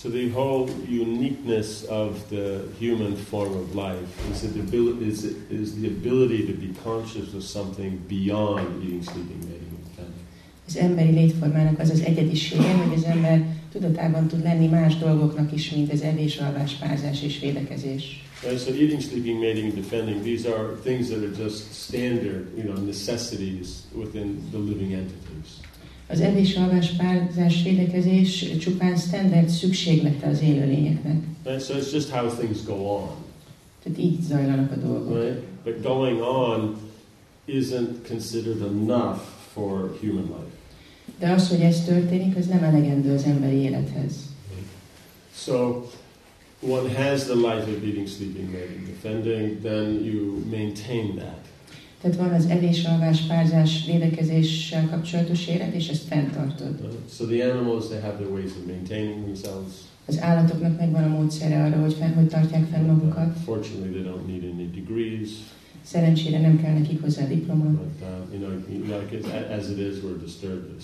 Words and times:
So 0.00 0.08
the 0.08 0.30
whole 0.30 0.66
uniqueness 0.88 1.84
of 1.84 2.30
the 2.30 2.66
human 2.78 3.14
form 3.16 3.52
of 3.54 3.74
life 3.74 4.08
is 4.30 4.40
the 4.50 4.60
ability, 4.60 5.06
is, 5.06 5.24
is 5.50 5.78
the 5.78 5.88
ability 5.88 6.46
to 6.46 6.54
be 6.54 6.72
conscious 6.82 7.34
of 7.34 7.42
something 7.44 7.98
beyond 8.08 8.82
eating, 8.82 9.02
sleeping, 9.02 9.40
mating, 9.40 9.68
and 9.68 9.84
defending. 9.84 10.24
Az 10.66 10.76
emberi 10.76 11.10
létformának 11.10 11.78
az 11.78 11.90
az 11.90 12.00
egyedisége, 12.00 12.72
hogy 12.72 12.96
az 12.96 13.04
ember 13.04 13.56
tudatában 13.72 14.28
tud 14.28 14.42
lenni 14.42 14.66
más 14.66 14.96
dolgoknak 14.96 15.52
is, 15.52 15.70
mint 15.70 15.92
az 15.92 16.02
evés, 16.02 16.36
alvás, 16.36 16.72
párzás 16.72 17.22
és 17.22 17.40
védekezés. 17.40 18.24
And 18.48 18.58
so 18.58 18.70
eating, 18.70 19.00
sleeping, 19.00 19.38
mating, 19.38 19.64
and 19.64 19.74
defending, 19.74 20.22
these 20.22 20.48
are 20.48 20.76
things 20.82 21.08
that 21.08 21.18
are 21.18 21.42
just 21.42 21.72
standard, 21.72 22.46
you 22.56 22.64
know, 22.64 22.84
necessities 22.84 23.68
within 23.92 24.48
the 24.50 24.58
living 24.58 24.92
entities. 24.92 25.60
Az 26.10 26.20
evés, 26.20 26.56
alvás, 26.56 26.88
párzás, 26.90 27.62
védekezés 27.62 28.56
csupán 28.58 28.96
standard 28.96 29.48
szükséglete 29.48 30.26
az 30.26 30.40
élőlényeknek. 30.42 31.16
And 31.44 31.60
so 31.60 31.74
it's 31.74 31.92
just 31.92 32.08
how 32.10 32.28
things 32.28 32.64
go 32.64 32.72
on, 32.74 33.08
Tehát 33.82 33.98
így 33.98 34.20
zajlanak 34.22 34.72
a 34.72 34.76
dolgok. 34.76 35.22
right? 35.22 35.38
But 35.64 35.82
going 35.82 36.20
on 36.20 36.76
isn't 37.48 38.08
considered 38.08 38.60
enough 38.62 39.18
for 39.52 39.96
human 40.00 40.22
life. 40.24 40.56
De 41.18 41.30
az, 41.30 41.48
hogy 41.48 41.60
ez 41.60 41.84
történik, 41.84 42.36
az 42.36 42.46
nem 42.46 42.62
elegendő 42.62 43.14
az 43.14 43.22
emberi 43.24 43.56
élethez. 43.56 44.12
So 45.34 45.84
one 46.60 46.88
has 46.94 47.24
the 47.24 47.34
life 47.34 47.70
of 47.70 47.82
eating, 47.84 48.08
sleeping, 48.08 48.50
mating, 48.50 48.86
defending, 48.86 49.60
then 49.62 50.04
you 50.04 50.44
maintain 50.50 51.14
that. 51.16 51.48
Tehát 52.00 52.16
van 52.16 52.32
az 52.32 52.46
evés, 52.46 52.84
alvás, 52.84 53.20
párzás, 53.20 53.84
védekezéssel 53.86 54.88
kapcsolatos 54.88 55.46
élet, 55.46 55.74
és 55.74 55.88
ezt 55.88 56.02
fenntartod. 56.02 56.80
Uh, 56.82 56.88
So 57.16 57.24
the 57.26 57.52
animals, 57.52 57.86
they 57.86 58.00
have 58.00 58.14
their 58.14 58.30
ways 58.30 58.50
of 58.50 58.66
maintaining 58.66 59.22
themselves. 59.24 59.72
Az 60.06 60.20
állatoknak 60.20 60.78
megvan 60.78 61.04
a 61.04 61.08
módszere 61.08 61.64
arra, 61.64 61.80
hogy, 61.80 61.92
fenn, 61.92 62.12
hogy 62.14 62.28
tartják 62.28 62.66
fenn 62.70 62.86
magukat. 62.86 63.36
Fortunately, 63.44 63.90
they 63.90 64.02
don't 64.02 64.26
need 64.26 64.42
any 64.42 64.70
degrees. 64.74 65.28
Szerencsére 65.82 66.40
nem 66.40 66.62
kell 66.62 66.72
nekik 66.72 67.00
hozzá 67.00 67.26
diploma. 67.26 67.64
But 67.64 68.08
uh, 68.08 68.34
you 68.34 68.46
know, 68.46 68.98
like 68.98 69.16
it's, 69.16 69.58
as 69.58 69.68
it 69.70 69.78
is, 69.78 70.02
we're 70.02 70.20
disturbed. 70.24 70.82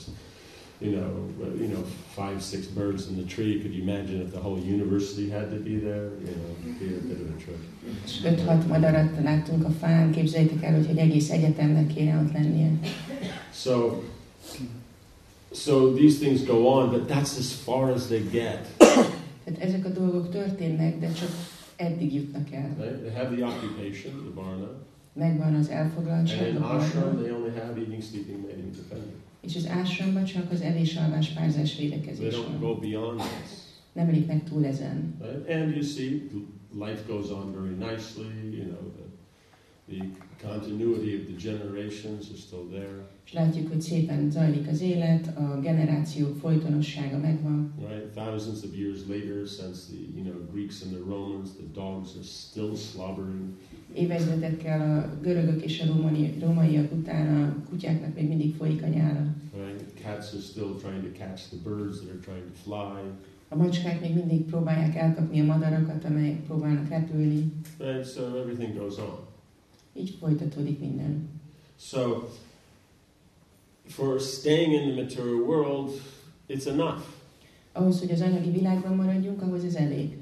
You 0.79 0.91
know, 0.97 1.11
you 1.59 1.69
know, 1.69 1.83
five, 2.15 2.43
six 2.43 2.67
birds 2.67 3.09
in 3.09 3.17
the 3.17 3.35
tree. 3.35 3.61
Could 3.61 3.73
you 3.73 3.83
imagine 3.83 4.21
if 4.21 4.31
the 4.31 4.41
whole 4.41 4.59
university 4.59 5.31
had 5.31 5.51
to 5.51 5.57
be 5.57 5.79
there? 5.79 6.11
You 6.25 6.35
know, 6.37 6.49
it'd 6.63 6.79
be 6.79 6.87
a 6.87 7.01
bit 7.09 7.21
of 7.21 7.29
a 7.35 7.39
trip. 7.45 7.61
És 8.05 8.21
5-6 8.25 8.67
madarat 8.67 9.23
láttunk 9.23 9.65
a 9.65 9.71
fán, 9.71 10.11
képzeljétek 10.11 10.63
el, 10.63 10.75
hogy 10.75 10.87
egy 10.89 10.99
egész 10.99 11.31
egyetemnek 11.31 11.87
kéne 11.87 12.21
ott 12.21 12.33
lennie. 12.33 12.71
So, 13.53 14.03
so 15.53 15.93
these 15.93 16.19
things 16.19 16.45
go 16.45 16.67
on, 16.67 16.91
but 16.91 17.09
that's 17.09 17.39
as 17.39 17.53
far 17.53 17.91
as 17.91 18.07
they 18.07 18.23
get. 18.31 18.67
Tehát 19.45 19.61
ezek 19.61 19.85
a 19.85 19.89
dolgok 19.89 20.31
történnek, 20.31 20.99
de 20.99 21.13
csak 21.13 21.29
eddig 21.77 22.15
jutnak 22.15 22.53
el. 22.53 22.77
Right? 22.79 23.01
They 23.01 23.15
have 23.15 23.37
the 23.37 23.45
occupation, 23.45 24.13
the 24.13 24.35
varna, 24.35 24.71
Megvan 25.13 25.55
az 25.55 25.69
and 25.69 25.79
elfoglaltság, 25.79 26.49
in 26.49 26.57
a 26.57 26.75
ashram 26.75 27.17
they 27.17 27.31
only 27.31 27.51
have 27.51 27.81
eating, 27.81 28.03
sleeping, 28.03 28.41
mating, 28.41 28.71
defending. 28.75 29.26
És 29.47 29.57
az 29.57 29.67
ásramba 29.69 30.25
csak 30.25 30.51
az 30.53 30.61
evés, 30.61 30.97
alvás, 30.97 31.29
párzás, 31.29 31.75
They 31.75 31.89
védekezés 31.89 32.35
don't 32.35 32.47
van. 32.51 32.61
go 32.61 32.75
beyond 32.79 33.19
this. 33.21 33.51
Nem 33.93 34.11
lépnek 34.11 34.45
túl 34.45 34.65
ezen. 34.67 35.17
And 35.49 35.75
you 35.75 35.83
see, 35.83 36.23
life 36.73 37.03
goes 37.07 37.31
on 37.31 37.53
very 37.53 37.75
nicely. 37.75 38.57
You 38.57 38.65
know, 38.65 38.93
the, 38.97 39.95
the 39.97 40.05
continuity 40.49 41.15
of 41.15 41.23
the 41.27 41.51
generations 41.51 42.31
is 42.35 42.41
still 42.41 42.67
there. 42.71 43.09
És 43.27 43.33
látjuk, 43.33 43.69
hogy 43.69 43.81
szépen 43.81 44.31
zajlik 44.31 44.69
az 44.69 44.81
élet, 44.81 45.37
a 45.37 45.61
generációk 45.63 46.37
folytonossága 46.37 47.19
megvan. 47.19 47.75
Right? 47.79 48.07
Thousands 48.15 48.63
of 48.63 48.77
years 48.77 48.99
later, 49.09 49.47
since 49.47 49.87
the 49.89 49.99
you 50.15 50.23
know 50.25 50.51
Greeks 50.53 50.83
and 50.83 50.93
the 50.93 51.03
Romans, 51.09 51.49
the 51.51 51.81
dogs 51.83 52.15
are 52.15 52.25
still 52.25 52.75
slobbering. 52.75 53.55
Évezredekkel 53.97 54.99
a 54.99 55.21
görögök 55.23 55.63
és 55.63 55.81
a 55.81 55.87
római, 55.87 56.35
rómaiak 56.41 56.93
után 56.93 57.43
a 57.43 57.69
kutyáknak 57.69 58.15
még 58.15 58.29
mindig 58.29 58.55
folyik 58.55 58.83
a 58.83 58.87
nyála. 58.87 59.27
Right? 59.55 59.85
Cats 60.03 60.33
are 60.33 60.43
still 60.43 60.75
trying 60.81 61.03
to 61.03 61.19
catch 61.19 61.49
the 61.49 61.57
birds 61.65 61.99
that 61.99 62.11
are 62.11 62.19
trying 62.25 62.45
to 62.45 62.55
fly. 62.63 63.11
A 63.49 63.57
macskák 63.57 64.01
még 64.01 64.15
mindig 64.15 64.45
próbálják 64.45 64.97
elkapni 64.97 65.41
a 65.41 65.45
madarakat, 65.45 66.05
amelyek 66.05 66.43
próbálnak 66.43 66.89
repülni. 66.89 67.53
Right? 67.79 68.07
So 68.07 68.23
everything 68.23 68.79
goes 68.79 68.99
on. 68.99 69.19
Így 69.95 70.17
folytatódik 70.21 70.81
minden. 70.81 71.29
So 71.79 72.29
for 73.89 74.21
staying 74.21 74.73
in 74.73 74.93
the 74.93 75.03
material 75.03 75.41
world, 75.41 75.91
it's 76.49 76.67
enough. 76.67 77.01
Ahhoz, 77.73 78.01
hogy 78.01 78.11
az 78.11 78.21
anyagi 78.21 78.51
világban 78.51 78.95
maradjunk, 78.95 79.43
ahhoz 79.43 79.65
ez 79.65 79.75
elég. 79.75 80.17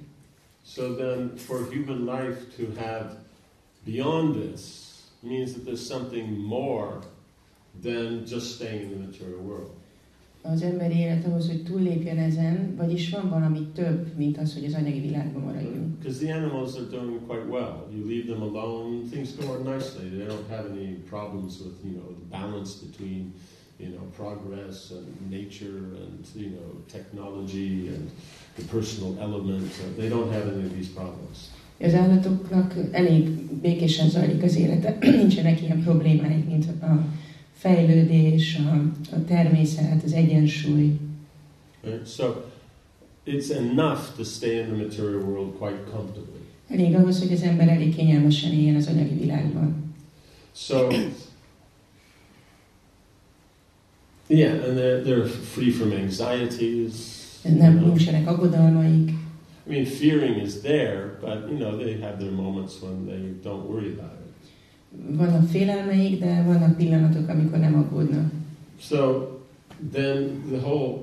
So 0.66 0.94
then, 0.94 1.32
for 1.36 1.68
human 1.72 2.04
life 2.04 2.40
to 2.56 2.80
have 2.80 3.23
beyond 3.84 4.34
this 4.34 5.02
means 5.22 5.52
that 5.54 5.64
there's 5.64 5.86
something 5.86 6.38
more 6.38 7.00
than 7.82 8.24
just 8.26 8.54
staying 8.54 8.82
in 8.82 8.90
the 8.90 9.06
material 9.06 9.40
world. 9.40 9.70
Az 10.46 10.62
emberi 10.62 10.98
élet 10.98 11.24
ahhoz, 11.24 11.46
hogy 11.46 11.62
túllépjen 11.62 12.18
ezen, 12.18 12.76
vagyis 12.76 13.10
van 13.10 13.28
valami 13.28 13.66
több, 13.74 14.16
mint 14.16 14.38
az, 14.38 14.54
hogy 14.54 14.64
az 14.64 14.74
anyagi 14.74 15.00
világban 15.00 15.42
maradjunk. 15.42 15.74
Uh, 15.76 15.98
because 15.98 16.18
the 16.18 16.34
animals 16.34 16.76
are 16.76 16.84
doing 16.84 17.26
quite 17.26 17.46
well. 17.48 17.88
You 17.90 18.06
leave 18.06 18.26
them 18.26 18.42
alone, 18.42 19.08
things 19.10 19.34
go 19.36 19.52
on 19.52 19.62
nicely. 19.62 20.10
They 20.10 20.26
don't 20.26 20.48
have 20.50 20.66
any 20.70 20.96
problems 21.08 21.60
with, 21.60 21.76
you 21.82 21.92
know, 21.92 22.08
the 22.12 22.28
balance 22.38 22.74
between, 22.74 23.32
you 23.78 23.88
know, 23.88 24.04
progress 24.16 24.90
and 24.90 25.30
nature 25.30 25.78
and, 26.00 26.26
you 26.34 26.50
know, 26.50 26.68
technology 26.88 27.88
and 27.88 28.10
the 28.56 28.64
personal 28.64 29.16
element. 29.18 29.72
So 29.72 29.84
they 29.96 30.10
don't 30.10 30.30
have 30.30 30.46
any 30.52 30.66
of 30.66 30.74
these 30.74 30.90
problems. 30.90 31.48
Az 31.80 31.94
állatoknak 31.94 32.74
elég 32.90 33.28
békésen 33.60 34.08
zajlik 34.08 34.42
az 34.42 34.56
élete, 34.56 34.96
nincsenek 35.20 35.62
ilyen 35.62 35.82
problémáik, 35.82 36.46
mint 36.46 36.64
a 36.82 37.06
fejlődés, 37.52 38.58
a, 38.58 38.74
a 39.14 39.24
természet, 39.24 40.02
az 40.04 40.12
egyensúly. 40.12 40.98
Right? 41.82 42.08
So 42.08 42.34
it's 43.26 43.50
enough 43.50 44.16
to 44.16 44.24
stay 44.24 44.58
in 44.58 44.64
the 44.64 44.76
material 44.76 45.22
world 45.22 45.54
quite 45.58 45.82
comfortably. 45.90 46.40
Elég 46.68 46.94
ahhoz, 46.94 47.18
hogy 47.18 47.32
az 47.32 47.42
ember 47.42 47.68
elég 47.68 47.94
kényelmesen 47.94 48.52
éljen 48.52 48.74
az 48.74 48.86
anyagi 48.86 49.14
világban. 49.14 49.94
So, 50.54 50.88
yeah, 54.26 54.64
and 54.64 54.78
they're, 54.78 55.02
they're 55.02 55.26
free 55.26 55.70
from 55.70 55.90
anxieties. 55.90 56.92
Nem 57.42 57.78
nincsenek 57.78 58.28
aggodalmaik. 58.28 59.10
I 59.66 59.70
mean, 59.70 59.84
fearing 59.86 60.36
is 60.44 60.60
there, 60.60 61.16
but 61.20 61.48
you 61.50 61.56
know 61.58 61.76
they 61.76 62.00
have 62.00 62.19
their 62.19 62.32
moments 62.32 62.80
when 62.82 63.06
they 63.06 63.22
don't 63.42 63.64
worry 63.70 63.92
about 63.98 64.12
it. 64.12 64.32
Vannak 65.16 65.48
félelmeik, 65.50 66.19
de 66.20 66.42
vannak 66.47 66.76
pillanatok, 66.76 67.28
amikor 67.28 67.58
nem 67.58 67.75
aggódnak. 67.76 68.32
So 68.80 69.28
then 69.92 70.42
the 70.50 70.58
whole 70.60 70.98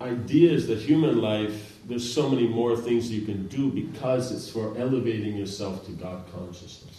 idea 0.00 0.52
is 0.52 0.64
that 0.66 0.78
human 0.86 1.20
life, 1.20 1.54
there's 1.88 2.12
so 2.12 2.28
many 2.28 2.48
more 2.48 2.76
things 2.76 3.10
you 3.10 3.22
can 3.24 3.46
do 3.56 3.70
because 3.82 4.34
it's 4.34 4.48
for 4.50 4.76
elevating 4.78 5.36
yourself 5.36 5.84
to 5.84 5.90
God 6.00 6.18
consciousness. 6.34 6.96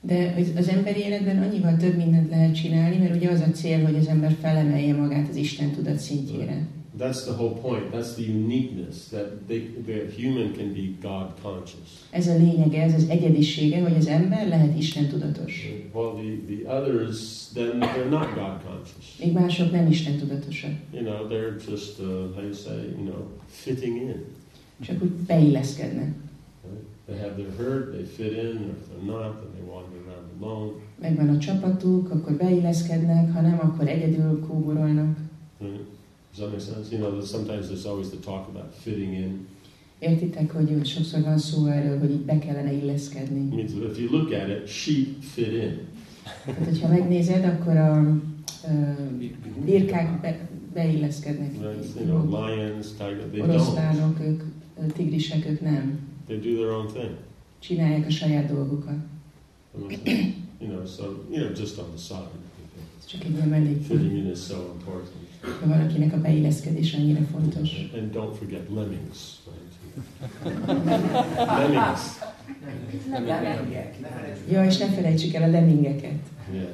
De 0.00 0.34
az- 0.38 0.52
az 0.56 0.68
emberi 0.68 1.00
életben 1.00 1.42
annyival 1.42 1.76
több 1.76 1.96
mindent 1.96 2.30
lehet 2.30 2.54
csinálni, 2.54 2.96
mert 2.96 3.14
ugye 3.16 3.30
az 3.30 3.40
a 3.40 3.50
cél, 3.50 3.84
hogy 3.84 3.96
az 3.96 4.06
ember 4.06 4.36
felemelje 4.40 4.94
magát 4.94 5.28
az 5.28 5.36
Isten 5.36 5.70
tudat 5.70 5.98
szintjére. 5.98 6.66
That's 6.96 7.24
the 7.24 7.32
whole 7.32 7.54
point. 7.60 7.92
That's 7.92 8.14
the 8.14 8.22
uniqueness 8.22 9.08
that 9.08 9.46
they, 9.46 9.60
the 9.86 10.10
human 10.10 10.54
can 10.54 10.72
be 10.72 10.96
God 11.00 11.32
conscious. 11.42 12.06
Ez 12.10 12.26
a 12.26 12.36
lényege, 12.36 12.82
ez 12.82 12.94
az 12.94 13.08
egyedisége, 13.08 13.82
hogy 13.82 13.96
az 13.96 14.06
ember 14.06 14.48
lehet 14.48 14.78
Isten 14.78 15.08
tudatos. 15.08 15.68
While 15.92 16.12
the, 16.12 16.54
the 16.54 16.78
others, 16.78 17.48
then 17.52 17.80
they're 17.80 18.10
not 18.10 18.34
God 18.34 18.62
conscious. 18.66 19.16
Még 19.18 19.32
mások 19.32 19.70
nem 19.70 19.86
Isten 19.90 20.16
tudatosak. 20.16 20.70
You 20.92 21.02
know, 21.02 21.28
they're 21.28 21.70
just, 21.70 21.98
uh, 21.98 22.06
how 22.34 22.42
you 22.42 22.54
say, 22.54 22.76
you 22.76 23.04
know, 23.04 23.26
fitting 23.46 23.96
in. 23.96 24.24
Csak 24.80 25.02
úgy 25.02 25.10
beilleszkednek. 25.10 26.14
Right? 26.64 26.84
They 27.06 27.18
have 27.18 27.34
their 27.34 27.52
herd, 27.56 27.92
they 27.92 28.04
fit 28.04 28.32
in, 28.32 28.56
or 28.56 28.74
if 28.76 28.86
they're 28.88 29.06
not, 29.06 29.40
then 29.40 29.50
they 29.52 29.64
wander 29.70 29.98
around 30.06 30.42
alone. 30.42 30.72
Megvan 31.00 31.28
a 31.28 31.38
csapatuk, 31.38 32.10
akkor 32.10 32.32
beilleszkednek, 32.32 33.32
ha 33.32 33.40
nem, 33.40 33.58
akkor 33.62 33.88
egyedül 33.88 34.46
kóborolnak. 34.46 35.16
Right? 35.58 35.96
Does 36.38 36.46
that 36.46 36.52
make 36.52 36.60
sense? 36.60 36.92
You 36.92 36.98
know, 36.98 37.20
sometimes 37.20 37.68
there's 37.68 37.84
always 37.84 38.10
the 38.10 38.16
talk 38.18 38.48
about 38.48 38.72
fitting 38.72 39.12
in. 39.14 39.46
Értitek, 39.98 40.52
hogy 40.52 40.86
sokszor 40.86 41.22
van 41.22 41.38
szó 41.38 41.66
erről, 41.66 41.98
hogy 41.98 42.10
így 42.10 42.24
be 42.24 42.38
kellene 42.38 42.72
illeszkedni. 42.72 43.54
means 43.56 43.72
that 43.72 43.90
if 43.90 43.98
you 43.98 44.10
look 44.10 44.32
at 44.32 44.48
it, 44.48 44.68
sheep 44.68 45.22
fit 45.22 45.52
in. 45.52 45.78
Tehát, 46.44 46.64
hogyha 46.64 46.88
megnézed, 46.88 47.44
akkor 47.44 47.76
a 47.76 48.16
ö, 48.64 48.92
birkák 49.64 50.20
be, 50.20 50.48
beilleszkednek. 50.74 51.50
Right? 51.52 51.94
You 51.96 52.06
know, 52.06 52.46
lions, 52.46 52.86
tigers, 52.86 53.30
they 53.30 53.40
don't. 53.40 53.48
Oroszlánok, 53.48 54.20
ők, 54.20 54.42
tigrisek, 54.92 55.46
ők 55.46 55.60
nem. 55.60 55.98
They 56.26 56.38
do 56.38 56.54
their 56.54 56.70
own 56.70 56.86
thing. 56.86 57.10
Csinálják 57.58 58.06
a 58.06 58.10
saját 58.10 58.52
dolgukat. 58.52 58.98
You 60.60 60.70
know, 60.70 60.86
so, 60.86 61.02
you 61.30 61.40
know, 61.40 61.50
just 61.56 61.78
on 61.78 61.86
the 61.94 61.98
side. 61.98 62.30
Csak 63.06 63.24
egy 63.24 63.36
ilyen. 63.36 63.80
Fitting 63.82 64.16
in 64.16 64.30
is 64.30 64.38
so 64.38 64.56
important. 64.78 65.17
Ha 65.40 65.66
valakinek 65.66 66.12
a 66.12 66.20
beilleszkedés 66.20 66.94
annyira 66.94 67.20
fontos. 67.32 67.70
And 67.94 68.12
don't 68.12 68.36
forget 68.36 68.68
lemmings. 68.74 69.38
Right? 69.46 69.68
lemmings. 71.58 72.00
Ja, 74.50 74.64
és 74.64 74.76
ne 74.76 74.86
felejtsük 74.86 75.34
el 75.34 75.42
a 75.42 75.46
lemmingeket. 75.46 76.18
Yeah. 76.52 76.66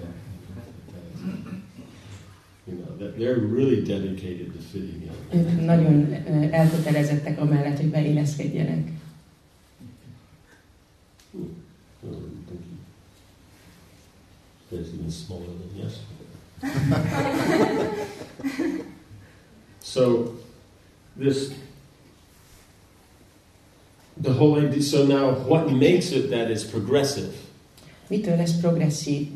You 2.66 2.76
know, 2.76 3.10
they're 3.18 3.40
really 3.54 3.82
dedicated 3.82 4.52
to 4.52 4.58
fitting 4.70 5.02
in. 5.02 5.38
Ők 5.38 5.64
nagyon 5.64 6.12
ö, 6.12 6.46
elkötelezettek 6.50 7.40
amellett, 7.40 7.76
hogy 7.76 7.90
beilleszkedjenek. 7.90 8.88
Thank 11.30 11.46
you. 12.02 12.78
Guys 14.70 14.88
even 14.92 15.10
smaller 15.10 15.46
than 15.46 15.76
yesterday. 15.76 16.13
so, 19.80 20.34
this, 21.16 21.52
the 24.16 24.32
whole 24.32 24.58
idea. 24.58 24.82
So 24.82 25.06
now, 25.06 25.32
what 25.32 25.70
makes 25.70 26.12
it 26.12 26.30
that 26.30 26.50
it's 26.50 26.64
progressive 26.64 27.34
Mitől 28.08 28.36
lesz 28.36 28.60
progresszív? 28.60 29.26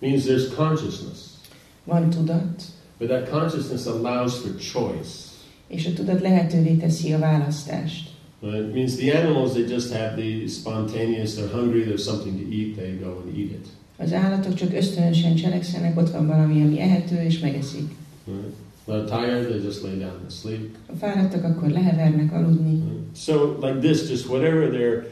means 0.00 0.24
there's 0.24 0.48
consciousness, 0.54 1.36
Van 1.84 2.10
tudat, 2.10 2.62
but 2.98 3.08
that 3.08 3.28
consciousness 3.30 3.86
allows 3.86 4.38
for 4.38 4.50
choice. 4.58 5.30
és 5.68 5.86
a 5.86 5.92
tudat 5.92 6.20
lehetővé 6.20 6.74
teszi 6.74 7.12
a 7.12 7.18
választást. 7.18 8.10
Right? 8.40 8.66
It 8.68 8.74
means 8.74 8.96
the 8.96 9.12
animals 9.12 9.52
they 9.52 9.62
just 9.64 9.92
have 9.92 10.16
the 10.16 10.46
spontaneous. 10.48 11.34
They're 11.34 11.48
hungry. 11.52 11.84
There's 11.84 12.04
something 12.04 12.36
to 12.38 12.54
eat. 12.54 12.76
They 12.76 12.98
go 12.98 13.22
and 13.24 13.36
eat 13.36 13.50
it. 13.50 13.66
Az 13.96 14.12
állatok 14.12 14.54
csak 14.54 14.74
ösztönösen 14.74 15.34
cselekszenek, 15.34 15.98
ott 15.98 16.10
van 16.10 16.26
valami, 16.26 16.62
ami 16.62 16.80
ehető, 16.80 17.16
és 17.22 17.38
megeszik. 17.38 17.94
Right? 18.24 18.54
They're 18.86 19.04
tired, 19.04 19.48
they 19.48 19.62
just 19.62 19.82
lay 19.82 19.98
down 19.98 20.18
and 20.22 20.30
sleep. 20.30 20.76
Ha 20.86 20.94
fáradtak, 20.94 21.44
akkor 21.44 21.68
lehevernek 21.68 22.32
aludni. 22.32 22.82
So, 23.14 23.58
like 23.60 23.78
this, 23.78 24.08
just 24.08 24.28
whatever 24.28 24.70
their 24.70 25.06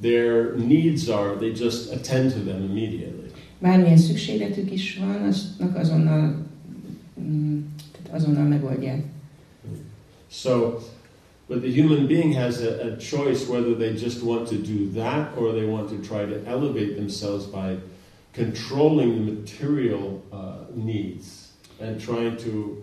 their 0.00 0.56
needs 0.56 1.08
are, 1.08 1.36
they 1.36 1.52
just 1.52 1.92
attend 1.92 2.32
to 2.32 2.40
them 2.40 2.62
immediately. 2.62 3.30
Bármilyen 3.58 3.96
szükségletük 3.96 4.72
is 4.72 4.98
van, 4.98 5.22
aznak 5.22 5.76
azonnal, 5.76 6.46
mm, 7.20 7.74
azonnal 8.10 8.44
megoldják. 8.44 9.02
So, 10.30 10.80
but 11.46 11.62
the 11.62 11.82
human 11.82 12.06
being 12.06 12.34
has 12.34 12.60
a, 12.60 12.86
a 12.86 12.96
choice 12.96 13.46
whether 13.48 13.74
they 13.76 13.92
just 13.92 14.22
want 14.22 14.48
to 14.48 14.56
do 14.56 15.00
that 15.00 15.36
or 15.36 15.52
they 15.52 15.64
want 15.64 15.88
to 15.88 15.96
try 15.96 16.24
to 16.26 16.50
elevate 16.50 16.96
themselves 16.96 17.44
by 17.44 17.76
controlling 18.34 19.10
the 19.14 19.32
material 19.32 20.22
uh, 20.32 20.66
needs 20.74 21.52
and 21.80 22.00
trying 22.00 22.36
to 22.36 22.82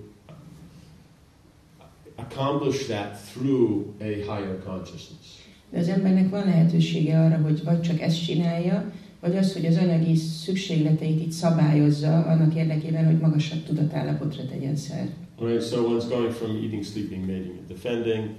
accomplish 2.17 2.87
that 2.87 3.19
through 3.33 3.93
a 3.99 4.23
higher 4.23 4.59
consciousness. 4.65 5.39
De 5.69 5.79
az 5.79 5.87
embernek 5.87 6.29
van 6.29 6.45
lehetősége 6.45 7.19
arra, 7.19 7.37
hogy 7.37 7.63
vagy 7.63 7.81
csak 7.81 8.01
ezt 8.01 8.25
csinálja, 8.25 8.91
vagy 9.19 9.35
az, 9.37 9.53
hogy 9.53 9.65
az 9.65 9.77
anyagi 9.77 10.15
szükségleteit 10.15 11.21
így 11.21 11.31
szabályozza 11.31 12.25
annak 12.25 12.55
érdekében, 12.55 13.05
hogy 13.05 13.19
magasabb 13.19 13.63
tudatállapotra 13.63 14.45
tegyen 14.45 14.75
szert. 14.75 15.09
Right, 15.39 15.67
so 15.67 15.83
one's 15.83 16.07
going 16.09 16.31
from 16.31 16.55
eating, 16.55 16.83
sleeping, 16.83 17.25
mating, 17.25 17.57
and 17.57 17.67
defending 17.67 18.29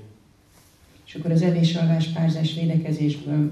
És 1.06 1.14
akkor 1.14 1.30
az 1.30 1.42
evés, 1.42 1.74
alvás, 1.74 2.06
párzás, 2.06 2.54
védekezésből 2.54 3.50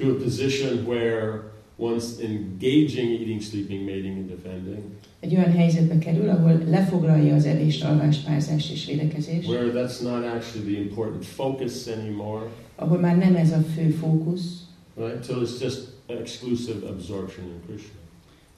to 0.00 0.12
a 0.12 0.14
position 0.14 0.86
where 0.86 1.52
one's 1.80 2.20
engaging, 2.20 3.10
eating, 3.10 3.42
sleeping, 3.42 3.84
mating, 3.84 4.16
and 4.18 4.28
defending, 4.28 4.82
egy 5.20 5.34
olyan 5.34 5.52
helyzetbe 5.52 5.98
kerül, 5.98 6.28
ahol 6.28 6.62
lefoglalja 6.68 7.34
az 7.34 7.44
evést, 7.44 7.84
alvás, 7.84 8.18
párzás 8.18 8.70
és 8.70 8.86
védekezést, 8.86 9.48
where 9.48 9.72
that's 9.72 10.02
not 10.02 10.24
actually 10.24 10.72
the 10.72 10.80
important 10.80 11.24
focus 11.24 11.86
anymore, 11.86 12.46
ahol 12.76 12.98
már 12.98 13.16
nem 13.16 13.34
ez 13.34 13.52
a 13.52 13.60
fő 13.74 13.88
fókusz, 13.88 14.66
right? 14.96 15.26
Till 15.26 15.42
it's 15.42 15.62
just 15.62 15.88
exclusive 16.06 16.88
absorption 16.88 17.46
in 17.46 17.60
Krishna. 17.66 17.98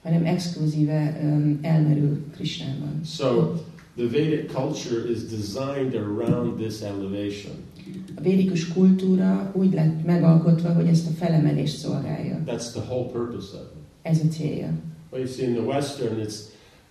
hanem 0.03 0.25
exkluzíve 0.25 1.19
um, 1.23 1.59
elmerül 1.63 2.25
Krisnában. 2.35 3.01
So 3.05 3.55
the 3.97 4.09
Vedic 4.09 4.53
culture 4.53 5.11
is 5.11 5.23
designed 5.23 5.95
around 5.95 6.61
this 6.61 6.81
elevation. 6.81 7.55
A 8.15 8.21
védikus 8.21 8.69
kultúra 8.69 9.53
úgy 9.55 9.73
lett 9.73 10.05
megalkotva, 10.05 10.73
hogy 10.73 10.87
ezt 10.87 11.07
a 11.07 11.11
felemelést 11.11 11.77
szolgálja. 11.77 12.43
That's 12.47 12.71
the 12.73 12.81
whole 12.81 13.11
purpose 13.11 13.57
of 13.57 13.63
it. 13.63 13.83
Ez 14.03 14.21
a 14.25 14.29
célja. 14.29 14.71
Well, 15.11 15.21
you 15.21 15.31
see, 15.31 15.47
in 15.47 15.55
the 15.55 15.65
Western, 15.65 16.21
it's 16.21 16.37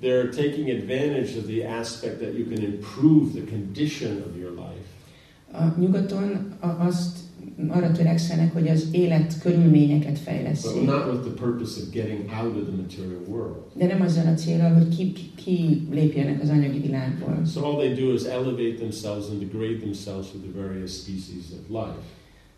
they're 0.01 0.29
taking 0.29 0.69
advantage 0.69 1.37
of 1.37 1.45
the 1.45 1.67
aspect 1.67 2.19
that 2.19 2.33
you 2.37 2.45
can 2.45 2.63
improve 2.63 3.31
the 3.33 3.45
condition 3.49 4.11
of 4.11 4.37
your 4.39 4.51
life. 4.51 4.87
A 5.51 5.79
nyugaton 5.79 6.53
azt 6.59 7.17
arra 7.67 7.91
törekszenek, 7.91 8.53
hogy 8.53 8.67
az 8.67 8.87
élet 8.91 9.39
körülményeket 9.41 10.19
world. 13.27 13.55
De 13.73 13.85
nem 13.85 14.01
azzal 14.01 14.27
a 14.27 14.33
célral, 14.33 14.73
hogy 14.73 14.95
ki, 14.95 15.13
ki, 15.35 15.87
lépjenek 15.91 16.41
az 16.41 16.49
anyagi 16.49 16.79
világból. 16.79 17.41
So 17.53 17.63
all 17.63 17.75
they 17.75 17.93
do 17.93 18.13
is 18.13 18.23
elevate 18.23 18.73
themselves 18.73 19.25
and 19.29 19.39
degrade 19.39 19.77
themselves 19.77 20.27
with 20.33 20.45
the 20.51 20.61
various 20.61 20.91
species 20.91 21.45
of 21.51 21.69
life. 21.69 21.99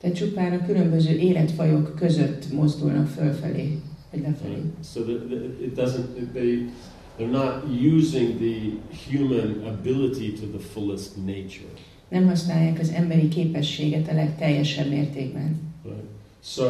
Tehát 0.02 0.16
csupán 0.16 0.54
a 0.54 0.66
különböző 0.66 1.18
életfajok 1.18 1.96
között 1.96 2.52
mozdulnak 2.52 3.08
fölfelé, 3.08 3.80
vagy 4.12 4.22
lefelé. 4.22 4.62
So 4.94 5.02
the, 5.02 5.14
the, 5.14 5.66
it 5.66 5.76
doesn't. 5.76 6.32
They 6.34 6.70
they're 7.18 7.28
not 7.28 7.68
using 7.70 8.40
the 8.40 8.78
human 8.92 9.66
ability 9.68 10.32
to 10.38 10.46
the 10.48 10.60
fullest 10.60 11.18
nature. 11.18 11.70
Nem 12.14 12.28
használják 12.28 12.80
az 12.80 12.90
emberi 12.90 13.28
képességet 13.28 14.08
a 14.08 14.14
legteljesebb 14.14 14.90
mértékben. 14.90 15.60
Right? 15.84 16.04
So 16.44 16.66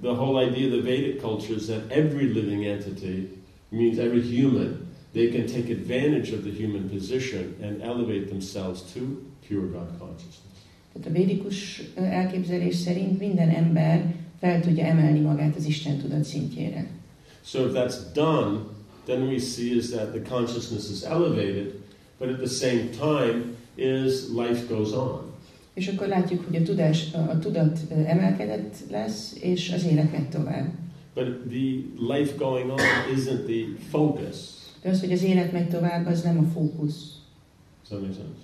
the 0.00 0.12
whole 0.12 0.46
idea 0.46 0.66
of 0.66 0.72
the 0.72 0.90
Vedic 0.90 1.20
culture 1.20 1.54
is 1.54 1.64
that 1.64 1.90
every 1.90 2.32
living 2.32 2.64
entity 2.64 3.28
means 3.68 3.98
every 3.98 4.20
human. 4.20 4.92
They 5.12 5.28
can 5.28 5.46
take 5.46 5.72
advantage 5.72 6.32
of 6.32 6.42
the 6.42 6.52
human 6.62 6.88
position 6.88 7.54
and 7.62 7.80
elevate 7.82 8.26
themselves 8.26 8.80
to 8.92 9.00
pure 9.48 9.66
God 9.66 9.88
consciousness. 9.98 10.58
Tehát 10.92 11.08
a 11.08 11.12
védikus 11.12 11.82
elképzelés 11.94 12.76
szerint 12.76 13.18
minden 13.18 13.48
ember 13.48 14.14
fel 14.40 14.60
tudja 14.60 14.84
emelni 14.84 15.20
magát 15.20 15.56
az 15.56 15.64
Isten 15.64 15.98
tudat 15.98 16.24
szintjére. 16.24 16.86
So 17.44 17.66
if 17.66 17.72
that's 17.72 17.96
done, 18.12 18.58
then 19.04 19.22
we 19.22 19.38
see 19.38 19.76
is 19.76 19.90
that 19.90 20.12
the 20.12 20.22
consciousness 20.34 20.90
is 20.90 21.02
elevated, 21.02 21.72
but 22.18 22.28
at 22.28 22.38
the 22.38 22.48
same 22.48 22.88
time 22.98 23.54
is 23.76 24.12
life 24.36 24.74
goes 24.74 24.92
on. 24.92 25.32
És 25.74 25.88
akkor 25.88 26.06
látjuk, 26.06 26.44
hogy 26.46 26.56
a, 26.56 26.62
tudás, 26.62 27.12
a, 27.12 27.38
tudat 27.38 27.78
emelkedett 28.06 28.76
lesz, 28.90 29.36
és 29.40 29.72
az 29.72 29.84
élet 29.84 30.12
megy 30.12 30.28
tovább. 30.28 30.68
But 31.14 31.26
the 31.48 31.82
life 32.14 32.36
going 32.36 32.70
on 32.70 32.78
isn't 33.16 33.44
the 33.44 33.86
focus. 33.90 34.36
De 34.82 34.90
az, 34.90 35.00
hogy 35.00 35.12
az 35.12 35.22
élet 35.22 35.52
megy 35.52 35.68
tovább, 35.68 36.06
az 36.06 36.22
nem 36.22 36.38
a 36.38 36.52
fókusz. 36.52 37.12
Does 37.88 37.88
that 37.88 38.00
make 38.00 38.14
sense? 38.14 38.40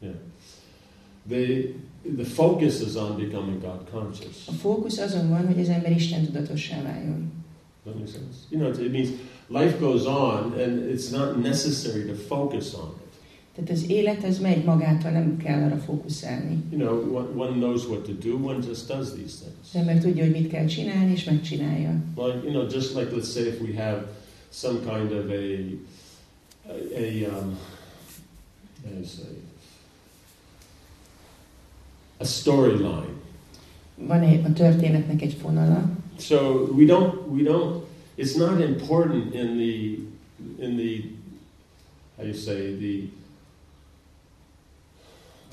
Yeah. 0.00 0.14
The, 1.28 1.72
the 2.16 2.24
focus 2.24 2.80
is 2.80 2.94
on 2.94 3.16
becoming 3.16 3.60
God 3.60 3.90
conscious. 3.90 4.46
A 4.46 4.52
fókusz 4.52 4.98
azon 4.98 5.28
van, 5.28 5.46
hogy 5.46 5.60
az 5.60 5.68
ember 5.68 5.90
Isten 5.90 6.24
tudatossá 6.24 6.82
váljon. 6.82 7.32
Does 7.84 7.94
that 7.94 7.98
make 7.98 8.10
sense? 8.10 8.38
You 8.50 8.60
know, 8.60 8.84
it 8.84 8.92
means 8.92 9.08
life 9.48 9.78
goes 9.78 10.04
on 10.04 10.52
and 10.58 10.90
it's 10.90 11.10
not 11.10 11.42
necessary 11.42 12.04
to 12.04 12.14
focus 12.14 12.74
on. 12.74 12.99
Tehát 13.60 13.74
az 13.74 13.90
élet 13.90 14.24
az 14.24 14.38
megy 14.38 14.64
magától, 14.64 15.10
nem 15.10 15.36
kell 15.36 15.62
arra 15.62 15.76
fókuszálni. 15.76 16.64
You 16.70 16.80
know, 16.80 17.16
one, 17.36 17.52
knows 17.52 17.86
what 17.86 18.02
to 18.02 18.12
do, 18.12 18.36
one 18.36 18.58
just 18.66 18.86
does 18.88 19.12
these 19.12 19.36
things. 19.36 19.74
ember 19.74 19.98
tudja, 19.98 20.22
hogy 20.24 20.32
mit 20.32 20.48
kell 20.48 20.66
csinálni, 20.66 21.12
és 21.12 21.24
megcsinálja. 21.24 21.94
Well, 22.16 22.40
you 22.44 22.50
know, 22.50 22.66
just 22.70 22.94
like 22.94 23.10
let's 23.14 23.32
say 23.32 23.46
if 23.46 23.60
we 23.60 23.82
have 23.82 24.06
some 24.50 24.78
kind 24.78 25.12
of 25.12 25.30
a, 25.30 25.44
a, 26.68 26.74
a 26.96 27.38
um, 27.38 27.58
how 28.82 28.90
do 28.90 28.98
you 28.98 29.04
say, 29.04 29.36
a 32.16 32.24
storyline. 32.24 33.18
Van 33.94 34.20
egy, 34.20 34.44
a 34.44 34.52
történetnek 34.52 35.22
egy 35.22 35.36
fonala, 35.40 35.90
So 36.18 36.68
we 36.74 36.84
don't, 36.84 37.30
we 37.30 37.42
don't, 37.42 37.84
it's 38.16 38.36
not 38.36 38.60
important 38.60 39.34
in 39.34 39.56
the, 39.56 39.98
in 40.64 40.76
the, 40.76 41.04
how 42.16 42.24
do 42.24 42.28
you 42.28 42.34
say, 42.34 42.76
the, 42.76 43.19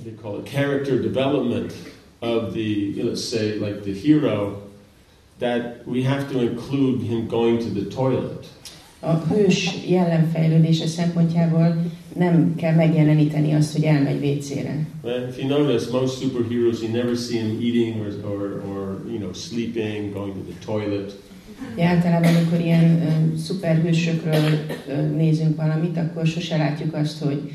you 0.05 0.17
call 0.21 0.39
it, 0.39 0.45
character 0.45 1.01
development 1.01 1.75
of 2.21 2.53
the, 2.53 3.01
let's 3.03 3.23
say, 3.23 3.55
like 3.55 3.83
the 3.83 3.93
hero, 3.93 4.61
that 5.39 5.87
we 5.87 6.03
have 6.03 6.31
to 6.31 6.39
include 6.41 7.01
him 7.01 7.27
going 7.27 7.59
to 7.59 7.69
the 7.69 7.89
toilet. 7.89 8.47
a 8.99 9.23
hős 9.33 9.69
jellemfejlődése 9.87 10.87
szempontjából 10.87 11.75
nem 12.15 12.55
kell 12.55 12.75
megjeleníteni 12.75 13.53
azt, 13.53 13.73
hogy 13.73 13.83
elmegy 13.83 14.19
vécére. 14.19 14.87
Right? 15.03 15.29
If 15.29 15.37
you 15.37 15.47
notice, 15.47 15.91
most 15.91 16.21
superheroes, 16.21 16.81
you 16.81 16.91
never 16.91 17.15
see 17.15 17.39
him 17.39 17.59
eating 17.61 18.01
or, 18.01 18.31
or, 18.31 18.63
or, 18.69 19.01
you 19.09 19.17
know, 19.17 19.33
sleeping, 19.33 20.13
going 20.13 20.33
to 20.33 20.41
the 20.51 20.65
toilet. 20.65 21.13
Ja, 21.77 21.85
általában, 21.85 22.35
amikor 22.35 22.59
ilyen 22.59 22.83
uh, 22.83 23.37
szuperhősökről 23.37 24.43
uh, 24.87 25.15
nézünk 25.15 25.55
valamit, 25.55 25.97
akkor 25.97 26.27
sose 26.27 26.57
látjuk 26.57 26.93
azt, 26.93 27.19
hogy 27.23 27.51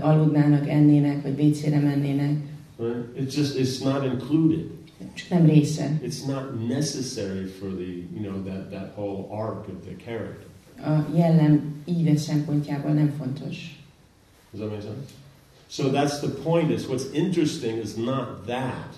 aludnának, 0.00 0.68
ennének, 0.68 1.22
vagy 1.22 1.40
WC-re 1.40 1.80
mennének. 1.80 2.36
Right? 2.78 3.18
It's 3.18 3.34
just 3.34 3.58
it's 3.58 3.82
not 3.84 4.04
included. 4.04 4.66
Csak 5.14 5.28
nem 5.28 5.46
része. 5.46 5.98
It's 6.02 6.26
not 6.26 6.68
necessary 6.68 7.46
for 7.46 7.68
the 7.68 7.90
you 8.14 8.22
know 8.22 8.42
that 8.42 8.70
that 8.70 8.92
whole 8.94 9.26
arc 9.30 9.68
of 9.68 9.74
the 9.84 9.96
character. 10.04 10.46
A 10.84 11.16
jellem 11.16 11.82
íve 11.84 12.16
szempontjából 12.16 12.92
nem 12.92 13.14
fontos. 13.18 13.80
Does 14.50 14.60
that 14.60 14.70
make 14.70 14.82
sense? 14.82 15.12
So 15.68 15.90
that's 15.90 16.20
the 16.20 16.28
point. 16.28 16.70
Is 16.70 16.86
what's 16.86 17.12
interesting 17.12 17.82
is 17.82 17.94
not 17.94 18.46
that, 18.46 18.94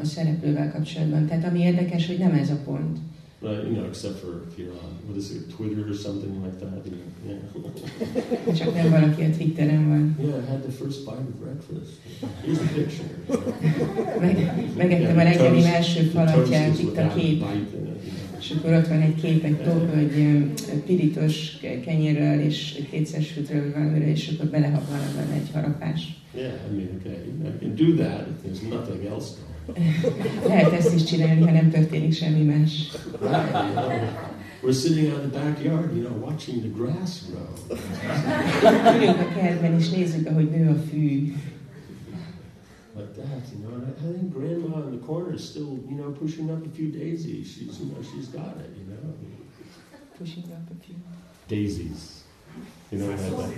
A 0.00 0.04
szereplővel 0.04 0.72
kapcsolatban. 0.72 1.26
Tehát 1.26 1.44
ami 1.44 1.60
érdekes, 1.60 2.06
hogy 2.06 2.18
nem 2.18 2.32
ez 2.32 2.50
a 2.50 2.56
pont. 2.64 2.98
Right? 3.40 3.64
You 3.64 3.76
know, 3.76 3.84
except 3.84 4.18
for 4.18 4.42
if 4.48 4.58
you're 4.58 4.72
on 4.72 4.98
what 5.06 5.16
is 5.16 5.30
it, 5.36 5.50
Twitter 5.50 5.88
or 5.88 5.94
something 5.94 6.42
like 6.42 6.58
that. 6.60 6.84
You 6.84 6.92
know, 6.96 7.08
yeah. 7.26 8.54
Csak 8.58 8.74
nem 8.74 8.90
valaki 8.90 9.22
a 9.22 9.30
Twitteren 9.30 9.88
van. 9.88 10.16
Yeah, 10.20 10.36
I 10.36 10.50
had 10.50 10.62
the 10.62 10.72
first 10.72 11.04
bite 11.04 11.26
of 11.30 11.40
breakfast. 11.40 11.92
Here's 12.44 12.58
the 12.58 12.68
picture. 12.74 13.08
Meg, 14.20 14.52
megettem 14.76 15.18
a 15.18 15.22
reggelim 15.22 15.64
első 15.64 16.02
falatját, 16.02 16.78
itt 16.78 16.96
a 16.96 17.02
a 17.02 17.14
kép. 17.14 17.44
És 18.38 18.50
akkor 18.50 18.72
ott 18.72 18.86
van 18.86 19.00
egy 19.00 19.14
kép, 19.14 19.44
egy, 19.44 19.60
egy 19.96 20.18
ö, 20.18 20.78
pirítos 20.86 21.58
kenyérről 21.84 22.40
és 22.40 22.74
egy 22.78 22.88
kétszersültről 22.90 23.72
valamiről, 23.72 24.08
és 24.08 24.28
akkor 24.28 24.50
belehaplan 24.50 24.98
benne 25.16 25.34
egy 25.34 25.50
harapás. 25.52 26.22
Yeah, 26.34 26.52
I 26.70 26.76
mean, 26.76 26.88
okay, 27.00 27.16
I 27.44 27.58
can 27.58 27.74
do 27.74 28.02
that 28.02 28.26
if 28.28 28.44
there's 28.44 28.62
nothing 28.68 29.04
else 29.06 29.30
going. 29.40 29.55
Lehet 30.48 30.72
ezt 30.72 30.94
is 30.94 31.04
csinálni, 31.04 31.40
ha 31.40 31.50
nem 31.50 31.70
történik 31.70 32.12
semmi 32.12 32.42
más. 32.42 32.90
Right, 33.20 33.52
you 33.52 33.72
know. 33.72 33.90
We're 34.62 34.72
sitting 34.72 35.12
out 35.12 35.22
in 35.22 35.30
the 35.30 35.38
backyard, 35.38 35.94
you 35.94 36.02
know, 36.02 36.18
watching 36.18 36.60
the 36.60 36.68
grass 36.68 37.22
grow. 37.30 37.78
Ülünk 38.96 39.20
a 39.20 39.28
kertben, 39.34 39.74
és 39.74 39.90
nézzük, 39.90 40.28
ahogy 40.28 40.50
nő 40.50 40.70
a 40.70 40.74
fű. 40.90 41.34
Like 42.96 43.12
that, 43.14 43.52
you 43.52 43.60
know. 43.62 43.74
And 43.74 43.86
I, 43.86 44.08
I 44.08 44.12
think 44.12 44.32
Grandma 44.32 44.88
in 44.88 44.98
the 44.98 45.06
corner 45.06 45.34
is 45.34 45.44
still, 45.44 45.84
you 45.88 45.96
know, 45.96 46.10
pushing 46.10 46.50
up 46.50 46.64
a 46.66 46.70
few 46.74 46.90
daisies. 46.90 47.46
She's, 47.46 47.78
you 47.78 47.88
know, 47.92 48.02
she's 48.02 48.28
got 48.28 48.56
it, 48.58 48.70
you 48.78 48.86
know. 48.88 49.14
Pushing 50.18 50.44
up 50.44 50.70
a 50.70 50.84
few. 50.84 50.96
Daisies. 51.48 52.15
You 52.90 52.98
know, 52.98 53.16
that, 53.16 53.32
uh, 53.32 53.48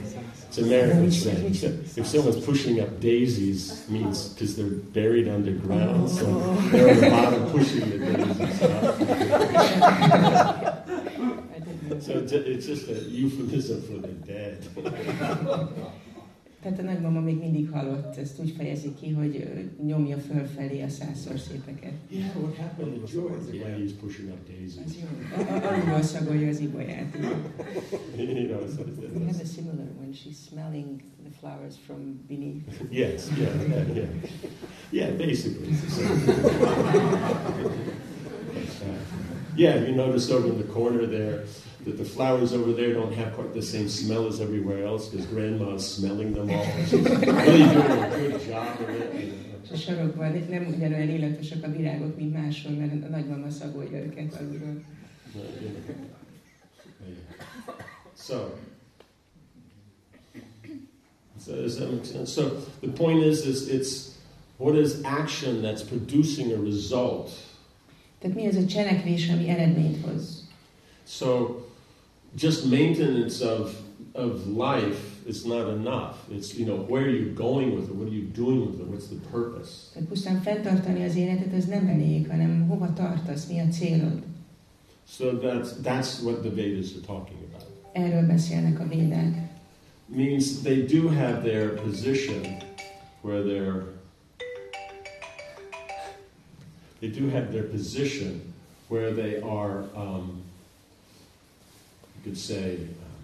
it's 0.49 0.59
an 0.59 0.65
American 0.65 1.13
saying. 1.13 1.55
If 1.97 2.07
someone's 2.07 2.45
pushing 2.45 2.81
up 2.81 2.99
daisies, 2.99 3.87
means 3.91 4.31
because 4.31 4.57
they're 4.57 4.67
buried 4.67 5.29
underground, 5.29 6.09
so 6.09 6.25
they're 6.71 6.89
on 6.89 6.97
the 7.01 7.11
bottom 7.11 7.51
pushing 7.51 7.91
the 7.91 7.99
daisies. 7.99 8.63
I. 8.65 10.75
So 12.01 12.13
it's, 12.13 12.33
it's 12.33 12.67
just 12.67 12.89
a 12.89 12.95
euphemism 12.95 13.83
for 13.83 13.99
the 14.07 14.09
dead. 14.09 14.67
Tehát 16.62 16.79
a 16.79 16.83
nagymama 16.83 17.21
még 17.21 17.38
mindig 17.38 17.71
halott, 17.71 18.17
ezt 18.17 18.41
úgy 18.41 18.55
fejezi 18.59 18.95
ki, 19.00 19.11
hogy 19.11 19.49
nyomja 19.87 20.17
fölfelé 20.17 20.83
a 20.83 20.88
százszor 20.88 21.38
szépeket. 21.38 21.93
Yeah, 22.11 22.37
what 22.37 22.57
happened 22.57 22.93
to 22.93 23.07
George? 23.12 23.57
Yeah, 23.57 23.79
he's 23.79 23.93
pushing 24.00 24.29
up 24.29 24.38
daisies. 24.49 24.93
Alulról 25.62 26.03
szagolja 26.03 26.49
az 26.49 26.61
ibolyát. 26.61 27.17
We 28.17 28.55
have 29.27 29.43
a 29.43 29.47
similar 29.47 29.87
when 29.99 30.12
she's 30.12 30.37
smelling 30.49 31.00
the 31.23 31.31
flowers 31.41 31.75
from 31.87 32.21
beneath. 32.29 32.91
yes, 32.91 33.29
yeah, 33.38 33.69
yeah, 33.69 33.97
yeah, 33.97 34.09
yeah. 34.91 35.17
Basically, 35.17 35.69
it's 35.69 35.81
the 35.81 35.91
same. 35.91 36.19
Yeah, 39.57 39.87
you 39.87 39.95
notice 39.95 40.31
over 40.31 40.47
in 40.49 40.57
the 40.57 40.73
corner 40.73 41.07
there 41.07 41.45
that 41.85 41.97
the 41.97 42.05
flowers 42.05 42.53
over 42.53 42.73
there 42.73 42.93
don't 42.93 43.13
have 43.13 43.35
quite 43.35 43.53
the 43.55 43.63
same 43.63 43.89
smell 43.89 44.27
as 44.27 44.41
everywhere 44.41 44.85
else 44.85 45.09
because 45.09 45.27
Grandma's 45.27 45.95
smelling 45.95 46.33
them 46.33 46.51
all. 46.51 46.67
She's 46.87 46.93
really 46.93 47.65
doing 47.75 48.03
a 48.03 48.11
good 48.17 48.41
job 48.49 48.81
of 48.81 48.89
it. 48.89 49.15
You 49.15 49.33
know. 49.33 49.49
És 49.63 49.71
a 49.71 49.77
sarokban 49.77 50.45
nem 50.51 50.67
ugyanolyan 50.77 51.09
illatosak 51.09 51.65
a 51.65 51.71
virágok, 51.71 52.17
mint 52.17 52.33
máshol, 52.33 52.73
mert 52.73 53.05
a 53.05 53.09
nagymama 53.09 53.51
szagolja 53.51 53.99
őket 53.99 54.35
alulról. 54.41 54.83
You 55.35 55.43
know. 55.43 55.53
Yeah. 57.07 57.19
So, 58.17 58.51
so 61.39 61.53
does 61.55 61.77
that 61.77 61.91
make 61.91 62.05
sense? 62.05 62.33
So 62.33 62.43
the 62.81 62.89
point 62.89 63.25
is, 63.25 63.47
is 63.47 63.69
it's 63.69 64.17
what 64.57 64.75
is 64.75 65.03
action 65.03 65.63
that's 65.63 65.83
producing 65.83 66.53
a 66.53 66.61
result. 66.63 67.31
Tehát 68.19 68.37
mi 68.37 68.45
ez 68.45 68.57
a 68.57 68.67
cselekvés, 68.67 69.29
ami 69.29 69.49
eredményt 69.49 70.05
hoz? 70.05 70.49
So 71.07 71.61
just 72.35 72.67
maintenance 72.67 73.41
of 73.41 73.75
of 74.15 74.47
life 74.47 75.27
is 75.27 75.45
not 75.45 75.69
enough. 75.69 76.17
It's 76.31 76.59
you 76.59 76.67
know 76.67 76.77
where 76.89 77.03
are 77.03 77.17
you 77.17 77.33
going 77.35 77.75
with 77.75 77.89
it? 77.89 77.95
What 77.95 78.09
are 78.09 78.15
you 78.15 78.27
doing 78.35 78.67
with 78.67 78.81
it? 78.81 78.87
What's 78.87 79.07
the 79.09 79.21
purpose? 79.31 79.71
Tehát 79.93 80.09
pusztán 80.09 80.41
fenntartani 80.43 81.05
az 81.05 81.17
életet, 81.17 81.53
ez 81.53 81.65
nem 81.65 81.87
elég, 81.87 82.29
hanem 82.29 82.67
hova 82.69 82.93
tartasz, 82.93 83.47
mi 83.47 83.61
a 83.61 83.69
célod? 83.69 84.23
So 85.09 85.39
that's 85.39 85.73
that's 85.83 86.23
what 86.23 86.41
the 86.43 86.51
Vedas 86.51 86.93
are 86.95 87.07
talking 87.07 87.39
about. 87.49 87.67
Erről 87.93 88.27
beszélnek 88.27 88.81
a 88.81 88.89
védák. 88.89 89.49
means 90.09 90.63
they 90.63 90.87
do 90.87 91.09
have 91.09 91.43
their 91.43 91.69
position 91.71 92.63
where 93.23 93.43
they're 93.43 93.85
they 97.01 97.09
do 97.09 97.29
have 97.29 97.53
their 97.53 97.65
position 97.65 98.41
where 98.89 99.13
they 99.13 99.41
are 99.43 99.85
um, 99.95 100.43
could 102.29 102.37
say 102.37 102.75
um, 102.75 103.17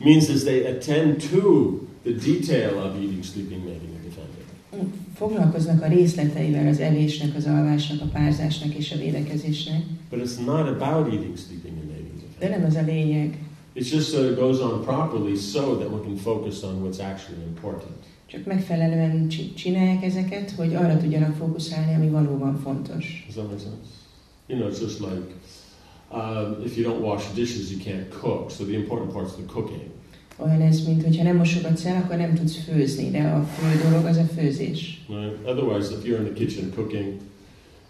means 0.00 0.28
as 0.28 0.44
they 0.44 0.66
attend 0.66 1.20
to 1.22 1.88
the 2.04 2.12
detail 2.12 2.82
of 2.82 3.02
eating, 3.02 3.22
sleeping, 3.22 3.64
mating, 3.64 3.94
and 3.96 4.04
defending. 4.04 4.92
Foglalkoznak 5.14 5.82
a 5.82 5.86
részleteivel 5.86 6.66
az 6.66 6.80
evésnek, 6.80 7.36
az 7.36 7.46
alvásnak, 7.46 8.00
a 8.00 8.06
párzásnak 8.12 8.74
és 8.74 8.92
a 8.92 8.96
védekezésnek, 8.96 9.82
But 10.10 10.20
it's 10.20 10.44
not 10.44 10.68
about 10.68 11.12
eating, 11.12 11.36
sleeping, 11.38 11.76
and 11.78 11.88
mating, 11.88 12.10
and 12.10 12.20
de 12.38 12.48
defending. 12.48 12.60
nem 12.60 12.64
az 12.64 12.74
a 12.76 12.82
lényeg. 12.92 13.38
It's 13.74 13.90
just 13.92 14.12
that 14.12 14.30
it 14.30 14.36
goes 14.38 14.60
on 14.60 14.84
properly 14.84 15.36
so 15.36 15.76
that 15.76 15.90
we 15.90 16.00
can 16.00 16.16
focus 16.16 16.62
on 16.62 16.82
what's 16.82 17.00
actually 17.00 17.42
important. 17.46 17.96
Csak 18.34 18.44
megfelelően 18.44 19.28
csi- 19.28 19.56
csinálják 19.56 20.04
ezeket, 20.04 20.50
hogy 20.50 20.74
arra 20.74 20.96
tudjanak 20.96 21.36
fókuszálni, 21.36 21.94
ami 21.94 22.08
valóban 22.08 22.58
fontos. 22.58 23.24
Does 23.26 23.34
that 23.34 23.46
make 23.46 23.62
sense? 23.62 23.88
You 24.46 24.58
know, 24.58 24.70
it's 24.70 24.80
just 24.80 25.00
like 25.00 25.26
um, 26.12 26.64
if 26.64 26.76
you 26.76 26.90
don't 26.90 27.02
wash 27.02 27.24
dishes, 27.34 27.70
you 27.70 27.80
can't 27.80 28.08
cook. 28.20 28.50
So 28.50 28.64
the 28.64 28.74
important 28.74 29.12
part's 29.12 29.34
the 29.34 29.44
cooking. 29.52 29.82
Olyan 30.36 30.60
ez, 30.60 30.86
mint 30.86 31.02
hogyha 31.04 31.22
nem 31.22 31.36
mosogatsz 31.36 31.84
el, 31.84 32.02
akkor 32.02 32.16
nem 32.16 32.34
tudsz 32.34 32.56
főzni, 32.56 33.10
de 33.10 33.22
a 33.22 33.44
fő 33.44 33.88
dolog 33.88 34.06
az 34.06 34.16
a 34.16 34.24
főzés. 34.24 35.04
Right? 35.08 35.46
Otherwise, 35.46 35.92
if 35.92 36.04
you're 36.04 36.18
in 36.18 36.24
the 36.24 36.32
kitchen 36.32 36.72
cooking, 36.74 37.12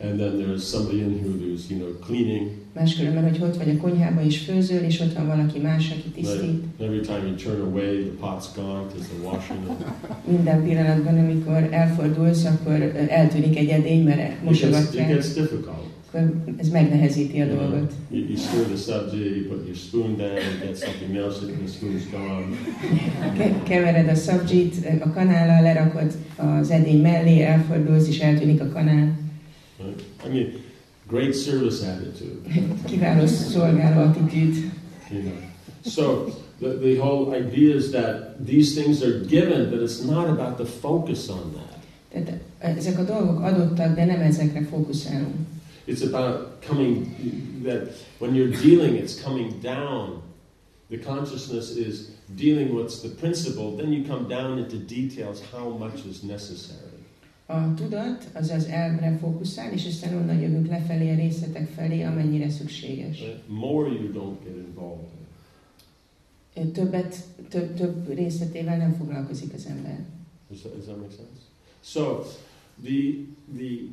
and 0.01 0.19
then 0.19 0.39
there's 0.39 0.63
somebody 0.63 0.99
in 1.01 1.19
here 1.19 1.33
who's 1.33 1.71
you 1.71 1.79
know 1.79 1.93
cleaning, 2.07 2.51
Máskülönben, 2.75 3.23
hogy 3.23 3.39
ott 3.43 3.57
vagy 3.57 3.69
a 3.71 3.77
konyhában 3.81 4.25
és 4.25 4.39
főzöl, 4.39 4.83
és 4.83 5.01
ott 5.01 5.13
van 5.13 5.27
valaki 5.27 5.59
más, 5.61 5.91
aki 5.91 6.09
tisztít. 6.15 6.41
right? 6.41 6.81
every 6.81 7.01
time 7.01 7.19
you 7.27 7.35
turn 7.35 7.61
away, 7.61 8.03
the 8.03 8.27
pot's 8.27 8.47
gone 8.57 8.83
because 8.87 9.09
they're 9.09 9.25
washing. 9.33 9.59
Minden 10.33 10.63
pillanatban, 10.65 11.19
amikor 11.19 11.69
elfordulsz, 11.71 12.45
akkor 12.45 12.93
eltűnik 13.09 13.57
egy 13.59 13.69
edény, 13.69 14.05
mert 14.05 14.19
It 14.19 14.25
gets, 14.27 14.37
it 14.41 14.45
mosogatják. 14.45 15.09
gets 15.09 15.33
difficult. 15.35 15.93
Ez 16.59 16.69
megnehezíti 16.69 17.41
a 17.41 17.45
You, 17.45 17.55
know, 17.57 17.71
dolgot. 17.71 17.93
you, 18.11 18.21
you 18.29 18.37
stir 18.37 18.63
the 18.65 18.77
subject, 18.77 19.37
you 19.37 19.45
put 19.49 19.65
your 19.65 19.77
spoon 19.77 20.17
down, 20.17 20.31
you 20.31 20.67
get 20.67 20.77
something 20.77 21.17
else, 21.17 21.39
and 21.43 21.53
the 21.65 21.73
spoon's 21.77 22.07
gone. 22.11 22.45
Ke- 23.39 23.63
kevered 23.63 24.09
a 24.09 24.15
szabzsit, 24.15 24.75
a 25.05 25.11
kanállal 25.13 25.63
lerakod 25.63 26.13
az 26.37 26.71
edény 26.71 27.01
mellé, 27.01 27.43
elfordulsz, 27.43 28.09
és 28.09 28.19
eltűnik 28.19 28.61
a 28.61 28.69
kanál. 28.69 29.23
Right? 29.85 30.05
I 30.25 30.29
mean, 30.29 30.63
great 31.07 31.35
service 31.35 31.83
attitude. 31.83 32.41
Kiváló 32.87 33.27
szolgáló 33.27 34.01
attitűd. 34.01 34.73
You 35.11 35.23
know. 35.23 35.33
So 35.85 36.33
the, 36.61 36.69
the 36.69 36.97
whole 36.97 37.35
idea 37.35 37.75
is 37.75 37.91
that 37.91 38.47
these 38.47 38.75
things 38.75 39.03
are 39.03 39.25
given, 39.27 39.71
but 39.71 39.81
it's 39.81 40.03
not 40.03 40.29
about 40.29 40.57
the 40.57 40.67
focus 40.67 41.29
on 41.29 41.53
that. 41.53 41.79
Tehát 42.09 42.41
eh, 42.59 42.77
ezek 42.77 42.99
a 42.99 43.03
dolgok 43.03 43.43
adottak, 43.43 43.95
de 43.95 44.05
nem 44.05 44.21
ezekre 44.21 44.65
fókuszálunk. 44.65 45.35
It's 45.87 46.03
about 46.03 46.65
coming 46.67 47.07
that 47.65 47.89
when 48.19 48.35
you're 48.35 48.57
dealing, 48.63 48.97
it's 48.97 49.23
coming 49.23 49.61
down. 49.61 50.23
The 50.89 50.99
consciousness 50.99 51.77
is 51.77 52.09
dealing 52.35 52.75
what's 52.75 53.01
the 53.01 53.09
principle, 53.09 53.77
then 53.77 53.93
you 53.93 54.05
come 54.05 54.29
down 54.29 54.59
into 54.59 54.77
details 54.77 55.43
how 55.53 55.69
much 55.69 56.05
is 56.09 56.23
necessary. 56.23 56.94
A 57.47 57.75
tudat 57.75 58.29
az 58.33 58.51
az 58.51 58.65
elvre 58.65 59.17
fókuszál, 59.21 59.73
és 59.73 59.87
aztán 59.87 60.15
onnan 60.15 60.41
jövünk 60.41 60.67
lefelé 60.67 61.13
a 61.13 61.17
részletek 61.17 61.69
felé, 61.69 62.03
amennyire 62.03 62.51
szükséges. 62.51 63.23
More 63.47 63.89
you 63.89 64.13
don't 64.13 64.45
get 64.45 64.57
involved 64.57 65.09
in. 66.55 66.73
Többet, 66.73 67.17
több, 67.49 67.75
több 67.75 68.15
részletével 68.15 68.77
nem 68.77 68.95
foglalkozik 68.95 69.53
az 69.55 69.67
ember. 69.67 70.05
Does 70.49 70.61
that, 70.61 70.75
does 70.75 70.85
that 70.85 70.97
make 70.97 71.13
sense? 71.13 71.41
So 71.83 72.25
The, 72.83 73.27
the, 73.53 73.89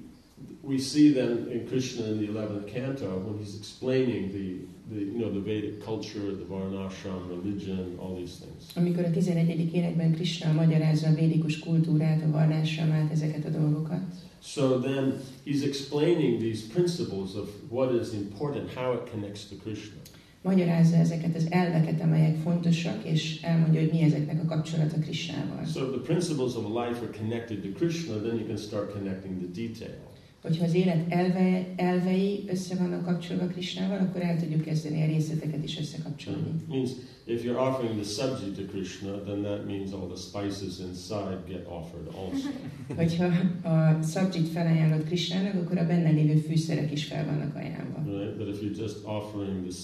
we 0.64 0.80
see 0.80 1.14
then 1.14 1.48
in 1.52 1.68
Krishna 1.68 2.06
in 2.06 2.18
the 2.18 2.28
11th 2.28 2.72
canto 2.72 3.18
when 3.20 3.38
he's 3.38 3.56
explaining 3.56 4.32
the, 4.32 4.66
the, 4.90 5.00
you 5.00 5.20
know, 5.20 5.32
the 5.32 5.40
Vedic 5.40 5.84
culture, 5.84 6.36
the 6.36 6.46
Varnashram, 6.50 7.30
religion, 7.30 7.98
all 8.00 8.16
these 8.16 8.36
things. 8.40 8.76
Amikor 8.76 9.04
a 9.04 9.10
11. 9.14 9.74
énekben 9.74 10.14
Krishna 10.14 10.52
magyarázza 10.52 11.08
a 11.08 11.14
védikus 11.14 11.60
kultúrát, 11.60 12.24
a 12.24 12.32
vallásramát, 12.32 13.12
ezeket 13.12 13.46
a 13.46 13.50
dolgokat, 13.50 14.02
So 14.44 14.80
then 14.80 15.22
he's 15.46 15.64
explaining 15.64 16.40
these 16.40 16.64
principles 16.64 17.36
of 17.36 17.48
what 17.70 17.94
is 17.94 18.14
important, 18.14 18.74
how 18.74 18.94
it 18.94 19.12
connects 19.12 19.48
to 19.50 19.56
Krishna. 19.56 20.02
magyarázza 20.42 20.96
ezeket 20.96 21.36
az 21.36 21.48
elveket, 21.50 22.02
amelyek 22.02 22.36
fontosak, 22.36 23.04
és 23.04 23.42
elmondja, 23.42 23.80
hogy 23.80 23.92
mi 23.92 24.02
ezeknek 24.02 24.44
a 24.44 24.46
kapcsolata 24.46 25.00
Krishnával. 25.00 25.66
So 25.66 25.84
if 25.84 25.92
the 25.92 26.14
principles 26.14 26.56
of 26.56 26.64
life 26.66 27.02
are 27.02 27.18
connected 27.18 27.62
to 27.62 27.70
Krishna, 27.78 28.14
then 28.14 28.38
you 28.38 28.46
can 28.48 28.58
start 28.58 28.92
connecting 28.94 29.38
the 29.38 29.62
detail. 29.62 29.98
Hogyha 30.42 30.66
az 30.66 30.74
élet 30.74 31.06
elve, 31.10 31.74
elvei 31.76 32.44
össze 32.48 32.76
vannak 32.76 33.06
kapcsolva 33.06 33.46
Krishnával, 33.46 33.98
akkor 33.98 34.22
el 34.22 34.40
tudjuk 34.40 34.62
kezdeni 34.62 35.02
a 35.02 35.06
részleteket 35.06 35.64
is 35.64 35.80
összekapcsolni. 35.80 36.48
It 36.62 36.68
means 36.68 36.92
if 37.26 37.44
you're 37.44 37.60
offering 37.60 38.02
the 38.02 38.10
subject 38.10 38.56
to 38.56 38.64
Krishna, 38.72 39.12
then 39.24 39.42
that 39.42 39.66
means 39.66 39.94
all 39.94 40.08
the 40.08 40.22
spices 40.30 40.80
inside 40.80 41.38
get 41.48 41.68
offered 41.68 42.08
also. 42.08 42.50
Hogyha 43.02 43.26
a 43.64 44.02
szabjit 44.02 44.48
felajánlod 44.48 45.04
Krishnának, 45.04 45.54
akkor 45.54 45.78
a 45.78 45.86
benne 45.86 46.10
lévő 46.10 46.40
fűszerek 46.40 46.92
is 46.92 47.06
fel 47.06 47.26
vannak 47.26 47.56
ajánlva. 47.56 48.04
Right? 48.06 48.38
But 48.38 48.48
if 48.48 48.62
you're 48.62 48.82
just 48.82 48.98
offering 49.06 49.68
the, 49.68 49.76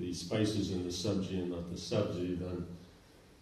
the 0.00 0.12
spices 0.12 0.70
in 0.70 0.80
the 0.80 0.90
subji 0.90 1.38
and 1.40 1.48
not 1.48 1.64
the 1.74 1.80
subji, 1.88 2.38
then 2.38 2.66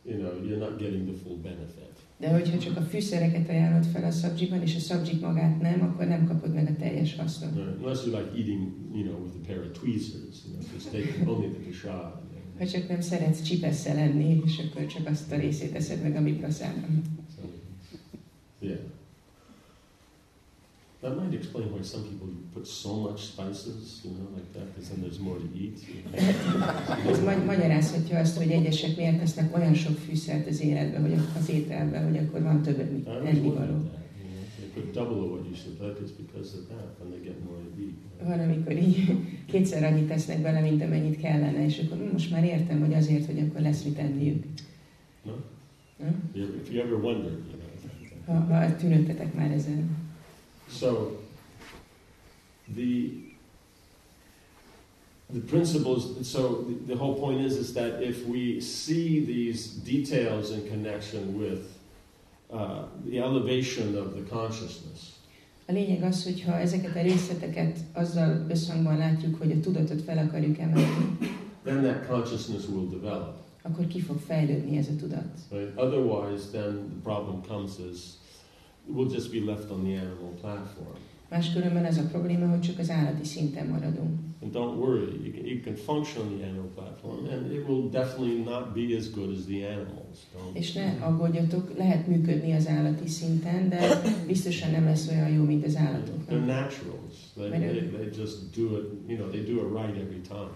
you 0.04 0.16
know 0.18 0.32
you're 0.44 0.64
not 0.68 0.78
getting 0.78 1.06
the 1.06 1.18
full 1.22 1.36
benefit. 1.36 1.95
De 2.18 2.32
hogyha 2.32 2.58
csak 2.58 2.76
a 2.76 2.80
fűszereket 2.80 3.48
ajánlod 3.48 3.84
fel 3.84 4.04
a 4.04 4.10
szabjiban, 4.10 4.62
és 4.62 4.76
a 4.76 4.78
szabjit 4.78 5.20
magát 5.20 5.60
nem, 5.60 5.82
akkor 5.82 6.06
nem 6.06 6.26
kapod 6.26 6.54
meg 6.54 6.68
a 6.68 6.76
teljes 6.78 7.16
hasznot. 7.16 7.56
Unless 7.56 8.06
you 8.06 8.16
like 8.16 8.30
eating, 8.36 8.72
you 8.92 9.04
know, 9.04 9.22
with 9.22 9.34
a 9.42 9.46
pair 9.46 9.58
of 9.58 9.78
tweezers, 9.78 10.36
you 10.44 10.54
know, 10.54 10.66
just 10.72 10.90
take 10.90 11.30
only 11.30 11.48
the 11.48 11.88
you 11.88 12.14
Ha 12.58 12.66
csak 12.66 12.88
nem 12.88 13.00
szeretsz 13.00 13.42
csipesszel 13.42 13.94
lenni, 13.94 14.40
és 14.44 14.58
akkor 14.58 14.86
csak 14.86 15.06
azt 15.06 15.32
a 15.32 15.36
részét 15.36 15.74
eszed 15.74 16.02
meg, 16.02 16.16
ami 16.16 16.32
praszában. 16.32 17.02
So, 17.34 17.48
yeah. 18.60 18.78
That 21.06 21.16
might 21.22 21.34
explain 21.40 21.66
why 21.72 21.82
some 21.82 22.02
people 22.10 22.28
put 22.54 22.66
so 22.66 22.92
much 23.06 23.20
spices, 23.32 24.00
you 24.04 24.10
know, 24.16 24.26
like 24.36 24.48
that, 24.56 24.66
because 24.74 24.88
then 24.90 25.00
there's 25.04 25.20
more 25.28 25.38
to 25.44 25.48
eat. 25.62 25.76
Ez 27.10 27.20
ma- 27.24 27.44
magyarázhatja 27.44 28.18
azt, 28.18 28.36
hogy 28.36 28.50
egyesek 28.50 28.96
miért 28.96 29.18
tesznek 29.18 29.56
olyan 29.56 29.74
sok 29.74 29.96
fűszert 29.96 30.46
az 30.48 30.60
életbe, 30.60 31.00
vagy 31.00 31.14
az 31.38 31.48
ételbe, 31.50 31.98
hogy 31.98 32.16
akkor 32.16 32.42
van 32.42 32.62
több 32.62 32.78
ennivaló. 33.26 33.76
Van, 38.24 38.40
amikor 38.40 38.76
így 38.76 39.16
kétszer 39.50 39.84
annyit 39.92 40.08
tesznek 40.08 40.42
bele, 40.42 40.60
mint 40.60 40.82
amennyit 40.82 41.20
kellene, 41.20 41.64
és 41.64 41.78
akkor 41.78 41.96
hm, 41.98 42.12
most 42.12 42.30
már 42.30 42.44
értem, 42.44 42.80
hogy 42.80 42.94
azért, 42.94 43.26
hogy 43.26 43.38
akkor 43.38 43.60
lesz 43.60 43.82
mit 43.82 43.98
enniük. 43.98 44.44
No? 45.24 45.32
Ever- 46.34 46.54
If 46.62 46.72
you 46.72 46.82
ever 46.82 46.98
wondered, 47.04 47.38
you 47.50 47.58
know. 48.26 48.46
Ha, 48.48 48.54
ha 48.56 48.76
tűnődtetek 48.76 49.34
már 49.34 49.50
ezen. 49.50 50.04
So, 50.70 51.10
the 52.74 53.10
the 55.32 55.40
principles. 55.40 56.28
So 56.28 56.64
the, 56.68 56.94
the 56.94 56.96
whole 56.96 57.14
point 57.14 57.40
is 57.40 57.56
is 57.56 57.72
that 57.74 58.02
if 58.02 58.26
we 58.26 58.60
see 58.60 59.24
these 59.24 59.66
details 59.66 60.50
in 60.50 60.68
connection 60.68 61.38
with 61.38 61.78
uh, 62.52 62.84
the 63.04 63.18
elevation 63.18 63.96
of 63.96 64.14
the 64.14 64.22
consciousness, 64.22 65.12
A 65.68 65.72
lényeg 65.72 66.02
az, 66.02 66.24
hogy 66.24 66.42
ha 66.42 66.58
ezeket 66.58 66.96
a 66.96 67.02
részleteket 67.02 67.78
azzal 67.92 68.46
összhangban 68.48 68.96
látjuk, 68.96 69.36
hogy 69.38 69.50
a 69.50 69.60
tudatot 69.60 70.02
fel 70.02 70.18
akarjuk 70.18 70.58
emelni, 70.58 71.18
then 71.64 71.82
that 71.82 72.06
consciousness 72.06 72.68
will 72.68 72.88
develop. 72.88 73.34
akkor 73.62 73.86
ki 73.86 74.00
fog 74.00 74.18
fejlődni 74.18 74.76
ez 74.76 74.88
a 74.88 74.96
tudat. 74.96 75.24
Right? 75.50 75.72
Otherwise, 75.76 76.50
then 76.50 76.72
the 76.74 77.00
problem 77.02 77.42
comes 77.48 77.72
is 77.92 77.98
we'll 78.94 79.12
just 79.12 79.30
be 79.32 79.52
left 79.52 79.70
on 79.70 79.84
the 79.84 79.98
animal 79.98 80.32
platform. 80.40 80.96
Máskülönben 81.28 81.84
ez 81.84 81.98
a 81.98 82.02
probléma, 82.02 82.48
hogy 82.48 82.60
csak 82.60 82.78
az 82.78 82.90
állati 82.90 83.24
szinten 83.24 83.66
maradunk. 83.66 84.18
And 84.42 84.52
don't 84.54 84.76
worry, 84.78 85.24
you 85.24 85.32
can, 85.34 85.46
you 85.46 85.60
can 85.64 85.74
function 85.74 86.26
on 86.26 86.36
the 86.38 86.46
animal 86.46 86.68
platform, 86.74 87.26
and 87.26 87.52
it 87.52 87.68
will 87.68 87.88
definitely 87.90 88.42
not 88.42 88.74
be 88.74 88.96
as 88.96 89.10
good 89.10 89.30
as 89.36 89.44
the 89.44 89.66
animals. 89.66 90.16
Don't. 90.34 90.56
És 90.56 90.72
ne 90.72 90.96
aggódjatok, 91.00 91.76
lehet 91.76 92.06
működni 92.06 92.52
az 92.52 92.68
állati 92.68 93.08
szinten, 93.08 93.68
de 93.68 94.02
biztosan 94.26 94.70
nem 94.70 94.84
lesz 94.84 95.08
olyan 95.08 95.28
jó, 95.30 95.42
mint 95.42 95.64
az 95.64 95.74
They're 95.74 95.86
állatoknak. 95.86 96.38
naturals. 96.46 97.16
They, 97.34 97.48
they, 97.48 97.88
they 97.88 98.08
just 98.18 98.36
do 98.56 98.62
it, 98.78 99.08
you 99.08 99.16
know, 99.18 99.28
they 99.28 99.42
do 99.42 99.52
it 99.52 99.84
right 99.84 99.96
every 100.02 100.20
time. 100.28 100.50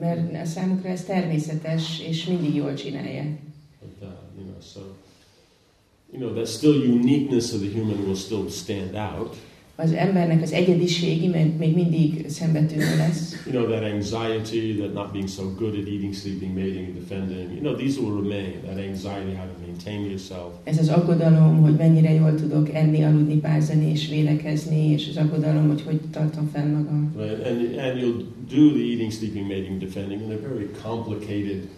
Mert 0.00 0.46
számukra 0.46 0.88
ez 0.88 1.04
természetes, 1.04 2.00
és 2.00 2.26
mindig 2.26 2.54
jól 2.54 2.74
csinálják. 2.74 3.26
Like 3.82 3.94
that, 4.00 4.22
you 4.36 4.44
know, 4.46 4.60
so, 4.60 4.80
you 6.12 6.20
know, 6.20 6.34
that 6.34 6.46
still 6.48 6.74
uniqueness 6.74 7.52
of 7.52 7.60
the 7.60 7.68
human 7.68 8.06
will 8.06 8.16
still 8.16 8.48
stand 8.50 8.94
out. 8.94 9.36
Az 9.78 9.92
embernek 9.92 10.42
az 10.42 10.52
egyediségi, 10.52 11.26
mert 11.26 11.58
még 11.58 11.74
mindig 11.74 12.28
szembetűnő 12.28 12.96
lesz. 12.96 13.44
You 13.46 13.54
know, 13.54 13.78
that 13.78 13.92
anxiety, 13.92 14.76
that 14.76 14.92
not 14.92 15.12
being 15.12 15.28
so 15.28 15.42
good 15.58 15.74
at 15.74 15.86
eating, 15.86 16.14
sleeping, 16.14 16.54
mating, 16.54 16.86
and 16.86 16.94
defending, 16.94 17.50
you 17.52 17.60
know, 17.60 17.74
these 17.74 18.00
will 18.00 18.22
remain. 18.22 18.52
That 18.62 18.78
anxiety, 18.78 19.34
how 19.34 19.46
to 19.46 19.58
maintain 19.66 20.00
yourself. 20.00 20.52
Ez 20.64 20.78
az 20.78 20.88
aggodalom, 20.88 21.60
hogy 21.62 21.74
mennyire 21.74 22.12
jól 22.12 22.34
tudok 22.34 22.74
enni, 22.74 23.02
aludni, 23.02 23.36
pázani 23.36 23.90
és 23.90 24.08
vélekezni, 24.08 24.90
és 24.90 25.08
az 25.08 25.16
aggodalom, 25.16 25.68
hogy 25.68 25.82
hogy 25.82 26.00
tartom 26.10 26.50
fenn 26.52 26.72
magam. 26.72 27.12
Right? 27.16 27.46
And, 27.46 27.78
and 27.78 28.00
you'll 28.00 28.24
do 28.54 28.70
the 28.72 28.84
eating, 28.90 29.12
sleeping, 29.12 29.46
mating, 29.46 29.78
defending 29.78 30.20
in 30.20 30.30
a 30.30 30.48
very 30.48 30.68
complicated, 30.82 31.68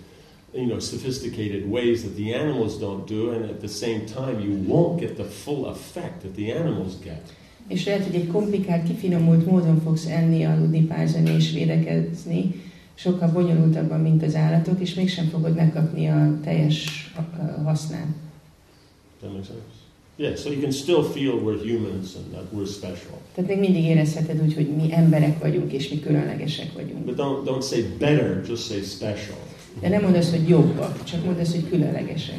you 0.55 0.67
know, 0.67 0.79
sophisticated 0.79 1.71
ways 1.71 2.03
that 2.03 2.17
the 2.17 2.35
animals 2.35 2.79
don't 2.79 3.07
do, 3.07 3.31
and 3.31 3.45
at 3.45 3.61
the 3.61 3.69
same 3.69 4.07
time, 4.07 4.41
you 4.41 4.53
won't 4.67 5.01
get 5.01 5.17
the 5.17 5.25
full 5.25 5.67
effect 5.67 6.23
that 6.23 6.35
the 6.35 6.53
animals 6.53 6.93
get. 7.05 7.23
És 7.69 7.85
lehet, 7.85 8.05
hogy 8.05 8.15
egy 8.15 8.27
komplikált, 8.27 8.87
kifinomult 8.87 9.47
módon 9.47 9.81
fogsz 9.81 10.07
enni, 10.07 10.45
aludni, 10.45 10.83
pázani 10.83 11.31
és 11.31 11.53
védekezni, 11.53 12.55
sokkal 12.95 13.29
bonyolultabban, 13.29 14.01
mint 14.01 14.23
az 14.23 14.35
állatok, 14.35 14.81
és 14.81 14.95
mégsem 14.95 15.27
fogod 15.27 15.55
megkapni 15.55 16.09
a 16.09 16.39
teljes 16.45 17.11
ha- 17.15 17.63
hasznát. 17.65 18.07
That 19.21 19.33
makes 19.33 19.47
sense? 19.47 19.63
Yeah, 20.17 20.37
so 20.37 20.51
you 20.51 20.61
can 20.61 20.73
still 20.73 21.03
feel 21.03 21.35
we're 21.35 21.61
humans 21.63 22.15
and 22.17 22.33
that 22.33 22.47
we're 22.53 22.67
special. 22.67 23.19
Tehát 23.35 23.51
még 23.51 23.59
mindig 23.59 23.85
érezheted 23.85 24.43
úgy, 24.43 24.55
hogy 24.55 24.69
mi 24.77 24.93
emberek 24.93 25.39
vagyunk, 25.39 25.73
és 25.73 25.89
mi 25.89 26.01
különlegesek 26.01 26.73
vagyunk. 26.73 27.05
But 27.05 27.17
don't, 27.17 27.45
don't 27.45 27.69
say 27.69 27.83
better, 27.99 28.45
just 28.49 28.67
say 28.67 28.81
special. 28.83 29.39
De 29.81 29.89
nem 29.89 30.03
mondd 30.03 30.15
azt, 30.15 30.31
hogy 30.31 30.49
jobbak, 30.49 31.05
csak 31.05 31.25
mondd 31.25 31.39
azt, 31.39 31.53
hogy 31.55 31.69
különlegesek. 31.69 32.39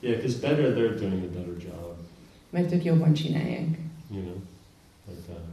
Yeah, 0.00 0.16
because 0.16 0.38
better, 0.40 0.72
they're 0.74 0.96
doing 1.00 1.22
a 1.24 1.28
better 1.38 1.56
job, 1.62 1.96
Mert 2.50 2.72
ők 2.72 2.84
jobban 2.84 3.12
csinálják. 3.12 3.66
you 4.10 4.20
know, 4.22 4.34
like 5.08 5.20
that. 5.26 5.44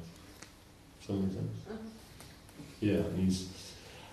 Make 1.10 1.32
sense? 1.32 1.38
Yeah, 2.80 3.04
he's. 3.18 3.36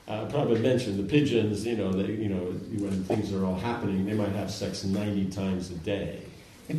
Uh, 0.08 0.26
Prabhupada 0.28 0.60
mentioned 0.60 0.98
the 0.98 1.18
pigeons. 1.18 1.64
You 1.64 1.76
know, 1.76 1.92
they, 1.92 2.12
you 2.22 2.28
know, 2.28 2.52
when 2.80 3.04
things 3.06 3.32
are 3.32 3.44
all 3.44 3.58
happening, 3.60 4.04
they 4.06 4.16
might 4.16 4.34
have 4.34 4.50
sex 4.50 4.82
ninety 4.84 5.26
times 5.28 5.64
a 5.70 5.78
day. 5.84 6.18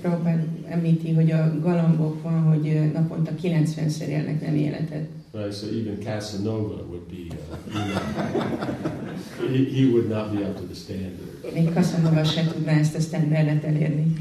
Prabhupád 0.02 0.46
említi, 0.70 1.14
hogy 1.14 1.32
a 1.32 1.60
galambok 1.60 2.22
van, 2.24 2.42
hogy 2.42 2.68
ö, 2.68 2.86
naponta 2.86 3.32
90-szer 3.44 4.08
élnek 4.08 4.42
nem 4.42 4.56
életet. 4.56 5.08
Right, 5.34 5.54
so 5.54 5.68
even 5.68 6.04
Casanova 6.04 6.84
would 6.84 7.08
be, 7.08 7.32
uh, 7.32 7.58
you 7.68 7.94
know, 7.94 9.48
he, 9.48 9.64
he 9.64 9.94
would 9.94 10.10
not 10.10 10.36
be 10.36 10.44
up 10.44 10.58
to 10.58 10.64
the 10.64 10.76
standard. 10.76 11.54
Még 11.54 11.74
Casanova 11.74 12.22
tudná 12.54 12.72
ezt 12.72 12.96
a 12.96 13.00
standardet 13.00 13.64
elérni. 13.64 14.14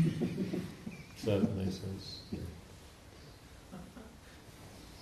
Does 1.15 1.25
that 1.25 1.57
make 1.57 1.71
sense? 1.71 2.21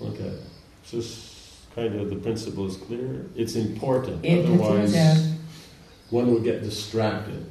Okay, 0.00 0.32
so 0.84 0.98
kind 1.74 2.00
of 2.00 2.08
the 2.08 2.16
principle 2.16 2.66
is 2.66 2.76
clear. 2.86 3.26
It's 3.34 3.54
important, 3.54 4.24
otherwise 4.24 4.96
one 6.10 6.30
will 6.30 6.42
get 6.42 6.62
distracted. 6.62 7.44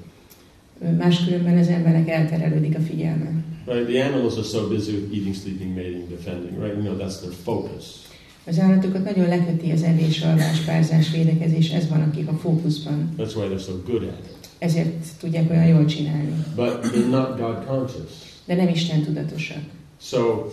Máskülönben 0.97 1.57
az 1.57 1.67
embernek 1.67 2.09
elterelődik 2.09 2.75
a 2.75 2.79
figyelme. 2.79 3.43
Right, 3.65 3.87
the 3.87 4.03
animals 4.03 4.37
are 4.37 4.45
so 4.45 4.67
busy 4.67 4.93
with 4.93 5.13
eating, 5.13 5.35
sleeping, 5.35 5.75
mating, 5.75 6.09
defending. 6.09 6.59
Right, 6.59 6.75
you 6.75 6.83
know 6.83 6.97
that's 6.97 7.19
their 7.19 7.33
focus. 7.43 8.05
Az 8.47 8.59
állatokat 8.59 9.03
nagyon 9.03 9.27
leköti 9.27 9.71
az 9.71 9.83
evés, 9.83 10.21
alvás, 10.21 10.59
párzás, 10.59 11.11
védekezés, 11.11 11.69
ez 11.69 11.89
van 11.89 12.01
akik 12.01 12.27
a 12.27 12.33
fókuszban. 12.33 13.13
That's 13.17 13.35
why 13.35 13.47
they're 13.47 13.65
so 13.65 13.73
good 13.85 14.03
at 14.03 14.19
it. 14.29 14.49
Ezért 14.57 15.07
tudják 15.19 15.49
olyan 15.49 15.65
jól 15.65 15.85
csinálni. 15.85 16.43
But 16.55 16.79
they're 16.81 17.09
not 17.09 17.37
God 17.37 17.65
conscious. 17.65 18.11
De 18.45 18.55
nem 18.55 18.67
Isten 18.67 19.01
tudatosak. 19.01 19.61
So, 20.01 20.51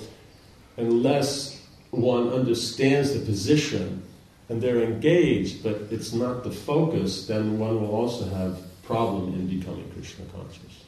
unless 0.77 1.53
one 1.91 2.35
understands 2.35 3.11
the 3.11 3.21
position 3.21 4.03
and 4.49 4.63
they're 4.63 4.83
engaged, 4.83 5.63
but 5.63 5.91
it's 5.91 6.13
not 6.13 6.43
the 6.43 6.51
focus, 6.51 7.25
then 7.25 7.61
one 7.61 7.75
will 7.75 7.95
also 7.95 8.25
have 8.35 8.57
problem 8.87 9.35
in 9.39 9.59
becoming 9.59 9.87
Krishna 9.93 10.25
conscious. 10.33 10.84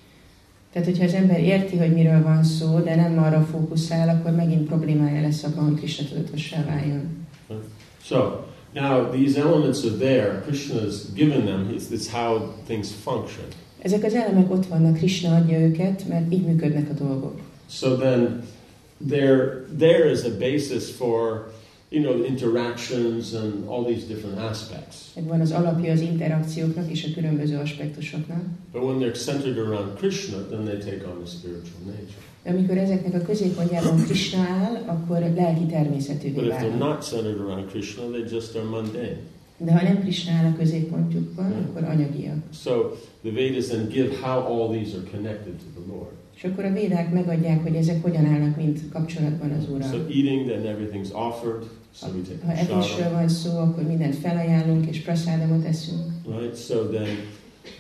Tehát, 0.77 0.91
hogyha 0.91 1.05
az 1.05 1.15
ember 1.15 1.41
érti, 1.43 1.77
hogy 1.77 1.93
miről 1.93 2.23
van 2.23 2.45
szó, 2.45 2.79
de 2.79 2.95
nem 2.95 3.19
arra 3.19 3.41
fókuszál, 3.51 4.09
akkor 4.09 4.31
megint 4.31 4.67
problémája 4.67 5.21
lesz 5.21 5.43
abban, 5.43 5.65
hogy 5.65 5.79
Krishna 5.79 6.09
tudatossá 6.09 6.65
váljon. 6.65 7.27
So 8.03 8.17
now 8.75 9.11
these 9.11 9.41
elements 9.41 9.85
are 9.85 9.95
there. 9.95 10.43
Krishna 10.47 10.81
has 10.81 11.13
given 11.15 11.45
them. 11.45 11.69
It's, 11.77 11.91
it's 11.91 12.11
how 12.13 12.53
things 12.67 12.89
function. 13.03 13.47
Ezek 13.83 14.05
az 14.05 14.15
elemek 14.15 14.51
ott 14.53 14.67
vannak, 14.67 14.97
Krishna 14.97 15.37
adja 15.37 15.59
őket, 15.59 16.09
mert 16.09 16.33
így 16.33 16.47
működnek 16.47 16.91
a 16.91 17.05
dolgok. 17.05 17.41
So 17.71 17.95
then 17.95 18.43
there 19.09 19.65
there 19.79 20.11
is 20.11 20.23
a 20.25 20.37
basis 20.39 20.91
for 20.97 21.53
you 21.97 22.03
know 22.05 22.25
interactions 22.33 23.35
and 23.35 23.53
all 23.69 23.85
these 23.85 24.07
different 24.07 24.39
aspects. 24.39 24.97
Megvan 25.15 25.41
az 25.41 25.53
alapja 25.53 25.93
az 25.93 26.01
interakcióknak 26.01 26.91
és 26.91 27.05
a 27.05 27.15
különböző 27.15 27.57
aspektusoknak. 27.57 28.43
But 28.73 28.83
when 28.83 28.99
they're 28.99 29.25
centered 29.25 29.59
around 29.59 29.95
Krishna, 29.95 30.37
then 30.51 30.65
they 30.65 30.79
take 30.79 31.07
on 31.11 31.17
the 31.25 31.31
spiritual 31.37 31.81
nature. 31.85 32.25
De 32.43 32.51
amikor 32.51 32.79
ezeknek 32.79 33.15
a 33.15 33.25
középpontjában 33.27 34.03
Krishna 34.05 34.39
áll, 34.39 34.75
akkor 34.87 35.19
lelki 35.19 35.61
But 35.61 35.71
természetűvé 35.71 36.47
if 36.47 36.55
they're 36.55 36.79
not 36.79 37.03
centered 37.03 37.41
around 37.41 37.67
Krishna, 37.71 38.03
they 38.03 38.25
just 38.31 38.57
are 38.57 38.65
mundane. 38.65 39.19
De 39.59 39.73
ha 39.73 39.83
nem 39.83 40.01
Krishna 40.01 40.33
áll 40.33 40.53
a 40.53 40.57
középpontjukban, 40.57 41.53
akkor 41.53 41.85
anyagiak. 41.85 42.37
So 42.63 42.73
the 43.23 43.33
Vedas 43.33 43.67
then 43.67 43.89
give 43.89 44.09
how 44.23 44.39
all 44.53 44.69
these 44.77 44.97
are 44.97 45.07
connected 45.11 45.55
to 45.55 45.81
the 45.81 45.93
Lord. 45.95 46.13
És 46.37 46.45
akkor 46.45 46.65
a 46.65 46.73
védák 46.73 47.13
megadják, 47.13 47.63
hogy 47.63 47.75
ezek 47.75 48.03
hogyan 48.03 48.25
állnak 48.25 48.57
mind 48.57 48.81
kapcsolatban 48.93 49.51
az 49.51 49.65
So 49.65 49.73
Úrral. 49.73 50.07
eating, 50.09 50.47
then 50.47 50.77
everything's 50.77 51.13
offered. 51.13 51.63
Ha 52.01 52.53
evésről 52.53 53.11
van 53.11 53.29
szó, 53.29 53.59
akkor 53.59 53.83
mindent 53.83 54.15
felajánlunk 54.17 54.87
és 54.87 55.01
praszádomot 55.01 55.65
eszünk. 55.65 56.13
right? 56.27 56.57
So 56.57 56.75
then 56.85 57.07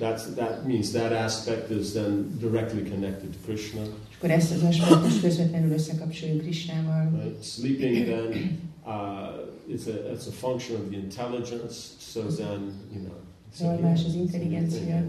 that's 0.00 0.34
that 0.34 0.66
means 0.66 0.90
that 0.90 1.12
aspect 1.12 1.70
is 1.70 1.90
then 1.92 2.38
directly 2.40 2.82
connected 2.90 3.30
to 3.30 3.38
Krishna. 3.44 3.80
És 4.10 4.16
akkor 4.16 4.30
ezt 4.30 4.52
az 4.52 4.62
aspektust 4.62 5.20
közvetlenül 5.20 5.72
összekapcsoljuk 5.72 6.40
Krisnával. 6.40 7.20
Right? 7.22 7.44
Sleeping 7.44 8.06
then 8.06 8.58
uh, 8.86 9.74
it's 9.74 9.86
a 9.86 10.12
it's 10.14 10.26
a 10.28 10.32
function 10.32 10.80
of 10.80 10.88
the 10.88 10.96
intelligence. 10.98 11.76
So 11.98 12.20
then 12.20 12.72
you 12.94 13.02
know. 13.04 13.16
So 13.58 13.66
alvás 13.66 14.04
az 14.04 14.14
intelligencia 14.14 15.04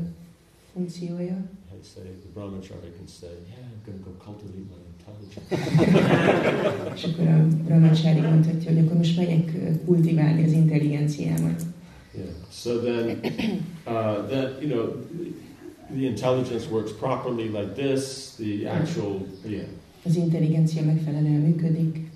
funkciója. 0.74 1.38
I 1.80 1.84
say 1.84 2.04
the 2.04 2.40
brahmachari 2.40 2.92
can 2.98 3.08
say, 3.08 3.28
yeah, 3.50 3.58
I'm 3.62 3.82
going 3.86 4.00
to 4.00 4.04
go 4.04 4.12
cultivate 4.28 4.68
my 4.74 4.82
intelligence. 4.94 5.48
És 6.96 7.04
akkor 7.04 7.28
a 7.28 7.48
brahmacsári 7.66 8.20
mondhatja, 8.20 8.72
hogy 8.72 8.80
akkor 8.80 8.98
most 8.98 9.18
megyek 9.18 9.52
kultiválni 9.86 10.44
az 10.44 10.52
intelligenciámat. 10.52 11.62
Yeah. 12.16 12.30
So 12.52 12.80
then, 12.80 13.20
uh, 13.86 14.28
that 14.28 14.62
you 14.62 14.70
know, 14.72 15.06
the 15.92 16.06
intelligence 16.06 16.68
works 16.72 16.92
properly 16.92 17.50
like 17.50 17.74
this. 17.74 18.34
The 18.36 18.70
actual, 18.80 19.26
yeah. 19.48 19.68
Az 20.04 20.16
intelligencia 20.16 20.84
megfelelően 20.84 21.42
működik, 21.42 22.07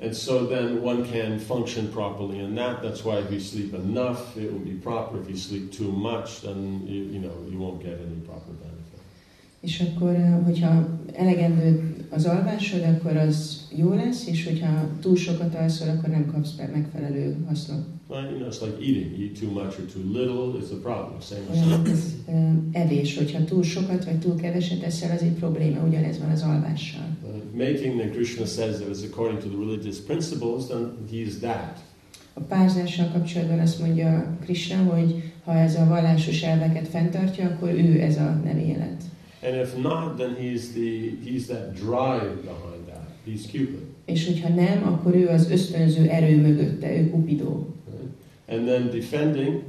And 0.00 0.14
so 0.14 0.46
then 0.46 0.80
one 0.80 1.04
can 1.04 1.38
function 1.38 1.88
properly 1.88 2.38
in 2.38 2.54
that. 2.54 2.82
That's 2.82 3.04
why 3.04 3.18
if 3.18 3.32
you 3.32 3.40
sleep 3.40 3.74
enough, 3.74 4.36
it 4.36 4.52
will 4.52 4.60
be 4.60 4.74
proper. 4.74 5.20
If 5.20 5.28
you 5.28 5.36
sleep 5.36 5.72
too 5.72 5.90
much, 5.90 6.42
then 6.42 6.86
you, 6.86 7.02
you 7.12 7.18
know 7.18 7.34
you 7.50 7.58
won't 7.58 7.82
get 7.82 7.98
any 8.06 8.20
proper 8.24 8.52
benefit. 8.52 8.78
és 9.60 9.80
akkor, 9.80 10.14
ö, 10.14 10.42
hogyha 10.44 10.86
elegendő 11.12 11.96
az 12.10 12.26
alvásod, 12.26 12.82
akkor 12.82 13.16
az 13.16 13.66
jó 13.76 13.92
lesz, 13.92 14.26
és 14.26 14.44
hogyha 14.44 14.88
túl 15.00 15.16
sokat 15.16 15.54
alszol, 15.54 15.88
akkor 15.88 16.08
nem 16.08 16.30
kapsz 16.32 16.54
megfelelő 16.72 17.36
hasznot. 17.48 17.86
Right? 18.10 18.30
You 18.30 18.38
know, 18.38 18.46
it's 18.46 18.62
like 18.62 18.80
eating. 18.80 19.14
You 19.16 19.26
eat 19.26 19.36
too 19.38 19.50
much 19.50 19.78
or 19.78 19.84
too 19.84 20.02
little, 20.02 20.56
it's 20.56 20.72
a 20.72 20.80
problem. 20.80 21.20
Same 21.20 21.44
as 21.50 21.58
Olyan, 22.28 22.68
evés, 22.72 23.16
hogyha 23.16 23.44
túl 23.44 23.62
sokat 23.62 24.04
vagy 24.04 24.18
túl 24.18 24.36
keveset 24.36 24.82
eszel, 24.82 25.10
az 25.10 25.22
egy 25.22 25.32
probléma, 25.32 25.86
ugyanez 25.86 26.18
van 26.18 26.30
az 26.30 26.42
alvással. 26.42 27.16
Uh, 27.22 27.30
making, 27.52 27.98
then 27.98 28.10
Krishna 28.10 28.46
says 28.46 28.76
that 28.76 28.96
is 28.96 29.02
according 29.02 29.40
to 29.42 29.48
the 29.48 29.58
religious 29.58 29.96
principles, 29.96 30.66
then 30.66 30.92
he's 31.10 31.38
that. 31.40 31.78
A 32.32 32.40
párzással 32.40 33.08
kapcsolatban 33.12 33.58
azt 33.58 33.80
mondja 33.80 34.36
Krishna, 34.44 34.76
hogy 34.76 35.22
ha 35.44 35.54
ez 35.54 35.74
a 35.74 35.86
vallásos 35.86 36.42
elveket 36.42 36.88
fenntartja, 36.88 37.46
akkor 37.46 37.68
ő 37.68 38.00
ez 38.00 38.16
a 38.16 38.40
nem 38.44 38.58
élet. 38.58 39.02
And 39.42 39.54
if 39.54 39.76
not, 39.76 40.16
then 40.16 40.36
he's 40.40 40.62
the 40.72 41.16
he's 41.24 41.46
that 41.46 41.72
drive 41.72 42.34
behind 42.42 42.84
that. 42.86 43.08
He's 43.26 43.50
Cupid. 43.50 43.86
És 44.04 44.26
hogyha 44.26 44.48
nem, 44.48 44.82
akkor 44.86 45.14
ő 45.14 45.26
az 45.26 45.50
ösztönző 45.50 46.08
erő 46.08 46.40
mögötte, 46.40 46.96
ő 46.96 47.10
Kupidó. 47.10 47.76
And 48.48 48.66
then 48.66 48.90
defending, 48.90 49.62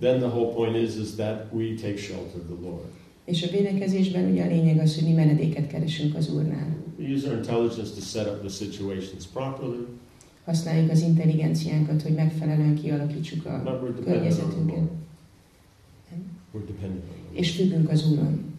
then 0.00 0.18
the 0.18 0.28
whole 0.28 0.54
point 0.54 0.76
is 0.76 0.96
is 0.96 1.14
that 1.14 1.46
we 1.52 1.74
take 1.74 1.98
shelter 1.98 2.38
of 2.38 2.46
the 2.46 2.68
Lord. 2.68 2.84
És 3.24 3.42
a 3.42 3.50
védekezésben 3.50 4.30
ugye 4.30 4.44
a 4.44 4.46
lényeg 4.46 4.78
az, 4.78 4.94
hogy 4.94 5.04
mi 5.04 5.12
menedéket 5.12 5.66
keresünk 5.66 6.16
az 6.16 6.30
Úrnál. 6.30 6.76
We 6.98 7.08
use 7.14 7.28
our 7.28 7.36
intelligence 7.36 7.94
to 7.94 8.00
set 8.00 8.26
up 8.26 8.40
the 8.40 8.48
situations 8.48 9.26
properly, 9.32 9.86
Használjuk 10.44 10.90
az 10.90 11.00
intelligenciánkat, 11.00 12.02
hogy 12.02 12.14
megfelelően 12.14 12.74
kialakítsuk 12.74 13.46
a 13.46 13.80
környezetünket. 14.04 14.90
We're 16.54 16.66
dependent 16.66 17.04
on 17.04 17.10
the 17.10 17.22
Lord. 17.24 17.38
És 17.38 17.50
függünk 17.50 17.90
az 17.90 18.10
Úron. 18.10 18.58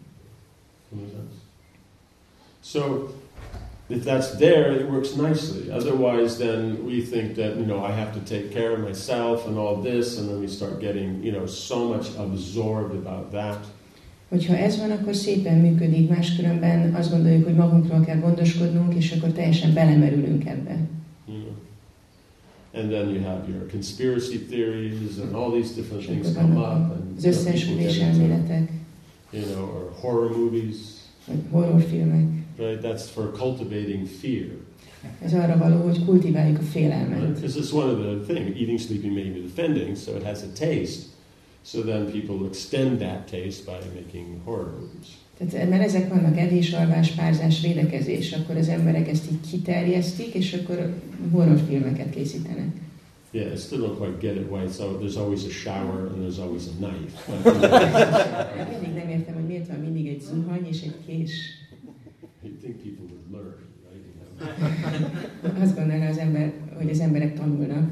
So, 2.62 3.10
if 3.88 4.04
that's 4.04 4.36
there, 4.36 4.72
it 4.72 4.88
works 4.90 5.14
nicely. 5.16 5.70
Otherwise, 5.70 6.36
then 6.38 6.84
we 6.84 7.00
think 7.00 7.34
that, 7.36 7.56
you 7.56 7.64
know, 7.64 7.84
I 7.84 7.92
have 7.92 8.12
to 8.14 8.20
take 8.20 8.50
care 8.50 8.72
of 8.72 8.80
myself 8.80 9.46
and 9.46 9.56
all 9.56 9.82
this, 9.82 10.18
and 10.18 10.28
then 10.28 10.40
we 10.40 10.48
start 10.48 10.80
getting, 10.80 11.22
you 11.22 11.32
know, 11.32 11.46
so 11.46 11.88
much 11.88 12.08
absorbed 12.18 12.94
about 12.96 13.30
that. 13.30 13.64
Hogyha 14.28 14.56
ez 14.56 14.78
van, 14.78 14.90
akkor 14.90 15.14
szépen 15.14 15.58
működik, 15.58 16.08
máskülönben 16.08 16.94
azt 16.94 17.10
gondoljuk, 17.10 17.44
hogy 17.44 17.54
magunkról 17.54 18.00
kell 18.00 18.18
gondoskodnunk, 18.18 18.94
és 18.94 19.12
akkor 19.12 19.28
teljesen 19.28 19.74
belemerülünk 19.74 20.46
ebbe. 20.46 20.78
You 21.28 21.38
know? 21.38 21.54
And 22.82 22.90
then 22.90 23.08
you 23.08 23.22
have 23.22 23.44
your 23.48 23.70
conspiracy 23.70 24.38
theories 24.38 25.18
and 25.22 25.34
all 25.34 25.50
these 25.50 25.74
different 25.74 26.02
És 26.02 26.08
things 26.08 26.32
come 26.32 26.58
up, 26.58 26.90
and 26.90 27.16
az 27.16 27.24
you 27.24 27.32
know, 27.32 27.42
people 27.42 27.52
összeesküvés 27.52 27.98
elméletek, 27.98 28.70
you 29.30 29.44
know, 29.44 29.62
or 29.62 29.92
horror 30.00 30.36
movies, 30.36 30.76
horrorfilmek. 31.50 32.44
Right? 32.58 32.80
That's 32.82 33.08
for 33.08 33.32
cultivating 33.32 34.06
fear, 34.06 34.46
Ez 35.22 35.34
arra 35.34 35.58
való, 35.58 35.82
hogy 35.82 36.04
kultiváljuk 36.04 36.56
a 36.56 36.60
right? 36.60 36.72
félelmet. 36.72 37.32
Because 37.32 37.58
it's 37.60 37.72
one 37.72 37.90
of 37.90 37.98
the 37.98 38.34
things, 38.34 38.60
eating, 38.60 38.78
sleeping, 38.78 39.12
mating, 39.14 39.42
defending, 39.42 39.96
so 39.96 40.16
it 40.16 40.22
has 40.22 40.42
a 40.42 40.58
taste. 40.58 41.02
So 41.62 41.80
then 41.82 42.04
people 42.04 42.46
extend 42.46 42.98
that 42.98 43.30
taste 43.30 43.64
by 43.64 44.00
making 44.00 44.26
horror 44.44 44.70
movies. 44.80 45.08
Tehát, 45.38 45.68
mert 45.68 45.82
ezek 45.82 46.08
vannak 46.08 46.38
evés, 46.38 46.72
alvás, 46.72 47.10
párzás, 47.10 47.60
védekezés, 47.60 48.32
akkor 48.32 48.56
az 48.56 48.68
emberek 48.68 49.08
ezt 49.08 49.30
így 49.30 49.50
kiterjesztik, 49.50 50.34
és 50.34 50.52
akkor 50.52 50.94
horrorfilmeket 51.32 52.10
készítenek. 52.10 52.68
Yeah, 53.30 53.52
I 53.52 53.56
still 53.56 53.80
don't 53.80 53.96
quite 53.96 54.18
get 54.20 54.36
it 54.36 54.50
why 54.50 54.62
it's, 54.64 54.78
there's 54.78 55.16
always 55.16 55.44
a 55.44 55.50
shower 55.50 56.06
and 56.12 56.22
there's 56.22 56.38
always 56.38 56.66
a 56.66 56.74
knife. 56.78 57.14
Mindig 58.70 59.02
nem 59.02 59.08
értem, 59.08 59.34
hogy 59.34 59.44
miért 59.46 59.66
van 59.66 59.78
mindig 59.78 60.06
egy 60.06 60.20
zuhany 60.20 60.66
és 60.68 60.80
egy 60.80 60.94
kés. 61.06 61.30
You'd 62.46 62.60
think 62.60 62.76
people 62.82 63.06
would 63.12 63.26
learn, 63.36 63.58
right? 63.86 64.02
You 64.06 64.14
know? 64.20 65.62
Azt 65.64 65.76
gondolja 65.76 66.08
az 66.08 66.18
ember, 66.18 66.52
hogy 66.76 66.90
az 66.90 67.00
emberek 67.00 67.34
tanulnak, 67.34 67.90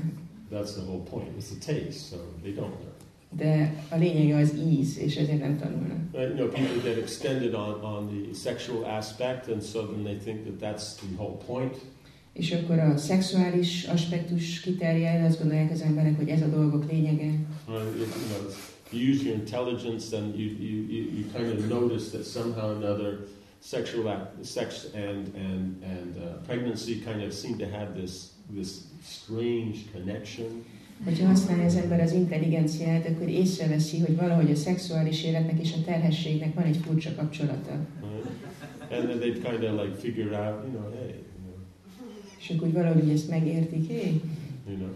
That's 0.51 0.75
the 0.75 0.83
whole 0.83 1.03
point. 1.11 1.31
It's 1.39 1.51
a 1.51 1.59
taste, 1.59 1.99
so 2.11 2.17
they 2.43 2.53
don't 2.53 2.79
learn. 2.79 2.95
de 3.37 3.85
a 3.89 3.97
lényege 3.97 4.37
az 4.37 4.55
íz, 4.69 4.99
és 4.99 5.17
ezért 5.17 5.41
nem 5.41 5.59
tanulnak. 5.59 5.99
Right? 6.13 6.29
You 6.29 6.35
know, 6.37 6.49
people 6.49 6.91
get 6.91 6.97
extended 6.97 7.55
on, 7.55 7.83
on 7.83 8.09
the 8.09 8.35
sexual 8.51 8.85
aspect, 8.85 9.49
and 9.49 9.63
so 9.63 9.87
then 9.87 10.03
they 10.03 10.17
think 10.17 10.45
that 10.45 10.59
that's 10.61 10.95
the 10.95 11.07
whole 11.17 11.37
point. 11.47 11.77
És 12.33 12.53
akkor 12.53 12.79
a 12.79 12.97
szexuális 12.97 13.85
aspektus 13.85 14.61
kiterjed, 14.61 15.25
azt 15.25 15.39
gondolják 15.39 15.71
az 15.71 15.81
emberek, 15.81 16.17
hogy 16.17 16.29
ez 16.29 16.43
a 16.43 16.47
dolgok 16.47 16.91
lényege. 16.91 17.25
If, 17.25 17.37
you 17.69 18.27
know, 18.29 18.51
you 18.91 19.13
use 19.13 19.25
your 19.25 19.39
intelligence, 19.39 20.09
then 20.11 20.35
you, 20.37 20.51
you, 20.61 20.87
you, 20.89 21.03
you 21.17 21.25
kind 21.35 21.59
of 21.59 21.69
notice 21.69 22.11
that 22.11 22.25
somehow 22.25 22.71
or 22.71 22.85
another 22.85 23.19
sexual 23.65 24.09
act, 24.09 24.45
sex 24.45 24.87
and, 24.95 25.35
and, 25.35 25.83
and 25.83 26.17
uh, 26.17 26.47
pregnancy 26.47 27.01
kind 27.01 27.23
of 27.23 27.33
seem 27.33 27.57
to 27.59 27.67
have 27.67 27.95
this, 27.95 28.33
this 28.55 28.85
strange 29.03 29.79
connection. 29.93 30.65
Hogyha 31.05 31.27
használja 31.27 31.65
az 31.65 31.77
ember 31.77 32.01
az 32.01 32.13
intelligenciát, 32.13 33.07
akkor 33.07 33.29
észreveszi, 33.29 33.99
hogy 33.99 34.17
valahogy 34.17 34.51
a 34.51 34.55
szexuális 34.55 35.25
életnek 35.25 35.61
és 35.61 35.73
a 35.73 35.85
terhességnek 35.85 36.55
van 36.55 36.65
egy 36.65 36.77
furcsa 36.77 37.15
kapcsolata. 37.15 37.79
Right? 38.01 38.27
And 38.91 39.09
then 39.09 39.19
they 39.19 39.33
kind 39.33 39.65
of 39.65 39.85
like 39.85 39.97
figure 39.99 40.37
out, 40.37 40.65
you 40.65 40.73
know, 40.73 40.91
hey, 40.93 41.09
you 41.09 41.43
know, 41.45 41.57
És 42.39 42.51
akkor 42.51 42.73
valahogy 42.73 43.09
ezt 43.11 43.29
megértik, 43.29 43.89
hé, 43.89 44.21
you 44.69 44.77
know. 44.77 44.93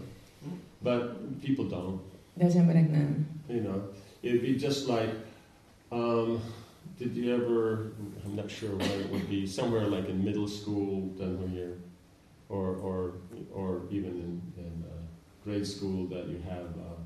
But 0.81 1.17
people 1.41 1.77
don't, 1.77 1.99
de 2.33 2.45
az 2.45 2.55
emberek 2.55 2.91
nem. 2.91 3.27
you 3.49 3.61
know. 3.61 3.81
It'd 4.21 4.41
be 4.41 4.67
just 4.67 4.87
like, 4.87 5.13
um, 5.91 6.39
did 6.97 7.15
you 7.15 7.33
ever? 7.33 7.91
I'm 8.25 8.35
not 8.35 8.49
sure 8.51 8.75
where 8.75 8.99
it 8.99 9.09
would 9.09 9.29
be. 9.29 9.47
Somewhere 9.47 9.87
like 9.87 10.09
in 10.09 10.23
middle 10.23 10.47
school, 10.47 11.13
you're, 11.53 11.77
or 12.49 12.75
or 12.75 13.13
or 13.53 13.81
even 13.89 14.11
in, 14.11 14.41
in 14.57 14.83
uh, 14.83 15.01
grade 15.43 15.65
school, 15.65 16.07
that 16.07 16.27
you 16.27 16.41
have, 16.49 16.67
uh, 16.77 16.99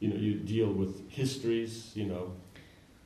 you 0.00 0.08
know, 0.08 0.16
you 0.16 0.34
deal 0.34 0.72
with 0.72 1.08
histories, 1.10 1.92
you 1.94 2.06
know, 2.06 2.32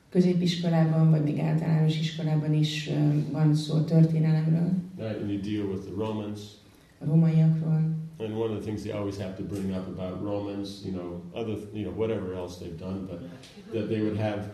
középiskolában, 0.09 1.09
vagy 1.09 1.23
még 1.23 1.39
általános 1.39 1.99
iskolában 1.99 2.53
is 2.53 2.89
van 3.31 3.55
szó 3.55 3.81
történelemről, 3.81 4.71
right? 4.97 5.21
And 5.21 5.29
you 5.29 5.39
deal 5.41 5.67
with 5.67 5.85
the 5.85 5.93
Romans. 5.95 6.39
a 6.99 7.05
romaiakról. 7.05 7.91
And 8.19 8.37
one 8.37 8.51
of 8.51 8.57
the 8.57 8.63
things 8.63 8.83
they 8.83 8.91
always 8.91 9.17
have 9.17 9.35
to 9.35 9.43
bring 9.43 9.73
up 9.73 9.87
about 9.87 10.21
Romans, 10.21 10.85
you 10.85 10.91
know, 10.91 11.21
other, 11.33 11.57
you 11.73 11.83
know, 11.83 11.91
whatever 11.91 12.33
else 12.35 12.59
they've 12.59 12.77
done, 12.77 13.05
but 13.05 13.19
that 13.71 13.87
they 13.89 14.01
would 14.01 14.17
have 14.17 14.45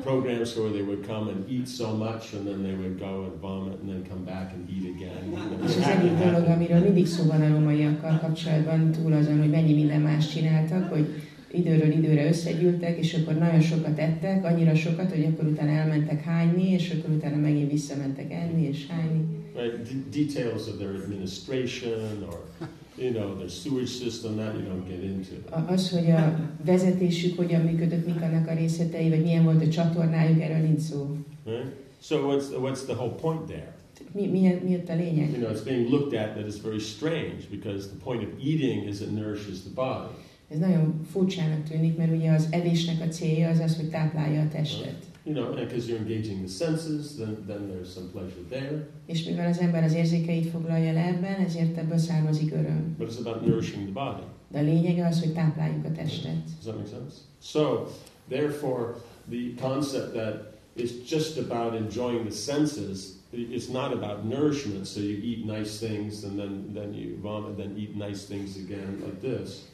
programs 0.00 0.56
where 0.56 0.70
they 0.70 0.82
would 0.82 1.06
come 1.06 1.28
and 1.28 1.48
eat 1.50 1.68
so 1.68 1.96
much, 1.96 2.32
and 2.34 2.46
then 2.46 2.62
they 2.62 2.74
would 2.74 2.98
go 2.98 3.24
and 3.24 3.40
vomit, 3.40 3.78
and 3.80 3.88
then 3.88 4.04
come 4.08 4.24
back 4.24 4.52
and 4.52 4.68
eat 4.68 4.84
again. 4.94 5.24
És 5.64 5.76
az 5.76 5.88
egyik 5.88 6.18
dolog, 6.18 6.46
amiről 6.48 6.80
mindig 6.80 7.06
szó 7.06 7.24
van 7.24 7.42
a 7.42 7.48
romaiakkal 7.48 8.18
kapcsolatban, 8.18 8.90
túl 8.90 9.12
azon, 9.12 9.38
hogy 9.38 9.50
mennyi 9.50 9.74
minden 9.74 10.00
más 10.00 10.28
csináltak, 10.28 10.88
hogy 10.88 11.06
időről 11.50 11.90
időre 11.90 12.26
összegyűltek, 12.28 12.98
és 12.98 13.14
akkor 13.14 13.34
nagyon 13.34 13.60
sokat 13.60 13.98
ettek, 13.98 14.44
annyira 14.44 14.74
sokat, 14.74 15.10
hogy 15.10 15.24
akkor 15.24 15.46
utána 15.46 15.70
elmentek 15.70 16.22
hányni, 16.22 16.70
és 16.70 16.90
akkor 16.90 17.14
utána 17.14 17.36
megint 17.36 17.70
visszamentek 17.70 18.32
enni 18.32 18.66
és 18.66 18.86
hányni. 18.86 19.24
Right? 19.54 20.08
Details 20.10 20.66
of 20.68 20.76
their 20.76 20.94
administration 20.94 22.22
or, 22.22 22.68
you 22.96 23.12
know, 23.12 23.34
their 23.34 23.48
sewage 23.48 23.90
system, 23.90 24.36
that 24.36 24.54
you 24.54 24.62
don't 24.62 24.88
get 24.88 25.02
into. 25.02 25.34
Az, 25.66 25.90
hogy 25.90 26.10
a 26.10 26.50
vezetésük 26.64 27.36
hogyan 27.36 27.60
működött, 27.60 28.06
mik 28.06 28.22
annak 28.22 28.48
a 28.48 28.54
részletei, 28.54 29.08
vagy 29.08 29.22
milyen 29.22 29.44
volt 29.44 29.62
a 29.62 29.68
csatornájuk, 29.68 30.42
erről 30.42 30.66
nincs 30.66 30.80
szó. 30.80 31.16
Right? 31.44 31.66
So 32.02 32.16
what's 32.16 32.48
the, 32.48 32.58
what's 32.58 32.84
the 32.84 32.94
whole 32.94 33.14
point 33.20 33.42
there? 33.42 33.74
Mi, 34.12 34.26
mi, 34.26 34.60
mi 34.64 34.74
ott 34.74 34.88
a 34.88 34.94
lényeg? 34.94 35.30
You 35.30 35.38
know, 35.38 35.50
it's 35.50 35.64
being 35.64 35.88
looked 35.88 36.20
at 36.20 36.34
that 36.34 36.46
is 36.46 36.60
very 36.60 36.78
strange 36.78 37.48
because 37.50 37.86
the 37.86 37.96
point 38.04 38.22
of 38.22 38.28
eating 38.44 38.88
is 38.88 39.00
it 39.00 39.10
nourishes 39.10 39.60
the 39.60 39.70
body. 39.74 40.14
Ez 40.48 40.58
nagyon 40.58 41.00
furcsának 41.10 41.68
tűnik, 41.68 41.96
mert 41.96 42.12
ugye 42.12 42.30
az 42.30 42.46
evésnek 42.50 43.00
a 43.00 43.08
célja 43.08 43.48
az 43.48 43.58
az, 43.58 43.76
hogy 43.76 43.88
táplálja 43.88 44.40
a 44.40 44.48
testet. 44.48 45.11
You 45.24 45.34
know, 45.34 45.52
because 45.52 45.88
you're 45.88 45.98
engaging 45.98 46.42
the 46.42 46.48
senses, 46.48 47.16
then, 47.16 47.44
then 47.46 47.68
there's 47.68 47.94
some 47.94 48.08
pleasure 48.08 48.42
there. 48.48 48.86
És 49.06 49.24
mivel 49.24 49.46
az 49.46 49.58
ember 49.58 49.82
az 49.82 49.92
érzékeit 49.92 50.50
foglalja 50.50 50.92
le 50.92 51.06
ebben, 51.06 51.34
ezért 51.34 51.76
ebből 51.76 51.98
származik 51.98 52.52
öröm. 52.52 52.94
But 52.98 53.12
it's 53.12 53.18
about 53.18 53.46
nourishing 53.46 53.82
the 53.82 53.92
body. 53.92 54.22
De 54.48 54.58
a 54.58 54.62
lényege 54.62 55.06
az, 55.06 55.20
hogy 55.20 55.32
tápláljuk 55.32 55.84
a 55.84 55.92
testet. 55.92 56.44
Does 56.44 56.64
that 56.64 56.76
make 56.76 56.88
sense? 56.88 57.16
So, 57.42 57.86
therefore, 58.28 58.94
the 59.30 59.54
concept 59.60 60.12
that 60.12 60.52
it's 60.76 61.10
just 61.10 61.38
about 61.38 61.74
enjoying 61.74 62.24
the 62.24 62.34
senses, 62.34 63.18
it's 63.32 63.68
not 63.68 63.92
about 63.92 64.24
nourishment. 64.24 64.86
So 64.86 65.00
you 65.00 65.18
eat 65.22 65.44
nice 65.44 65.78
things 65.78 66.24
and 66.24 66.38
then, 66.38 66.72
then 66.74 66.94
you 66.94 67.18
vomit, 67.20 67.48
and 67.48 67.58
then 67.58 67.76
eat 67.76 67.96
nice 67.96 68.26
things 68.26 68.56
again 68.56 69.00
like 69.04 69.20
this. 69.20 69.64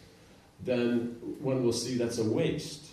Then 0.64 1.16
one 1.40 1.62
will 1.62 1.72
see 1.72 1.96
that's 1.96 2.18
a 2.18 2.24
waste. 2.24 2.86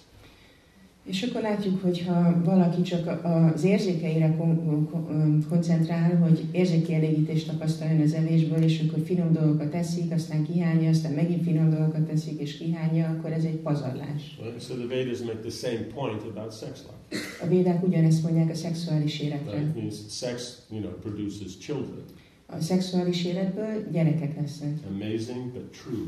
És 1.06 1.24
akkor 1.24 1.42
látjuk, 1.42 1.82
hogy 1.82 2.04
ha 2.08 2.42
valaki 2.44 2.82
csak 2.82 3.26
az 3.26 3.64
érzékeire 3.64 4.36
kon- 4.38 4.90
kon- 4.90 5.48
koncentrál, 5.48 6.18
hogy 6.18 6.44
érzékielégítést 6.52 7.48
tapasztaljon 7.48 8.02
az 8.02 8.14
evésből, 8.14 8.64
és 8.64 8.84
akkor 8.88 9.04
finom 9.04 9.34
dolgokat 9.34 9.74
eszik, 9.74 10.12
aztán 10.14 10.44
kihányja, 10.46 10.90
aztán 10.90 11.12
megint 11.12 11.44
finom 11.44 11.70
dolgokat 11.70 12.10
eszik, 12.10 12.40
és 12.40 12.58
kihányja, 12.58 13.08
akkor 13.10 13.32
ez 13.32 13.44
egy 13.44 13.56
pazarlás. 13.56 14.40
So 14.60 14.74
the 14.76 14.88
Vedas 14.88 15.20
make 15.20 15.40
the 15.40 15.50
same 15.50 15.86
point 15.94 16.22
about 16.22 16.58
sex 16.58 16.84
life. 16.84 17.44
A 17.44 17.48
védák 17.48 17.84
ugyanezt 17.88 18.24
mondják 18.24 18.50
a 18.50 18.56
szexuális 18.56 19.20
életre. 19.20 19.58
It 19.60 19.76
means 19.76 19.96
sex, 20.10 20.62
you 20.72 20.80
know, 20.82 20.92
produces 20.92 21.58
children. 21.58 22.04
A 22.48 22.62
szexuális 22.62 23.26
életből 23.26 23.92
gyerekek 23.92 24.36
lesznek. 24.36 24.78
Amazing, 24.90 25.52
but 25.54 25.76
true. 25.84 26.08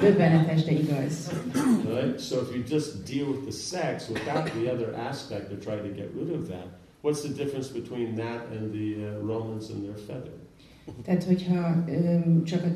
Döbbenetes, 0.00 0.62
de 0.62 0.72
igaz. 0.72 1.30
Right? 1.84 2.20
So 2.20 2.40
if 2.40 2.54
you 2.54 2.62
just 2.68 3.04
deal 3.04 3.26
with 3.26 3.42
the 3.42 3.50
sex 3.50 4.08
without 4.08 4.50
the 4.50 4.72
other 4.72 4.94
aspect 4.94 5.50
or 5.52 5.58
try 5.58 5.76
to 5.76 5.94
get 5.94 6.10
rid 6.14 6.30
of 6.30 6.48
that, 6.48 6.66
what's 7.02 7.22
the 7.22 7.44
difference 7.44 7.72
between 7.72 8.14
that 8.14 8.46
and 8.56 8.72
the 8.72 8.94
uh, 8.96 9.26
Romans 9.26 9.70
and 9.70 9.82
their 9.82 9.98
feather? 10.06 10.32
Tehát, 11.04 11.24
hogyha 11.24 11.84
öm, 11.88 12.44
csak 12.44 12.64
a, 12.64 12.68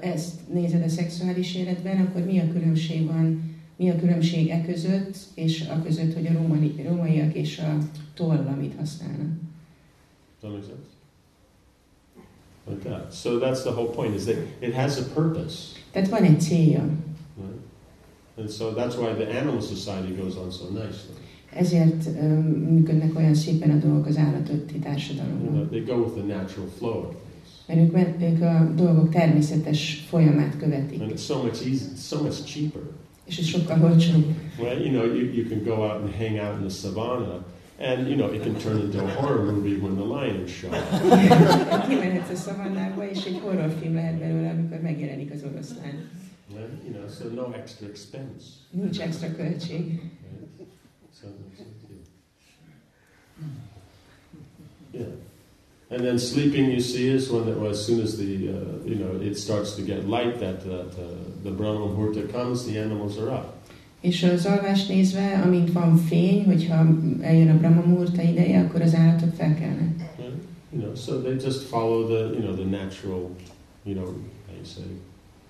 ezt 0.00 0.52
nézed 0.52 0.82
a 0.82 0.88
szexuális 0.88 1.54
életben, 1.54 2.00
akkor 2.00 2.24
mi 2.24 2.38
a 2.38 2.52
különbség 2.52 3.06
van, 3.06 3.56
mi 3.76 3.90
a 3.90 3.96
különbség 3.96 4.48
e 4.48 4.64
között, 4.64 5.16
és 5.34 5.68
a 5.68 5.82
között, 5.82 6.14
hogy 6.14 6.26
a 6.26 6.32
római, 6.32 6.74
rómaiak 6.86 7.34
és 7.34 7.58
a 7.58 7.78
toll, 8.14 8.46
amit 8.46 8.74
használnak. 8.78 9.30
Does 10.40 10.40
that 10.40 10.52
make 10.52 10.66
sense? 10.66 10.97
Like 12.68 12.88
that. 12.88 13.06
Uh, 13.06 13.10
so 13.10 13.38
that's 13.38 13.62
the 13.62 13.70
whole 13.70 13.88
point, 13.88 14.14
is 14.14 14.24
that 14.24 14.36
it 14.60 14.74
has 14.74 14.98
a 14.98 15.04
purpose. 15.14 15.56
That's 15.92 16.10
egy 16.22 16.40
célja. 16.40 16.82
Right? 17.36 17.60
And 18.36 18.50
so 18.50 18.72
that's 18.72 18.96
why 18.96 19.12
the 19.14 19.38
animal 19.40 19.60
society 19.60 20.14
goes 20.14 20.36
on 20.36 20.50
so 20.50 20.64
nicely. 20.70 21.14
Ezért 21.52 22.06
öm, 22.20 22.42
működnek 22.70 23.16
olyan 23.16 23.34
szépen 23.34 23.70
a 23.70 23.76
dolgok 23.86 24.06
az 24.06 24.16
állati 24.16 24.52
You 24.52 24.80
társadalomban. 24.82 25.52
know, 25.52 25.66
they 25.66 25.80
go 25.80 25.94
with 25.94 26.14
the 26.14 26.36
natural 26.36 26.68
flow 26.78 26.98
of 26.98 27.14
things. 27.66 27.92
Mert 27.92 28.22
ők, 28.22 28.32
ők 28.32 28.42
a 28.42 28.72
dolgok 28.76 29.10
természetes 29.10 30.04
folyamát 30.08 30.56
követik. 30.58 31.00
And 31.00 31.10
it's 31.10 31.24
so 31.24 31.42
much 31.42 31.66
easy, 31.66 31.84
so 31.96 32.22
much 32.22 32.44
cheaper. 32.44 32.82
És 33.24 33.38
ez 33.38 33.44
sokkal 33.44 33.82
olcsóbb. 33.82 34.24
Right? 34.58 34.84
You 34.84 34.90
know, 34.90 35.04
you, 35.04 35.32
you 35.32 35.48
can 35.48 35.62
go 35.64 35.72
out 35.72 36.00
and 36.02 36.14
hang 36.14 36.38
out 36.38 36.60
in 36.60 36.66
the 36.66 36.76
savannah, 36.76 37.40
and 37.78 38.08
you 38.08 38.16
know, 38.16 38.26
it 38.26 38.42
can 38.42 38.58
turn 38.58 38.80
into 38.80 39.02
a 39.02 39.08
horror 39.08 39.44
movie 39.44 39.76
when 39.76 39.96
the 39.96 40.46
show 40.48 40.68
up. 40.68 41.88
Kimehetsz 41.88 42.30
a 42.30 42.36
szavannába, 42.36 43.08
és 43.10 43.24
egy 43.24 43.40
horrorfilm 43.42 43.94
lehet 43.94 44.18
belőle, 44.18 44.50
amikor 44.50 44.80
megjelenik 44.80 45.32
az 45.32 45.44
oroszlán. 45.52 46.10
Right? 46.48 46.84
You 46.84 46.92
know, 46.92 47.08
so 47.08 47.28
no 47.28 47.52
extra 47.52 47.86
expense. 47.86 48.44
Nincs 48.70 49.00
extra 49.00 49.34
költség. 49.36 49.86
Right? 49.86 50.68
So, 51.20 51.26
so, 51.56 51.64
yeah. 54.92 55.06
And 55.90 56.04
then 56.04 56.18
sleeping, 56.18 56.70
you 56.70 56.80
see, 56.80 57.08
is 57.08 57.30
when 57.30 57.48
it, 57.48 57.56
as 57.70 57.84
soon 57.84 58.00
as 58.00 58.18
the 58.18 58.48
uh, 58.48 58.84
you 58.84 58.96
know 58.96 59.18
it 59.22 59.36
starts 59.36 59.74
to 59.76 59.82
get 59.82 60.06
light, 60.06 60.38
that 60.38 60.60
that 60.64 60.92
uh, 60.98 61.14
the 61.42 61.50
Brahma 61.50 61.86
Muhurta 61.86 62.30
comes, 62.30 62.66
the 62.66 62.78
animals 62.78 63.18
are 63.18 63.30
up. 63.30 63.57
És 64.00 64.22
az 64.22 64.46
alvást 64.46 64.88
nézve, 64.88 65.42
amint 65.44 65.72
van 65.72 65.96
fény, 65.96 66.44
hogyha 66.44 66.86
eljön 67.20 67.50
a 67.50 67.58
Brahma 67.58 67.82
Murta 67.86 68.22
ideje, 68.22 68.60
akkor 68.60 68.80
az 68.80 68.94
állatok 68.94 69.34
felkelnek. 69.34 69.96
Right? 70.16 70.32
You 70.72 70.82
know, 70.82 70.94
so 70.94 71.20
they 71.20 71.34
just 71.34 71.62
follow 71.62 72.06
the 72.06 72.18
you 72.18 72.40
know 72.40 72.54
the 72.54 72.64
natural, 72.64 73.30
you 73.84 73.94
know, 73.94 74.06
how 74.46 74.54
you 74.56 74.64
say, 74.64 74.84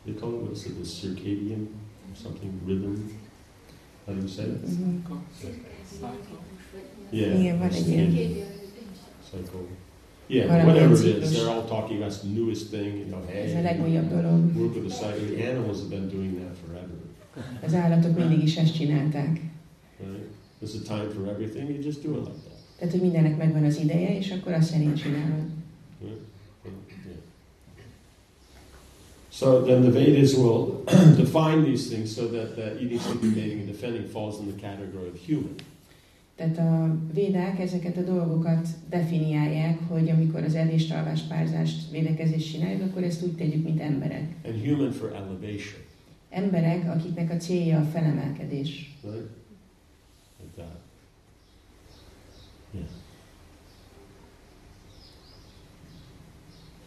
they 0.04 0.14
call 0.14 0.32
it 0.34 0.40
what 0.40 0.56
is 0.56 0.66
it, 0.66 0.74
the 0.82 0.84
circadian 0.84 1.68
or 2.08 2.16
something 2.22 2.52
rhythm. 2.66 2.94
How 4.06 4.14
do 4.14 4.20
you 4.20 4.28
say 4.28 4.44
it? 4.44 4.60
Yeah. 7.10 7.40
Igen, 7.40 7.58
van 7.58 7.68
egy 7.70 7.88
ilyen. 7.88 8.10
Cycle. 9.30 9.60
Yeah, 10.28 10.64
whatever 10.66 10.92
it 10.92 11.22
is, 11.22 11.32
they're 11.32 11.48
all 11.48 11.64
talking 11.64 12.00
that's 12.00 12.18
the 12.18 12.28
newest 12.28 12.70
thing, 12.70 12.98
you 12.98 13.06
know, 13.06 13.22
hey, 13.26 13.54
work 13.54 14.74
with 14.74 14.88
the 14.88 14.94
cycle. 14.94 15.40
Animals 15.50 15.80
have 15.80 15.88
been 15.88 16.08
doing 16.08 16.36
that 16.40 16.54
forever. 16.58 16.67
Az 17.64 17.74
állatok 17.74 18.16
mindig 18.16 18.42
is 18.42 18.56
ezt 18.56 18.74
csinálták. 18.74 19.40
There's 20.60 20.74
a 20.74 20.86
time 20.86 21.08
for 21.14 21.28
everything, 21.28 21.68
you 21.68 21.82
just 21.82 22.02
do 22.02 22.10
it 22.10 22.16
like 22.16 22.30
that. 22.30 22.58
Tehát, 22.78 22.92
hogy 22.92 23.02
mindennek 23.02 23.36
megvan 23.36 23.64
az 23.64 23.78
ideje, 23.78 24.18
és 24.18 24.30
akkor 24.30 24.52
azt 24.52 24.70
szerint 24.70 25.02
csinálod. 25.02 25.44
So 29.38 29.62
then 29.62 29.82
the 29.82 29.90
Vedas 29.90 30.34
will 30.34 30.82
define 31.22 31.62
these 31.62 31.88
things 31.88 32.14
so 32.14 32.26
that 32.28 32.56
the 32.56 32.72
eating, 32.80 33.00
sleeping, 33.00 33.36
mating, 33.36 33.58
and 33.60 33.68
defending 33.68 34.06
falls 34.06 34.40
in 34.40 34.46
the 34.46 34.60
category 34.60 35.08
of 35.08 35.26
human. 35.26 35.54
Tehát 36.36 36.58
a 36.58 36.96
védák 37.12 37.58
ezeket 37.58 37.96
a 37.96 38.02
dolgokat 38.02 38.68
definiálják, 38.88 39.78
hogy 39.88 40.10
amikor 40.10 40.42
az 40.42 40.54
evést, 40.54 40.92
alvást, 40.92 41.28
párzást, 41.28 41.90
védekezést 41.90 42.52
csináljuk, 42.52 42.82
akkor 42.82 43.02
ezt 43.02 43.22
úgy 43.22 43.32
tegyük, 43.32 43.64
mint 43.64 43.80
emberek. 43.80 44.24
And 44.44 44.66
human 44.66 44.92
for 44.92 45.12
elevation. 45.14 45.87
Emberek, 46.30 46.88
akiknek 46.88 47.30
a 47.30 47.36
célja 47.36 47.78
a 47.78 47.84
felemelkedés. 47.84 48.68
Right? 49.02 49.28
Like 50.40 50.54
that. 50.56 50.80
Yeah. 52.70 52.84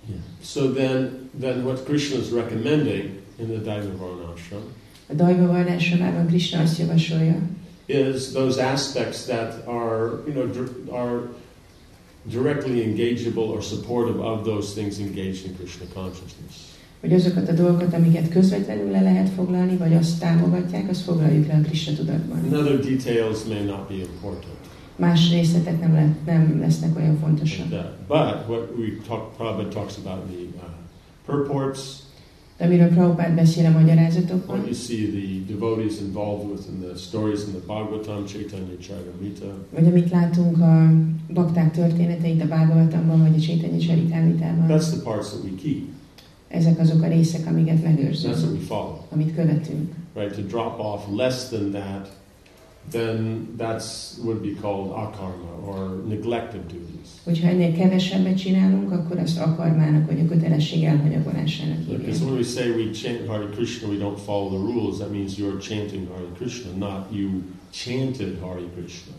Yeah. 0.09 0.19
So 0.41 0.71
then, 0.71 1.29
then 1.39 1.63
what 1.63 1.85
Krishna 1.85 2.19
is 2.19 2.29
recommending 2.29 3.21
in 3.39 3.47
the 3.47 3.71
Daivavarna 3.71 4.33
ashram 4.33 4.63
A 5.07 5.13
Dajva 5.13 5.45
Varnásomában 5.45 6.27
Krishna 6.27 6.61
azt 6.61 6.77
javasolja, 6.79 7.41
is 7.85 8.31
those 8.31 8.63
aspects 8.63 9.25
that 9.25 9.67
are, 9.67 10.23
you 10.25 10.33
know, 10.33 10.49
are 10.91 11.27
directly 12.29 12.81
engageable 12.83 13.49
or 13.49 13.61
supportive 13.61 14.19
of 14.19 14.43
those 14.43 14.73
things 14.73 14.99
engaged 14.99 15.45
in 15.45 15.55
Krishna 15.55 15.85
consciousness. 15.93 16.70
Hogy 17.01 17.13
azokat 17.13 17.49
a 17.49 17.53
dolgokat, 17.53 17.93
amiket 17.93 18.29
közvetlenül 18.29 18.91
le 18.91 19.01
lehet 19.01 19.29
foglalni, 19.29 19.77
vagy 19.77 19.93
azt 19.93 20.19
támogatják, 20.19 20.89
azt 20.89 21.01
foglaljuk 21.01 21.47
le 21.47 21.53
a 21.53 21.61
Krishna 21.61 21.93
tudatban. 21.95 22.37
And 22.37 22.53
other 22.53 22.79
details 22.79 23.43
may 23.47 23.63
not 23.65 23.87
be 23.87 23.95
important. 23.95 24.59
Más 24.95 25.31
részletek 25.31 25.79
nem, 25.79 25.93
le, 25.93 26.15
nem 26.25 26.59
lesznek 26.59 26.97
olyan 26.97 27.17
fontosak. 27.17 27.69
that. 27.69 27.91
But 28.07 28.47
what 28.47 28.69
we 28.77 28.87
talk, 29.07 29.35
Prabhupada 29.37 29.67
talks 29.69 29.97
about 29.97 30.25
the 30.25 30.41
uh, 30.55 30.69
purports, 31.25 31.79
De 32.57 32.67
amiről 32.67 32.87
Prabhupád 32.87 33.35
beszél 33.35 33.65
a 33.65 33.69
What 33.69 33.81
magyarázatokban, 33.81 34.57
you 34.57 34.73
see 34.73 34.97
the 34.97 35.53
devotees 35.53 35.99
involved 35.99 36.49
with 36.51 36.63
in 36.71 36.79
the 36.87 36.97
stories 36.97 37.39
in 37.47 37.51
the 37.51 37.61
Bhagavatam, 37.65 38.25
Chaitanya 38.25 38.77
Charitamrita, 38.79 39.65
vagy 39.73 39.85
amit 39.85 40.09
látunk 40.11 40.57
a 40.59 40.91
bakták 41.33 41.71
történeteit 41.71 42.41
a 42.41 42.45
Bhagavatamban, 42.45 43.19
vagy 43.21 43.35
a 43.37 43.39
Chaitanya 43.39 43.77
Charitamritában, 43.77 44.67
that's 44.67 44.89
the 44.91 45.01
parts 45.03 45.27
that 45.29 45.43
we 45.43 45.49
keep. 45.61 45.81
Ezek 46.51 46.79
azok 46.79 47.01
a 47.01 47.07
részek, 47.07 47.47
amiket 47.47 47.75
That's 47.77 47.83
what 47.83 47.95
megőrzünk, 47.97 48.51
we 48.51 48.59
follow. 48.67 48.97
amit 49.11 49.35
követünk. 49.35 49.93
Right? 50.15 50.35
To 50.35 50.41
drop 50.41 50.79
off 50.79 51.01
less 51.17 51.47
than 51.49 51.71
that, 51.71 52.09
then 52.91 53.47
that's 53.57 54.17
would 54.23 54.41
be 54.41 54.53
called 54.61 54.91
akarma 54.91 55.51
or 55.67 56.03
neglect 56.07 56.53
of 56.53 56.59
duties. 56.67 57.07
Hogyha 57.23 57.47
ennél 57.47 57.73
kevesebbet 57.73 58.37
csinálunk, 58.37 58.91
akkor 58.91 59.17
azt 59.19 59.39
akarmának, 59.39 60.07
vagy 60.07 60.19
a 60.19 60.25
kötelesség 60.25 60.83
elhanyagolásának 60.83 61.77
Because 61.77 62.05
hívják. 62.05 62.23
when 62.23 62.35
we 62.37 62.43
say 62.43 62.69
we 62.69 62.89
chant 62.91 63.27
Hare 63.27 63.45
Krishna, 63.55 63.87
we 63.87 63.97
don't 63.97 64.17
follow 64.25 64.49
the 64.49 64.73
rules, 64.73 64.97
that 64.97 65.11
means 65.11 65.37
you're 65.37 65.59
chanting 65.59 66.07
Hare 66.07 66.27
Krishna, 66.37 66.71
not 66.77 67.05
you 67.11 67.29
chanted 67.71 68.37
Hare 68.41 68.61
Krishna. 68.75 69.13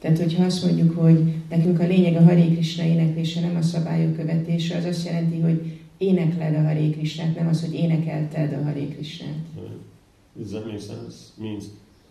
Tehát, 0.00 0.18
hogyha 0.18 0.44
azt 0.44 0.64
mondjuk, 0.64 0.96
hogy 0.98 1.32
nekünk 1.50 1.80
a 1.80 1.86
lényeg 1.86 2.16
a 2.16 2.22
Hare 2.22 2.44
Krishna 2.44 2.84
éneklése, 2.84 3.40
nem 3.40 3.56
a 3.56 3.62
szabályok 3.62 4.16
követése, 4.16 4.76
az 4.76 4.84
azt 4.84 5.04
jelenti, 5.06 5.40
hogy 5.40 5.79
énekled 6.00 6.54
a 6.54 6.62
Hare 6.62 6.90
Krishnát, 6.90 7.34
nem 7.34 7.48
az, 7.48 7.60
hogy 7.64 7.74
énekelted 7.74 8.52
a 8.52 8.62
Hare 8.62 8.86
Krishnát. 8.94 9.36
Right? 9.54 9.78
Does 10.36 10.48
that 10.50 10.64
make 10.64 10.78
sense? 10.78 11.16
means 11.36 11.64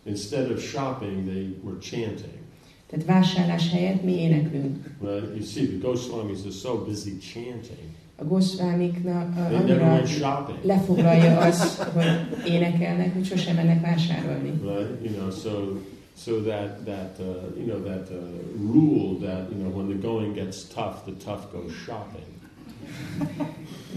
instead 0.04 0.50
of 0.50 0.62
shopping, 0.62 1.26
they 1.26 1.56
were 1.64 1.78
chanting. 1.80 2.38
Tehát 2.86 3.04
vásárlás 3.04 3.70
helyett 3.70 4.02
mi 4.02 4.12
éneklünk. 4.12 4.96
Right? 5.00 5.34
You 5.36 5.42
see, 5.42 5.66
the 5.66 5.78
Goswamis 5.78 6.40
are 6.44 6.50
so 6.52 6.84
busy 6.84 7.18
chanting, 7.18 7.88
A 8.16 8.24
Goswamiknak 8.24 9.36
a- 9.36 9.54
annyira 9.54 10.02
lefoglalja 10.62 11.38
az, 11.48 11.76
hogy 11.76 12.04
énekelnek, 12.46 13.12
hogy 13.14 13.24
sosem 13.24 13.54
mennek 13.54 13.80
vásárolni. 13.80 14.48
Right? 14.48 15.04
You 15.04 15.14
know, 15.14 15.30
so 15.30 15.78
so 16.16 16.42
that 16.42 16.84
that 16.84 17.18
uh, 17.18 17.26
you 17.56 17.66
know 17.66 17.82
that 17.82 18.10
uh, 18.10 18.16
rule 18.72 19.18
that 19.26 19.48
you 19.50 19.58
know 19.60 19.76
when 19.76 19.88
the 19.88 20.06
going 20.06 20.34
gets 20.34 20.68
tough, 20.74 21.04
the 21.04 21.12
tough 21.24 21.52
go 21.52 21.68
shopping. 21.84 22.38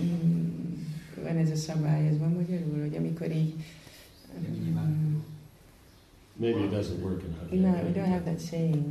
Mm, 0.02 0.52
Van 1.24 1.38
ez 1.38 1.50
a 1.50 1.56
szabály, 1.56 2.08
ez 2.08 2.18
van 2.20 2.32
magyarul, 2.32 2.82
hogy 2.82 2.96
amikor 2.96 3.32
így... 3.32 3.54
Mm, 4.40 5.18
Maybe 6.36 6.60
it 6.60 6.72
doesn't 6.72 7.02
work 7.04 7.22
in 7.24 7.36
Hungary. 7.40 7.60
No, 7.60 7.72
we 7.88 7.92
don't 7.94 8.10
have 8.12 8.24
that 8.24 8.42
saying. 8.50 8.84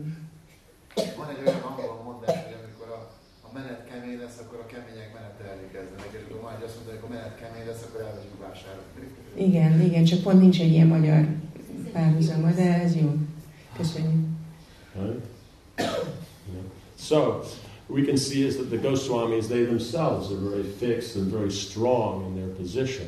Van 1.16 1.28
egy 1.28 1.46
olyan 1.46 1.60
angol 1.60 2.02
mondás, 2.04 2.36
hogy 2.44 2.56
amikor 2.62 2.88
a, 2.96 3.00
a 3.46 3.48
menet 3.54 3.88
kemény 3.90 4.18
lesz, 4.18 4.38
akkor 4.42 4.58
a 4.58 4.66
kemények 4.66 5.10
menete 5.14 5.66
kezdenek, 5.72 6.08
és 6.12 6.20
akkor 6.28 6.40
majd 6.42 6.62
azt 6.66 6.74
mondta, 6.74 6.90
hogy 6.94 7.02
a 7.04 7.12
menet 7.14 7.34
kemény 7.40 7.66
lesz, 7.66 7.82
akkor 7.86 8.00
elmegyünk 8.00 8.38
vásárolni. 8.46 9.06
Igen, 9.34 9.80
igen, 9.80 10.04
csak 10.04 10.20
pont 10.22 10.40
nincs 10.40 10.60
egy 10.60 10.72
ilyen 10.72 10.86
magyar 10.86 11.26
párhuzama, 11.92 12.50
de 12.50 12.80
ez 12.82 12.96
jó. 12.96 13.10
Köszönjük. 13.76 14.24
Right? 14.94 15.24
Yeah. 15.76 16.64
So 16.98 17.40
we 17.92 18.02
can 18.02 18.16
see 18.16 18.46
is 18.46 18.56
that 18.56 18.70
the 18.70 18.78
Goswamis, 18.78 19.48
they 19.48 19.64
themselves 19.64 20.32
are 20.32 20.36
very 20.36 20.62
fixed 20.62 21.16
and 21.16 21.30
very 21.30 21.50
strong 21.50 22.26
in 22.26 22.36
their 22.36 22.54
position. 22.56 23.06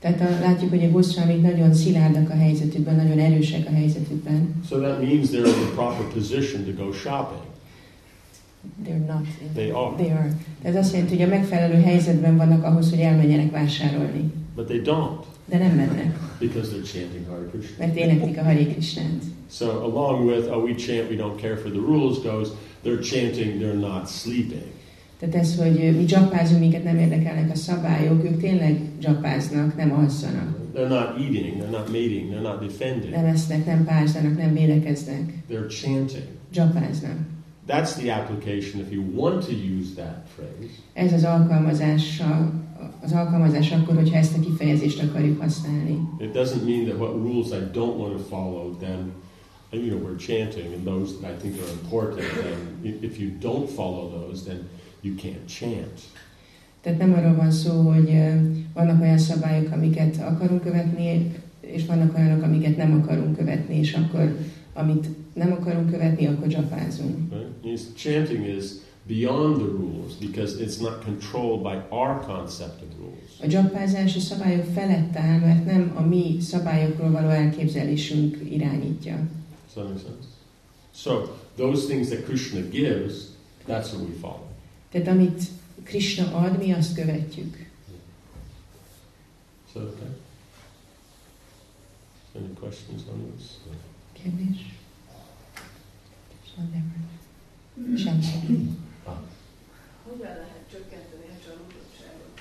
Tehát 0.00 0.20
a, 0.20 0.40
látjuk, 0.40 0.70
hogy 0.70 0.84
a 0.84 0.90
Goswamik 0.90 1.42
nagyon 1.42 1.74
szilárdak 1.74 2.30
a 2.30 2.34
helyzetükben, 2.34 2.96
nagyon 2.96 3.18
erősek 3.18 3.66
a 3.66 3.72
helyzetükben. 3.72 4.62
So 4.68 4.78
that 4.78 5.00
means 5.00 5.28
they're 5.28 5.46
in 5.46 5.52
the 5.52 5.74
proper 5.74 6.04
position 6.14 6.64
to 6.64 6.84
go 6.84 6.92
shopping. 6.92 7.42
They're 8.84 9.06
not. 9.06 9.26
They 9.54 9.70
are. 9.70 9.94
They 9.96 10.10
are. 10.10 10.36
Tehát 10.62 10.78
azt 10.78 10.92
jelenti, 10.92 11.16
hogy 11.16 11.24
a 11.24 11.28
megfelelő 11.28 11.82
helyzetben 11.82 12.36
vannak 12.36 12.64
ahhoz, 12.64 12.90
hogy 12.90 13.00
elmenjenek 13.00 13.50
vásárolni. 13.50 14.32
But 14.54 14.66
they 14.66 14.80
don't 14.82 15.24
De 15.44 15.58
nem 15.58 15.74
mennek, 15.76 16.18
because 16.38 16.68
they're 16.70 16.84
chanting 16.92 17.26
Hare 17.28 17.48
Krishna. 17.50 17.74
mert 17.78 17.96
éneklik 17.96 18.38
a 18.38 18.42
Hare 18.42 18.66
Krishnát. 18.66 19.22
So 19.50 19.66
along 19.66 20.26
with, 20.26 20.50
oh, 20.50 20.62
we 20.64 20.74
chant, 20.74 21.10
we 21.10 21.16
don't 21.16 21.40
care 21.40 21.56
for 21.56 21.70
the 21.70 21.78
rules 21.80 22.18
goes, 22.22 22.48
they're 22.82 23.00
chanting, 23.02 23.58
they're 23.60 23.78
not 23.90 24.08
sleeping. 24.08 24.70
Tehát 25.18 25.34
ez, 25.34 25.56
hogy 25.56 25.96
mi 25.96 26.04
dzsappázunk, 26.04 26.60
minket 26.60 26.84
nem 26.84 26.98
érdekelnek 26.98 27.50
a 27.50 27.54
szabályok, 27.56 28.24
ők 28.24 28.40
tényleg 28.40 28.80
dzsappáznak, 28.98 29.76
nem 29.76 29.92
alszanak. 29.92 30.56
They're 30.74 30.88
not 30.88 31.18
eating, 31.18 31.56
they're 31.62 31.70
not 31.70 31.86
mating, 31.86 32.30
they're 32.32 32.42
not 32.42 32.60
defending. 32.60 33.14
Nem 33.14 33.24
esznek, 33.24 33.66
nem 33.66 33.84
pázdanak, 33.84 34.36
nem 34.36 34.52
védekeznek, 34.54 35.32
They're 35.50 35.68
chanting. 35.68 36.24
dzsappáznak. 36.52 37.16
That's 37.66 37.94
the 37.94 38.10
application 38.10 38.80
if 38.80 38.90
you 38.90 39.02
want 39.14 39.44
to 39.44 39.52
use 39.52 39.94
that 39.94 40.26
phrase. 40.34 40.72
Ez 40.92 41.12
az 41.12 41.24
alkalmazása, 41.24 42.52
az 43.02 43.12
alkalmazás 43.12 43.72
akkor, 43.72 43.94
hogyha 43.94 44.16
ezt 44.16 44.36
a 44.36 44.40
kifejezést 44.40 45.02
akarjuk 45.02 45.40
használni. 45.40 45.98
It 46.18 46.32
doesn't 46.32 46.64
mean 46.64 46.84
that 46.84 46.98
what 46.98 47.12
rules 47.12 47.46
I 47.46 47.70
don't 47.72 47.96
want 47.96 48.16
to 48.16 48.22
follow, 48.28 48.76
then, 48.78 49.12
you 49.70 49.86
know, 49.86 49.98
we're 49.98 50.18
chanting, 50.18 50.74
and 50.74 50.84
those 50.84 51.12
that 51.20 51.30
I 51.30 51.36
think 51.40 51.54
are 51.60 51.72
important, 51.82 52.22
then 52.42 52.98
if 53.00 53.18
you 53.18 53.30
don't 53.40 53.68
follow 53.68 54.10
those, 54.10 54.44
then 54.44 54.58
you 55.00 55.14
can't 55.14 55.46
chant. 55.46 56.00
Tehát 56.80 56.98
nem 56.98 57.12
arról 57.12 57.34
van 57.34 57.50
szó, 57.50 57.90
hogy 57.90 58.18
vannak 58.74 59.00
olyan 59.00 59.18
szabályok, 59.18 59.72
amiket 59.72 60.16
akarunk 60.16 60.62
követni, 60.62 61.32
és 61.60 61.86
vannak 61.86 62.16
olyanok, 62.16 62.42
amiket 62.42 62.76
nem 62.76 63.00
akarunk 63.02 63.36
követni, 63.36 63.78
és 63.78 63.94
akkor, 63.94 64.36
amit 64.74 65.08
nem 65.32 65.52
akarunk 65.52 65.90
követni, 65.90 66.26
akkor 66.26 66.46
dzsapázunk. 66.46 67.32
Right? 67.32 67.96
Chanting 67.96 68.46
is 68.46 68.64
beyond 69.06 69.56
the 69.56 69.66
rules 69.66 70.14
because 70.14 70.60
it's 70.60 70.80
not 70.80 71.04
controlled 71.04 71.62
by 71.62 71.76
our 71.88 72.20
concept 72.26 72.82
of 72.82 72.88
rules. 72.98 73.40
A 73.40 73.46
dzsappázás 73.46 74.16
a 74.16 74.20
szabályok 74.20 74.64
felett 74.64 75.16
áll, 75.16 75.38
mert 75.38 75.64
nem 75.64 75.92
a 75.94 76.00
mi 76.00 76.40
szabályokról 76.40 77.10
való 77.10 77.28
elképzelésünk 77.28 78.38
irányítja. 78.50 79.16
Does 79.16 79.72
that 79.74 79.88
make 79.88 80.00
sense? 80.00 80.28
So 80.94 81.36
those 81.56 81.86
things 81.86 82.08
that 82.08 82.24
Krishna 82.24 82.60
gives, 82.60 83.14
that's 83.66 83.92
what 83.92 84.08
we 84.08 84.14
follow. 84.20 84.46
Tehát 84.90 85.08
amit 85.08 85.42
Krishna 85.82 86.34
ad, 86.34 86.58
mi 86.58 86.72
azt 86.72 86.94
követjük. 86.94 87.70
Is 89.66 89.72
that 89.72 89.82
okay? 89.82 90.08
Any 92.34 92.52
questions 92.60 93.02
on 93.12 93.32
this? 93.36 93.46
Kérdés? 94.12 94.80
Semmi. 97.96 98.68
Hogyan 100.04 100.32
lehet 100.34 100.64
csökkenteni 100.70 101.24
a 101.28 101.38
csalódottságot? 101.44 102.40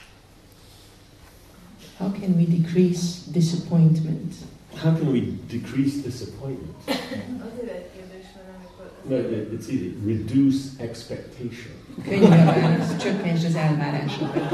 How 1.97 2.11
can 2.11 2.31
we 2.37 2.45
decrease 2.57 3.31
disappointment? 3.31 4.33
How 4.75 4.93
can 4.97 5.07
we 5.07 5.21
decrease 5.51 5.95
disappointment? 6.03 6.75
Azért 6.87 7.71
egy 7.71 7.89
kérdés, 7.95 8.25
mert 8.35 8.47
amikor... 8.57 8.91
No, 9.07 9.15
it- 9.17 9.51
it's 9.53 9.67
easy. 9.69 9.95
Reduce 10.05 10.59
expectation. 10.77 11.75
Könnyű 12.03 12.23
a 12.25 12.29
válasz, 12.45 12.97
csökkentsd 12.97 13.45
az 13.45 13.55
elvárásokat. 13.55 14.53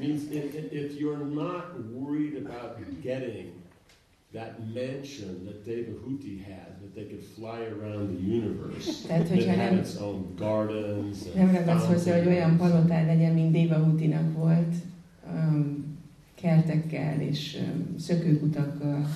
means 0.00 0.22
if, 0.30 0.54
if- 0.54 0.72
if 0.72 0.97
you're 1.08 1.44
not 1.44 1.80
worried 1.84 2.36
about 2.36 2.78
getting 3.02 3.52
that 4.32 4.66
mansion 4.68 5.46
that 5.46 5.66
Devahuti 5.66 6.44
had, 6.44 6.82
that 6.82 6.94
they 6.94 7.04
could 7.04 7.24
fly 7.24 7.60
around 7.60 8.14
the 8.14 8.22
universe, 8.22 9.02
Tehát, 9.08 9.28
that 9.28 9.42
had 9.42 9.58
nem, 9.58 9.78
its 9.78 9.96
own 9.96 10.34
gardens 10.36 11.26
and 11.26 11.34
nem 11.34 11.54
ragasz 11.54 11.86
hozzá, 11.86 12.18
hogy 12.18 12.26
olyan 12.26 12.56
palotád 12.56 13.06
legyen, 13.06 13.32
mint 13.34 13.52
Déva 13.52 13.74
Hutinak 13.74 14.32
volt, 14.36 14.74
um, 15.32 15.86
kertekkel 16.34 17.20
és 17.20 17.58
um, 17.60 17.98
szökőkutakkal. 17.98 19.06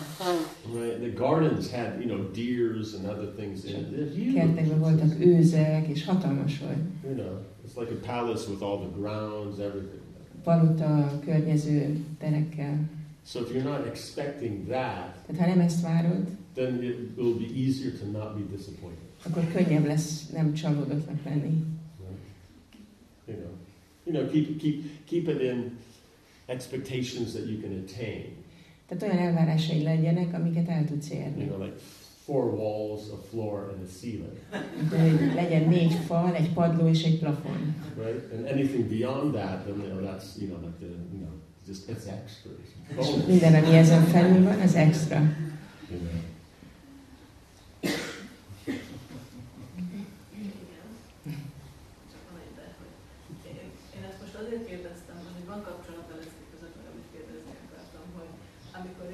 Right, 0.75 1.01
the 1.01 1.12
gardens 1.14 1.71
had, 1.71 2.01
you 2.01 2.07
know, 2.07 2.31
deers 2.31 2.95
and 2.95 3.05
other 3.05 3.33
things 3.37 3.64
in 3.64 3.75
it. 3.75 4.35
Kertekben 4.35 4.79
voltak 4.79 5.21
őzek, 5.21 5.89
és 5.89 6.05
hatalmas 6.05 6.59
volt. 6.59 6.77
You 7.05 7.14
know, 7.14 7.39
it's 7.66 7.77
like 7.77 7.93
a 7.93 8.07
palace 8.07 8.51
with 8.51 8.62
all 8.62 8.79
the 8.79 9.01
grounds, 9.01 9.59
everything. 9.59 10.02
Palota, 10.43 11.20
környező 11.24 12.05
terekkel. 12.18 12.78
So 13.26 13.40
if 13.40 13.49
you're 13.55 13.62
not 13.62 13.86
expecting 13.86 14.66
that, 14.68 15.14
Tehát 15.26 15.40
ha 15.40 15.47
nem 15.47 15.61
ezt 15.61 15.80
várod, 15.82 16.26
then 16.55 16.82
it 16.82 16.97
will 17.16 17.34
be 17.38 17.45
easier 17.61 17.93
to 17.99 18.07
not 18.07 18.34
be 18.34 18.57
disappointed. 18.57 19.07
akkor 19.24 19.49
könnyebb 19.53 19.84
lesz 19.86 20.28
nem 20.30 20.53
csalódottnak 20.55 21.24
lenni. 21.24 21.64
You 23.26 23.36
know, 23.36 23.51
you 24.05 24.14
know, 24.16 24.30
keep 24.30 24.59
keep 24.61 25.05
keep 25.05 25.28
it 25.28 25.40
in 25.40 25.70
expectations 26.47 27.32
that 27.32 27.47
you 27.49 27.61
can 27.61 27.70
attain. 27.72 28.24
Tehát 28.86 29.03
olyan 29.03 29.18
elvárásai 29.18 29.82
legyenek, 29.82 30.34
amiket 30.34 30.68
el 30.68 30.84
tudsz 30.84 31.11
You 31.11 31.20
érni. 31.20 31.45
know, 31.45 31.62
like 31.64 31.76
four 32.27 32.47
walls, 32.51 33.11
a 33.11 33.16
floor, 33.31 33.70
and 33.73 33.89
a 33.89 33.91
ceiling. 33.99 34.39
De 34.91 35.33
legyen 35.35 35.68
négy 35.68 35.93
fal, 36.07 36.35
egy 36.35 36.53
padló 36.53 36.89
és 36.89 37.03
egy 37.05 37.18
plafon. 37.18 37.75
Right? 37.97 38.33
And 38.33 38.47
anything 38.47 38.89
beyond 38.89 39.35
that, 39.35 39.64
then 39.64 39.81
you 39.81 39.89
know, 39.89 40.03
that's 40.03 40.39
you 40.39 40.49
know 40.49 40.61
like 40.61 40.79
the 40.79 40.87
you 40.87 41.20
know 41.25 41.33
just 41.66 41.89
it's 41.89 42.07
extra. 42.07 42.51
It's 42.99 43.27
minden, 43.27 43.55
ami 43.55 43.77
ezen 43.77 44.03
felül 44.03 44.45
van, 44.45 44.61
az 44.61 44.75
extra. 44.75 45.18
you 45.91 45.99
know. 45.99 46.20
Amikor 58.73 59.07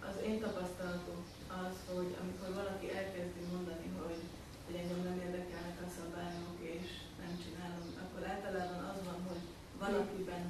az 0.00 0.16
én 0.26 0.40
tapasztalatom 0.40 1.09
hogy 1.96 2.10
amikor 2.22 2.48
valaki 2.60 2.86
elkezdi 3.00 3.42
mondani, 3.52 3.88
hogy, 4.00 4.20
hogy 4.64 4.76
engem 4.80 5.00
nem 5.08 5.18
érdekelnek 5.26 5.78
a 5.86 5.88
szabályok, 5.98 6.56
és 6.74 6.86
nem 7.22 7.32
csinálom, 7.42 7.86
akkor 8.02 8.22
általában 8.34 8.82
az 8.90 9.00
van, 9.08 9.20
hogy 9.28 9.42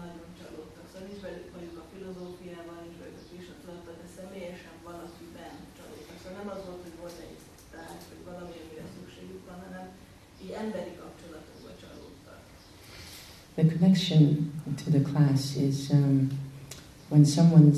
nagyon 0.05 0.31
csalódtak. 0.41 0.87
Szóval 0.87 1.07
nincs 1.09 1.23
velük 1.27 1.49
mondjuk 1.55 1.77
a 1.83 1.89
filozófiával, 1.93 2.79
nincs 2.85 2.99
velük 3.03 3.21
a 3.23 3.29
de 4.01 4.09
személyesen 4.19 4.77
valakiben 4.89 5.55
csalódtak. 5.77 6.17
Szóval 6.21 6.37
nem 6.41 6.49
az 6.55 6.61
volt, 6.69 6.83
hogy 6.87 6.97
volt 7.03 7.19
egy 7.27 7.39
vagy 8.11 8.23
valami, 8.31 8.55
amire 8.63 8.87
szükségük 8.97 9.43
van, 9.49 9.59
hanem 9.67 9.87
így 10.43 10.53
emberi 10.63 10.95
kapcsolatokba 11.03 11.71
csalódtak. 11.83 12.41
The 13.59 13.67
connection 13.73 14.23
to 14.81 14.87
the 14.97 15.03
class 15.11 15.43
is 15.69 15.79
um, 15.99 16.15
when 17.09 17.25
someone 17.25 17.71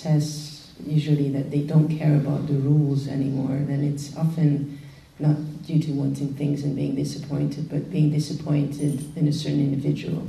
says 0.00 0.47
usually 0.86 1.28
that 1.30 1.50
they 1.50 1.60
don't 1.62 1.88
care 1.98 2.16
about 2.16 2.46
the 2.46 2.54
rules 2.54 3.08
anymore, 3.08 3.56
then 3.66 3.82
it's 3.82 4.16
often 4.16 4.78
not 5.18 5.36
due 5.66 5.78
to 5.80 5.90
wanting 5.92 6.34
things 6.34 6.62
and 6.64 6.74
being 6.76 6.94
disappointed, 6.94 7.68
but 7.68 7.90
being 7.90 8.10
disappointed 8.10 9.00
in 9.16 9.28
a 9.28 9.32
certain 9.32 9.60
individual. 9.60 10.22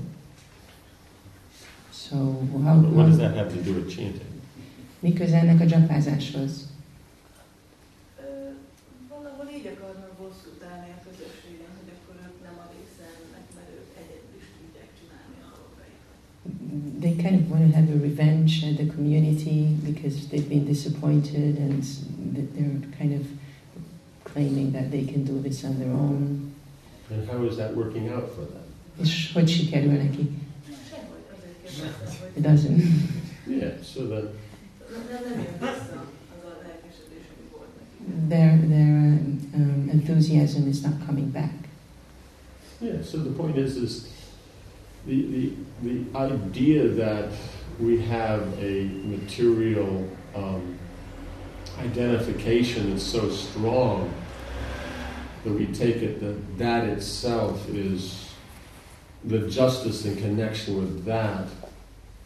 So 1.92 2.16
how, 2.64 2.76
What 2.80 3.06
does 3.08 3.18
that 3.18 3.36
have 3.36 3.50
to 3.56 3.62
do 3.64 3.74
with 3.74 3.90
chanting? 3.90 4.28
mi 5.02 5.14
köze 5.14 5.36
ennek 5.38 5.62
a 5.62 5.66
dzsapázáshoz? 5.66 6.52
Ö, 8.20 8.24
valahol 9.10 9.48
így 9.58 9.68
akarnak 9.74 10.12
bosszút 10.22 10.62
állni 10.72 10.90
a 10.98 11.00
közösségen, 11.08 11.72
hogy 11.80 11.90
akkor 11.96 12.16
ők 12.26 12.38
nem 12.48 12.56
a 12.64 12.66
része 12.74 13.06
ennek, 13.20 13.46
mert 13.56 13.70
ők 13.80 13.90
egyedül 14.02 14.36
is 14.42 14.48
tudják 14.60 14.90
csinálni 15.00 15.38
a 15.48 15.50
dolgaikat. 15.60 16.18
They 17.00 17.14
kind 17.16 17.36
of 17.36 17.50
want 17.50 17.72
to 17.72 17.78
have 17.78 17.90
a 17.90 17.98
revenge 17.98 18.64
at 18.66 18.78
the 18.78 18.86
community 18.86 19.78
because 19.86 20.28
they've 20.28 20.50
been 20.50 20.66
disappointed 20.66 21.58
and 21.58 21.82
they're 22.34 22.98
kind 22.98 23.14
of 23.14 23.26
claiming 24.26 24.72
that 24.74 24.92
they 24.92 25.06
can 25.06 25.24
do 25.24 25.40
this 25.40 25.64
on 25.64 25.80
their 25.80 25.92
own. 25.92 26.54
And 27.10 27.28
how 27.30 27.42
is 27.44 27.56
that 27.58 27.76
working 27.76 28.10
out 28.10 28.30
for 28.36 28.42
them? 28.42 28.64
És 29.02 29.32
hogy 29.34 29.48
sikerül 29.48 29.92
neki? 29.92 30.30
Sehogy 30.90 31.24
azért 31.34 32.38
It 32.38 32.44
doesn't. 32.44 32.82
Yeah, 33.48 33.82
so 33.82 34.08
then. 34.08 34.30
Their, 38.28 38.58
their 38.68 39.20
um, 39.54 39.90
enthusiasm 39.92 40.68
is 40.68 40.82
not 40.82 40.94
coming 41.06 41.32
back. 41.32 41.54
Yeah, 42.82 43.02
so 43.04 43.18
the 43.18 43.32
point 43.32 43.58
is, 43.58 43.76
is 43.76 44.08
the, 45.10 45.22
the, 45.24 45.54
the 45.82 46.18
idea 46.18 46.88
that 46.88 47.32
we 47.80 48.00
have 48.02 48.42
a 48.62 48.84
material 49.06 50.08
um, 50.36 50.78
identification 51.80 52.92
is 52.92 53.02
so 53.02 53.30
strong 53.30 54.14
that 55.44 55.54
we 55.54 55.66
take 55.68 55.98
it 55.98 56.20
that 56.20 56.58
that 56.58 56.84
itself 56.84 57.68
is 57.70 58.30
the 59.26 59.50
justice 59.50 60.06
in 60.06 60.16
connection 60.18 60.78
with 60.78 61.06
that 61.06 61.48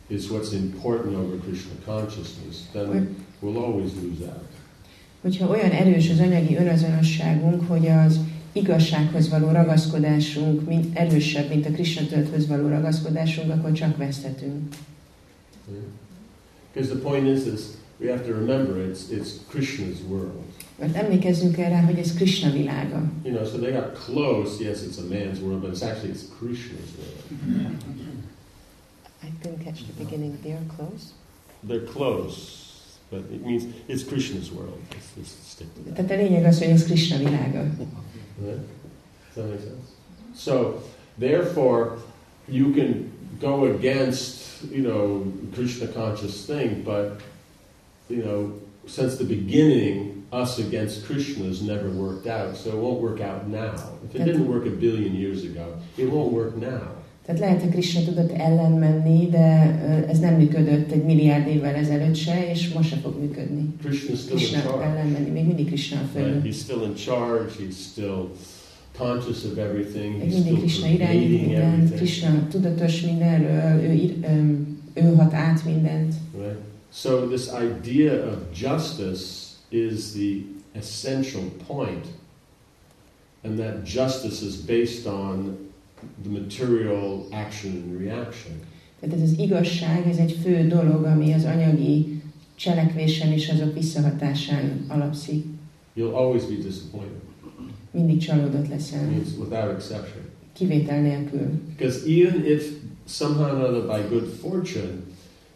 is 0.09 0.29
what's 0.29 0.51
important 0.53 1.15
over 1.15 1.38
Krishna 1.38 1.71
consciousness, 1.86 2.67
then 2.73 3.15
we'll 3.41 3.57
always 3.57 3.95
lose 3.95 4.21
out. 4.23 4.49
Hogyha 5.21 5.47
olyan 5.47 5.71
erős 5.71 6.09
az 6.09 6.19
anyagi 6.19 6.55
önazonosságunk, 6.55 7.67
hogy 7.67 7.88
az 7.88 8.19
igazsághoz 8.54 9.30
való 9.30 9.51
ragaszkodásunk 9.51 10.68
mint 10.68 10.97
erősebb, 10.97 11.49
mint 11.49 11.66
a 11.66 11.72
Krishna 11.72 12.08
tudathöz 12.08 12.47
való 12.47 12.68
ragaszkodásunk, 12.68 13.51
akkor 13.51 13.72
csak 13.72 13.97
vesztetünk. 13.97 14.76
Because 16.74 16.93
the 16.93 17.01
point 17.01 17.28
is, 17.28 17.45
is 17.54 17.62
we 17.99 18.10
have 18.10 18.24
to 18.24 18.34
remember 18.34 18.76
it's, 18.78 19.12
it's 19.12 19.30
Krishna's 19.51 19.99
world. 20.10 20.43
Mert 20.80 20.95
emlékezzünk 20.95 21.58
erre, 21.58 21.82
hogy 21.82 21.97
ez 21.97 22.14
Krishna 22.14 22.51
világa. 22.51 23.12
You 23.24 23.36
know, 23.36 23.45
so 23.45 23.58
they 23.58 23.72
got 23.72 23.91
close. 24.06 24.64
Yes, 24.64 24.82
it's 24.82 24.97
a 24.97 25.08
man's 25.10 25.39
world, 25.39 25.62
but 25.62 25.72
it's 25.72 25.82
actually 25.82 26.12
it's 26.12 26.26
Krishna's 26.39 26.89
world. 26.97 27.74
I 29.24 29.32
didn't 29.41 29.64
catch 29.64 29.80
the 29.84 30.04
beginning. 30.04 30.41
They 30.41 30.51
are 30.51 30.66
close. 30.76 31.04
They're 31.68 31.88
close, 31.93 32.38
but 33.10 33.20
it 33.32 33.45
means 33.45 33.64
it's 33.88 34.04
Krishna's 34.04 34.51
world. 34.51 34.80
Let's 34.91 35.14
just 35.16 35.49
stick 35.51 35.68
to 35.76 35.82
that. 35.84 35.93
Tehát 35.93 36.12
a 36.12 36.16
lényeg 36.16 36.45
az, 36.45 36.58
hogy 36.58 36.68
ez 36.68 36.84
Krishna 36.84 37.18
világa. 37.18 37.66
Right? 38.39 38.59
Does 39.36 39.36
that 39.36 39.45
make 39.45 39.59
sense? 39.61 39.91
So, 40.34 40.81
therefore, 41.17 41.99
you 42.47 42.73
can 42.73 43.11
go 43.39 43.65
against, 43.65 44.63
you 44.65 44.81
know, 44.81 45.31
Krishna 45.53 45.88
conscious 45.88 46.45
thing, 46.45 46.84
but, 46.84 47.21
you 48.09 48.23
know, 48.23 48.59
since 48.88 49.17
the 49.17 49.25
beginning, 49.25 50.25
us 50.31 50.57
against 50.57 51.05
Krishna 51.05 51.45
has 51.45 51.61
never 51.61 51.89
worked 51.89 52.25
out, 52.25 52.57
so 52.57 52.71
it 52.71 52.77
won't 52.77 52.99
work 52.99 53.21
out 53.21 53.47
now. 53.47 53.75
If 54.03 54.15
it 54.15 54.25
didn't 54.25 54.47
work 54.47 54.65
a 54.65 54.71
billion 54.71 55.13
years 55.13 55.43
ago, 55.43 55.79
it 55.97 56.09
won't 56.09 56.34
work 56.34 56.55
now. 56.55 56.88
Tehát 57.26 57.41
lehet 57.41 57.63
a 57.63 57.67
Krishna 57.67 58.01
tudat 58.01 58.32
ellen 58.32 58.71
menni, 58.71 59.30
de 59.30 59.47
ez 60.09 60.19
nem 60.19 60.34
működött 60.34 60.91
egy 60.91 61.03
milliárd 61.03 61.47
évvel 61.47 61.76
ezelőtt 61.76 62.15
se, 62.15 62.49
és 62.49 62.74
most 62.74 62.89
se 62.89 62.95
fog 62.95 63.19
működni. 63.19 63.74
Krishna 64.30 64.84
ellen 64.84 65.07
menni, 65.07 65.30
még 65.30 65.45
mindig 65.45 65.67
Krishna 65.67 65.99
a 65.99 66.17
Right? 66.17 66.43
He's 66.43 66.55
still 66.55 66.84
in 66.84 66.95
charge. 66.95 67.51
He's 67.59 67.76
still 67.91 68.30
conscious 68.97 69.43
of 69.43 69.57
everything. 69.57 70.21
He's 70.21 70.34
mindig 70.34 70.57
Krishna 70.59 70.88
irányít 70.88 71.51
everything. 71.51 71.93
Krishna 71.95 72.47
tudatos 72.49 73.01
mindenről, 73.01 73.82
ő, 73.84 74.15
ő 74.93 75.15
hat 75.15 75.34
át 75.34 75.65
mindent. 75.65 76.13
Right? 76.38 76.57
So 76.93 77.28
this 77.28 77.47
idea 77.47 78.13
of 78.13 78.38
justice 78.61 79.24
is 79.69 80.11
the 80.11 80.45
essential 80.74 81.43
point, 81.67 82.05
and 83.43 83.57
that 83.57 83.88
justice 83.93 84.45
is 84.45 84.55
based 84.55 85.05
on 85.05 85.57
the 86.24 86.30
material 86.30 87.28
action 87.32 87.72
and 87.72 87.99
reaction. 87.99 88.54
Tehát 88.99 89.16
ez 89.16 89.22
az 89.22 89.38
igazság, 89.38 90.08
ez 90.08 90.18
egy 90.18 90.38
fő 90.43 90.68
dolog, 90.68 91.04
ami 91.04 91.34
az 91.34 91.45
anyagi 91.45 92.22
cselekvésen 92.56 93.32
és 93.32 93.49
azok 93.49 93.74
visszahatásán 93.74 94.86
alapszik. 94.88 95.45
You'll 95.95 96.14
always 96.14 96.43
be 96.43 96.56
disappointed. 96.64 97.22
Mindig 97.91 98.18
csalódott 98.18 98.68
leszel, 98.68 99.06
means 99.06 99.28
without 99.38 99.72
exception. 99.72 100.24
kivétel 100.54 101.01
nélkül. 101.01 101.49
Because 101.78 102.06
even 102.08 102.45
if 102.45 102.72
somehow 103.06 103.45
or 103.45 103.56
another 103.56 103.82
by 103.82 104.10
good 104.10 104.28
fortune 104.41 105.04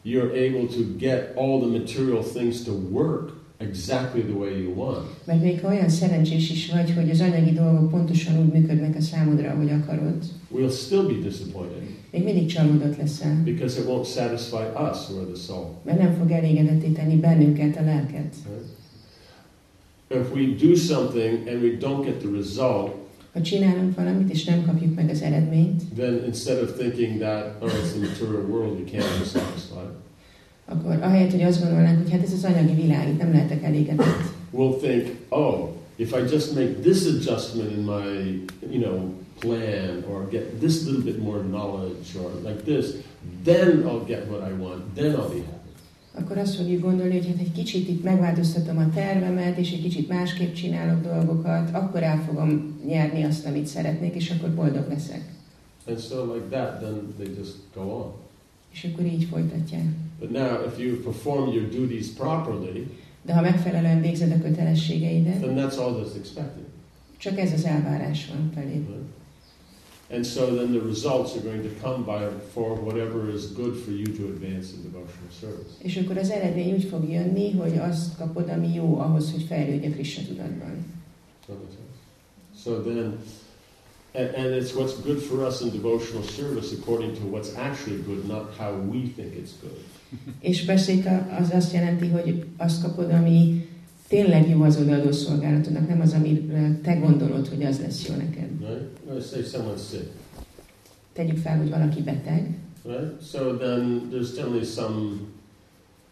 you're 0.04 0.32
able 0.32 0.68
to 0.68 0.84
get 0.98 1.34
all 1.36 1.60
the 1.60 1.68
material 1.68 2.24
things 2.24 2.64
to 2.64 2.72
work 2.72 3.32
exactly 3.58 4.22
the 4.22 4.34
way 4.34 4.62
you 4.62 4.74
want, 4.74 5.08
Mert 5.26 5.41
még 5.41 5.62
ha 5.62 5.68
olyan 5.68 5.89
szerencsés 5.89 6.49
is 6.51 6.72
vagy, 6.72 6.93
hogy 6.93 7.10
az 7.10 7.20
anyagi 7.22 7.51
dolgok 7.51 7.89
pontosan 7.89 8.39
úgy 8.39 8.53
működnek 8.53 8.95
a 8.95 9.01
számodra, 9.01 9.51
ahogy 9.51 9.72
akarod, 9.72 10.24
we'll 10.53 10.72
still 10.72 11.03
be 11.03 11.14
disappointed 11.30 11.88
még 12.12 12.24
mindig 12.24 12.45
csalódott 12.47 12.97
leszel, 12.97 13.41
because 13.43 13.80
it 13.80 13.88
won't 13.88 14.05
satisfy 14.05 14.64
us 14.91 15.10
or 15.10 15.26
the 15.26 15.41
soul. 15.45 15.74
mert 15.84 15.99
nem 15.99 16.14
fog 16.14 16.32
elégedetté 16.32 16.88
tenni 16.88 17.16
bennünket, 17.16 17.78
a 17.78 17.84
lelket. 17.84 18.36
Right? 18.45 18.76
If 20.10 20.34
we 20.34 20.68
do 20.68 20.76
something 20.76 21.47
and 21.47 21.62
we 21.62 21.78
don't 21.80 22.05
get 22.05 22.18
the 22.18 22.30
result, 22.36 22.95
Ha 23.34 23.41
csinálunk 23.41 23.95
valamit, 23.95 24.32
és 24.32 24.43
nem 24.43 24.66
kapjuk 24.66 24.95
meg 24.95 25.10
az 25.10 25.22
eredményt, 25.22 25.82
then 25.95 26.24
instead 26.26 26.64
of 26.64 26.78
thinking 26.78 27.20
that, 27.20 27.55
oh, 27.62 27.70
it's 27.70 27.91
the 27.91 27.99
material 27.99 28.45
world, 28.49 28.80
you 28.80 28.88
can't 28.88 29.20
be 29.20 29.26
satisfied, 29.26 29.89
akkor 30.70 30.99
ahelyett, 31.01 31.32
hogy 31.32 31.41
azt 31.41 31.61
gondolnánk, 31.61 32.01
hogy 32.01 32.11
hát 32.11 32.24
ez 32.24 32.34
az 32.34 32.43
anyagi 32.43 32.82
világ, 32.82 33.07
itt 33.07 33.18
nem 33.18 33.32
lehetek 33.32 33.63
elégedett, 33.63 34.05
we'll 34.53 34.78
think, 34.82 35.15
oh, 35.30 35.70
if 35.95 36.11
I 36.11 36.20
just 36.32 36.53
make 36.53 36.72
this 36.82 37.05
adjustment 37.05 37.72
in 37.72 37.84
my, 37.84 38.41
you 38.70 38.82
know, 38.82 39.13
plan 39.39 40.03
or 40.09 40.28
get 40.30 40.59
this 40.59 40.84
little 40.86 41.03
bit 41.03 41.24
more 41.24 41.39
knowledge 41.39 42.15
or 42.24 42.32
like 42.43 42.63
this, 42.63 42.86
then 43.43 43.84
I'll 43.86 44.05
get 44.05 44.28
what 44.30 44.41
I 44.49 44.53
want, 44.61 44.95
then 44.95 45.11
I'll 45.15 45.30
be 45.30 45.43
happy. 45.45 45.57
akkor 46.20 46.38
azt 46.38 46.55
fogjuk 46.55 46.82
gondolni, 46.82 47.13
hogy 47.13 47.28
hát 47.28 47.39
egy 47.39 47.51
kicsit 47.51 47.88
itt 47.88 48.03
megváltoztatom 48.03 48.78
a 48.78 48.89
tervemet, 48.93 49.57
és 49.57 49.72
egy 49.72 49.82
kicsit 49.82 50.07
másképp 50.07 50.53
csinálok 50.53 51.01
dolgokat, 51.01 51.70
akkor 51.74 52.03
el 52.03 52.24
fogom 52.28 52.80
nyerni 52.86 53.24
azt, 53.24 53.45
amit 53.45 53.65
szeretnék, 53.65 54.15
és 54.15 54.30
akkor 54.30 54.53
boldog 54.53 54.88
leszek. 54.89 55.22
And 55.88 55.99
so 55.99 56.34
like 56.34 56.47
that, 56.49 56.80
then 56.80 57.13
they 57.18 57.36
just 57.38 57.55
go 57.74 57.82
on. 57.82 58.26
És 58.78 58.89
akkor 58.93 59.05
így 59.05 59.23
folytatják. 59.23 59.84
But 60.19 60.32
now, 60.32 60.65
if 60.67 60.80
you 60.80 60.95
perform 61.03 61.51
your 61.53 61.69
duties 61.69 62.07
properly, 62.07 62.88
De 63.25 63.34
ha 63.34 63.41
megfelelően 63.41 64.01
végzed 64.01 64.32
a 64.32 64.41
kötelességeidet, 64.41 65.41
then 65.41 65.55
that's 65.55 65.78
all 65.78 65.93
that's 65.93 66.15
expected. 66.17 66.63
csak 67.17 67.39
ez 67.39 67.53
az 67.53 67.65
elvárás 67.65 68.28
van 68.28 68.51
felé. 68.53 68.82
And 70.11 70.25
so 70.25 70.45
then 70.55 70.71
the 70.71 70.82
results 70.88 71.32
are 71.36 71.41
going 71.43 71.61
to 71.61 71.88
come 71.89 72.03
by 72.05 72.25
for 72.53 72.80
whatever 72.84 73.34
is 73.36 73.51
good 73.53 73.75
for 73.75 73.93
you 73.93 74.03
to 74.17 74.23
advance 74.34 74.67
in 74.75 74.82
devotional 74.84 75.32
service. 75.39 75.71
És 75.78 75.97
akkor 75.97 76.17
az 76.17 76.30
eredmény 76.30 76.73
úgy 76.73 76.84
fog 76.84 77.09
jönni, 77.09 77.51
hogy 77.51 77.78
azt 77.78 78.17
kapod, 78.17 78.49
ami 78.49 78.73
jó 78.73 78.99
ahhoz, 78.99 79.32
hogy 79.32 79.43
fejlődj 79.43 79.86
a 79.88 79.89
Krishna 79.89 80.23
tudatban. 80.28 80.86
So 82.63 82.82
then, 82.82 83.17
and, 84.18 84.30
and 84.36 84.53
it's 84.61 84.74
what's 84.74 84.95
good 85.05 85.20
for 85.22 85.45
us 85.47 85.61
in 85.61 85.70
devotional 85.70 86.24
service 86.24 86.72
according 86.74 87.13
to 87.20 87.22
what's 87.32 87.55
actually 87.55 88.01
good, 88.05 88.28
not 88.28 88.45
how 88.57 88.72
we 88.91 88.99
think 89.15 89.34
it's 89.36 89.53
good. 89.61 89.80
És 90.49 90.65
persze 90.65 90.91
itt 90.91 91.05
a- 91.05 91.36
az 91.39 91.49
azt 91.53 91.74
jelenti, 91.74 92.07
hogy 92.07 92.45
azt 92.57 92.82
kapod, 92.82 93.11
ami 93.11 93.68
tényleg 94.07 94.49
jó 94.49 94.61
az 94.61 94.78
odaadó 94.78 95.11
szolgálatodnak, 95.11 95.88
nem 95.88 96.01
az, 96.01 96.13
amire 96.13 96.80
te 96.84 96.93
gondolod, 96.93 97.47
hogy 97.47 97.63
az 97.63 97.80
lesz 97.80 98.07
jó 98.07 98.15
neked. 98.15 98.49
Right? 98.59 98.84
Tegyük 101.13 101.38
fel, 101.38 101.57
hogy 101.57 101.70
valaki 101.70 102.01
beteg, 102.01 102.57
Right? 102.86 103.22
So 103.32 103.57
then 103.57 104.07
there's 104.11 104.34
generally 104.36 104.63
some 104.65 105.20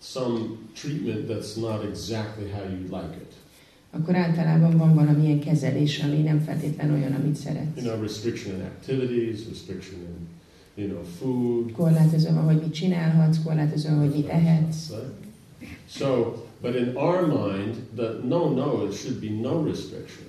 some 0.01 0.57
treatment 0.73 1.27
that's 1.27 1.55
not 1.57 1.83
exactly 1.85 2.49
how 2.51 2.63
you'd 2.63 2.89
like 2.91 3.15
it. 3.15 3.33
Akkor 3.99 4.15
általában 4.15 4.77
van 4.77 4.93
valamilyen 4.93 5.39
kezelés, 5.39 5.99
ami 5.99 6.21
nem 6.21 6.39
feltétlen 6.39 6.91
olyan, 6.91 7.13
amit 7.13 7.35
szeretsz. 7.35 7.83
You 7.83 7.85
know, 7.85 8.01
restriction 8.01 8.55
in 8.55 8.61
activities, 8.61 9.39
restriction 9.49 9.99
in, 9.99 10.27
you 10.83 10.87
know, 10.87 11.03
food. 11.19 11.71
Korlátozom, 11.71 12.35
hogy 12.35 12.61
mit 12.61 12.73
csinálhatsz, 12.73 13.43
korlátozom, 13.43 13.99
hogy 13.99 14.15
mit 14.15 14.27
ehetsz. 14.27 14.91
So, 15.89 16.33
but 16.61 16.75
in 16.75 16.95
our 16.95 17.21
mind, 17.21 17.75
the 17.95 18.27
no, 18.27 18.53
no, 18.53 18.85
it 18.85 18.93
should 18.93 19.19
be 19.19 19.49
no 19.49 19.63
restriction. 19.63 20.25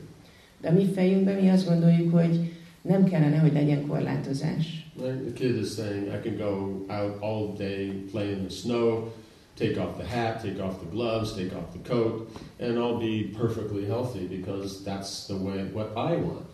De 0.61 0.71
mi 0.71 0.85
fejünkben 0.95 1.43
mi 1.43 1.49
azt 1.49 1.67
gondoljuk, 1.67 2.13
hogy 2.13 2.53
nem 2.83 3.05
kellene, 3.05 3.39
hogy 3.39 3.53
legyen 3.53 3.87
korlátozás. 3.87 4.91
Right? 4.97 5.21
The 5.21 5.33
kid 5.33 5.57
is 5.57 5.73
saying, 5.75 6.07
I 6.07 6.29
can 6.29 6.37
go 6.37 6.85
out 6.89 7.17
all 7.21 7.55
day, 7.59 8.05
play 8.11 8.31
in 8.31 8.39
the 8.39 8.49
snow, 8.49 9.13
take 9.59 9.81
off 9.81 9.97
the 9.99 10.07
hat, 10.07 10.43
take 10.43 10.63
off 10.63 10.79
the 10.79 10.91
gloves, 10.91 11.33
take 11.33 11.55
off 11.57 11.73
the 11.73 11.89
coat, 11.89 12.29
and 12.61 12.79
I'll 12.79 12.99
be 12.99 13.35
perfectly 13.39 13.85
healthy 13.87 14.27
because 14.27 14.83
that's 14.85 15.27
the 15.27 15.37
way 15.37 15.65
what 15.73 15.91
I 15.97 16.17
want. 16.17 16.47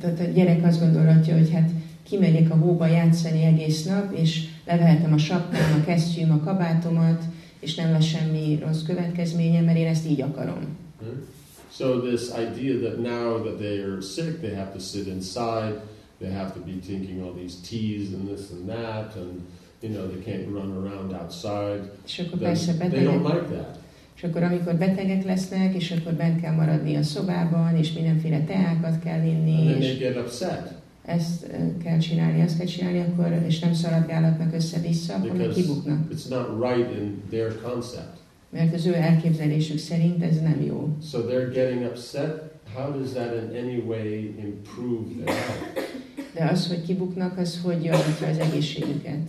Tehát 0.00 0.20
a 0.20 0.24
gyerek 0.24 0.64
azt 0.64 0.80
gondolhatja, 0.80 1.36
hogy 1.38 1.50
hát 1.50 1.70
kimegyek 2.02 2.50
a 2.50 2.54
hóba 2.54 2.86
játszani 2.86 3.42
egész 3.42 3.84
nap, 3.84 4.12
és 4.12 4.44
levehetem 4.66 5.12
a 5.12 5.18
sapkám, 5.18 5.80
a 5.80 5.84
kesztyűm, 5.84 6.30
a 6.30 6.40
kabátomat, 6.44 7.24
és 7.60 7.74
nem 7.74 7.92
lesz 7.92 8.04
semmi 8.04 8.58
rossz 8.64 8.82
következménye, 8.82 9.60
mert 9.60 9.78
én 9.78 9.86
ezt 9.86 10.08
így 10.08 10.20
akarom. 10.20 10.76
Hmm? 11.00 11.26
So 11.70 12.00
this 12.00 12.30
idea 12.30 12.78
that 12.80 12.98
now 12.98 13.42
that 13.42 13.58
they 13.58 13.78
are 13.78 14.00
sick, 14.00 14.40
they 14.40 14.54
have 14.54 14.72
to 14.72 14.80
sit 14.80 15.06
inside, 15.06 15.80
they 16.18 16.32
have 16.32 16.52
to 16.52 16.60
be 16.60 16.80
taking 16.80 17.22
all 17.22 17.32
these 17.32 17.56
teas 17.68 18.12
and 18.14 18.28
this 18.28 18.50
and 18.50 18.68
that, 18.68 19.16
and 19.16 19.40
you 19.80 19.92
know 19.92 20.06
they 20.06 20.34
can't 20.34 20.46
run 20.46 20.86
around 20.86 21.12
outside. 21.22 21.92
És 22.06 22.18
akkor 22.18 22.38
Then 22.38 22.48
persze 22.48 22.72
they 22.72 22.88
betegek, 22.88 23.08
don't 23.08 23.34
like 23.34 23.54
that. 23.54 23.78
és 24.16 24.22
akkor 24.22 24.42
amikor 24.42 24.74
betegek 24.74 25.24
lesznek, 25.24 25.74
és 25.74 25.90
akkor 25.90 26.12
bent 26.12 26.40
kell 26.40 26.54
maradni 26.54 26.96
a 26.96 27.02
szobában, 27.02 27.76
és 27.76 27.92
mindenféle 27.92 28.40
teákat 28.44 28.98
kell 29.02 29.18
And 29.20 29.26
inni, 29.26 29.64
they 29.64 29.78
és 29.78 29.98
get 29.98 30.16
upset 30.16 30.78
ezt 31.08 31.46
kell 31.84 31.98
csinálni, 31.98 32.42
azt 32.42 32.56
kell 32.58 32.66
csinálni, 32.66 33.00
akkor, 33.00 33.42
és 33.46 33.58
nem 33.58 33.72
szaladgálhatnak 33.72 34.54
össze-vissza, 34.54 35.14
akkor 35.14 35.52
kibuknak. 35.52 35.98
it's 36.12 36.28
not 36.28 36.72
right 36.72 36.90
in 37.00 37.22
their 37.30 37.60
concept. 37.62 38.16
Mert 38.50 38.74
az 38.74 38.86
ő 38.86 38.94
elképzelésük 38.94 39.78
szerint 39.78 40.22
ez 40.22 40.40
nem 40.40 40.62
jó. 40.66 40.88
So 41.10 41.18
they're 41.18 41.50
getting 41.54 41.82
upset. 41.82 42.42
How 42.74 42.98
does 42.98 43.10
that 43.10 43.32
in 43.34 43.64
any 43.64 43.84
way 43.86 44.34
improve 44.38 45.24
their 45.24 45.36
health? 45.36 45.86
De 46.34 46.44
az, 46.44 46.68
hogy 46.68 46.82
kibuknak, 46.82 47.38
az 47.38 47.60
hogy 47.62 47.84
javítja 47.84 48.28
az 48.28 48.38
egészségüket. 48.38 49.28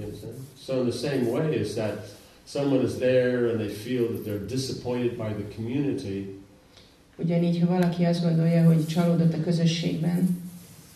You? 0.00 0.12
So 0.56 0.80
in 0.80 0.90
the 0.90 0.98
same 0.98 1.30
way 1.30 1.54
is 1.60 1.74
that 1.74 2.06
someone 2.44 2.84
is 2.84 2.98
there 2.98 3.48
and 3.48 3.58
they 3.60 3.68
feel 3.68 4.08
that 4.08 4.24
they're 4.24 4.46
disappointed 4.46 5.16
by 5.16 5.32
the 5.32 5.54
community. 5.54 6.38
Ugyanígy, 7.16 7.60
ha 7.60 7.66
valaki 7.66 8.04
azt 8.04 8.22
gondolja, 8.22 8.64
hogy 8.64 8.86
csalódott 8.86 9.34
a 9.34 9.40
közösségben, 9.40 10.42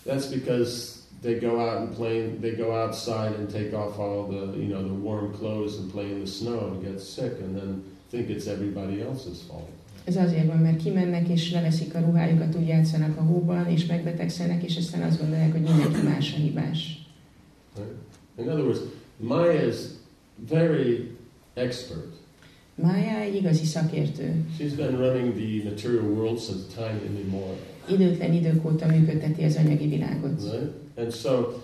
That's 0.06 0.26
because 0.26 1.02
they 1.20 1.38
go 1.38 1.58
out 1.58 1.78
and 1.78 1.94
play. 1.94 2.30
They 2.40 2.56
go 2.56 2.72
outside 2.72 3.34
and 3.38 3.50
take 3.50 3.74
off 3.74 3.98
all 3.98 4.26
the 4.26 4.56
you 4.56 4.68
know 4.68 4.82
the 4.82 4.94
warm 4.94 5.32
clothes 5.38 5.76
and 5.76 5.90
play 5.90 6.10
in 6.10 6.18
the 6.24 6.30
snow 6.30 6.70
and 6.72 6.82
get 6.82 7.00
sick, 7.00 7.40
and 7.42 7.54
then 7.54 7.82
think 8.10 8.28
it's 8.28 8.46
everybody 8.46 9.02
else's 9.02 9.42
fault. 9.48 9.68
ez 10.04 10.16
azért 10.16 10.46
van, 10.46 10.56
mert 10.56 10.82
kimennek 10.82 11.28
és 11.28 11.52
leveszik 11.52 11.94
a 11.94 12.00
ruhájukat, 12.00 12.54
úgy 12.54 12.66
játszanak 12.66 13.18
a 13.18 13.22
hóban, 13.22 13.66
és 13.66 13.86
megbetegszenek, 13.86 14.62
és 14.62 14.76
aztán 14.76 15.02
azt 15.02 15.20
gondolják, 15.20 15.52
hogy 15.52 15.60
mindenki 15.60 16.02
más 16.02 16.34
a 16.34 16.36
hibás. 16.36 17.06
Right? 17.76 17.90
In 18.38 18.48
other 18.48 18.64
words, 18.64 18.80
Maya 19.18 19.66
is 19.66 19.76
very 20.36 21.10
expert. 21.54 22.16
Mája 22.74 23.18
egy 23.18 23.34
igazi 23.34 23.64
szakértő. 23.64 24.44
She's 24.58 24.76
been 24.76 24.96
running 24.96 25.34
the 25.34 25.70
material 25.70 26.04
world 26.04 26.38
since 26.38 26.60
time 26.74 27.00
immemorial. 27.06 27.56
Időtlen 27.90 28.32
idők 28.32 28.66
óta 28.66 28.86
működteti 28.86 29.44
az 29.44 29.56
anyagi 29.56 29.88
világot. 29.88 30.42
Right? 30.42 30.70
And 30.96 31.12
so, 31.12 31.62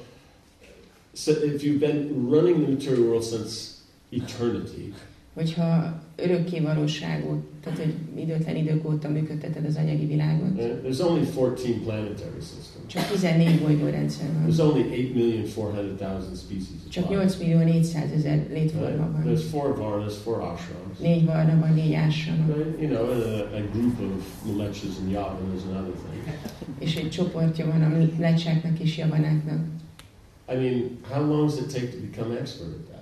so 1.12 1.30
if 1.30 1.62
you've 1.62 1.78
been 1.78 2.28
running 2.30 2.62
the 2.62 2.72
material 2.72 3.02
world 3.02 3.22
since 3.22 3.70
eternity, 4.08 4.92
Hogyha 5.34 6.00
örökké 6.16 6.60
valóságú, 6.60 7.42
tehát 7.62 7.78
hogy 7.78 7.94
időtlen 8.16 8.56
idők 8.56 8.88
óta 8.88 9.08
működteted 9.08 9.64
az 9.64 9.76
anyagi 9.76 10.06
világot, 10.06 10.58
there's 10.58 11.00
only 11.00 11.20
14 11.20 11.82
planetary 11.82 12.40
systems. 12.40 12.86
csak 12.86 13.06
14 13.06 13.60
bolygórendszer 13.60 14.26
There's 14.46 14.56
van. 14.56 14.68
only 14.68 14.82
8,400,000 14.82 16.36
species 16.36 16.68
of 16.86 16.88
Csak 16.88 17.08
life. 17.08 17.22
8 17.22 17.36
millió 17.38 17.58
400 17.58 18.10
ezer 18.10 18.46
létforma 18.50 19.10
van. 19.12 19.22
There's 19.26 19.42
four 19.50 19.76
varnas, 19.76 20.16
four 20.16 20.40
ashrams. 20.40 20.98
Négy 20.98 21.24
varna 21.24 21.58
van, 21.60 21.72
négy. 21.74 21.90
Right? 21.90 22.80
You 22.80 22.88
know, 22.88 23.04
a, 23.04 23.56
a 23.56 23.62
group 23.72 24.00
of 24.00 24.44
Mlechas 24.56 24.98
and 25.00 25.10
Yavanas 25.10 25.62
and 25.68 25.76
other 25.76 25.94
things. 26.04 26.36
És 26.78 26.96
egy 26.96 27.10
csoportja 27.10 27.66
van 27.66 27.82
a 27.82 28.20
lecsáknak 28.20 28.78
és 28.80 28.98
javanáknak. 28.98 29.58
I 30.52 30.54
mean, 30.56 30.98
how 31.10 31.26
long 31.26 31.48
does 31.48 31.58
it 31.58 31.72
take 31.72 31.86
to 31.86 31.96
become 32.10 32.38
expert 32.38 32.68
at 32.68 32.84
that? 32.86 32.93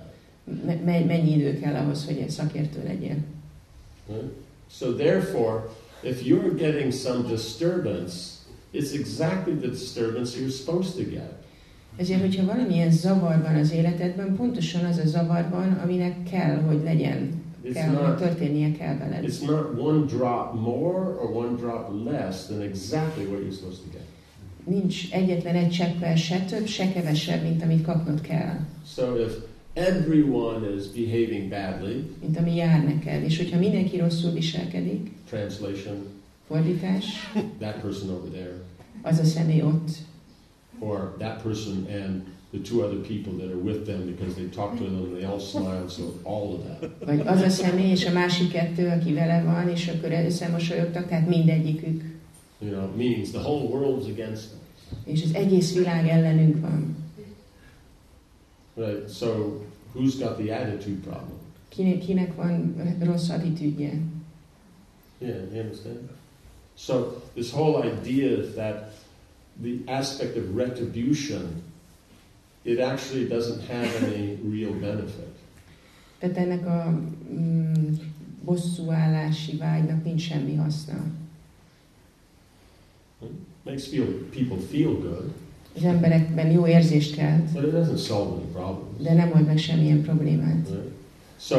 Me- 0.65 0.85
me- 0.85 1.05
mennyi 1.05 1.31
idő 1.31 1.59
kell 1.59 1.75
ahhoz, 1.75 2.05
hogy 2.05 2.17
egy 2.17 2.29
szakértő? 2.29 2.81
Right? 2.87 4.31
So 4.69 4.93
therefore, 4.93 5.63
if 6.03 6.23
you're 6.25 6.53
getting 6.57 6.91
some 6.93 7.27
disturbance, 7.29 8.13
it's 8.73 8.93
exactly 8.93 9.53
the 9.53 9.67
disturbance 9.69 10.37
you're 10.39 10.51
supposed 10.51 10.93
to 11.05 11.09
get. 11.11 11.31
Ezért, 11.97 12.19
hogyha 12.21 12.45
valamilyen 12.45 12.91
zavar 12.91 13.41
van 13.41 13.55
az 13.55 13.71
életedben, 13.71 14.35
pontosan 14.35 14.85
az 14.85 14.97
a 14.97 15.07
zavar 15.07 15.49
van, 15.49 15.79
aminek 15.83 16.23
kell, 16.23 16.55
hogy 16.61 16.81
legyen, 16.83 17.41
It's 17.65 17.73
kell, 17.73 17.87
hogy 17.89 18.07
not, 18.07 18.17
történnie 18.17 18.71
kell 18.71 18.97
veled. 18.97 19.23
it's 19.23 19.45
not 19.45 19.79
one 19.79 20.05
drop 20.05 20.53
more 20.53 20.99
or 21.21 21.29
one 21.35 21.55
drop 21.57 22.05
less 22.05 22.45
than 22.45 22.61
exactly 22.61 23.23
what 23.25 23.39
you're 23.41 23.55
supposed 23.55 23.79
to 23.83 23.89
get. 23.91 24.01
Nincs 24.63 25.11
egyetlen 25.11 25.55
egy 25.55 25.69
cseppel 25.69 26.15
se 26.15 26.39
több, 26.39 26.65
se 26.65 26.91
kevesebb, 26.91 27.43
mint 27.43 27.63
amit 27.63 27.85
kapnod 27.85 28.21
kell, 28.21 28.55
So 28.95 29.15
if 29.15 29.31
everyone 29.73 30.75
is 30.75 30.87
behaving 30.87 31.49
badly, 31.49 32.03
mint 32.21 32.37
ami 32.37 32.55
jár 32.55 32.83
neked. 32.83 33.23
És 33.23 33.37
hogyha 33.37 33.59
mindenki 33.59 33.97
rosszul 33.97 34.31
viselkedik, 34.31 35.11
translation, 35.29 36.05
fordítás, 36.47 37.05
that 37.59 37.81
person 37.81 38.09
over 38.09 38.29
there, 38.31 38.61
az 39.01 39.19
a 39.19 39.23
személy 39.23 39.61
ott, 39.61 39.89
or 40.79 41.15
that 41.17 41.41
person 41.41 41.87
and 42.03 42.21
the 42.51 42.61
two 42.61 42.81
other 42.81 42.99
people 42.99 43.33
that 43.39 43.47
are 43.47 43.61
with 43.63 43.83
them 43.85 44.05
because 44.05 44.33
they 44.35 44.45
talk 44.45 44.77
to 44.77 44.83
them 44.83 44.95
and 44.95 45.15
they 45.15 45.25
all 45.25 45.39
smile, 45.39 45.87
so 45.87 46.03
all 46.23 46.53
of 46.53 46.59
that. 46.65 46.91
vagy 47.05 47.19
az 47.27 47.41
a 47.41 47.49
személy 47.49 47.89
és 47.89 48.05
a 48.05 48.11
másik 48.11 48.51
kettő, 48.51 48.87
aki 48.87 49.13
vele 49.13 49.43
van, 49.43 49.69
és 49.69 49.87
akkor 49.87 50.11
összemosolyogtak, 50.11 51.07
tehát 51.07 51.27
mindegyikük. 51.27 52.01
You 52.59 52.71
know, 52.71 52.95
means 52.97 53.29
the 53.29 53.39
whole 53.39 53.69
world's 53.69 54.11
against 54.11 54.47
them. 54.47 54.59
És 55.05 55.23
az 55.23 55.33
egész 55.33 55.73
világ 55.73 56.07
ellenünk 56.07 56.61
van. 56.61 57.02
Right? 58.75 59.09
So 59.09 59.61
who's 59.93 60.15
got 60.15 60.37
the 60.37 60.51
attitude 60.51 61.03
problem? 61.03 61.39
Kinek, 61.69 61.99
kinek 61.99 62.35
van 62.35 62.75
rossz 62.99 63.29
attitűdje? 63.29 64.01
Yeah, 65.17 65.35
you 65.53 65.61
understand? 65.61 66.09
So 66.75 67.21
this 67.35 67.51
whole 67.51 67.83
idea 67.83 68.37
that 68.55 68.93
the 69.61 69.79
aspect 69.87 70.37
of 70.37 70.55
retribution, 70.55 71.63
it 72.63 72.79
actually 72.79 73.27
doesn't 73.27 73.61
have 73.67 74.03
any 74.03 74.39
real 74.43 74.73
benefit. 74.73 75.31
Tehát 76.19 76.37
ennek 76.37 76.65
a 76.65 76.99
mm, 77.31 77.93
bosszúállási 78.43 79.57
vágynak 79.57 80.03
nincs 80.03 80.21
semmi 80.21 80.55
haszna. 80.55 81.03
makes 83.63 83.87
feel 83.87 84.05
people 84.31 84.57
feel 84.57 84.93
good, 84.99 85.33
Az 85.75 85.83
emberekben 85.83 86.51
jó 86.51 86.67
érzést 86.67 87.15
kelt, 87.15 87.51
but 87.53 87.63
it 87.63 87.71
doesn't 87.71 88.05
solve 88.05 88.31
any 88.35 88.51
problems. 88.51 89.01
de 89.01 89.13
nem 89.13 89.31
old 89.35 89.45
meg 89.45 89.57
semmilyen 89.57 90.01
problémát. 90.01 90.67
Right? 90.69 90.91
So, 91.39 91.55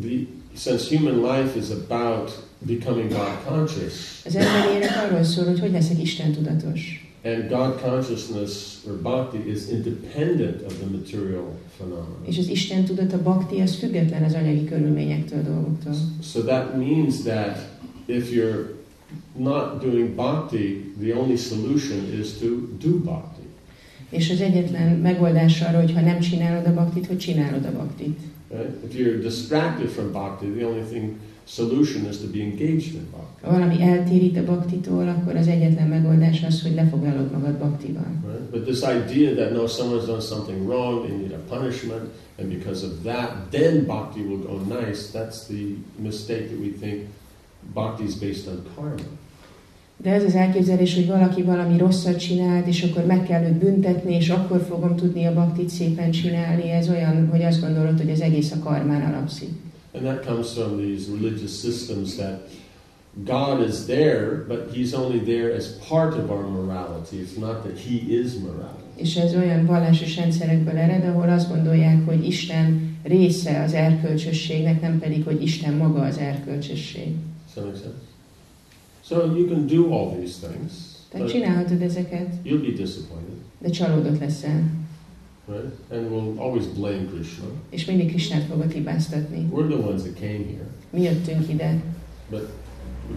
the, 0.00 0.08
since 0.54 0.96
human 0.96 1.14
life 1.36 1.58
is 1.58 1.70
about 1.88 2.42
becoming 2.58 3.08
God 3.08 3.36
conscious, 3.46 4.22
Az 4.26 4.36
emberi 4.36 4.74
élet 4.76 4.96
arról 5.06 5.22
szól, 5.24 5.44
hogy 5.44 5.60
hogy 5.60 5.70
leszek 5.72 6.02
Isten 6.02 6.32
tudatos. 6.32 7.06
And 7.24 7.48
God 7.48 7.80
consciousness 7.80 8.50
or 8.86 8.94
bhakti 9.02 9.50
is 9.50 9.60
independent 9.70 10.62
of 10.66 10.74
the 10.78 10.86
material 10.90 11.54
phenomena. 11.76 12.16
És 12.26 12.38
az 12.38 12.48
Isten 12.48 12.84
tudat, 12.84 13.12
a 13.12 13.22
bakti, 13.22 13.60
az 13.60 13.74
független 13.74 14.22
az 14.22 14.34
anyagi 14.34 14.64
körülményektől, 14.64 15.42
dolgoktól. 15.42 15.94
So 16.22 16.40
that 16.40 16.76
means 16.76 17.14
that 17.22 17.56
if 18.06 18.30
you're 18.32 18.64
not 19.36 19.80
doing 19.80 20.14
bhakti, 20.14 20.92
the 21.00 21.12
only 21.12 21.36
solution 21.36 22.20
is 22.20 22.38
to 22.38 22.46
do 22.78 22.98
bhakti. 22.98 23.42
És 24.10 24.30
az 24.30 24.40
egyetlen 24.40 24.96
megoldás 24.96 25.60
arra, 25.60 25.80
hogy 25.80 25.92
ha 25.92 26.00
nem 26.00 26.20
csinálod 26.20 26.66
a 26.66 26.74
baktit, 26.74 27.06
hogy 27.06 27.18
csinálod 27.18 27.64
a 27.64 27.72
baktit. 27.76 28.18
Right? 28.48 28.84
If 28.84 28.98
you're 28.98 29.22
distracted 29.22 29.88
from 29.88 30.12
bhakti, 30.12 30.46
the 30.46 30.66
only 30.66 30.82
thing 30.90 31.14
solution 31.44 32.06
is 32.10 32.16
to 32.18 32.26
be 32.26 32.38
engaged 32.38 32.94
in 32.94 33.06
bhakti. 33.10 33.46
Ha 33.46 33.50
valami 33.50 33.82
eltérít 33.82 34.36
a 34.36 34.44
baktitól, 34.44 35.08
akkor 35.08 35.36
az 35.36 35.46
egyetlen 35.46 35.88
megoldás 35.88 36.42
az, 36.42 36.62
hogy 36.62 36.74
lefoglalod 36.74 37.32
magad 37.32 37.58
baktival. 37.58 38.06
Right? 38.26 38.50
But 38.50 38.62
this 38.64 38.80
idea 38.80 39.34
that 39.34 39.52
no, 39.52 39.66
someone's 39.66 40.06
done 40.06 40.20
something 40.20 40.66
wrong, 40.66 41.06
they 41.06 41.16
need 41.16 41.32
a 41.32 41.54
punishment, 41.56 42.08
and 42.38 42.48
because 42.48 42.86
of 42.86 42.92
that, 43.02 43.50
then 43.50 43.86
bhakti 43.86 44.20
will 44.20 44.38
go 44.38 44.60
nice, 44.80 45.10
that's 45.12 45.46
the 45.46 45.76
mistake 45.96 46.48
that 46.48 46.58
we 46.60 46.72
think 46.80 47.06
bhakti 47.74 48.04
is 48.04 48.14
based 48.14 48.48
on 48.48 48.64
karma. 48.74 49.20
De 50.02 50.10
ez 50.10 50.24
az 50.24 50.34
elképzelés, 50.34 50.94
hogy 50.94 51.06
valaki 51.06 51.42
valami 51.42 51.78
rosszat 51.78 52.18
csinált, 52.18 52.66
és 52.66 52.82
akkor 52.82 53.04
meg 53.04 53.22
kell 53.22 53.44
őt 53.44 53.52
büntetni, 53.52 54.14
és 54.14 54.28
akkor 54.28 54.66
fogom 54.68 54.96
tudni 54.96 55.26
a 55.26 55.34
baktit 55.34 55.68
szépen 55.68 56.10
csinálni, 56.10 56.70
ez 56.70 56.88
olyan, 56.88 57.28
hogy 57.30 57.42
azt 57.42 57.60
gondolod, 57.60 58.00
hogy 58.00 58.10
az 58.10 58.20
egész 58.20 58.52
a 58.52 58.58
karmán 58.58 59.14
alapszik. 59.14 59.48
And 59.94 60.04
that 60.04 60.24
comes 60.26 60.52
from 60.52 60.76
these 60.76 61.10
religious 61.10 61.60
systems 61.60 62.14
that 62.14 62.48
God 63.14 63.68
is 63.68 63.84
there, 63.84 64.44
but 64.48 64.72
He's 64.74 64.94
only 64.94 65.20
there 65.20 65.54
as 65.54 65.66
part 65.88 66.14
of 66.14 66.30
our 66.30 66.46
morality. 66.48 67.16
It's 67.16 67.38
not 67.38 67.62
that 67.62 67.78
He 67.78 67.94
is 67.94 68.32
morality. 68.40 68.80
És 68.96 69.16
ez 69.16 69.34
olyan 69.34 69.66
vallásos 69.66 70.16
rendszerekből 70.16 70.76
ered, 70.76 71.04
ahol 71.04 71.28
azt 71.28 71.48
gondolják, 71.48 72.06
hogy 72.06 72.26
Isten 72.26 72.96
része 73.02 73.62
az 73.62 73.72
erkölcsösségnek, 73.72 74.80
nem 74.80 74.98
pedig, 74.98 75.24
hogy 75.24 75.42
Isten 75.42 75.74
maga 75.74 76.00
az 76.00 76.18
erkölcsösség. 76.18 77.06
Does 77.54 77.54
that 77.54 77.64
make 77.64 77.76
sense? 77.76 78.11
So 79.04 79.16
you 79.36 79.46
can 79.48 79.66
do 79.66 79.92
all 79.92 80.16
these 80.18 80.46
things, 80.46 80.72
Tehát 81.08 81.26
but 81.26 81.34
csinálhatod 81.34 81.82
ezeket, 81.82 82.28
you'll 82.44 82.60
be 82.70 82.82
disappointed, 82.82 83.34
de 83.58 83.70
csalódott 83.70 84.18
leszel, 84.18 84.62
right? 85.48 85.72
And 85.90 86.10
we'll 86.10 86.38
always 86.38 86.66
blame 86.66 87.04
Krishna. 87.14 87.44
és 87.70 87.84
mindig 87.84 88.08
Krisnát 88.08 88.42
fogod 88.42 88.72
hibáztatni. 88.72 89.48
We're 89.52 89.66
the 89.76 89.86
ones 89.86 90.02
that 90.02 90.14
came 90.14 90.44
here, 90.44 90.66
Mi 90.90 91.00
jöttünk 91.02 91.48
ide, 91.48 91.82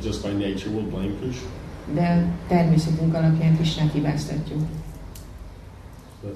just 0.03 0.21
by 0.21 0.31
nature, 0.31 0.69
we'll 0.69 0.89
blame 0.89 1.11
Krishna. 1.21 1.47
de 1.93 2.25
természetünk 2.47 3.13
alapján 3.13 3.55
Krisnát 3.55 3.91
hibáztatjuk. 3.91 4.61
És 6.23 6.29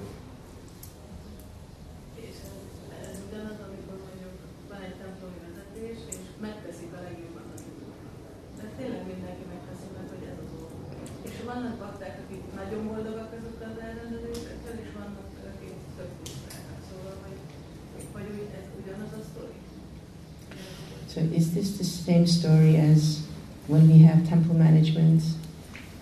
same 22.10 22.26
story 22.26 22.76
as 22.76 23.22
when 23.68 23.88
we 23.88 24.00
have 24.00 24.28
temple 24.28 24.56
management 24.56 25.22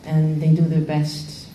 and 0.05 0.41
they 0.41 0.51
do 0.59 0.61
their 0.61 0.85
best 0.95 1.49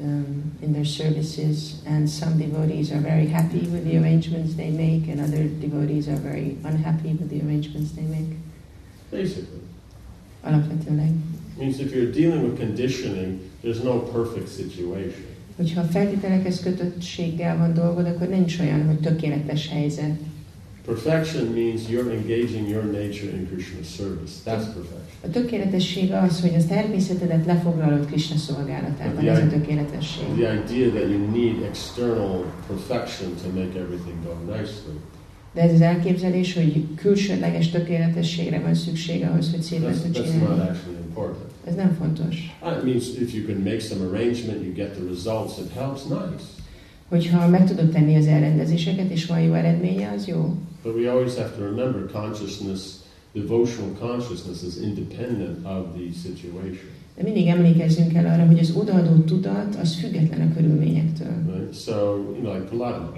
um, 0.00 0.52
in 0.62 0.72
their 0.72 0.84
services 0.84 1.82
and 1.84 2.08
some 2.08 2.38
devotees 2.38 2.92
are 2.92 3.02
very 3.12 3.26
happy 3.26 3.66
with 3.74 3.82
the 3.88 3.98
arrangements 3.98 4.54
they 4.54 4.70
make 4.70 5.08
and 5.08 5.20
other 5.20 5.48
devotees 5.66 6.06
are 6.06 6.20
very 6.30 6.56
unhappy 6.62 7.12
with 7.18 7.28
the 7.28 7.40
arrangements 7.44 7.90
they 7.98 8.06
make? 8.16 8.36
Basically. 9.10 9.62
Means 11.56 11.80
if 11.80 11.92
you're 11.92 12.12
dealing 12.12 12.44
with 12.44 12.56
conditioning, 12.56 13.50
there's 13.62 13.82
no 13.82 13.98
perfect 13.98 14.48
situation. 14.48 15.24
Hogyha 15.56 15.82
feltételekhez 15.82 16.60
kötöttséggel 16.60 17.56
van 17.58 17.74
dolgod, 17.74 18.06
akkor 18.06 18.28
nincs 18.28 18.58
olyan, 18.58 18.86
hogy 18.86 19.00
tökéletes 19.00 19.68
helyzet. 19.68 20.18
Perfection 20.88 21.52
means 21.54 21.90
you're 21.90 22.10
engaging 22.10 22.66
your 22.66 22.82
nature 22.82 23.28
in 23.28 23.46
Krishna's 23.46 23.90
service. 24.00 24.32
That's 24.46 24.66
perfection. 24.72 25.16
A 25.20 25.30
tökéletesség 25.30 26.12
az, 26.12 26.40
hogy 26.40 26.54
az 26.54 26.64
természetedet 26.64 27.46
lefoglalod 27.46 28.06
Krishna 28.06 28.36
szolgálatában, 28.36 29.28
ez 29.28 29.38
a 29.38 29.46
tökéletesség. 29.46 30.24
The 30.24 30.54
idea 30.54 30.90
that 30.90 31.10
you 31.10 31.30
need 31.30 31.62
external 31.62 32.44
perfection 32.66 33.30
to 33.42 33.48
make 33.48 33.78
everything 33.78 34.16
go 34.24 34.52
nicely. 34.52 34.96
De 35.54 35.60
ez 35.60 35.72
az 35.72 35.80
elképzelés, 35.80 36.54
hogy 36.54 36.84
külsőleges 36.94 37.70
tökéletességre 37.70 38.60
van 38.60 38.74
szükség 38.74 39.22
ahhoz, 39.22 39.50
hogy 39.50 39.60
That's, 39.60 40.04
not 40.04 40.12
csinálni. 40.12 40.60
actually 40.60 40.98
important. 41.06 41.50
Ez 41.64 41.74
nem 41.74 41.96
fontos. 41.98 42.34
It 42.76 42.84
means 42.84 43.08
if 43.20 43.34
you 43.34 43.46
can 43.46 43.56
make 43.56 43.80
some 43.80 44.04
arrangement, 44.04 44.64
you 44.64 44.72
get 44.74 44.90
the 44.90 45.04
results, 45.08 45.58
it 45.58 45.70
helps, 45.74 46.02
nice. 46.04 46.57
Hogyha 47.08 47.48
meg 47.48 47.66
tudod 47.66 47.90
tenni 47.90 48.16
az 48.16 48.26
elrendezéseket, 48.26 49.10
és 49.10 49.26
van 49.26 49.40
jó 49.40 49.52
eredménye, 49.52 50.12
az 50.16 50.26
jó. 50.26 50.54
But 50.82 50.94
we 50.94 51.10
always 51.10 51.34
have 51.34 51.50
to 51.56 51.62
remember 51.64 52.06
consciousness, 52.12 52.80
devotional 53.32 53.90
consciousness 54.00 54.62
is 54.62 54.82
independent 54.82 55.56
of 55.64 55.84
the 55.96 56.12
situation. 56.22 56.90
De 57.16 57.22
mindig 57.22 57.46
emlékezzünk 57.46 58.14
el 58.14 58.26
arra, 58.26 58.46
hogy 58.46 58.58
az 58.58 58.70
odaadó 58.76 59.14
tudat 59.22 59.74
az 59.82 59.94
független 59.94 60.48
a 60.50 60.54
körülményektől. 60.54 61.32
Right? 61.54 61.74
So, 61.80 61.92
you 61.94 62.40
know, 62.40 62.54
like 62.54 62.66
Prahlad 62.68 63.12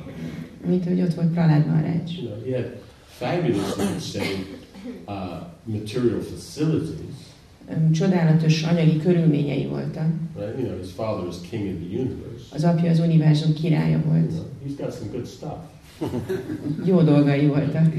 Mint 0.66 0.84
hogy 0.84 1.00
ott 1.00 1.14
volt 1.14 1.28
Pralád 1.32 1.66
Maharaj. 1.66 2.02
you 2.06 2.26
know, 2.26 2.44
he 2.52 2.56
had 2.56 2.70
fabulous, 3.06 4.02
say, 4.12 4.46
uh, 5.06 5.14
material 5.64 6.20
facilities, 6.20 7.14
Öm, 7.76 7.92
Csodálatos 7.92 8.62
anyagi 8.62 8.96
körülményei 8.98 9.66
voltak. 9.66 10.06
right? 10.36 10.58
You 10.58 10.66
know, 10.66 10.78
his 10.82 10.90
father 10.90 11.24
was 11.26 11.36
king 11.50 11.62
of 11.66 11.74
the 11.88 11.98
universe. 12.00 12.29
Az 12.52 12.64
apja 12.64 12.90
az 12.90 12.98
univerzum 12.98 13.52
királya 13.54 14.02
volt. 14.06 14.30
he's 14.66 14.76
got 14.76 14.92
some 14.92 15.10
good 15.10 15.26
stuff. 15.26 15.58
Jó 16.84 17.02
dolgai 17.02 17.46
voltak. 17.46 17.92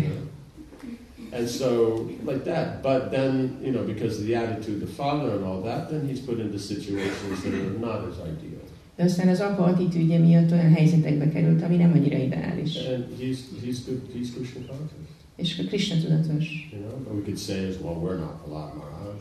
And 1.33 1.47
so, 1.47 1.95
like 2.27 2.43
that. 2.43 2.81
But 2.81 3.11
then, 3.11 3.51
you 3.63 3.71
know, 3.71 3.85
because 3.85 4.19
of 4.19 4.25
the 4.25 4.35
attitude 4.35 4.83
of 4.83 4.89
the 4.89 5.03
father 5.03 5.29
and 5.35 5.43
all 5.43 5.61
that, 5.61 5.89
then 5.89 6.07
he's 6.07 6.19
put 6.19 6.39
into 6.39 6.57
situations 6.57 7.41
that 7.43 7.53
are 7.53 7.79
not 7.79 8.07
as 8.09 8.15
ideal. 8.17 8.59
De 8.95 9.03
aztán 9.03 9.27
az 9.27 9.39
apa 9.39 9.63
attitűdje 9.63 10.19
miatt 10.19 10.51
olyan 10.51 10.73
helyzetekbe 10.73 11.29
került, 11.29 11.61
ami 11.63 11.75
nem 11.75 11.91
annyira 11.91 12.17
ideális. 12.17 12.75
And 12.75 13.05
he's 13.19 13.37
he's 13.63 13.77
good. 13.85 14.01
He's 14.13 14.29
Krishna 14.35 14.61
conscious, 14.67 15.07
És 15.35 15.55
Krishna 15.67 15.95
tudatos. 16.01 16.69
you 16.71 16.81
know. 16.81 16.97
But 17.03 17.13
we 17.13 17.21
could 17.21 17.37
say 17.37 17.67
as 17.67 17.75
well, 17.81 17.95
we're 18.03 18.19
not 18.19 18.43
Prahlad 18.43 18.75
Maharaj. 18.75 19.15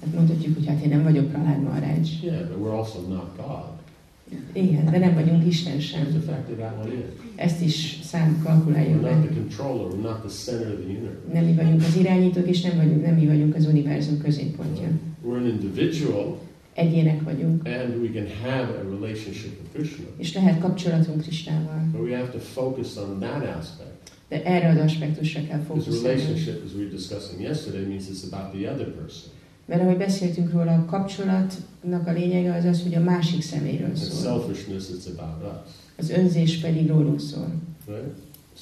Hát 0.00 0.14
mondhatjuk, 0.14 0.54
hogy 0.54 0.66
hát 0.66 0.82
én 0.82 0.88
nem 0.88 1.02
vagyok 1.02 1.30
Pralád 1.30 1.62
Maharaj. 1.62 1.98
Yeah, 2.22 2.48
but 2.48 2.58
we're 2.58 2.76
also 2.76 3.00
not 3.08 3.36
God. 3.36 3.64
Igen, 4.52 4.84
de 4.84 4.98
nem 4.98 5.14
vagyunk 5.14 5.46
Isten 5.46 5.80
sem. 5.80 6.22
Ezt 7.36 7.62
is 7.62 7.98
szám 8.02 8.42
not 8.42 8.72
be. 8.72 8.86
Nem 11.32 11.44
mi 11.44 11.54
vagyunk 11.54 11.82
az 11.82 11.96
irányítók, 11.96 12.48
és 12.48 12.62
nem, 12.62 12.76
vagyunk, 12.76 13.02
nem 13.02 13.14
mi 13.14 13.26
vagyunk 13.26 13.54
az 13.54 13.66
univerzum 13.66 14.18
középpontja. 14.18 14.88
We're 15.24 15.36
an 15.36 15.46
individual, 15.46 16.38
Egyének 16.74 17.22
vagyunk, 17.22 17.66
and 17.66 17.96
we 18.02 18.08
can 18.12 18.26
have 18.42 18.68
a 18.68 18.82
relationship 18.90 19.58
with 19.60 19.72
Krishna. 19.72 20.04
és 20.16 20.34
lehet 20.34 20.60
kapcsolatunk 20.60 21.22
Krisnával. 21.22 21.88
But 21.92 22.00
we 22.00 22.16
have 22.16 22.30
to 22.30 22.38
focus 22.38 22.96
on 22.96 23.18
that 23.20 23.56
aspect. 23.58 23.94
De 24.28 24.44
erre 24.44 24.68
az 24.68 24.78
aspektusra 24.78 25.40
kell 25.48 25.60
fókuszálni. 25.60 25.98
relationship, 26.02 26.64
as 26.64 26.72
we 26.72 26.78
were 26.78 26.90
discussing 26.90 27.40
yesterday, 27.40 27.86
means 27.86 28.04
it's 28.08 28.32
about 28.32 28.52
the 28.52 28.72
other 28.72 28.86
person. 28.86 29.30
Mert 29.66 29.80
ahogy 29.80 29.96
beszéltünk 29.96 30.52
róla, 30.52 30.72
a 30.72 30.84
kapcsolatnak 30.84 32.06
a 32.06 32.12
lényege 32.12 32.54
az 32.54 32.64
az, 32.64 32.82
hogy 32.82 32.94
a 32.94 33.00
másik 33.00 33.42
személyről 33.42 33.96
szól. 33.96 34.22
selfishness, 34.22 34.84
it's 34.84 35.18
about 35.18 35.52
us. 35.52 35.72
Az 35.96 36.10
önzés 36.10 36.58
pedig 36.58 36.88
rólunk 36.88 37.20
szól. 37.20 37.52
Right? 37.86 38.14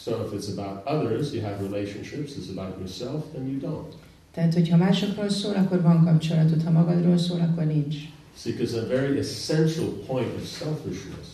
So 0.05 0.11
if 0.11 0.33
it's 0.33 0.59
about 0.59 0.87
others, 0.87 1.33
you 1.33 1.43
have 1.43 1.57
relationships. 1.71 2.31
It's 2.31 2.51
about 2.57 2.75
yourself, 2.79 3.25
then 3.33 3.47
you 3.49 3.61
don't. 3.61 3.95
Tehát, 4.35 4.55
hogyha 4.55 4.77
másokról 4.77 5.29
szól, 5.29 5.55
akkor 5.55 5.83
van 5.83 6.05
kapcsolatod, 6.05 6.63
ha 6.63 6.71
magadról 6.71 7.19
szól, 7.19 7.41
akkor 7.41 7.65
nincs. 7.65 7.97
See, 8.37 8.53
because 8.53 8.79
a 8.79 8.87
very 8.87 9.19
essential 9.19 9.89
point 10.07 10.35
of 10.37 10.59
selfishness 10.59 11.27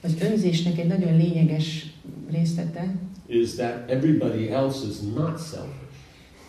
Az 0.00 0.14
önzésnek 0.20 0.78
egy 0.78 0.86
nagyon 0.86 1.16
lényeges 1.16 1.86
részlete, 2.30 2.94
is 3.26 3.54
that 3.54 3.90
everybody 3.90 4.48
else 4.50 4.86
is 4.90 4.96
not 5.14 5.38
selfish. 5.50 5.92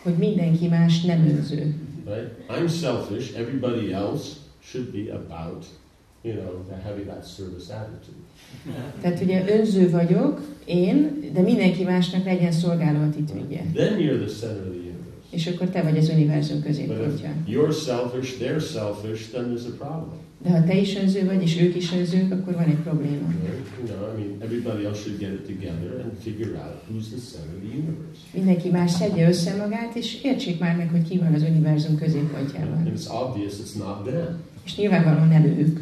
hogy 0.02 0.16
mindenki 0.16 0.68
más 0.68 1.00
nem 1.00 1.28
önző. 1.28 1.74
Right? 2.06 2.28
I'm 2.48 2.68
selfish. 2.68 3.34
Everybody 3.34 3.92
else 3.92 4.38
should 4.62 4.92
be 4.92 5.10
about, 5.10 5.66
you 6.22 6.34
know, 6.34 6.64
having 6.84 7.06
that 7.06 7.24
service 7.26 7.70
attitude. 7.70 8.22
Tehát 9.02 9.20
ugye 9.20 9.58
önző 9.58 9.90
vagyok, 9.90 10.40
én, 10.64 11.20
de 11.32 11.40
mindenki 11.40 11.84
másnak 11.84 12.24
legyen 12.24 12.52
szolgáló 12.52 13.02
attitűdje. 13.02 13.64
Then 13.74 13.98
you're 13.98 14.24
the 14.24 14.34
center 14.34 14.66
of 14.66 14.72
the 14.72 14.78
universe. 14.78 14.85
És 15.30 15.46
akkor 15.46 15.68
te 15.68 15.82
vagy 15.82 15.98
az 15.98 16.08
univerzum 16.08 16.62
középpontja. 16.62 17.30
you're 17.48 17.72
selfish, 17.84 18.38
they're 18.40 18.70
selfish, 18.72 19.30
then 19.30 19.44
there's 19.44 19.66
a 19.66 19.74
problem. 19.78 20.24
De 20.42 20.50
ha 20.50 20.64
te 20.64 20.74
is 20.76 20.96
önző 20.96 21.24
vagy, 21.24 21.42
és 21.42 21.60
ők 21.60 21.76
is 21.76 21.92
önzők, 21.92 22.32
akkor 22.32 22.54
van 22.54 22.64
egy 22.64 22.76
probléma. 22.82 23.26
And. 23.26 23.34
Mindenki 28.34 28.68
más 28.68 28.90
szedje 28.90 29.28
össze 29.28 29.56
magát, 29.56 29.94
és 29.94 30.22
értsék 30.22 30.58
már 30.58 30.76
meg, 30.76 30.90
hogy 30.90 31.08
ki 31.08 31.18
van 31.18 31.34
az 31.34 31.42
univerzum 31.42 31.90
And 31.90 32.00
középpontjában. 32.00 32.92
it's 32.96 33.08
obvious 33.10 33.52
it's 33.52 33.78
not 33.78 34.04
them. 34.04 34.40
És 34.64 34.76
nyilvánvalóan 34.76 35.28
nem 35.28 35.44
ők. 35.44 35.78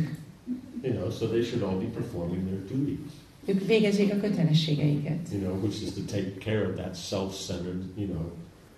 You 0.83 0.95
know, 0.95 1.11
so 1.11 1.27
they 1.27 1.43
should 1.43 1.63
all 1.63 1.79
be 1.79 1.85
performing 1.85 2.43
their 2.47 2.61
duties. 2.71 3.13
Ők 3.47 3.67
végezzék 3.67 4.13
a 4.13 4.17
kötelességeiket. 4.17 5.19
You 5.33 5.41
know, 5.43 5.63
which 5.63 5.83
is 5.83 5.93
to 5.93 6.01
take 6.07 6.31
care 6.39 6.67
of 6.69 6.75
that 6.77 6.95
self-centered, 6.97 7.83
you 7.97 8.07
know, 8.07 8.23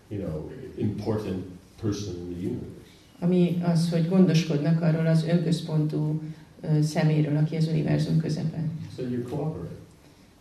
you 0.08 0.20
know, 0.22 0.50
important 0.76 1.44
person 1.80 2.14
in 2.14 2.34
the 2.34 2.46
universe. 2.46 2.74
Ami 3.18 3.58
az, 3.64 3.90
hogy 3.90 4.08
gondoskodnak 4.08 4.82
arról 4.82 5.06
az 5.06 5.24
önközpontú 5.24 6.20
ö, 6.60 6.82
szeméről, 6.82 7.36
aki 7.36 7.56
az 7.56 7.66
univerzum 7.68 8.18
közepe. 8.20 8.64
So 8.96 9.02
you 9.02 9.22
cooperate, 9.22 9.74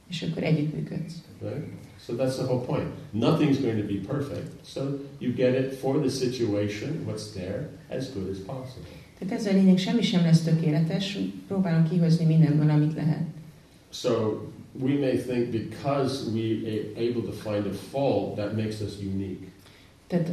És 0.09 0.21
akkor 0.21 0.43
együttműködsz. 0.43 1.13
right? 1.41 1.65
So 2.05 2.13
that's 2.13 2.33
the 2.35 2.43
whole 2.43 2.65
point. 2.65 2.87
Nothing's 3.13 3.59
going 3.61 3.79
to 3.79 3.85
be 3.93 3.99
perfect. 4.13 4.51
So 4.65 4.81
you 5.19 5.33
get 5.33 5.59
it 5.65 5.73
for 5.73 5.99
the 5.99 6.09
situation, 6.09 6.89
what's 7.07 7.31
there, 7.33 7.69
as 7.89 8.13
good 8.13 8.29
as 8.29 8.37
possible. 8.37 8.89
Tehát 9.19 9.33
ez 9.33 9.45
a 9.45 9.51
lényeg, 9.51 9.77
semmi 9.77 10.01
sem 10.01 10.23
lesz 10.23 10.41
tökéletes, 10.43 11.17
próbálom 11.47 11.89
kihozni 11.89 12.25
mindenből, 12.25 12.69
amit 12.69 12.93
lehet. 12.95 13.23
So 13.91 14.09
we 14.81 14.93
may 14.99 15.17
think 15.17 15.49
because 15.51 16.29
we 16.33 16.41
are 16.71 17.07
able 17.09 17.21
to 17.21 17.31
find 17.31 17.65
a 17.65 17.73
fault, 17.91 18.35
that 18.35 18.55
makes 18.55 18.81
us 18.81 18.91
unique. 19.13 19.47
Tehát 20.07 20.31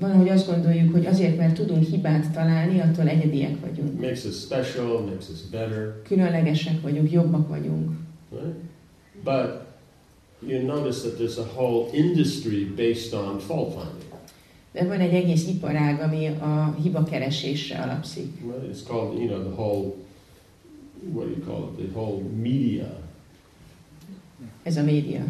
van, 0.00 0.12
hogy 0.16 0.28
azt 0.28 0.46
gondoljuk, 0.46 0.92
hogy 0.92 1.06
azért, 1.06 1.36
mert 1.36 1.54
tudunk 1.54 1.84
hibát 1.84 2.30
találni, 2.32 2.80
attól 2.80 3.08
egyediek 3.08 3.60
vagyunk. 3.60 4.00
Makes 4.00 4.24
us 4.24 4.34
special, 4.34 5.00
makes 5.00 5.28
us 5.28 5.40
better, 5.50 6.02
Különlegesek 6.02 6.80
vagyunk, 6.80 7.12
jobbak 7.12 7.48
vagyunk. 7.48 7.90
right? 8.30 8.54
But 9.24 9.66
you 10.48 10.66
notice 10.66 11.00
that 11.00 11.18
there's 11.18 11.38
a 11.38 11.46
whole 11.54 11.88
industry 11.92 12.64
based 12.76 13.12
on 13.12 13.38
fault 13.38 13.72
finding. 13.72 14.06
De 14.72 14.84
van 14.86 15.00
egy 15.00 15.14
egész 15.14 15.46
iparág, 15.48 16.00
ami 16.00 16.26
a 16.26 16.76
hiba 16.82 17.02
keresésre 17.02 17.78
alapszik. 17.78 18.40
Right? 18.40 18.74
It's 18.76 18.86
called, 18.86 19.18
you 19.18 19.26
know, 19.28 19.40
the 19.42 19.62
whole, 19.62 19.92
what 21.12 21.26
do 21.26 21.30
you 21.36 21.44
call 21.46 21.70
it? 21.78 21.88
The 21.90 21.98
whole 22.00 22.22
media, 22.42 22.96
Ez 24.62 24.76
a 24.76 24.82
média. 24.82 25.24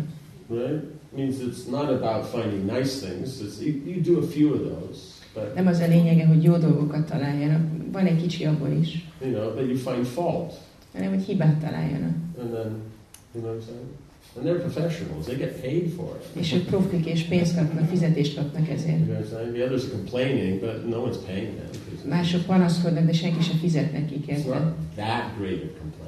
right? 0.50 0.84
Means 1.16 1.38
it's 1.40 1.66
not 1.70 1.88
about 1.90 2.24
finding 2.26 2.66
nice 2.66 3.06
things. 3.06 3.40
It's, 3.40 3.60
you, 3.60 3.72
you 3.86 4.00
do 4.00 4.18
a 4.18 4.26
few 4.26 4.52
of 4.54 4.60
those, 4.60 5.00
but 5.34 5.54
Nem 5.54 5.66
az 5.66 5.78
a 5.78 5.86
lényege, 5.86 6.26
hogy 6.26 6.42
jó 6.42 6.56
dolgokat 6.56 7.06
találjanak. 7.06 7.60
Van 7.92 8.06
egy 8.06 8.20
kicsi 8.20 8.44
abból 8.44 8.70
is. 8.80 9.06
you 9.22 9.32
know, 9.32 9.54
but 9.54 9.66
you 9.68 9.76
find 9.76 10.04
fault, 10.06 10.52
Hanem, 10.92 11.08
hogy 11.14 11.22
hibát 11.24 11.56
találjanak. 11.60 12.14
and 12.40 12.50
then 12.52 12.70
you 13.34 13.42
know 13.42 13.52
what 13.52 13.62
I'm 13.62 13.66
saying. 13.66 13.86
And 14.36 14.46
they're 14.46 14.60
professionals; 14.70 15.24
they 15.24 15.36
get 15.36 15.60
paid 15.60 15.88
for 15.96 16.18
it. 16.20 16.40
És 16.40 16.52
ők 16.52 16.64
profik 16.64 17.06
és 17.06 17.22
pénzt 17.22 17.56
kapnak, 17.56 17.88
fizetést 17.88 18.36
kapnak 18.36 18.66
You 18.66 18.76
ezért. 18.76 18.96
know 18.96 19.16
what 19.16 19.24
I'm 19.26 19.30
saying? 19.30 19.54
The 19.54 19.64
others 19.64 19.82
are 19.84 19.92
complaining, 19.92 20.60
but 20.60 20.88
no 20.88 20.96
one's 21.08 21.18
paying 21.26 21.48
them. 21.56 22.10
Mások 22.10 22.44
panaszkodnak, 22.44 23.04
de 23.06 23.12
senki 23.12 23.42
sem 23.42 23.56
fizet 23.56 23.92
nekik 23.92 24.24
It's 24.26 24.44
not 24.46 24.62
that 24.94 25.24
great 25.38 25.62
a 25.62 25.70
complaint. 25.80 26.07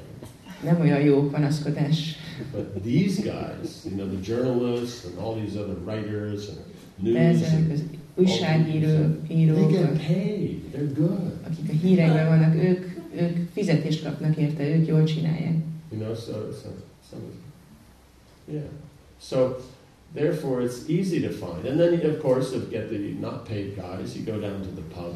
Nem 0.63 0.81
olyan 0.81 1.01
jó 1.01 1.29
panaszkodás. 1.29 2.15
But 2.51 2.83
these 2.83 3.21
guys, 3.21 3.85
you 3.85 3.95
know, 3.95 4.07
the 4.07 4.33
journalists 4.33 5.05
and 5.05 5.17
all 5.17 5.35
these 5.35 5.59
other 5.59 5.75
writers 5.85 6.47
and 6.47 6.57
news, 6.97 7.41
and 7.41 7.99
újságírók, 8.15 9.27
they 9.27 9.37
írók, 9.37 9.71
akik 11.45 11.69
a 11.69 11.73
hírekben 11.81 12.27
vannak, 12.27 12.55
ők, 12.55 12.85
ők 13.15 13.37
fizetést 13.53 14.03
kapnak 14.03 14.37
érte, 14.37 14.67
ők 14.67 14.87
jól 14.87 15.03
csinálják. 15.03 15.55
You 15.91 16.01
know, 16.01 16.15
so, 16.15 16.31
so, 16.31 16.69
so 17.09 17.17
yeah. 18.51 18.63
So 19.19 19.55
therefore, 20.13 20.63
it's 20.63 20.89
easy 20.89 21.19
to 21.21 21.29
find. 21.29 21.65
And 21.65 21.79
then, 21.79 22.11
of 22.11 22.21
course, 22.21 22.55
if 22.55 22.61
you 22.63 22.69
get 22.69 22.89
the 22.89 22.97
not 23.19 23.47
paid 23.47 23.75
guys, 23.75 24.15
you 24.15 24.23
go 24.25 24.39
down 24.39 24.61
to 24.61 24.69
the 24.75 24.93
pub, 24.93 25.15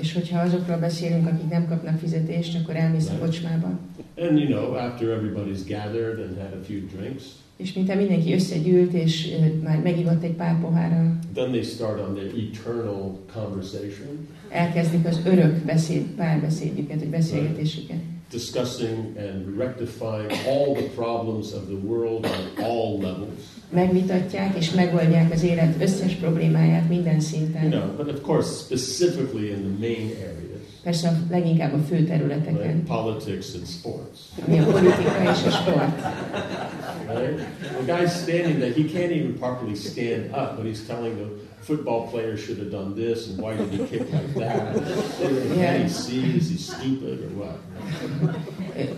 És 0.00 0.12
hogyha 0.12 0.40
azokról 0.40 0.76
beszélünk, 0.76 1.26
akik 1.26 1.48
nem 1.50 1.68
kapnak 1.68 1.98
fizetést, 1.98 2.58
akkor 2.62 2.76
elmész 2.76 3.08
a 3.10 3.18
kocsmába. 3.18 3.78
and 4.16 4.38
you 4.38 4.46
know, 4.48 4.74
after 4.74 5.08
everybody's 5.08 5.62
gathered 5.68 6.18
and 6.18 6.36
had 6.36 6.52
a 6.60 6.64
few 6.64 6.80
drinks, 6.96 7.22
És 7.56 7.72
mintha 7.72 7.94
mindenki 7.94 8.32
összegyűlt, 8.34 8.92
és 8.92 9.28
már 9.62 9.78
megivott 9.82 10.22
egy 10.22 10.32
pár 10.34 10.60
pohárral, 10.60 11.18
then 11.34 11.50
they 11.50 11.62
start 11.62 12.00
on 12.08 12.14
their 12.14 12.26
eternal 12.26 13.18
conversation, 13.34 14.28
elkezdik 14.50 15.06
az 15.06 15.20
örök 15.24 15.64
beszéd, 15.64 16.02
párbeszédjüket, 16.02 16.98
vagy 16.98 17.08
beszélgetésüket. 17.08 17.98
Discussing 18.30 19.16
and 19.16 19.56
rectifying 19.58 20.30
all 20.46 20.74
the 20.74 20.88
problems 20.94 21.52
of 21.54 21.66
the 21.66 21.76
world 21.76 22.26
on 22.26 22.64
all 22.64 22.98
levels. 23.00 23.40
Megvitatják 23.70 24.56
és 24.56 24.70
megoldják 24.70 25.32
az 25.32 25.42
élet 25.42 25.82
összes 25.82 26.12
problémáját 26.12 26.88
minden 26.88 27.20
szinten. 27.20 27.62
You 27.72 27.80
know, 27.82 27.96
but 27.96 28.14
of 28.14 28.20
course, 28.20 28.48
specifically 28.48 29.48
in 29.50 29.56
the 29.56 29.86
main 29.88 30.10
areas, 30.10 30.46
Persze 30.82 31.08
a 31.08 31.12
leginkább 31.30 31.72
a 31.74 31.78
fő 31.78 32.04
területeken, 32.04 32.84
Politics 32.84 33.46
and 33.54 33.66
sports. 33.66 34.18
ami 34.46 34.58
a 34.58 34.64
politika 34.64 35.22
és 35.22 35.44
a 35.46 35.50
sport. 35.50 36.00
Right? 37.08 37.38
The 37.86 37.96
guy's 37.96 38.12
standing 38.22 38.58
there, 38.58 38.72
he 38.72 38.84
can't 38.84 39.10
even 39.12 39.34
properly 39.38 39.74
stand 39.74 40.24
up, 40.32 40.56
but 40.56 40.64
he's 40.64 40.86
telling 40.86 41.16
the 41.16 41.28
football 41.68 42.02
player 42.10 42.34
should 42.42 42.58
have 42.62 42.70
done 42.70 42.90
this 42.94 43.18
and 43.28 43.34
why 43.42 43.52
did 43.56 43.70
he 43.74 43.80
kick 43.90 44.06
like 44.16 44.32
that? 44.42 44.64
Can 45.60 45.82
he 45.82 45.88
see? 45.88 46.24
Is 46.40 46.48
he 46.54 46.58
stupid 46.70 47.16
or 47.26 47.32
what? 47.40 47.58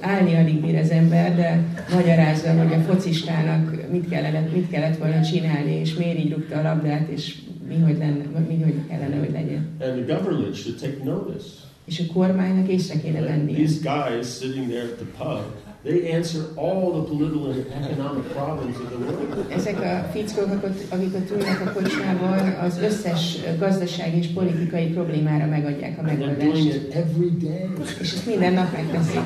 Állni 0.00 0.34
alig 0.34 0.60
bír 0.60 0.76
az 0.76 0.90
ember, 0.90 1.36
de 1.36 1.64
magyarázza, 1.94 2.52
hogy 2.52 2.72
a 2.72 2.80
focistának 2.80 3.90
mit 3.90 4.08
kellett, 4.08 4.52
mit 4.52 4.70
kellett 4.70 4.96
volna 4.96 5.22
csinálni, 5.22 5.72
és 5.72 5.94
miért 5.94 6.18
így 6.18 6.32
rúgta 6.32 6.58
a 6.58 6.62
labdát, 6.62 7.08
és 7.08 7.34
mi 7.68 7.78
hogy, 7.80 7.98
lenne, 7.98 8.24
mi 8.48 8.62
hogy 8.62 8.74
kellene, 8.88 9.16
hogy 9.16 9.30
legyen. 9.32 9.68
And 9.80 10.04
the 10.04 10.14
government 10.14 10.54
should 10.54 10.78
take 10.80 11.04
notice. 11.04 11.46
És 11.84 12.00
a 12.08 12.12
kormánynak 12.12 12.68
észre 12.68 13.00
kéne 13.00 13.20
vennie. 13.20 13.54
These 13.54 13.78
guys 13.82 14.26
sitting 14.38 14.68
there 14.68 14.82
at 14.82 14.96
the 14.96 15.06
pub, 15.18 15.44
they 15.82 16.12
answer 16.12 16.42
all 16.56 16.90
the 16.92 17.02
political 17.08 17.50
and 17.50 17.84
economic 17.84 18.24
problems 18.32 18.76
of 18.76 18.88
the 18.90 18.98
world. 18.98 19.46
Ezek 19.50 19.80
a 19.80 20.08
fickók, 20.12 20.62
akik- 20.88 21.14
ott 21.14 21.30
ülnek 21.30 21.60
a 21.66 21.72
kocsmában, 21.72 22.48
az 22.60 22.78
összes 22.82 23.38
gazdasági 23.58 24.18
és 24.18 24.26
politikai 24.26 24.86
problémára 24.86 25.46
megadják 25.46 25.98
a 25.98 26.02
megoldást. 26.02 26.64
it 26.64 26.94
every 26.94 27.30
day. 27.42 27.68
És 28.00 28.12
ezt 28.12 28.26
minden 28.26 28.52
nap 28.52 28.72
megteszik. 28.72 29.20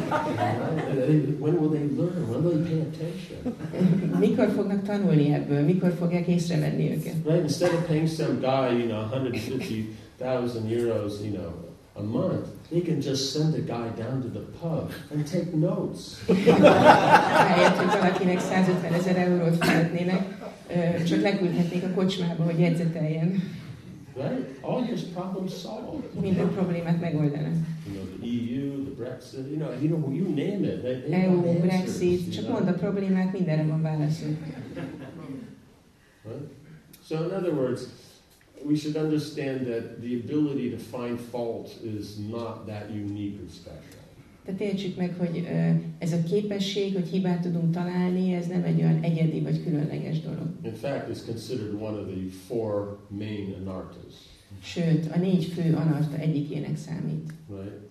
When 1.40 1.54
will 1.58 1.70
they 1.70 1.86
learn? 1.96 2.28
When 2.30 2.44
will 2.44 2.62
they 2.62 2.70
pay 2.70 2.80
attention? 2.80 4.18
Mikor 4.18 4.48
fognak 4.56 4.82
tanulni 4.82 5.32
ebből? 5.32 5.62
Mikor 5.64 5.92
fogják 5.98 6.26
észrevenni 6.26 6.90
őket? 6.90 7.14
Right? 7.26 7.42
Instead 7.42 7.72
of 7.72 7.86
paying 7.86 8.08
some 8.08 8.34
guy, 8.40 8.78
you 8.78 8.86
know, 8.88 9.02
150,000 9.10 10.66
euros, 10.72 11.12
you 11.24 11.32
know, 11.32 11.50
a 11.92 12.02
month, 12.02 12.46
they 12.70 12.80
can 12.80 13.00
just 13.00 13.32
send 13.32 13.54
a 13.54 13.60
guy 13.60 13.88
down 13.96 14.22
to 14.22 14.28
the 14.28 14.44
pub 14.60 14.92
and 15.10 15.26
take 15.26 15.54
notes. 15.54 16.16
Rájött, 17.48 17.76
hogy 17.76 18.00
valakinek 18.00 18.40
150 18.40 18.92
ezer 18.92 19.16
eurót 19.16 19.64
fizetnének, 19.64 20.38
ö, 20.68 21.02
csak 21.04 21.20
leküldhetnék 21.20 21.84
a 21.84 21.90
kocsmába, 21.94 22.44
hogy 22.44 22.58
jegyzeteljen. 22.58 23.42
Right? 24.16 24.58
All 24.60 24.84
your 24.84 24.98
problems 25.12 25.52
solved. 25.60 26.20
Minden 26.20 26.48
problémát 26.52 27.00
megoldanak. 27.00 27.52
You 27.86 27.94
know, 27.94 28.04
the 28.20 28.26
EU, 28.26 28.84
the 28.84 28.94
Brexit, 28.96 29.46
you 29.50 29.56
know, 29.56 29.72
you 29.80 29.88
know, 29.88 30.12
you 30.12 30.28
name 30.28 30.64
it. 30.64 30.82
They, 30.82 31.00
they 31.10 31.22
EU, 31.22 31.36
answers, 31.38 31.60
Brexit, 31.60 32.32
csak 32.32 32.44
know? 32.44 32.56
mond 32.56 32.68
a 32.68 32.72
problémát, 32.72 33.32
mindenre 33.32 33.66
van 33.66 33.82
válaszunk. 33.82 34.38
Right? 36.24 36.48
So, 37.08 37.14
in 37.14 37.30
other 37.30 37.52
words, 37.52 37.82
we 38.64 38.76
should 38.76 38.96
understand 38.96 39.66
that 39.66 40.00
the 40.00 40.14
ability 40.16 40.70
to 40.70 40.78
find 40.78 41.18
fault 41.30 41.68
is 41.98 42.16
not 42.16 42.66
that 42.66 42.90
unique 42.90 43.38
or 43.42 43.48
special. 43.50 44.02
Tehát 44.44 44.60
értsük 44.60 44.96
meg, 44.96 45.14
hogy 45.18 45.48
ez 45.98 46.12
a 46.12 46.22
képesség, 46.22 46.94
hogy 46.94 47.08
hibát 47.08 47.40
tudunk 47.42 47.74
találni, 47.74 48.32
ez 48.32 48.46
nem 48.46 48.62
egy 48.64 48.80
olyan 48.80 49.02
egyedi 49.02 49.40
vagy 49.40 49.62
különleges 49.62 50.20
dolog. 50.20 50.46
In 50.62 50.74
fact, 50.74 51.08
it's 51.08 51.24
considered 51.26 51.74
one 51.74 51.98
of 52.00 52.06
the 52.06 52.28
four 52.46 52.98
main 53.08 53.54
anartas, 53.60 54.14
Sőt, 54.62 55.06
a 55.12 55.18
négy 55.18 55.44
fő 55.44 55.74
anarta 55.74 56.16
egyikének 56.16 56.76
számít. 56.76 57.32
right? 57.48 57.82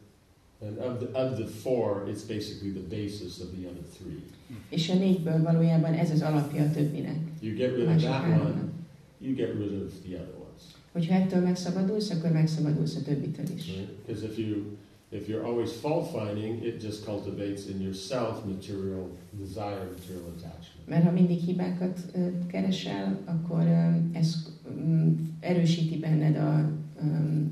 And 0.61 0.77
of 0.77 0.97
the, 0.97 1.23
of 1.23 1.35
the 1.35 1.45
four, 1.45 2.07
it's 2.07 2.23
basically 2.27 2.71
the 2.71 2.87
basis 2.89 3.39
of 3.39 3.47
the 3.57 3.67
other 3.69 3.83
three. 3.97 4.23
És 4.69 4.89
a 4.89 4.93
négyből 4.95 5.41
valójában 5.41 5.93
ez 5.93 6.11
az 6.11 6.21
alapja 6.21 6.63
a 6.63 6.71
többinek. 6.71 7.17
You 7.41 7.55
get 7.55 7.75
rid 7.75 7.87
of 7.87 8.01
that 8.01 8.23
one, 8.23 8.63
you 9.19 9.35
get 9.35 9.53
rid 9.53 9.81
of 9.81 9.91
the 10.05 10.15
other 10.15 10.42
ones. 10.93 11.07
Hogyha 11.07 11.13
ettől 11.13 11.41
megszabadulsz, 11.41 12.09
akkor 12.09 12.31
megszabadulsz 12.31 12.95
a 12.95 13.01
többitől 13.01 13.45
is. 13.55 13.71
Because 14.05 14.25
if 14.25 14.37
you 14.37 14.55
if 15.09 15.27
you're 15.27 15.43
always 15.45 15.71
fault 15.71 16.07
finding, 16.07 16.63
it 16.65 16.83
just 16.83 17.03
cultivates 17.03 17.65
in 17.67 17.81
yourself 17.81 18.43
material 18.45 19.09
desire, 19.31 19.89
material 19.97 20.33
attachment. 20.37 20.87
Mert 20.87 21.03
ha 21.03 21.11
mindig 21.11 21.39
hibákat 21.39 21.99
keresel, 22.47 23.19
akkor 23.25 23.63
ö, 23.65 24.17
ez 24.17 24.35
mm, 24.79 25.13
erősíti 25.39 25.97
benned 25.99 26.35
a 26.35 26.69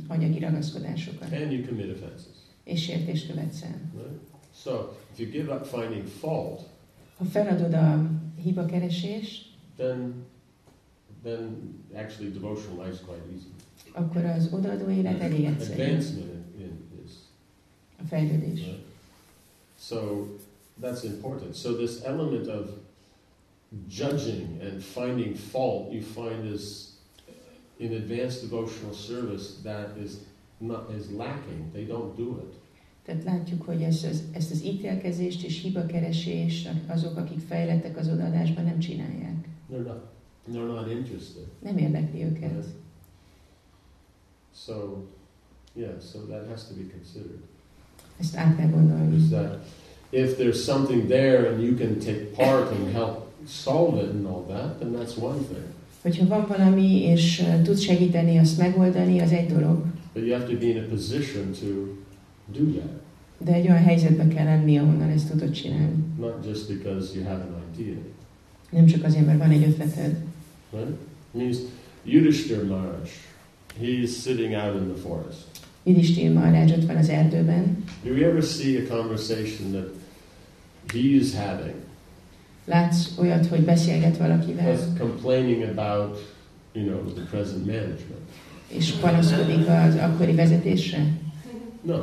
anyagi 0.07 0.39
ragaszkodásokat. 0.39 1.31
And 1.31 1.51
you 1.51 1.65
commit 1.65 1.91
offenses. 1.91 2.25
és 2.63 2.83
sértést 2.83 3.27
követsz 3.27 3.61
el. 3.61 3.81
Right? 3.95 4.19
So 4.63 4.71
if 5.11 5.19
you 5.19 5.29
give 5.29 5.53
up 5.53 5.65
finding 5.65 6.05
fault, 6.07 6.61
Ha 7.17 7.25
feladod 7.25 7.73
a 7.73 8.09
hibakeresést, 8.43 9.45
then 9.77 10.13
then 11.23 11.73
actually 11.95 12.31
devotional 12.31 12.85
life 12.85 12.93
is 12.93 12.99
quite 13.05 13.21
easy. 13.33 13.47
akkor 13.91 14.25
az 14.25 14.49
odaadó 14.53 14.89
élet 14.89 15.21
elég 15.21 15.45
egyszerű. 15.45 15.81
Advancement 15.81 16.25
in, 16.57 16.63
in 16.63 16.71
is 17.05 17.11
A 18.03 18.03
fejlődés. 18.07 18.59
right? 18.59 18.85
So 19.79 20.27
that's 20.81 21.03
important. 21.03 21.55
So 21.55 21.73
this 21.73 22.01
element 22.03 22.47
of 22.47 22.69
judging 23.89 24.61
and 24.61 24.81
finding 24.81 25.35
fault, 25.35 25.91
you 25.93 26.01
find 26.01 26.53
is 26.53 26.89
in 27.77 27.93
advanced 27.93 28.49
devotional 28.49 28.93
service 28.93 29.45
that 29.63 29.97
is 30.03 30.11
not 30.57 30.89
is 30.99 31.09
lacking. 31.17 31.71
They 31.73 31.85
don't 31.85 32.15
do 32.15 32.37
it. 32.43 32.53
Tehát 33.05 33.23
látjuk, 33.23 33.61
hogy 33.63 33.81
ezt 33.81 34.05
az, 34.05 34.23
ezt 34.31 34.51
az 34.51 34.63
ítélkezést 34.63 35.43
és 35.43 35.61
hibakeresést 35.61 36.69
azok, 36.87 37.17
akik 37.17 37.39
fejlettek 37.39 37.97
az 37.97 38.07
odaadásban, 38.09 38.63
nem 38.63 38.79
csinálják. 38.79 39.47
They're 39.71 39.85
not. 39.85 40.10
They're 40.51 40.73
not 40.73 40.91
interested. 40.91 41.43
Nem 41.59 41.77
érdekli 41.77 42.23
őket. 42.23 42.41
Right? 42.51 42.65
So, 44.65 44.73
yeah. 45.75 45.99
So 46.11 46.19
that 46.19 46.47
has 46.49 46.67
to 46.67 46.73
be 46.73 46.83
considered. 46.97 47.39
Ezt 48.19 48.35
át 48.35 48.55
kell 48.57 48.69
gondolni. 48.69 49.15
Is 49.15 49.29
that 49.29 49.65
if 50.09 50.37
there's 50.37 50.63
something 50.63 51.07
there 51.07 51.49
and 51.49 51.61
you 51.63 51.75
can 51.75 51.97
take 51.97 52.19
part 52.35 52.71
and 52.71 52.91
help 52.93 53.27
solve 53.47 54.01
it 54.03 54.09
and 54.09 54.25
all 54.25 54.43
that, 54.47 54.79
then 54.79 54.91
that's 54.91 55.17
one 55.17 55.37
thing. 55.37 55.65
Hogyha 56.01 56.27
van 56.27 56.45
valami, 56.47 57.01
és 57.03 57.39
uh, 57.39 57.61
tudsz 57.61 57.81
segíteni 57.81 58.37
azt 58.37 58.57
megoldani, 58.57 59.19
az 59.19 59.31
egy 59.31 59.47
dolog. 59.53 59.83
But 60.13 60.23
you 60.25 60.33
have 60.37 60.45
to 60.53 60.57
be 60.59 60.65
in 60.65 60.77
a 60.77 60.87
position 60.89 61.51
to 61.51 61.67
do 62.59 62.71
that, 62.79 62.91
De 63.37 63.53
egy 63.53 63.67
olyan 63.67 63.83
helyzetben 63.83 64.29
kell 64.29 64.45
lenni, 64.45 64.77
ahonnan 64.77 65.09
ezt 65.09 65.29
tudod 65.29 65.51
csinálni. 65.51 66.03
not 66.19 66.45
just 66.45 66.67
because 66.67 67.15
you 67.17 67.23
have 67.27 67.43
an 67.43 67.63
idea. 67.77 67.95
Nem 68.69 68.85
csak 68.85 69.03
azért, 69.03 69.25
mert 69.25 69.37
van 69.37 69.49
egy 69.49 69.63
ötleted. 69.63 70.15
Right? 70.71 70.87
It 71.33 71.37
means 71.37 71.57
Yudhishthir 72.05 72.67
Maharaj, 72.67 73.09
he's 73.79 74.23
sitting 74.23 74.55
out 74.55 74.75
in 74.75 74.93
the 74.93 74.99
forest. 75.01 75.47
Yudhishthir 75.83 76.33
Maharaj 76.33 76.71
ott 76.71 76.85
van 76.85 76.95
az 76.95 77.09
erdőben. 77.09 77.83
Do 78.03 78.13
we 78.13 78.25
ever 78.25 78.43
see 78.43 78.77
a 78.77 78.95
conversation 78.95 79.71
that 79.71 79.89
he 80.93 80.99
is 80.99 81.33
having, 81.35 81.75
Látsz 82.65 83.17
olyat, 83.17 83.45
hogy 83.47 83.61
beszélget 83.61 84.17
valakivel, 84.17 84.75
that's 84.75 84.97
complaining 84.99 85.63
about, 85.63 86.17
you 86.73 86.85
know, 86.85 87.13
the 87.13 87.23
present 87.29 87.65
management? 87.65 88.29
és 88.67 88.91
panaszkodik 88.91 89.67
az 89.67 89.95
akkori 89.95 90.35
vezetésre? 90.35 91.07
No. 91.81 91.95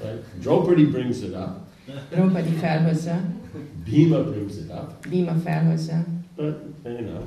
Right? 0.00 0.24
Draupadi 0.40 0.84
brings 0.84 1.16
it 1.16 1.34
up. 1.34 1.56
Draupadi 2.10 2.48
felhozza, 2.48 3.20
Bhima 3.84 4.22
brings 4.22 4.54
it 4.56 4.70
up, 4.70 5.08
Bhima 5.08 5.34
felhozza, 5.44 6.04
but 6.42 6.92
you 6.92 7.06
know, 7.06 7.22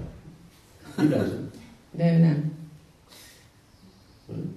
he 0.97 1.07
doesn't. 1.07 1.53
nem. 1.91 2.51
Right? 4.27 4.47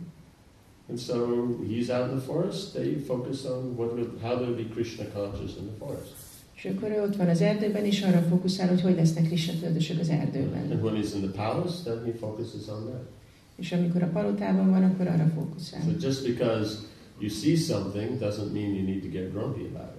And 0.89 0.99
so 0.99 1.57
he's 1.69 1.91
out 1.91 2.11
in 2.11 2.17
the 2.17 2.25
forest. 2.27 2.75
They 2.75 2.95
focus 2.95 3.45
on 3.45 3.77
what 3.77 3.95
will, 3.95 4.11
how 4.23 4.39
to 4.39 4.57
be 4.57 4.65
Krishna 4.65 5.05
conscious 5.05 5.57
in 5.57 5.67
the 5.67 5.77
forest. 5.79 6.13
És 6.55 6.65
akkor 6.65 6.91
ott 6.91 7.17
van 7.17 7.29
az 7.29 7.41
erdőben, 7.41 7.85
és 7.85 8.03
arra 8.03 8.21
fókuszál, 8.21 8.69
hogy 8.69 8.81
hogy 8.81 8.95
lesznek 8.95 9.27
Krishna 9.27 9.53
tudatosok 9.53 9.99
az 10.01 10.09
erdőben. 10.09 10.71
And 10.71 10.83
when 10.83 10.95
he's 10.95 11.15
in 11.15 11.21
the 11.21 11.31
palace, 11.31 11.83
then 11.83 12.05
he 12.05 12.13
focuses 12.19 12.69
on 12.69 12.85
that. 12.85 13.09
És 13.57 13.73
amikor 13.73 14.03
a 14.03 14.07
palotában 14.07 14.71
van, 14.71 14.83
akkor 14.83 15.07
arra 15.07 15.31
fókuszál. 15.35 15.81
So 15.81 16.07
just 16.07 16.27
because 16.27 16.77
you 17.19 17.31
see 17.31 17.57
something 17.57 18.19
doesn't 18.21 18.53
mean 18.53 18.75
you 18.75 18.85
need 18.85 19.03
to 19.03 19.09
get 19.09 19.33
grumpy 19.33 19.65
about 19.75 19.97
it. 19.97 19.98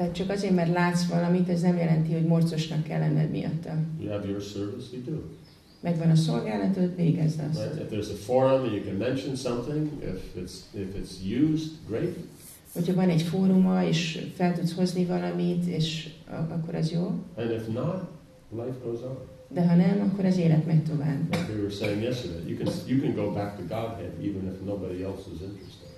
Tehát 0.00 0.14
csak 0.14 0.30
azért, 0.30 0.54
mert 0.54 0.72
látsz 0.72 1.04
valamit, 1.04 1.48
ez 1.48 1.60
nem 1.60 1.76
jelenti, 1.76 2.12
hogy 2.12 2.24
morcosnak 2.24 2.82
kell 2.82 2.98
lenned 2.98 3.30
miatta. 3.30 3.72
You 4.00 4.10
have 4.10 4.28
your 4.28 4.40
service, 4.40 4.86
you 4.92 5.02
do. 5.04 5.22
Megvan 5.80 6.10
a 6.10 6.14
szolgálatod, 6.14 6.96
végezd 6.96 7.40
azt. 7.50 7.62
Right? 7.62 7.80
If 7.80 7.98
there's 7.98 8.12
a 8.12 8.16
forum 8.16 8.62
and 8.62 8.72
you 8.72 8.82
can 8.84 8.94
mention 8.94 9.36
something, 9.36 9.88
if 10.02 10.42
it's 10.42 10.80
if 10.80 10.88
it's 10.94 11.42
used, 11.42 11.70
great. 11.88 12.16
Hogyha 12.72 12.94
van 12.94 13.08
egy 13.08 13.22
fóruma, 13.22 13.84
és 13.84 14.26
fel 14.34 14.54
tudsz 14.54 14.74
hozni 14.74 15.04
valamit, 15.04 15.66
és 15.66 16.08
akkor 16.50 16.74
az 16.74 16.90
jó. 16.90 17.12
And 17.36 17.50
if 17.50 17.66
not, 17.66 18.02
life 18.50 18.76
goes 18.84 19.00
on. 19.02 19.18
De 19.48 19.66
ha 19.66 19.74
nem, 19.74 20.10
akkor 20.12 20.24
az 20.24 20.38
élet 20.38 20.66
megy 20.66 20.82
tovább. 20.82 21.20
Like 21.30 21.52
we 21.52 21.58
were 21.58 21.70
saying 21.70 22.02
yesterday, 22.02 22.50
you 22.50 22.58
can 22.58 22.72
you 22.86 23.00
can 23.00 23.14
go 23.24 23.32
back 23.32 23.56
to 23.56 23.62
Godhead 23.62 24.12
even 24.20 24.52
if 24.52 24.66
nobody 24.66 25.02
else 25.02 25.22
is 25.34 25.40
interested. 25.40 25.89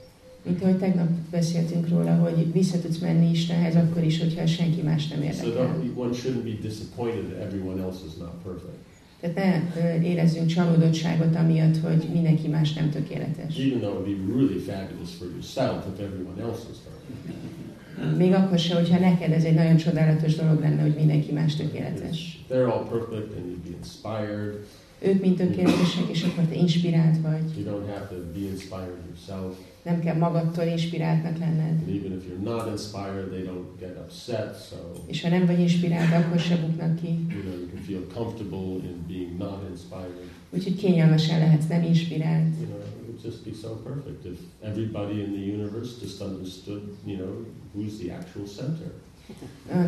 Mint 0.45 0.63
ahogy 0.63 0.77
tegnap 0.77 1.09
beszéltünk 1.31 1.89
róla, 1.89 2.15
hogy 2.15 2.53
vissza 2.53 2.81
tudsz 2.81 2.99
menni 2.99 3.31
Istenhez, 3.31 3.77
akkor 3.77 4.05
is, 4.05 4.21
hogyha 4.21 4.47
senki 4.47 4.83
más 4.83 5.09
nem 5.09 5.19
So 5.19 5.25
érdekel. 5.27 5.77
don't, 5.81 5.97
one 5.97 6.13
shouldn't 6.13 6.45
be 6.45 6.69
disappointed 6.69 7.25
that 7.25 7.41
everyone 7.43 7.83
else 7.83 7.99
is 8.07 8.15
not 8.19 8.33
perfect. 8.43 8.81
Tehát 9.21 9.75
ne 9.75 10.03
érezzünk 10.03 10.47
csalódottságot 10.47 11.37
amiatt, 11.37 11.77
hogy 11.79 12.09
mindenki 12.13 12.49
más 12.49 12.73
nem 12.73 12.91
tökéletes. 12.91 13.59
Even 13.59 13.79
though 13.81 14.09
it 14.09 14.17
would 14.17 14.27
be 14.27 14.35
really 14.35 14.59
fabulous 14.59 15.11
for 15.19 15.27
yourself 15.27 15.85
if 15.93 16.01
everyone 16.07 16.43
else 16.43 16.61
was 16.69 16.79
perfect. 16.87 18.17
Még 18.19 18.33
akkor 18.33 18.59
se, 18.59 18.75
hogyha 18.75 18.99
neked 18.99 19.33
ez 19.33 19.45
egy 19.45 19.55
nagyon 19.55 19.77
csodálatos 19.77 20.35
dolog 20.35 20.61
lenne, 20.61 20.83
hogy 20.83 20.95
mindenki 20.97 21.33
más 21.33 21.57
tökéletes. 21.57 22.45
They're 22.51 22.71
all 22.73 22.87
perfect 22.89 23.37
and 23.37 23.45
you'd 23.51 23.71
be 23.71 23.77
inspired. 23.77 24.55
Ők 25.01 25.21
mind 25.21 25.37
tökéletesek, 25.37 26.09
és 26.11 26.23
akkor 26.23 26.45
te 26.45 26.55
inspirált 26.55 27.17
vagy. 27.21 27.57
You 27.57 27.65
don't 27.65 27.89
have 27.95 28.07
to 28.09 28.17
be 28.35 28.41
inspired 28.51 28.99
yourself. 29.09 29.57
Nem 29.83 30.01
kell 30.01 30.17
magadtól 30.17 30.65
inspiráltnak 30.65 31.39
lenned. 31.39 31.89
Even 31.89 32.13
if 32.19 32.25
you're 32.29 32.43
not 32.43 32.67
inspired, 32.71 33.29
they 33.31 33.43
don't 33.43 33.79
get 33.79 33.97
upset. 34.05 34.67
So, 34.71 34.77
És 35.07 35.23
ha 35.23 35.29
nem 35.29 35.47
vagy 35.47 35.59
inspirált, 35.61 36.25
akkor 36.25 36.39
se 36.39 36.57
buknak 36.57 37.01
ki. 37.01 37.09
you 37.09 37.43
know, 37.43 37.55
you 37.61 37.69
can 37.75 37.83
feel 37.87 38.03
comfortable 38.15 38.89
in 38.89 38.97
being 39.09 39.39
not 39.39 39.59
inspired. 39.71 40.29
Úgyhogy 40.51 40.77
kényelmesen 40.77 41.39
lehetsz 41.39 41.67
nem 41.67 41.83
inspirált. 41.83 42.55
You 42.61 42.67
know, 42.67 42.79
it 42.79 43.07
would 43.09 43.21
just 43.25 43.45
be 43.45 43.53
so 43.63 43.69
perfect 43.69 44.25
if 44.25 44.39
everybody 44.61 45.21
in 45.21 45.31
the 45.33 45.45
universe 45.57 45.93
just 46.03 46.21
understood, 46.21 46.83
you 47.07 47.17
know, 47.17 47.33
who's 47.75 47.93
the 48.03 48.15
actual 48.19 48.47
center. 48.47 48.91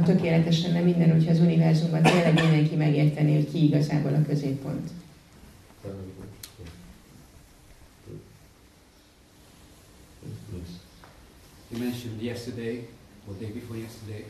Tökéletes 0.04 0.62
lenne 0.62 0.80
minden, 0.80 1.10
hogyha 1.12 1.30
az 1.30 1.40
univerzumban 1.40 2.02
tényleg 2.02 2.34
mindenki 2.34 2.74
megértené, 2.74 3.34
hogy 3.34 3.50
ki 3.52 3.64
igazából 3.64 4.14
a 4.14 4.22
középpont. 4.26 4.90
Yes. 5.84 5.92
You 11.74 11.80
mentioned 11.80 12.22
yesterday, 12.22 12.84
or 13.26 13.34
day 13.34 13.50
before 13.50 13.76
yesterday, 13.76 14.24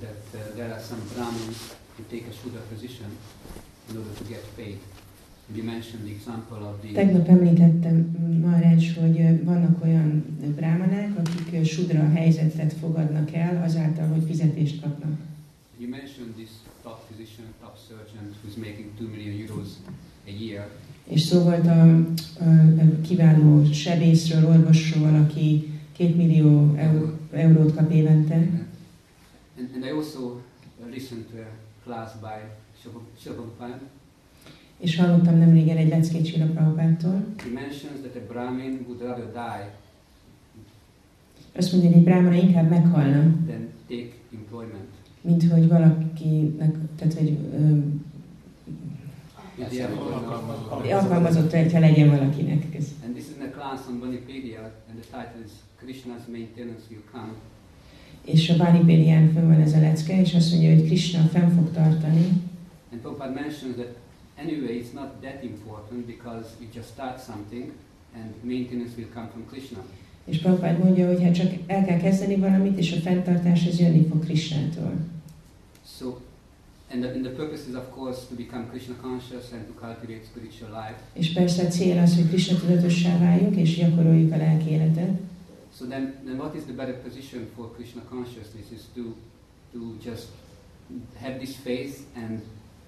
that 0.00 0.22
uh, 0.34 0.56
there 0.56 0.72
are 0.74 0.80
some 0.80 1.00
Brahmins 1.14 1.76
who 1.96 2.02
take 2.10 2.26
a 2.26 2.30
Shuddha 2.30 2.60
position 2.68 3.16
in 3.88 3.96
order 3.96 4.12
to 4.12 4.24
get 4.24 4.42
paid. 4.56 4.78
You 5.54 5.62
mentioned 5.62 6.04
the 6.04 6.10
example 6.10 6.58
of 6.66 6.82
the 6.82 6.92
Tegnap 6.94 7.28
említettem, 7.28 7.96
Marács, 8.42 8.94
hogy 9.00 9.20
ö, 9.20 9.44
vannak 9.44 9.84
olyan 9.84 10.38
brámanák, 10.56 11.18
akik 11.18 11.60
ö, 11.60 11.64
sudra 11.64 12.08
helyzetet 12.08 12.72
fogadnak 12.72 13.32
el 13.32 13.62
azáltal, 13.62 14.06
hogy 14.06 14.22
fizetést 14.26 14.80
kapnak. 14.80 15.18
You 15.78 15.88
mentioned 15.90 16.34
this 16.34 16.50
top 16.82 16.98
physician, 17.08 17.46
top 17.60 17.76
surgeon 17.88 18.34
who's 18.42 18.56
making 18.56 18.90
2 18.98 19.08
million 19.08 19.48
euros 19.48 19.68
a 20.26 20.30
year. 20.40 20.68
És 21.04 21.20
szó 21.20 21.42
volt 21.42 21.66
a, 21.66 21.82
a, 22.40 22.50
a 22.78 23.00
kiváló 23.02 23.72
sebészről, 23.72 24.48
orvosról, 24.48 25.14
aki 25.14 25.76
két 25.98 26.16
millió 26.16 26.74
eur, 26.76 27.18
eurót 27.32 27.74
kap 27.74 27.90
évente. 27.90 28.34
And, 28.34 29.68
and 29.74 29.84
I 29.84 29.90
also 29.90 30.40
listened 30.90 31.24
to 31.24 31.36
a 31.38 31.48
class 31.84 32.12
by 32.20 32.38
Shilpapan. 33.18 33.80
És 34.78 34.96
hallottam 34.96 35.38
nem 35.38 35.52
régen 35.52 35.76
egy 35.76 35.88
leckét 35.88 36.26
Sila 36.26 36.44
Prabhupától. 36.44 37.24
He 37.36 37.50
mentions 37.52 38.00
that 38.00 38.16
a 38.16 38.32
Brahmin 38.32 38.84
would 38.86 39.00
rather 39.00 39.32
die 39.32 39.74
Azt 41.56 41.72
mondja, 41.72 41.90
hogy 41.90 41.98
egy 41.98 42.04
brámana 42.04 42.34
inkább 42.34 42.68
meghalna, 42.68 43.20
than 43.20 43.68
take 43.88 44.12
employment. 44.34 44.88
mint 45.20 45.50
hogy 45.50 45.68
valakinek, 45.68 46.74
tehát 46.96 47.14
hogy 47.14 47.38
have 49.58 50.94
alkalmazott 50.94 51.50
hogyha 51.50 51.78
legyen 51.78 52.10
valakinek. 52.10 52.74
Ez. 52.76 52.86
And 53.04 53.14
this 53.14 53.24
is 53.24 53.36
in 53.36 53.42
a 53.42 53.50
class 53.50 53.80
on 53.88 54.00
Wikipedia, 54.08 54.60
and 54.88 55.00
the 55.00 55.18
title 55.18 55.40
is 55.44 55.52
Krishna's 55.84 56.26
maintenance 56.30 56.82
will 56.90 57.04
come. 57.12 57.32
És 58.24 58.50
a 58.50 58.56
Bánipédián 58.56 59.32
fönn 59.32 59.46
van 59.46 59.60
ez 59.60 59.72
a 59.72 59.80
lecke, 59.80 60.20
és 60.20 60.34
azt 60.34 60.50
mondja, 60.50 60.74
hogy 60.74 60.84
Krishna 60.84 61.20
fenn 61.20 61.54
fog 61.56 61.70
tartani, 61.72 62.26
And 62.92 63.00
Prabhupada 63.00 63.32
mentions 63.32 63.74
that 63.76 63.96
anyway 64.38 64.80
it's 64.80 64.92
not 64.94 65.20
that 65.20 65.42
important 65.42 66.06
because 66.06 66.46
you 66.60 66.68
just 66.74 66.88
start 66.88 67.20
something 67.20 67.72
and 68.14 68.30
maintenance 68.42 68.92
will 68.96 69.08
come 69.14 69.28
from 69.32 69.46
Krishna. 69.46 69.84
és 70.24 70.38
Prabhupád 70.38 70.78
mondja, 70.78 71.06
hogy 71.06 71.22
hát 71.22 71.34
csak 71.34 71.52
el 71.66 71.84
kell 71.84 71.98
kezdeni 71.98 72.36
valamit, 72.36 72.78
és 72.78 72.92
a 72.92 72.96
fenntartás 73.00 73.66
az 73.66 73.80
jönni 73.80 74.06
fog 74.06 74.24
Krishnától. 74.24 74.92
So, 75.98 76.06
and 76.92 77.02
the, 77.02 77.12
and 77.12 77.24
the 77.24 77.32
purpose 77.32 77.62
is 77.68 77.74
of 77.74 77.94
course 77.94 78.20
to 78.28 78.34
become 78.34 78.64
Krishna 78.70 78.94
conscious 79.00 79.44
and 79.52 79.62
to 79.66 79.72
cultivate 79.86 80.24
spiritual 80.30 80.70
life. 80.70 80.98
És 81.12 81.32
persze 81.32 81.62
a 81.62 81.68
cél 81.68 81.98
az, 81.98 82.14
hogy 82.14 82.28
Krishna 82.28 82.58
tudatossá 82.58 83.18
váljunk, 83.18 83.56
és 83.56 83.76
gyakoroljuk 83.76 84.32
a 84.32 84.36
lelki 84.36 84.70
életet. 84.70 85.10
So 85.78 85.86
then, 85.86 86.18
then 86.24 86.38
what 86.38 86.56
is 86.56 86.64
the 86.64 86.72
better 86.72 86.94
position 86.94 87.48
for 87.54 87.68
Krishna 87.76 88.02
consciousness 88.10 88.72
is 88.72 88.86
to, 88.96 89.14
to 89.72 89.96
just 90.02 90.26
have 91.20 91.38
this 91.38 91.54
faith 91.54 92.04
and, 92.16 92.42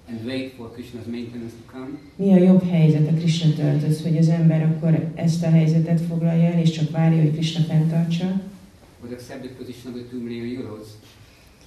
and 0.09 0.27
wait 0.27 0.57
for 0.57 0.69
Krishna's 0.71 1.07
maintenance 1.07 1.55
to 1.55 1.73
come? 1.73 1.99
Mi 2.17 2.33
a 2.33 2.37
jobb 2.37 2.63
helyzet 2.71 3.09
a 3.09 3.13
Krishna 3.13 3.55
töltött, 3.55 4.03
hogy 4.03 4.17
az 4.17 4.29
ember 4.29 4.63
akkor 4.63 5.13
ezt 5.15 5.43
a 5.43 5.51
helyzetet 5.51 6.01
foglalja 6.01 6.53
el, 6.53 6.59
és 6.59 6.71
csak 6.71 6.91
várja, 6.91 7.23
hogy 7.23 7.33
Krishna 7.33 7.65
fenntartsa, 7.65 8.41
Or 9.05 9.13
accept 9.13 9.43
the 9.43 9.55
position 9.55 9.93
of 9.93 9.99
the 10.01 10.09
2 10.09 10.23
million 10.23 10.67
euros? 10.67 10.89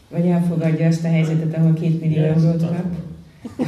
vagy 0.09 0.27
elfogadja 0.27 0.87
azt 0.87 1.03
a 1.03 1.07
helyzetet, 1.07 1.55
ahol 1.55 1.73
két 1.73 2.01
millió 2.01 2.21
a 2.21 2.25
eurót 2.25 2.61
kap. 2.61 2.85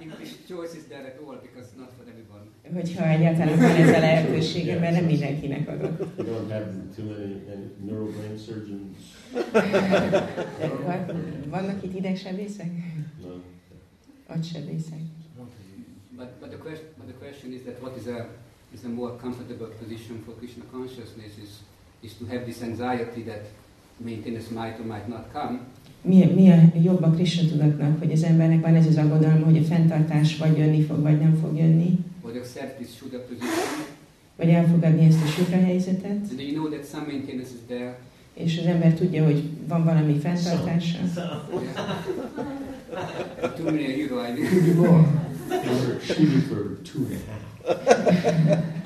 If 0.00 0.16
this 0.16 0.36
choice 0.48 0.76
is 0.76 0.84
there 0.88 1.06
at 1.06 1.18
all, 1.26 1.38
because 1.42 1.68
not 1.76 1.90
for 1.96 2.06
everyone. 2.08 2.44
Hogyha 2.72 3.08
egyáltalán 3.08 3.58
van 3.58 3.70
ez 3.70 3.88
a 3.88 3.98
lehetősége, 3.98 4.78
mert 4.78 4.94
nem 4.94 5.04
mindenkinek 5.04 5.68
adott. 5.68 6.04
Van, 10.84 11.06
vannak 11.48 11.84
itt 11.84 11.96
idegsebészek? 11.96 12.70
No. 13.22 13.28
Agysebészek. 14.26 14.98
But, 16.16 16.28
but, 16.40 16.48
the 16.50 16.58
question, 16.58 16.88
but 16.98 17.06
the 17.06 17.18
question 17.18 17.52
is 17.52 17.60
that 17.62 17.80
what 17.80 17.96
is 17.96 18.06
a, 18.06 18.28
is 18.74 18.80
a 18.84 18.88
more 18.88 19.12
comfortable 19.20 19.68
position 19.80 20.22
for 20.24 20.34
Krishna 20.34 20.64
consciousness 20.70 21.32
is, 21.44 21.50
is 22.00 22.12
to 22.18 22.24
have 22.26 22.42
this 22.42 22.62
anxiety 22.62 23.22
that 23.22 23.44
maintenance 23.96 24.50
might 24.50 24.78
or 24.80 24.86
might 24.86 25.08
not 25.08 25.32
come, 25.32 25.60
Mi, 26.02 26.24
mi 26.34 26.50
a 26.50 26.58
jobb 26.82 27.02
a 27.02 27.10
Krishna 27.10 27.48
tudatnak, 27.48 27.98
hogy 27.98 28.12
az 28.12 28.22
embernek 28.22 28.60
van 28.60 28.74
ez 28.74 28.86
az 28.86 28.96
aggodalma, 28.96 29.44
hogy 29.44 29.56
a 29.56 29.62
fenntartás 29.62 30.36
vagy 30.36 30.58
jönni 30.58 30.82
fog, 30.82 31.02
vagy 31.02 31.18
nem 31.18 31.34
fog 31.34 31.56
jönni, 31.56 31.98
or 32.30 32.36
accept 32.36 32.78
this 32.78 32.94
Shuddha 32.96 33.18
position, 33.18 33.86
vagy 34.36 34.48
elfogadni 34.48 35.06
ezt 35.06 35.22
a 35.22 35.26
sukra 35.26 35.56
helyzetet, 35.56 36.30
and 36.30 36.40
you 36.40 36.52
know 36.52 36.68
that 36.68 36.84
some 36.84 37.06
maintenance 37.06 37.50
is 37.54 37.60
there, 37.66 37.98
és 38.34 38.58
az 38.58 38.64
ember 38.64 38.94
tudja, 38.94 39.24
hogy 39.24 39.42
van 39.68 39.84
valami 39.84 40.18
fenntartása. 40.18 40.98
two 43.56 43.70
million 43.70 44.00
euro, 44.00 44.24
I 44.24 44.74
more. 44.74 45.04
We're 45.48 46.00
shooting 46.00 46.42
for 46.42 46.78
two 46.82 47.04
and 47.04 47.14
a 47.14 47.30
half. 47.30 48.58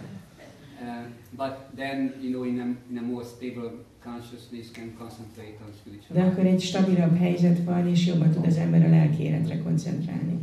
Uh, 0.85 1.07
but 1.37 1.77
then, 1.77 2.13
you 2.21 2.31
know, 2.31 2.45
in 2.45 2.61
a, 2.61 2.91
in 2.91 2.99
a 2.99 3.03
more 3.03 3.25
stable 3.25 3.71
consciousness 4.03 4.71
can 4.71 4.93
concentrate 4.99 5.57
on 5.65 5.73
spiritual 5.81 6.17
De 6.17 6.23
akkor 6.23 6.47
egy 6.47 6.61
stabilabb 6.61 7.19
helyzet 7.19 7.65
van, 7.65 7.89
és 7.89 8.07
jobban 8.07 8.31
tud 8.31 8.47
az 8.47 8.57
ember 8.57 8.85
a 8.85 8.89
lelki 8.89 9.23
életre 9.23 9.59
koncentrálni. 9.59 10.39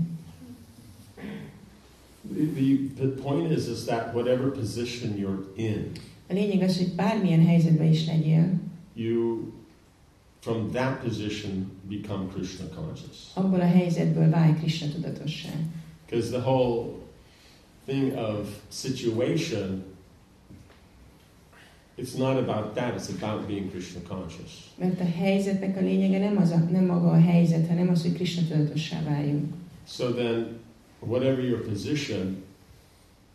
The, 2.29 2.77
the, 2.95 3.07
point 3.07 3.51
is, 3.51 3.67
is 3.67 3.85
that 3.85 4.13
whatever 4.13 4.51
position 4.51 5.17
you're 5.17 5.43
in, 5.55 5.91
A 6.29 6.33
lényeg 6.33 6.61
az, 6.61 6.77
hogy 6.77 6.91
bármilyen 6.95 7.45
helyzetben 7.45 7.87
is 7.87 8.05
legyél, 8.05 8.51
you, 8.95 9.37
from 10.39 10.71
that 10.71 11.03
position, 11.03 11.71
become 11.89 12.27
Krishna 12.33 12.65
conscious. 12.75 13.17
abból 13.33 13.59
a 13.59 13.65
helyzetből 13.65 14.29
válj 14.29 14.53
Krishna 14.53 14.87
tudatossá. 14.91 15.49
Because 16.05 16.29
the 16.29 16.39
whole 16.39 16.89
thing 17.85 18.13
of 18.17 18.47
situation, 18.69 19.83
it's 21.97 22.17
not 22.17 22.37
about 22.37 22.75
that, 22.75 22.93
it's 22.95 23.09
about 23.21 23.47
being 23.47 23.69
Krishna 23.71 24.01
conscious. 24.07 24.71
Mert 24.77 24.99
a 24.99 25.09
helyzetnek 25.17 25.77
a 25.77 25.81
lényege 25.81 26.19
nem, 26.19 26.37
az 26.37 26.51
a, 26.51 26.57
nem 26.71 26.85
maga 26.85 27.09
a 27.11 27.21
helyzet, 27.21 27.67
hanem 27.67 27.89
az, 27.89 28.01
hogy 28.01 28.13
Krishna 28.13 28.47
tudatossá 28.47 29.03
váljunk. 29.03 29.53
So 29.87 30.11
then, 30.11 30.59
whatever 31.09 31.43
your 31.43 31.59
position, 31.59 32.43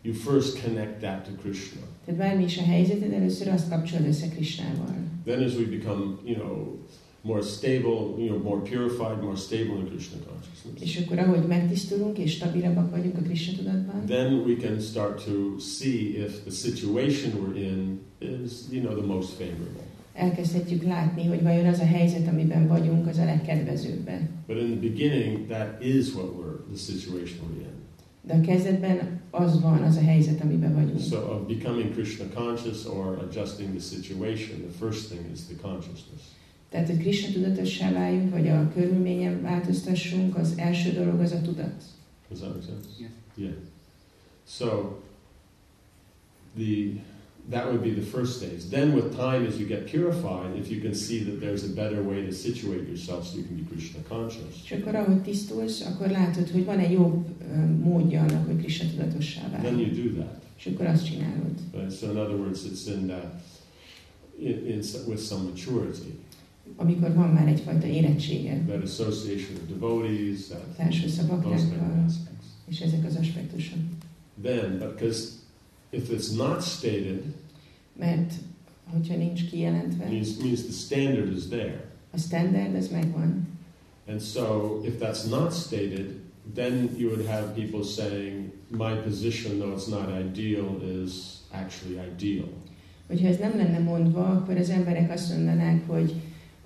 you 0.01 0.13
first 0.13 0.63
connect 0.63 0.99
that 1.01 1.25
to 1.25 1.31
Krishna. 1.41 1.81
Tehát 2.05 2.19
bármi 2.19 2.43
is 2.43 2.57
a 2.57 2.63
helyzeted, 2.63 3.13
először 3.13 3.47
azt 3.47 3.69
kapcsolod 3.69 4.07
össze 4.07 4.27
Krishnával. 4.29 4.95
Then, 5.25 5.43
as 5.43 5.55
we 5.55 5.65
become, 5.65 6.03
you 6.25 6.35
know, 6.35 6.77
more 7.21 7.41
stable, 7.41 8.23
you 8.23 8.27
know, 8.27 8.39
more 8.43 8.61
purified, 8.61 9.21
more 9.21 9.35
stable 9.35 9.75
in 9.79 9.87
Krishna 9.89 10.17
consciousness, 10.27 10.81
És 10.81 10.97
akkor 11.03 11.19
ahogy 11.19 11.47
megtisztulunk 11.47 12.17
és 12.17 12.31
stabilabbak 12.31 12.91
vagyunk 12.91 13.17
a 13.17 13.21
Krishna 13.21 13.57
tudatban, 13.57 14.05
then 14.05 14.33
we 14.33 14.55
can 14.55 14.79
start 14.79 15.25
to 15.25 15.59
see 15.59 16.23
if 16.25 16.41
the 16.43 16.51
situation 16.51 17.31
we're 17.33 17.57
in 17.57 17.99
is, 18.19 18.51
you 18.71 18.81
know, 18.81 18.95
the 18.97 19.05
most 19.05 19.29
favorable. 19.29 19.85
elkezdhetjük 20.13 20.83
látni, 20.83 21.25
hogy 21.25 21.41
vajon 21.43 21.65
az 21.65 21.79
a 21.79 21.85
helyzet, 21.85 22.27
amiben 22.27 22.67
vagyunk, 22.67 23.07
az 23.07 23.17
a 23.17 23.25
legkedvezőbben. 23.25 24.29
But 24.47 24.57
in 24.57 24.65
the 24.67 24.89
beginning, 24.89 25.47
that 25.47 25.83
is 25.83 26.13
what 26.13 26.29
we're, 26.37 26.56
the 26.77 26.93
situation 26.93 27.39
we're 27.39 27.61
in. 27.61 27.75
De 28.21 28.33
a 28.33 28.41
kezdetben 28.41 29.19
az 29.29 29.61
van, 29.61 29.83
az 29.83 29.95
a 29.95 30.01
helyzet, 30.01 30.41
amiben 30.41 30.73
vagyunk. 30.73 30.99
So, 30.99 31.17
of 31.17 31.47
becoming 31.47 31.93
Krishna 31.93 32.25
conscious 32.33 32.85
or 32.85 33.17
adjusting 33.29 33.69
the 33.69 33.79
situation, 33.79 34.59
the 34.59 34.85
first 34.85 35.09
thing 35.09 35.21
is 35.33 35.39
the 35.39 35.55
consciousness. 35.61 36.21
Tehát, 36.69 36.87
hogy 36.87 36.97
Krishna 36.97 37.33
tudatossá 37.33 37.91
váljunk, 37.91 38.31
vagy 38.31 38.47
a 38.47 38.71
körülményen 38.73 39.41
változtassunk, 39.41 40.35
az 40.35 40.53
első 40.57 40.91
dolog 40.91 41.19
az 41.19 41.31
a 41.31 41.41
tudat. 41.41 41.83
Does 42.29 42.39
that 42.39 42.53
make 42.53 42.65
sense? 42.65 42.87
Yes. 42.97 43.09
Yeah. 43.35 43.53
So, 44.47 44.97
the 46.55 47.01
that 47.49 47.65
would 47.65 47.81
be 47.83 47.93
the 47.93 48.05
first 48.17 48.35
stage. 48.37 48.69
Then, 48.69 48.93
with 48.93 49.15
time, 49.15 49.45
as 49.47 49.57
you 49.59 49.67
get 49.67 49.85
purified, 49.85 50.55
if 50.57 50.69
you 50.69 50.81
can 50.81 50.93
see 50.93 51.23
that 51.23 51.39
there's 51.39 51.63
a 51.63 51.73
better 51.73 52.01
way 52.03 52.25
to 52.25 52.31
situate 52.31 52.87
yourself 52.87 53.25
so 53.27 53.37
you 53.37 53.43
can 53.43 53.55
be 53.55 53.63
Krishna 53.71 53.99
conscious, 54.07 54.63
És 54.63 54.71
akkor, 54.71 54.95
ahogy 54.95 55.21
tisztulsz, 55.21 55.81
akkor 55.81 56.09
látod, 56.09 56.49
hogy 56.49 56.65
van 56.65 56.79
egy 56.79 56.91
jobb 56.91 57.25
módja 57.83 58.21
annak, 58.21 58.45
hogy 58.45 58.57
Krishna 58.57 58.89
tudatossá 58.89 59.41
then 59.61 59.79
you 59.79 59.91
do 59.91 60.21
that. 60.21 60.43
És 60.57 60.65
akkor 60.65 60.85
azt 60.85 61.05
csinálod. 61.05 61.53
Right? 61.73 61.97
So, 61.97 62.11
in 62.11 62.17
other 62.17 62.35
words, 62.35 62.63
it's 62.65 62.87
in 62.87 63.07
that, 63.07 63.41
in, 64.39 64.67
in, 64.67 64.81
with 65.07 65.21
some 65.21 65.43
maturity, 65.43 66.19
Amikor 66.75 67.13
van 67.13 67.29
már 67.29 67.47
egyfajta 67.47 67.87
érettsége, 67.87 68.63
that 68.67 68.83
association 68.83 69.57
of 69.61 69.67
devotees, 69.79 70.47
that 70.47 70.77
those 70.77 71.17
kind 71.19 71.81
of 71.81 72.05
aspects. 72.05 72.45
és 72.65 72.79
ezek 72.79 73.05
az 73.05 73.15
aspektusok. 73.15 73.77
Then, 74.41 74.77
because 74.77 75.36
if 75.89 76.09
it's 76.09 76.35
not 76.35 76.61
stated, 76.63 77.23
Mert 77.99 78.33
hogyha 78.93 79.15
nincs 79.15 79.41
kijelentve, 79.49 80.05
means 80.09 80.37
means 80.39 80.61
the 80.63 80.71
standard 80.71 81.37
is 81.37 81.47
there. 81.47 81.83
a 82.13 82.17
standard 82.17 82.75
az 82.75 82.87
megvan. 82.87 83.47
And 84.07 84.21
so, 84.21 84.79
if 84.85 84.99
that's 84.99 85.25
not 85.29 85.53
stated, 85.53 86.13
then 86.55 86.89
you 86.97 87.09
would 87.09 87.25
have 87.27 87.53
people 87.55 87.83
saying, 87.83 88.51
my 88.69 88.95
position, 89.03 89.59
though 89.59 89.75
it's 89.75 89.87
not 89.89 90.09
ideal, 90.19 90.81
is 91.03 91.11
actually 91.51 91.99
ideal. 92.15 92.47
Hogyha 93.07 93.27
ez 93.27 93.37
nem 93.37 93.55
lenne 93.57 93.79
mondva, 93.79 94.27
akkor 94.29 94.57
az 94.57 94.69
emberek 94.69 95.11
azt 95.11 95.29
mondanák, 95.33 95.87
hogy 95.87 96.13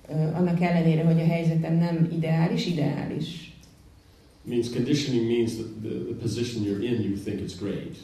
ö, 0.08 0.12
annak 0.14 0.60
ellenére, 0.60 1.04
hogy 1.04 1.20
a 1.20 1.24
helyzetem 1.26 1.74
nem 1.74 2.08
ideális, 2.12 2.66
ideális. 2.66 3.52
means 4.44 4.68
conditioning 4.70 5.26
means 5.26 5.52
that 5.54 5.66
the, 5.82 5.88
the 5.90 6.14
position 6.14 6.64
you're 6.64 6.82
in, 6.84 7.02
you 7.02 7.16
think 7.24 7.40
it's 7.40 7.54
great. 7.58 7.96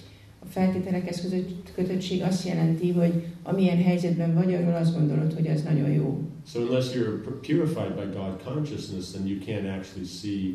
Feltételekhez 0.49 1.29
kötöttség 1.75 2.23
azt 2.23 2.47
jelenti, 2.47 2.93
hogy 2.93 3.25
amilyen 3.43 3.83
helyzetben 3.83 4.35
vagy, 4.35 4.55
arról 4.55 4.75
azt 4.75 4.95
gondolod, 4.95 5.33
hogy 5.33 5.47
az 5.47 5.63
nagyon 5.63 5.91
jó. 5.91 6.23
So 6.47 6.61
unless 6.61 6.95
you're 6.95 7.23
pu- 7.25 7.47
purified 7.47 7.95
by 7.95 8.19
God 8.19 8.43
consciousness, 8.45 9.11
then 9.11 9.27
you 9.27 9.39
can't 9.39 9.79
actually 9.79 10.07
see 10.07 10.55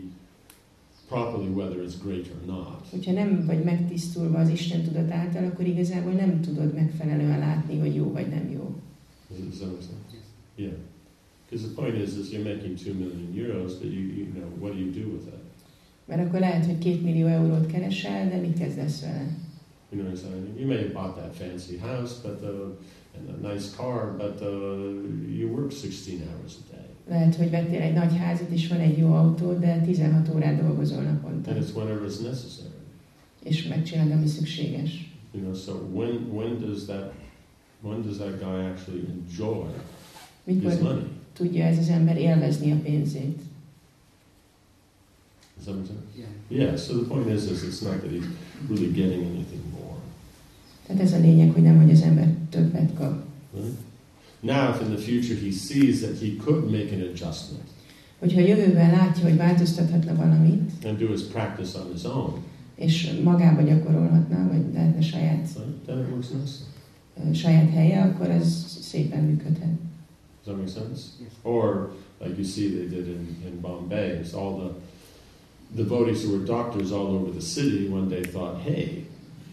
properly 1.07 1.49
whether 1.49 1.77
it's 1.85 1.95
great 2.03 2.27
or 2.27 2.45
not. 2.45 2.87
Hogyha 2.91 3.11
nem 3.11 3.45
vagy 3.45 3.63
megtisztulva 3.63 4.39
az 4.39 4.49
Isten 4.49 4.81
tudat 4.81 5.11
által, 5.11 5.45
akkor 5.45 5.65
igazából 5.65 6.11
nem 6.11 6.41
tudod 6.41 6.73
megfelelően 6.73 7.39
látni, 7.39 7.79
hogy 7.79 7.95
jó 7.95 8.11
vagy 8.11 8.27
nem 8.27 8.49
jó. 8.51 8.75
Does 9.29 9.57
that 9.57 9.69
make 9.69 9.81
sense? 9.81 9.93
Yes. 10.11 10.21
Yeah. 10.55 10.73
Because 11.49 11.67
the 11.67 11.81
point 11.81 12.07
is, 12.07 12.17
is 12.17 12.31
you're 12.31 12.53
making 12.53 12.77
two 12.77 12.93
million 12.93 13.31
euros, 13.35 13.73
but 13.73 13.91
you, 13.91 14.01
you 14.17 14.25
know, 14.33 14.49
what 14.59 14.73
do 14.73 14.79
you 14.79 14.91
do 14.91 15.05
with 15.13 15.27
it? 15.27 15.41
Mert 16.05 16.27
akkor 16.27 16.39
lehet, 16.39 16.65
hogy 16.65 16.77
két 16.77 17.03
millió 17.03 17.27
eurót 17.27 17.65
keresel, 17.65 18.29
de 18.29 18.37
mit 18.37 18.57
kezdesz 18.57 19.01
vele? 19.01 19.25
You 19.93 20.01
know 20.01 20.09
what 20.09 20.19
I'm 20.19 20.25
saying? 20.25 20.55
You 20.57 20.65
may 20.67 20.77
have 20.77 20.93
bought 20.93 21.15
that 21.15 21.35
fancy 21.35 21.77
house, 21.77 22.13
but 22.13 22.41
uh, 22.41 22.73
and 23.15 23.45
a 23.45 23.53
nice 23.53 23.75
car, 23.75 24.07
but 24.17 24.41
uh, 24.41 24.49
you 25.37 25.47
work 25.47 25.71
16 25.71 26.21
hours 26.27 26.57
a 26.57 26.75
day, 26.75 26.85
Lehet, 27.09 27.35
hogy 27.35 27.49
vettél 27.49 27.81
egy 27.81 27.93
nagy 27.93 28.17
házat, 28.17 28.49
és 28.49 28.67
van 28.67 28.79
egy 28.79 28.97
jó 28.97 29.13
autó, 29.13 29.53
de 29.53 29.81
16 29.85 30.29
órát 30.35 30.61
dolgozol 30.61 31.01
naponta, 31.01 31.51
and 31.51 31.63
it's 31.63 31.75
whenever 31.75 32.09
it's 32.09 32.21
necessary. 32.21 32.69
és 33.43 33.67
megcsinálod, 33.67 34.11
ami 34.11 34.27
szükséges. 34.27 35.11
You 35.31 35.43
know, 35.43 35.55
so 35.55 35.71
when 35.93 36.29
when 36.33 36.59
does 36.59 36.85
that 36.85 37.13
when 37.81 38.01
does 38.01 38.17
that 38.17 38.39
guy 38.39 38.63
actually 38.71 39.03
enjoy 39.19 39.67
his 40.45 40.55
Mikor 40.55 40.81
money? 40.81 41.07
tudja 41.33 41.63
ez 41.65 41.77
az 41.77 41.89
ember 41.89 42.17
élvezni 42.17 42.71
a 42.71 42.75
pénzét? 42.83 43.41
Does 45.63 45.73
that 45.73 45.79
make 45.79 45.87
sense? 45.87 46.01
Yeah. 46.15 46.65
Yeah. 46.65 46.75
So 46.75 46.93
the 46.93 47.07
point 47.07 47.27
is, 47.29 47.49
is 47.49 47.63
it's 47.63 47.81
not 47.81 48.01
that 48.01 48.11
he's 48.11 48.27
really 48.67 48.91
getting 48.91 49.23
anything 49.23 49.63
more. 49.71 49.95
Tehát 50.87 51.01
ez 51.01 51.13
a 51.13 51.19
lényeg, 51.19 51.51
hogy 51.51 51.63
nem, 51.63 51.81
hogy 51.81 51.91
az 51.91 52.01
ember 52.01 52.33
többet 52.49 52.93
kap. 52.93 53.23
Right? 53.53 53.77
Now, 54.39 54.69
if 54.75 54.81
in 54.81 54.87
the 54.87 54.97
future 54.97 55.39
he 55.39 55.51
sees 55.51 55.99
that 55.99 56.19
he 56.19 56.35
could 56.43 56.71
make 56.71 56.91
an 56.93 57.01
adjustment 57.01 57.63
Hogyha 58.19 58.41
a 58.41 58.45
jövőben 58.45 58.91
látja, 58.91 59.23
hogy 59.23 59.37
változtathatna 59.37 60.15
valamit, 60.15 60.71
and 60.85 60.97
do 60.97 61.07
his 61.07 61.21
practice 61.21 61.79
on 61.79 61.91
his 61.93 62.03
own, 62.03 62.33
és 62.75 63.19
magába 63.23 63.61
gyakorolhatna, 63.61 64.47
vagy 64.47 64.73
lehetne 64.73 65.01
saját, 65.01 65.47
right, 65.55 65.85
then 65.85 65.99
it 65.99 66.09
works 66.09 66.27
nicely. 66.29 66.63
ö, 67.29 67.33
saját 67.33 67.69
helye, 67.69 68.01
akkor 68.01 68.29
az 68.29 68.77
szépen 68.81 69.23
működhet. 69.23 69.69
Does 70.45 70.55
that 70.55 70.57
make 70.57 70.71
sense? 70.71 71.01
Yes. 71.19 71.31
Or, 71.41 71.93
like 72.21 72.35
you 72.37 72.45
see 72.45 72.67
they 72.69 72.87
did 72.87 73.07
in, 73.07 73.37
in 73.45 73.59
Bombay, 73.61 74.19
is 74.21 74.33
all 74.33 74.53
the 74.57 74.69
devotees 75.75 76.23
who 76.23 76.37
were 76.37 76.45
doctors 76.45 76.91
all 76.91 77.07
over 77.15 77.31
the 77.31 77.41
city 77.41 77.87
one 77.87 78.09
day 78.09 78.23
thought, 78.23 78.61
hey, 78.61 79.05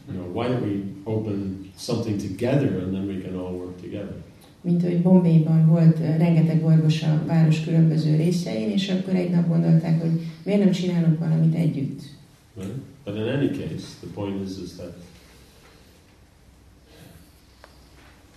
you 0.09 0.15
know, 0.15 0.27
why 0.33 0.49
don't 0.49 0.63
we 0.63 0.83
open 1.07 1.71
something 1.77 2.19
together 2.19 2.79
and 2.79 2.95
then 2.95 3.07
we 3.07 3.21
can 3.21 3.39
all 3.39 3.53
work 3.53 3.81
together? 3.81 4.15
Mint 4.63 4.83
hogy 4.83 5.03
Bombayban 5.03 5.67
volt 5.67 5.99
ö, 5.99 6.17
rengeteg 6.17 6.65
orvos 6.65 7.03
a 7.03 7.23
város 7.27 7.65
különböző 7.65 8.17
részein, 8.17 8.71
és 8.71 8.89
akkor 8.89 9.15
egy 9.15 9.31
nap 9.31 9.49
gondolták, 9.49 10.01
hogy 10.01 10.21
miért 10.45 10.65
nem 10.65 10.71
csinálunk 10.73 11.19
valamit 11.19 11.55
együtt. 11.55 12.03
Right? 12.57 12.73
But 13.05 13.17
in 13.17 13.23
any 13.23 13.49
case, 13.49 13.87
the 14.01 14.09
point 14.15 14.49
is, 14.49 14.59
is 14.63 14.71
that 14.77 14.93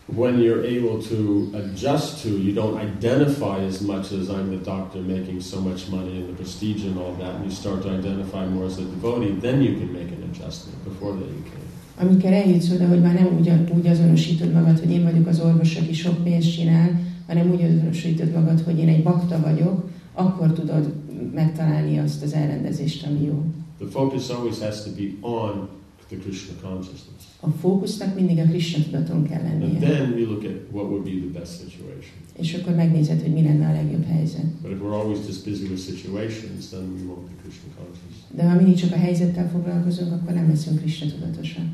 when 0.07 0.39
you're 0.39 0.63
able 0.63 1.01
to 1.01 1.51
adjust 1.55 2.23
to, 2.23 2.29
you 2.29 2.53
don't 2.53 2.77
identify 2.77 3.59
as 3.59 3.81
much 3.81 4.11
as 4.11 4.29
I'm 4.29 4.49
the 4.49 4.63
doctor 4.63 4.99
making 4.99 5.41
so 5.41 5.61
much 5.61 5.89
money 5.89 6.17
and 6.17 6.29
the 6.29 6.33
prestige 6.33 6.83
and 6.83 6.97
all 6.97 7.13
that, 7.13 7.35
and 7.35 7.45
you 7.45 7.51
start 7.51 7.81
to 7.83 7.89
identify 7.89 8.45
more 8.45 8.65
as 8.65 8.77
a 8.77 8.83
devotee, 8.83 9.31
then 9.39 9.61
you 9.61 9.77
can 9.79 9.93
make 9.93 10.11
an 10.11 10.23
adjustment. 10.29 10.83
Before 10.83 11.13
that, 11.13 11.29
you 11.29 11.43
can't. 11.43 11.61
Amikor 11.99 12.31
eljutsz 12.31 12.69
oda, 12.69 12.87
hogy 12.87 13.01
már 13.01 13.13
nem 13.13 13.37
úgy, 13.39 13.51
úgy 13.75 13.87
azonosítod 13.87 14.51
magad, 14.51 14.79
hogy 14.79 14.91
én 14.91 15.03
vagyok 15.03 15.27
az 15.27 15.39
orvos, 15.39 15.75
aki 15.75 15.93
sok 15.93 16.23
pénzt 16.23 16.53
csinál, 16.53 17.01
hanem 17.27 17.51
úgy 17.51 17.61
azonosítod 17.61 18.31
magad, 18.31 18.61
hogy 18.61 18.79
én 18.79 18.87
egy 18.87 19.03
bakta 19.03 19.39
vagyok, 19.39 19.89
akkor 20.13 20.53
tudod 20.53 20.93
megtalálni 21.33 21.97
azt 21.99 22.23
az 22.23 22.33
elrendezést, 22.33 23.05
ami 23.05 23.25
jó. 23.25 23.45
The 23.77 23.87
focus 23.89 24.29
always 24.29 24.59
has 24.59 24.83
to 24.83 24.89
be 24.97 25.27
on 25.27 25.67
the 26.13 26.21
Krishna 26.23 26.53
consciousness. 26.61 27.21
A 27.39 27.49
fókusznak 27.49 28.15
mindig 28.15 28.37
a 28.39 28.43
Krishna 28.43 28.83
tudaton 28.83 29.23
kell 29.27 29.43
And 29.45 29.61
lennie. 29.61 29.79
then 29.79 30.17
you 30.17 30.27
look 30.29 30.43
at 30.43 30.57
what 30.71 30.85
would 30.89 31.03
be 31.03 31.11
the 31.25 31.39
best 31.39 31.51
situation. 31.63 32.15
És 32.37 32.53
akkor 32.53 32.75
megnézed, 32.75 33.21
hogy 33.21 33.33
mi 33.33 33.41
lenne 33.43 33.67
a 33.67 33.71
legjobb 33.71 34.05
helyzet. 34.05 34.45
But 34.61 34.71
if 34.71 34.77
we're 34.81 34.97
always 35.01 35.19
just 35.27 35.45
busy 35.45 35.67
with 35.67 35.81
situations, 35.91 36.69
then 36.69 36.83
we 36.95 37.01
won't 37.09 37.25
be 37.31 37.35
Krishna 37.41 37.69
conscious. 37.79 38.13
De 38.35 38.43
ha 38.49 38.55
mindig 38.55 38.75
csak 38.75 38.91
a 38.91 38.97
helyzettel 38.97 39.49
foglalkozunk, 39.49 40.11
akkor 40.13 40.33
nem 40.33 40.47
leszünk 40.49 40.79
Krishna 40.79 41.07
tudatosak. 41.11 41.65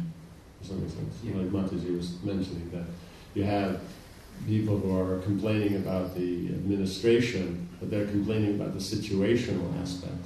Does 0.59 0.67
that 0.69 0.79
make 0.79 0.91
sense? 0.97 1.13
Yeah. 1.25 1.37
Like 1.39 1.51
Mataji 1.57 1.91
was 2.01 2.07
mentioning 2.33 2.67
that 2.75 2.87
you 3.33 3.45
have 3.45 3.79
people 4.47 4.75
who 4.81 4.89
are 4.99 5.19
complaining 5.29 5.73
about 5.85 6.05
the 6.15 6.29
administration, 6.59 7.45
but 7.79 7.89
they're 7.91 8.11
complaining 8.11 8.53
about 8.59 8.71
the 8.77 8.83
situational 8.95 9.67
aspect. 9.81 10.23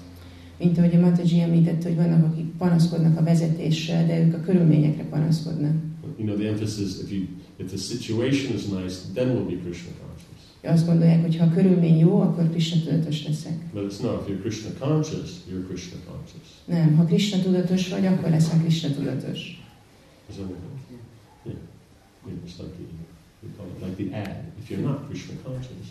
Mint 0.58 0.78
ahogy 0.78 0.96
a 0.96 1.00
Mataji 1.00 1.40
említette, 1.40 1.88
hogy 1.88 1.98
vannak, 1.98 2.26
akik 2.26 2.46
panaszkodnak 2.58 3.18
a 3.18 3.24
vezetéssel, 3.24 4.06
de 4.06 4.20
ők 4.20 4.34
a 4.34 4.40
körülményekre 4.40 5.04
panaszkodnak. 5.04 5.74
You 6.18 6.26
know, 6.28 6.38
the 6.38 6.48
emphasis 6.48 7.00
if 7.04 7.12
you 7.12 7.24
if 7.58 7.68
the 7.68 7.78
situation 7.78 8.56
is 8.56 8.66
nice, 8.66 8.96
then 9.14 9.28
we'll 9.28 9.46
be 9.46 9.58
Krishna 9.64 9.92
conscious. 10.02 10.42
Azt 10.62 10.86
gondolják, 10.86 11.22
hogy 11.22 11.38
ha 11.38 11.46
a 11.46 11.50
körülmény 11.50 11.98
jó, 11.98 12.22
akkor 12.22 12.50
Krishna 12.50 12.82
tudatos 12.82 13.28
leszek. 13.28 13.54
But 13.74 13.92
it's 13.92 14.02
not. 14.02 14.22
If 14.22 14.28
you're 14.28 14.42
Krishna 14.42 14.70
conscious, 14.80 15.30
you're 15.50 15.66
Krishna 15.68 15.98
conscious. 16.12 16.48
Nem, 16.66 16.96
ha 16.96 17.06
Krishna 17.06 17.42
tudatos 17.42 17.90
vagy, 17.90 18.06
akkor 18.06 18.30
leszel 18.30 18.60
Krishna 18.60 18.90
tudatos. 18.90 19.64
Does 20.28 20.38
that? 20.38 20.50
Yeah. 21.46 21.58
Mean, 22.26 22.40
it's 22.46 22.58
like 22.60 22.74
the 22.78 22.86
we 23.44 23.50
call 23.58 23.68
it 23.68 23.80
like 23.86 23.96
the 24.04 24.16
ad. 24.16 24.44
If 24.62 24.70
you're 24.70 24.88
not 24.90 25.08
Krishna 25.10 25.34
conscious, 25.44 25.88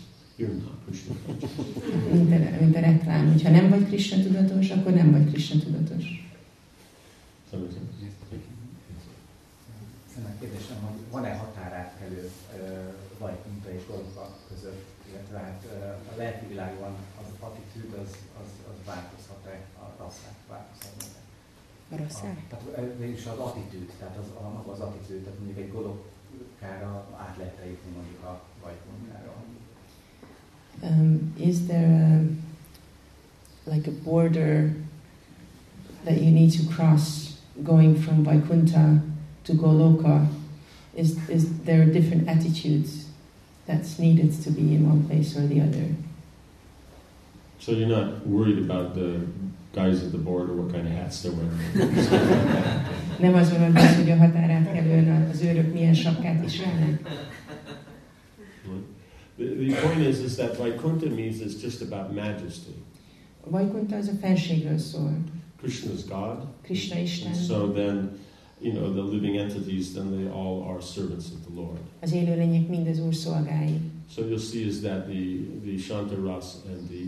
Mint 2.13 2.31
a, 2.31 2.61
mint 2.61 2.75
a 2.75 2.79
reklám. 2.79 3.31
Hogyha 3.31 3.49
nem 3.49 3.69
vagy 3.69 3.85
Krishna 3.85 4.23
tudatos, 4.23 4.69
akkor 4.69 4.93
nem 4.93 5.11
vagy 5.11 5.27
Krishna 5.31 5.59
tudatos. 5.59 6.03
A 10.15 10.39
kérdésem, 10.39 10.77
hogy 10.85 10.99
van-e 11.11 11.33
határátkelő 11.35 12.29
ö, 12.57 12.59
Vajkunta 13.17 13.69
és 13.71 13.81
Golga 13.87 14.37
között, 14.49 14.85
illetve 15.09 15.37
hát 15.37 15.61
a 16.13 16.17
lelki 16.17 16.45
világban 16.47 16.93
az 17.21 17.27
attitűd 17.39 17.93
az, 18.03 18.09
az, 18.41 18.49
az 18.71 18.77
változhat-e, 18.85 19.55
a 19.83 20.03
rasszák 20.03 20.37
változhatnak-e? 20.49 21.21
A 21.91 21.95
rossz 21.97 22.21
A, 22.21 22.35
tehát 22.49 22.65
ö, 22.77 22.97
végülis 22.97 23.25
az 23.25 23.37
attitűd, 23.37 23.91
tehát 23.99 24.17
az, 24.17 24.43
a, 24.43 24.49
maga 24.49 24.71
az 24.71 24.79
attitűd, 24.79 25.23
tehát 25.23 25.39
mondjuk 25.39 25.59
egy 25.59 25.71
Golokkára 25.71 27.07
át 27.17 27.35
lehet 27.37 27.57
jutni 27.65 27.91
mondjuk 27.95 28.23
a. 28.23 28.41
Um, 30.83 31.33
is 31.39 31.67
there 31.67 32.19
a, 33.65 33.69
like 33.69 33.87
a 33.87 33.91
border 33.91 34.73
that 36.03 36.19
you 36.19 36.31
need 36.31 36.51
to 36.51 36.67
cross 36.73 37.39
going 37.63 37.99
from 38.01 38.23
Vaikuntha 38.25 39.01
to 39.45 39.53
Goloka? 39.53 40.27
Is, 40.95 41.17
is 41.29 41.59
there 41.63 41.85
different 41.85 42.27
attitudes 42.27 43.07
that's 43.65 43.97
needed 43.97 44.33
to 44.43 44.51
be 44.51 44.75
in 44.75 44.87
one 44.87 45.07
place 45.07 45.37
or 45.37 45.47
the 45.47 45.61
other? 45.61 45.87
So 47.59 47.71
you're 47.71 47.87
not 47.87 48.27
worried 48.27 48.59
about 48.59 48.93
the 48.93 49.21
guys 49.73 50.03
at 50.03 50.11
the 50.11 50.17
border, 50.17 50.53
what 50.53 50.73
kind 50.73 50.85
of 50.85 50.93
hats 50.93 51.21
they're 51.21 51.31
wearing. 51.31 51.59
Nem 53.19 53.33
az 53.33 53.51
van, 53.51 53.77
hogy 53.95 54.11
a 54.11 54.17
határátkelőn 54.17 55.29
az 55.31 55.41
őrök 55.41 55.73
milyen 55.73 55.93
sapkát 55.93 56.41
viselnek? 56.41 57.01
The, 59.37 59.45
the 59.45 59.75
point 59.81 59.99
is, 60.01 60.19
is 60.19 60.35
that 60.37 60.57
Vaikuntha 60.57 61.09
means 61.09 61.41
it's 61.41 61.55
just 61.55 61.81
about 61.81 62.13
majesty. 62.13 62.73
Vaikuntha 63.45 63.95
az 63.95 64.07
a 64.07 64.15
fenségről 64.21 64.77
szól. 64.77 65.17
Krishna 65.57 65.93
is 65.93 66.03
God, 66.05 66.47
Krishna 66.61 66.99
Isten, 66.99 67.27
and 67.31 67.35
so 67.41 67.71
then, 67.71 68.19
you 68.61 68.73
know, 68.73 68.93
the 68.93 69.01
living 69.01 69.37
entities, 69.37 69.93
then 69.93 70.11
they 70.11 70.27
all 70.31 70.63
are 70.69 70.81
servants 70.81 71.25
of 71.31 71.45
the 71.45 71.61
Lord. 71.61 71.77
az 72.01 72.13
élőlények 72.13 72.67
mind 72.67 72.87
az 72.87 72.99
Úr 72.99 73.15
szolgái. 73.15 73.79
So 74.15 74.21
you'll 74.21 74.37
see 74.51 74.65
is 74.65 74.79
that 74.79 75.05
the 75.05 75.23
the 75.65 75.77
Shanta 75.77 76.15
Ras 76.15 76.45
and 76.67 76.89
the 76.89 77.03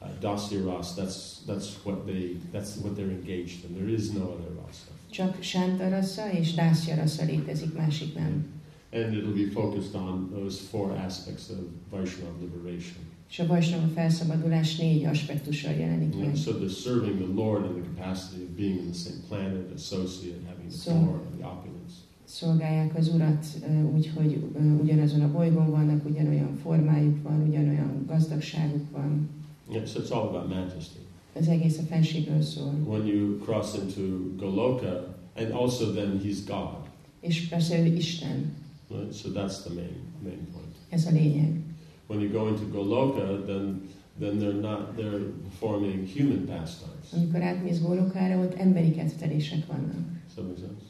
uh, 0.00 0.08
Dasya 0.20 0.64
Ras, 0.64 0.94
that's 0.94 1.44
that's 1.46 1.76
what 1.84 2.06
they 2.06 2.36
that's 2.52 2.76
what 2.82 2.94
they're 2.96 3.10
engaged 3.20 3.64
in. 3.64 3.74
There 3.74 3.92
is 3.94 4.10
no 4.10 4.22
other 4.22 4.50
rasa, 4.66 4.90
Csak 5.10 5.42
Sánta 5.42 5.88
rassza 5.88 6.32
és 6.32 6.54
Dászja 6.54 6.94
rassza 6.94 7.24
létezik, 7.24 7.74
másik 7.74 8.14
nem. 8.14 8.46
And 8.92 9.14
it'll 9.14 9.34
be 9.34 9.50
focused 9.50 9.94
on 9.94 10.30
those 10.30 10.60
four 10.70 10.92
aspects 10.92 11.50
of 11.50 11.58
Vaishnava 11.90 12.32
liberation. 12.40 13.06
És 13.30 13.38
a 13.38 13.46
Vajsnava 13.46 13.86
felszabadulás 13.94 14.76
négy 14.76 15.04
aspektussal 15.04 15.72
jelenik 15.72 16.18
meg. 16.18 16.36
so 16.36 16.50
they're 16.52 16.80
serving 16.82 17.16
the 17.16 17.42
Lord 17.42 17.64
in 17.64 17.72
the 17.72 17.90
capacity 17.94 18.42
of 18.42 18.48
being 18.56 18.78
in 18.78 18.90
the 18.90 18.98
same 18.98 19.20
planet, 19.28 19.72
associate, 19.74 20.38
having 20.46 20.70
the 20.70 20.92
power 20.92 21.14
and 21.14 21.38
the 21.38 21.46
opulence. 21.46 21.94
Szolgálják 22.24 22.96
az 22.96 23.08
Urat 23.14 23.46
ö, 23.68 23.82
úgy, 23.94 24.10
hogy 24.14 24.38
ö, 24.54 24.60
ugyanazon 24.82 25.20
a 25.20 25.32
bolygón 25.32 25.70
vannak, 25.70 26.04
ugyanolyan 26.04 26.56
formájuk 26.62 27.22
van, 27.22 27.48
ugyanolyan 27.48 28.04
gazdagságuk 28.06 28.90
van. 28.90 29.28
Yeah, 29.70 29.86
so 29.86 30.00
it's 30.00 30.10
all 30.10 30.28
about 30.28 30.48
majesty. 30.48 30.98
Az 31.32 31.48
egész 31.48 31.78
a 31.78 31.82
fenségről 31.82 32.42
szól. 32.42 32.74
When 32.86 33.06
you 33.06 33.38
cross 33.38 33.74
into 33.74 34.02
Goloka, 34.36 35.16
and 35.36 35.50
also 35.52 35.92
then 35.92 36.20
he's 36.24 36.38
God. 36.46 36.86
És 37.20 37.48
persze 37.48 37.80
ő 37.80 37.86
Isten, 37.86 38.52
Right? 38.90 39.14
So 39.14 39.28
that's 39.28 39.62
the 39.62 39.74
main 39.74 39.96
main 40.22 40.46
point. 40.52 40.74
ez 40.88 41.06
a 41.06 41.10
lényeg. 41.10 41.60
When 42.06 42.20
you 42.20 42.30
go 42.30 42.48
into 42.48 42.62
Goloka, 42.64 43.46
then 43.46 43.88
then 44.18 44.38
they're 44.38 44.60
not 44.60 44.96
they're 44.96 45.24
performing 45.50 46.06
human 46.06 46.46
pastimes. 46.46 47.12
Amikor 47.12 47.42
átmész 47.42 47.80
Gólokára, 47.80 48.38
ott 48.38 48.54
emberi 48.54 48.90
kettelések 48.90 49.66
vannak. 49.66 49.94
Does 50.26 50.34
that 50.34 50.44
make 50.46 50.58
sense? 50.58 50.84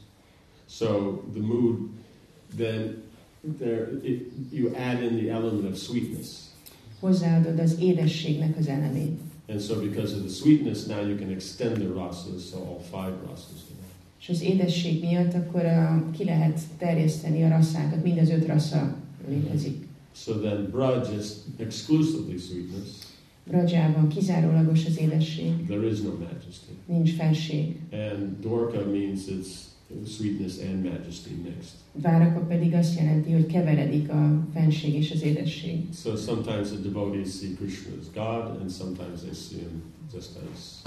So 0.67 1.21
the 1.33 1.41
mood, 1.41 1.89
then 2.55 3.03
there 3.59 3.89
it, 4.03 4.31
you 4.51 4.73
add 4.75 5.03
in 5.03 5.17
the 5.17 5.29
element 5.29 5.69
of 5.71 5.77
sweetness. 5.77 6.47
Hozzáadod 6.99 7.59
az 7.59 7.79
édességnek 7.79 8.57
az 8.57 8.67
elemét. 8.67 9.19
And 9.47 9.59
so, 9.61 9.79
because 9.79 10.13
of 10.15 10.21
the 10.21 10.29
sweetness, 10.29 10.85
now 10.85 11.01
you 11.01 11.17
can 11.17 11.31
extend 11.31 11.77
the 11.77 11.87
rasas, 11.87 12.49
so 12.51 12.57
all 12.57 12.79
five 12.79 13.13
rasas. 13.27 13.68
És 14.19 14.29
az 14.29 14.41
édesség 14.41 15.01
miatt 15.01 15.33
akkor 15.33 15.65
a, 15.65 16.05
ki 16.17 16.23
lehet 16.23 16.59
terjeszteni 16.77 17.43
a 17.43 17.47
rasszákat, 17.49 18.03
mind 18.03 18.17
az 18.17 18.29
öt 18.29 18.45
rassza 18.45 18.95
létezik. 19.27 19.87
So 20.15 20.33
then, 20.33 20.67
Braj 20.71 20.99
is 21.19 21.25
exclusively 21.57 22.37
sweetness. 22.37 22.89
Brajában 23.47 24.07
kizárólagos 24.07 24.85
az 24.85 24.99
édesség, 24.99 25.65
There 25.67 25.87
is 25.87 26.01
no 26.01 26.09
majesty. 26.09 26.71
nincs 26.85 27.11
fenség. 27.13 27.75
And 27.91 28.39
Dwarka 28.41 28.85
means 28.91 29.19
it's 29.27 29.47
sweetness 30.07 30.53
and 30.69 30.83
majesty 30.83 31.29
mixed. 31.43 31.73
Váraka 31.93 32.39
pedig 32.39 32.73
azt 32.73 32.99
jelenti, 32.99 33.31
hogy 33.31 33.45
keveredik 33.45 34.09
a 34.09 34.45
fenség 34.53 34.93
és 34.93 35.11
az 35.11 35.21
édesség. 35.23 35.79
So 36.03 36.15
sometimes 36.15 36.67
the 36.67 36.77
devotees 36.83 37.27
see 37.39 37.53
Krishna 37.55 37.91
as 37.99 38.05
God, 38.13 38.59
and 38.61 38.69
sometimes 38.69 39.19
they 39.21 39.33
see 39.33 39.57
him 39.59 39.81
just 40.13 40.29
as, 40.53 40.81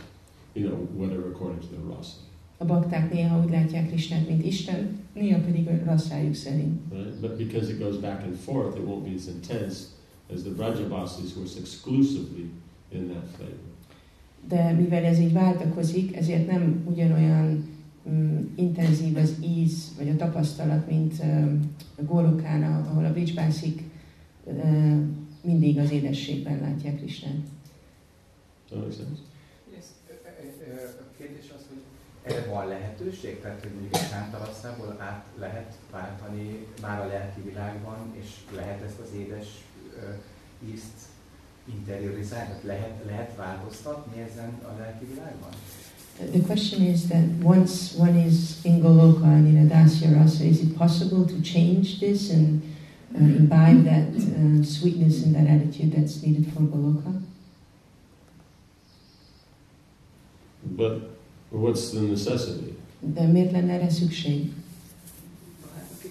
you 0.53 0.69
know, 0.69 0.87
whatever 0.97 1.27
according 1.35 1.61
to 1.61 1.67
their 1.67 1.97
rasa. 1.97 2.17
A 2.57 2.65
bakták 2.65 3.13
néha 3.13 3.45
úgy 3.45 3.51
látják 3.51 3.89
Krisnát, 3.89 4.29
mint 4.29 4.45
Isten, 4.45 5.01
néha 5.15 5.41
pedig 5.41 5.69
rasszájuk 5.85 6.35
szerint. 6.35 6.81
Right? 6.93 7.21
But 7.21 7.37
because 7.37 7.73
it 7.73 7.79
goes 7.79 7.97
back 7.97 8.23
and 8.25 8.35
forth, 8.35 8.79
it 8.79 8.85
won't 8.87 9.03
be 9.03 9.15
as 9.15 9.27
intense 9.27 9.85
as 10.35 10.43
the 10.43 10.51
Brajavasis, 10.51 11.33
who 11.35 11.41
was 11.41 11.57
exclusively 11.57 12.51
in 12.93 13.09
that 13.09 13.27
flavor. 13.37 13.71
De 14.49 14.73
mivel 14.73 15.05
ez 15.05 15.19
így 15.19 15.33
váltakozik, 15.33 16.17
ezért 16.17 16.47
nem 16.47 16.85
ugyanolyan 16.91 17.69
mm, 18.11 18.39
intenzív 18.57 19.17
az 19.17 19.35
íz, 19.41 19.95
vagy 19.99 20.09
a 20.09 20.17
tapasztalat, 20.17 20.89
mint 20.89 21.15
um, 21.23 21.75
a 21.99 22.03
Gólokán, 22.03 22.63
ahol 22.63 23.05
a 23.05 23.13
Vicsbászik 23.13 23.83
uh, 24.45 24.97
mindig 25.43 25.79
az 25.79 25.91
édességben 25.91 26.61
látják 26.61 26.97
Krisnát. 26.97 27.37
That 28.69 28.81
make 28.81 28.95
sense? 28.95 29.21
Yes. 29.75 29.85
A 31.01 31.17
kérdés 31.19 31.51
az, 31.57 31.63
hogy 31.69 31.83
erre 32.23 32.47
van 32.51 32.69
lehetőség? 32.69 33.41
Tehát, 33.41 33.61
hogy 33.61 33.71
mondjuk 33.71 33.97
egy 33.97 34.09
sántalaszából 34.11 34.97
át 34.99 35.25
lehet 35.39 35.75
váltani 35.91 36.67
már 36.81 37.01
a 37.01 37.07
lelki 37.07 37.41
világban, 37.41 37.99
és 38.21 38.27
lehet 38.55 38.83
ezt 38.83 38.99
az 38.99 39.19
édes 39.19 39.47
ízt 40.73 41.11
interiorizálni? 41.73 42.47
Tehát 42.47 42.63
lehet, 42.63 43.05
lehet 43.07 43.37
változtatni 43.37 44.23
ezen 44.23 44.61
a 44.63 44.79
lelki 44.79 45.05
világban? 45.05 45.51
The 46.31 46.41
question 46.41 46.83
is 46.83 47.07
that 47.07 47.25
once 47.43 47.99
one 47.99 48.27
is 48.27 48.65
in 48.65 48.81
Goloka 48.81 49.25
and 49.25 49.47
in 49.47 49.71
Adasya 49.71 50.15
Rasa, 50.15 50.45
is 50.45 50.61
it 50.61 50.77
possible 50.77 51.25
to 51.25 51.41
change 51.43 51.99
this 51.99 52.31
and 52.31 52.63
uh, 53.15 53.19
imbibe 53.19 53.85
that 53.85 54.09
uh, 54.15 54.63
sweetness 54.63 55.25
and 55.25 55.35
that 55.35 55.47
attitude 55.47 55.93
that's 55.93 56.23
needed 56.23 56.47
for 56.53 56.61
Goloka? 56.61 57.23
But 60.77 61.12
what's 61.53 61.91
the 61.91 62.01
necessity? 62.01 62.73
De 63.01 63.27
miért 63.27 63.53
lenne 63.53 63.73
erre 63.73 63.91
szükség? 63.91 64.53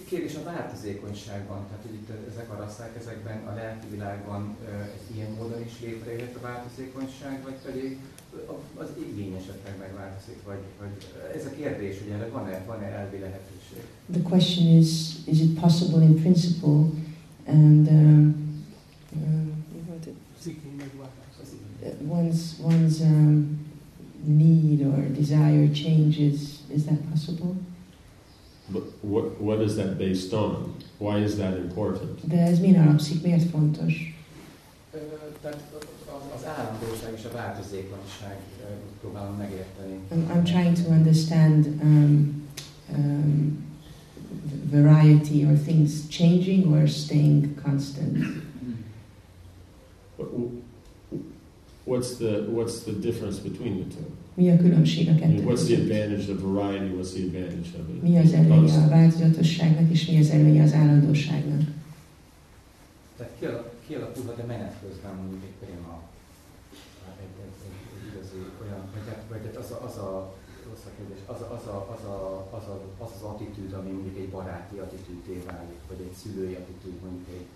Kérdés 0.08 0.34
a 0.34 0.42
változékonyságban, 0.44 1.66
tehát 1.66 1.84
hogy 1.86 1.94
itt 1.94 2.10
ezek 2.32 2.50
a 2.50 2.56
rasszák, 2.56 2.96
ezekben 2.96 3.46
a 3.46 3.54
lelki 3.54 3.86
világban 3.90 4.56
egy 4.94 5.16
ilyen 5.16 5.30
módon 5.30 5.62
is 5.64 5.72
létrejöhet 5.80 6.36
a 6.36 6.40
változékonyság, 6.40 7.42
vagy 7.42 7.58
pedig 7.64 7.98
az 8.76 8.88
igény 9.08 9.34
esetleg 9.34 9.78
megváltozik, 9.78 10.38
vagy, 10.46 10.62
vagy 10.80 10.94
ez 11.36 11.46
a 11.46 11.50
kérdés, 11.56 11.98
hogy 11.98 12.12
erre 12.12 12.28
van-e, 12.28 12.62
van-e 12.66 12.86
elvi 12.86 13.18
lehetőség? 13.18 13.82
The 14.10 14.22
question 14.22 14.66
is, 14.66 14.90
is 15.24 15.40
it 15.40 15.60
possible 15.60 16.02
in 16.02 16.14
principle 16.14 16.80
and 17.46 17.88
um, 17.88 18.34
um, 19.12 19.64
one's, 22.08 22.60
one's 22.60 23.00
um, 23.00 23.61
need 24.24 24.80
or 24.86 25.08
desire 25.14 25.68
changes, 25.72 26.60
is 26.74 26.84
that 26.84 27.10
possible? 27.10 27.56
But 28.72 28.82
what, 29.02 29.40
what 29.40 29.60
is 29.60 29.74
that 29.76 29.98
based 29.98 30.32
on? 30.32 30.74
Why 30.98 31.18
is 31.22 31.36
that 31.36 31.56
important? 31.56 32.28
De 32.28 32.36
ez 32.40 32.58
min 32.60 32.78
alapszik, 32.80 33.22
miért 33.22 33.50
fontos? 33.50 34.14
Ö, 34.94 34.98
Tehát 35.42 35.62
az- 36.06 36.40
az 36.40 36.44
állandóság 36.46 37.12
és 37.16 37.24
a 37.24 37.32
változékonyság 37.34 38.36
ö, 38.60 38.64
próbálom 39.00 39.36
megérteni. 39.36 39.94
I'm, 40.10 40.26
I'm 40.36 40.42
trying 40.44 40.76
to 40.76 40.90
understand 40.90 41.66
um, 41.82 42.42
um, 42.94 43.64
variety 44.70 45.44
or 45.44 45.56
things 45.58 45.92
changing 46.08 46.66
or 46.72 46.88
staying 46.88 47.60
constant. 47.62 48.16
What- 51.92 52.00
What's 52.02 52.16
the, 52.18 52.32
what's 52.56 52.76
the 52.88 52.92
difference 52.92 53.38
between 53.48 53.74
the 53.80 53.88
two? 53.94 54.06
Mi 54.34 54.50
a 54.50 54.56
különbség 54.56 55.08
a 55.08 55.14
kettő 55.14 55.42
what's 55.44 55.64
the 55.68 55.76
advantage 55.76 56.26
of 56.32 56.38
variety? 56.40 56.90
What's 56.96 57.12
the 57.16 57.22
advantage 57.28 57.70
of 57.80 57.84
it? 57.94 58.02
Mi 58.02 58.18
az 58.18 58.32
előnye 58.32 58.72
a 58.84 58.88
változatosságnak, 58.88 59.90
és 59.90 60.06
mi 60.10 60.18
az 60.18 60.30
előnye 60.30 60.62
az 60.62 60.72
állandóságnak? 60.72 61.62
Tehát 63.16 63.32
kiala- 63.38 63.70
kialakulhat 63.86 64.38
a 64.44 64.46
menet 64.46 64.74
közben 64.84 65.12
mondjuk 65.20 65.42
egy 65.48 65.56
téma, 65.66 65.94
egy, 67.22 67.34
egy, 67.46 67.56
egy, 67.66 67.76
egy 67.94 68.02
igazi 68.10 68.38
olyan, 68.62 68.82
vagy, 68.94 69.06
hát, 69.08 69.22
vagy 69.32 69.42
hát 69.46 69.56
az 69.62 69.70
a, 69.76 69.78
az 69.88 69.96
a 70.08 70.10
rossz 70.68 70.86
a 70.88 70.92
kérdés, 70.96 71.20
az, 71.32 71.40
a, 71.44 71.46
az, 71.56 71.64
a, 71.74 71.76
az, 71.94 72.02
a, 72.14 72.18
az, 72.58 72.64
a, 72.74 72.76
az 73.04 73.10
az 73.16 73.22
attitűd, 73.32 73.72
ami 73.78 73.90
mondjuk 73.96 74.16
egy 74.22 74.30
baráti 74.36 74.76
attitűdé 74.84 75.36
válik, 75.50 75.80
vagy 75.90 76.00
egy 76.06 76.16
szülői 76.22 76.54
attitűd, 76.60 76.96
mondjuk 77.04 77.28
egy. 77.38 77.46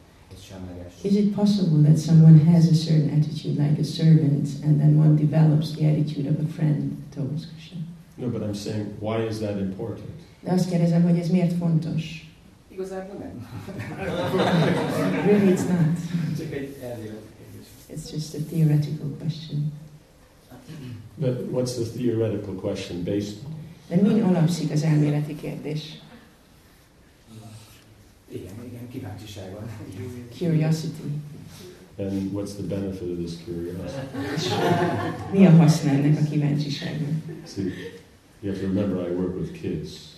Is 1.03 1.15
it 1.17 1.35
possible 1.35 1.83
that 1.83 1.99
someone 1.99 2.39
has 2.39 2.69
a 2.71 2.75
certain 2.75 3.11
attitude 3.11 3.57
like 3.59 3.79
a 3.81 3.85
servant 3.85 4.49
and 4.65 4.81
then 4.81 4.99
one 4.99 5.17
develops 5.17 5.73
the 5.73 5.87
attitude 5.87 6.27
of 6.27 6.39
a 6.41 6.47
friend 6.53 6.97
towards 7.15 7.47
Krishna? 7.47 7.79
No, 8.17 8.29
but 8.29 8.43
I'm 8.43 8.55
saying, 8.55 8.87
why 9.01 9.27
is 9.27 9.39
that 9.39 9.59
important? 9.59 10.11
De 10.41 10.53
azt 10.53 10.69
kérdezem, 10.69 11.03
hogy 11.03 11.19
ez 11.19 11.29
miért 11.29 11.53
fontos? 11.53 12.31
Igazából 12.69 13.17
nem. 13.25 13.47
Really 15.27 15.53
it's 15.55 15.69
not. 15.69 15.99
Csak 16.39 16.53
egy. 16.53 16.77
It's 17.91 18.13
just 18.13 18.35
a 18.35 18.39
theoretical 18.51 19.09
question. 19.19 19.73
But 21.19 21.51
what's 21.51 21.75
the 21.75 21.85
theoretical 21.85 22.55
question 22.55 23.03
based 23.05 23.37
on? 23.45 23.55
De 23.89 23.97
min 24.09 24.23
alapszik 24.23 24.71
az 24.71 24.83
elméleti 24.83 25.37
kérdés? 25.37 26.01
Igen, 28.37 28.53
igen, 28.67 28.89
kíváncsiságon. 28.91 29.63
Curiosity. 30.39 31.09
And 31.99 32.33
what's 32.33 32.55
the 32.55 32.63
benefit 32.63 33.09
of 33.11 33.19
this 33.19 33.35
curiosity? 33.45 34.07
Mi 35.33 35.47
a 35.47 35.51
haszna 35.51 35.91
ennek 35.91 36.19
a 36.21 36.25
kíváncsiságnak? 36.31 37.11
See, 37.45 37.65
you 38.41 38.53
have 38.53 38.61
to 38.61 38.67
remember 38.67 39.09
I 39.09 39.15
work 39.15 39.35
with 39.41 39.53
kids. 39.61 40.15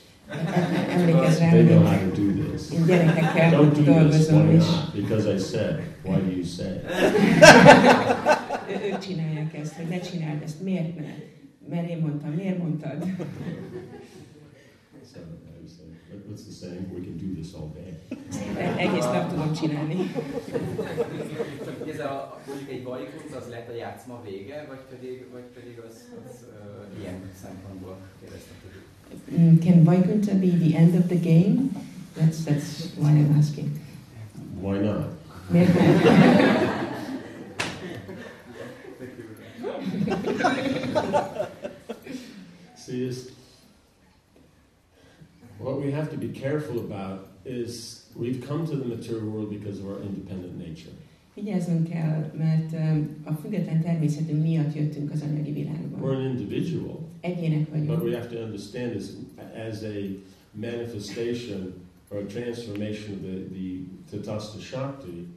Emlékezz 0.90 1.39
rá, 1.39 1.51
They 1.51 1.65
know 1.65 1.82
how 1.85 2.11
to 2.11 2.20
do 2.20 2.43
this. 2.51 2.70
én 2.70 2.86
gyerekekkel 2.86 3.51
Don't 3.51 3.85
do 3.85 4.09
this, 4.09 4.28
why 4.28 4.57
not? 4.57 4.93
Because 4.95 5.35
I 5.35 5.39
said. 5.39 5.81
Why 6.05 6.16
do 6.16 6.31
you 6.31 6.45
say? 6.45 6.81
ők 8.93 8.99
csinálják 8.99 9.55
ezt, 9.55 9.73
hogy 9.74 9.86
ne 9.86 10.01
csináld 10.01 10.43
ezt, 10.43 10.62
miért 10.62 10.97
ne? 10.97 11.15
Mert 11.69 11.89
én 11.90 11.99
mondtam, 11.99 12.31
miért 12.31 12.59
mondtad? 12.59 13.05
So 15.12 15.20
what's 16.27 16.45
the 16.45 16.53
saying? 16.53 16.91
We 16.95 17.01
can 17.01 17.17
do 17.17 17.35
this 17.35 17.55
all 17.55 17.69
day. 17.75 17.95
Egész 18.87 19.05
nap 19.05 19.29
tudom 19.29 19.53
csinálni. 19.53 20.13
Csak 21.65 21.79
hogy 21.79 21.89
ez 21.89 21.99
a, 21.99 22.41
mondjuk 22.47 22.71
egy 22.71 22.83
bajkunk, 22.83 23.35
az 23.37 23.49
lehet 23.49 23.69
a 23.69 23.75
játszma 23.75 24.23
vége, 24.25 24.65
vagy 24.69 24.81
pedig, 24.91 25.27
vagy 25.33 25.45
pedig 25.55 25.79
az, 25.89 25.95
az 26.25 26.45
uh, 26.49 27.01
ilyen 27.01 27.21
szempontból 27.43 27.97
kérdeztem. 28.21 28.57
Mm, 29.39 29.59
Can 29.59 29.85
Vaikuntha 29.85 30.39
be 30.39 30.47
the 30.47 30.79
end 30.79 30.95
of 30.95 31.07
the 31.07 31.17
game? 31.17 31.71
That's, 32.17 32.45
that's 32.45 32.85
why 32.97 33.11
I'm 33.11 33.39
asking. 33.39 33.69
Why 34.61 34.79
not? 34.79 35.07
Miért 35.51 35.75
nem? 35.75 35.87
See, 42.85 43.05
this, 43.05 43.17
what 45.59 45.81
we 45.85 45.91
have 45.93 46.11
to 46.11 46.17
be 46.17 46.29
careful 46.29 46.79
about 46.79 47.27
is 47.45 48.05
we've 48.15 48.47
come 48.47 48.67
to 48.67 48.77
the 48.77 48.85
material 48.85 49.27
world 49.31 49.51
because 49.51 49.79
of 49.81 49.87
our 49.87 50.01
independent 50.03 50.59
nature. 50.59 50.93
Vigyáznunk 51.35 51.89
kell, 51.89 52.31
mert 52.37 52.73
um, 52.73 53.09
a 53.25 53.33
független 53.33 53.81
természetünk 53.81 54.43
miatt 54.43 54.75
jöttünk 54.75 55.13
az 55.13 55.23
anyagi 55.23 55.51
We're 55.51 55.55
világba. 55.55 56.11
an 56.11 56.25
individual, 56.25 56.99
Egyének 57.21 57.69
but 57.71 57.81
we 57.81 57.87
vagyunk. 57.87 58.15
have 58.15 58.29
to 58.35 58.43
understand 58.45 58.91
this 58.91 59.09
as 59.69 59.83
a 59.83 59.97
manifestation 60.53 61.75
or 62.11 62.19
a 62.19 62.27
transformation 62.27 63.15
of 63.15 63.21
the, 63.23 63.37
the 63.55 63.67
Tatasta 64.11 64.61
Shakti, 64.61 65.29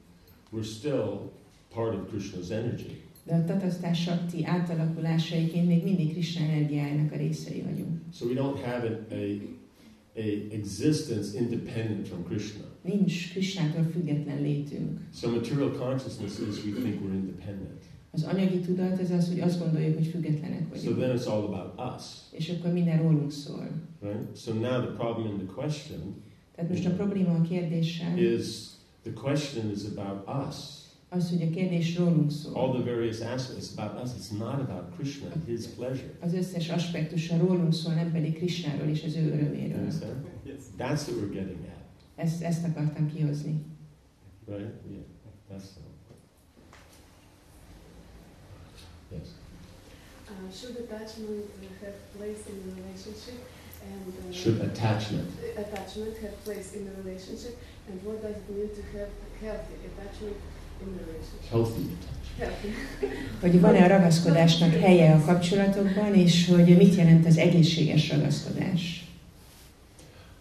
we're 0.51 0.63
still 0.63 1.31
part 1.73 1.93
of 1.93 2.09
Krishna's 2.09 2.51
energy. 2.51 3.01
De 3.23 3.35
a 3.35 3.45
tatasztás 3.45 4.01
sakti 4.01 4.45
átalakulásaiként 4.45 5.67
még 5.67 5.83
mindig 5.83 6.11
Krishna 6.11 6.45
energiájának 6.45 7.11
a 7.11 7.17
részei 7.17 7.61
vagyunk. 7.61 8.01
So 8.13 8.25
we 8.25 8.33
don't 8.33 8.59
have 8.63 8.87
a, 8.87 9.13
a, 9.13 9.17
a 10.15 10.53
existence 10.53 11.37
independent 11.37 12.07
from 12.07 12.23
Krishna. 12.23 12.63
Nincs 12.81 13.31
Krishnától 13.31 13.83
független 13.83 14.41
létünk. 14.41 14.99
So 15.13 15.29
material 15.29 15.71
consciousness 15.71 16.31
is 16.49 16.63
we 16.65 16.71
think 16.81 17.01
we're 17.01 17.13
independent. 17.13 17.83
Az 18.11 18.23
anyagi 18.23 18.59
tudat 18.59 18.99
ez 18.99 19.11
az, 19.11 19.27
hogy 19.29 19.39
azt 19.39 19.59
gondoljuk, 19.59 19.95
hogy 19.97 20.07
függetlenek 20.07 20.59
So 20.61 20.67
vagyunk. 20.69 20.97
then 20.99 21.17
it's 21.17 21.25
all 21.27 21.43
about 21.43 21.95
us, 21.97 22.03
És 22.31 22.49
akkor 22.49 22.71
minden 22.73 23.01
rólunk 23.01 23.31
szól. 23.31 23.69
right? 24.01 24.37
So 24.37 24.53
now 24.53 24.81
the 24.81 24.91
problem 24.97 25.27
in 25.31 25.37
the 25.45 25.53
question 25.55 26.15
Tehát 26.55 26.69
most 26.71 26.85
a 26.85 26.89
probléma 26.89 27.35
a 27.35 27.41
kérdéssel 27.41 28.17
is 28.17 28.45
the 29.03 29.11
question 29.13 29.71
is 29.71 29.79
about 29.95 30.47
us. 30.47 30.55
Az, 31.13 31.29
hogy 31.29 31.41
a 31.41 31.49
kérdés 31.49 31.95
rólunk 31.97 32.23
All 32.23 32.29
szól. 32.29 32.71
the 32.81 32.91
various 32.93 33.19
aspects 33.19 33.67
about 33.77 34.03
us. 34.03 34.09
It's 34.19 34.37
not 34.37 34.53
about 34.69 34.95
Krishna, 34.95 35.27
his 35.45 35.65
pleasure. 35.65 36.13
Az 36.19 36.33
összes 36.33 36.69
aspektusa 36.69 37.37
rólunk 37.37 37.73
szól, 37.73 37.93
nem 37.93 38.11
pedig 38.11 38.35
Krishnáról 38.37 38.87
és 38.87 39.03
az 39.03 39.15
ő 39.15 39.31
öröméről. 39.33 39.83
Yes. 39.85 39.95
That's 40.77 41.07
what 41.07 41.19
we're 41.19 41.33
getting 41.33 41.59
at, 41.63 41.83
Ezt, 42.15 42.41
ezt 42.41 42.63
akartam 42.65 43.13
kihozni. 43.13 43.65
right? 44.47 44.59
Yeah, 44.89 45.03
that's 45.49 45.69
all. 45.77 45.89
Yes. 49.11 49.27
Uh, 50.29 50.51
should 50.53 50.75
attachment 50.79 51.45
have 51.81 51.95
place 52.17 52.43
in 52.51 52.57
a 52.69 52.73
relationship 52.81 53.39
and 53.91 54.13
uh, 54.29 54.33
Should 54.33 54.61
attachment. 54.61 55.29
attachment 55.57 56.17
have 56.23 56.35
place 56.43 56.69
in 56.77 56.87
a 56.87 57.01
relationship 57.03 57.55
and 57.89 57.95
what 58.05 58.21
does 58.21 58.35
it 58.41 58.49
mean 58.55 58.69
to 58.79 58.83
have 58.97 59.09
healthy 59.41 59.75
attachment 59.89 60.37
the. 60.39 60.50
Healthy. 61.49 61.89
Hogy 63.39 63.59
van-e 63.59 63.83
a 63.83 63.87
ragaszkodásnak 63.87 64.73
helye 64.73 65.13
a 65.13 65.21
kapcsolatokban, 65.25 66.13
és 66.13 66.47
hogy 66.47 66.77
mit 66.77 66.95
jelent 66.95 67.25
az 67.25 67.37
egészséges 67.37 68.09
ragaszkodás. 68.09 69.05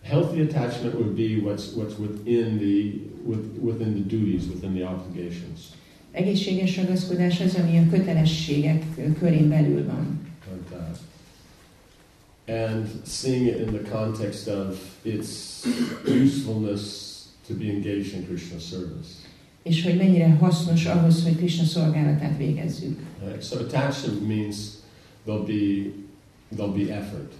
Healthy 0.02 0.40
attachment 0.40 0.94
would 0.94 1.14
be 1.14 1.50
what's 1.50 1.74
what's 1.76 1.98
within 1.98 2.58
the 2.58 3.08
with, 3.24 3.42
within 3.60 3.94
the 3.94 4.16
duties, 4.16 4.42
within 4.52 4.74
the 4.74 4.84
obligations. 4.84 5.60
Egészséges 6.12 6.76
ragaszkodás 6.76 7.40
az, 7.40 7.54
ami 7.54 7.78
a 7.78 7.90
kötelességek 7.90 8.84
körén 9.18 9.48
belül 9.48 9.84
van. 9.86 10.20
like 10.50 10.68
that. 10.70 10.98
And 12.48 12.86
seeing 13.04 13.46
it 13.46 13.60
in 13.60 13.72
the 13.72 13.90
context 13.90 14.48
of 14.48 14.78
its 15.02 15.62
usefulness 16.04 17.26
to 17.46 17.54
be 17.54 17.70
engaged 17.70 18.14
in 18.14 18.26
Krishna 18.26 18.58
service. 18.58 19.28
És 19.62 19.84
hogy 19.84 19.96
mennyire 19.96 20.28
hasznos 20.28 20.84
ahhoz, 20.84 21.24
hogy 21.24 21.36
Krishna 21.36 21.64
szolgálatát 21.64 22.36
végezzük. 22.36 22.98
Right? 23.24 23.42
So 23.42 23.58
attachment 23.58 24.26
means 24.26 24.56
there'll 25.26 25.46
be 25.46 25.90
there'll 26.56 26.86
be 26.86 26.94
effort. 26.94 27.32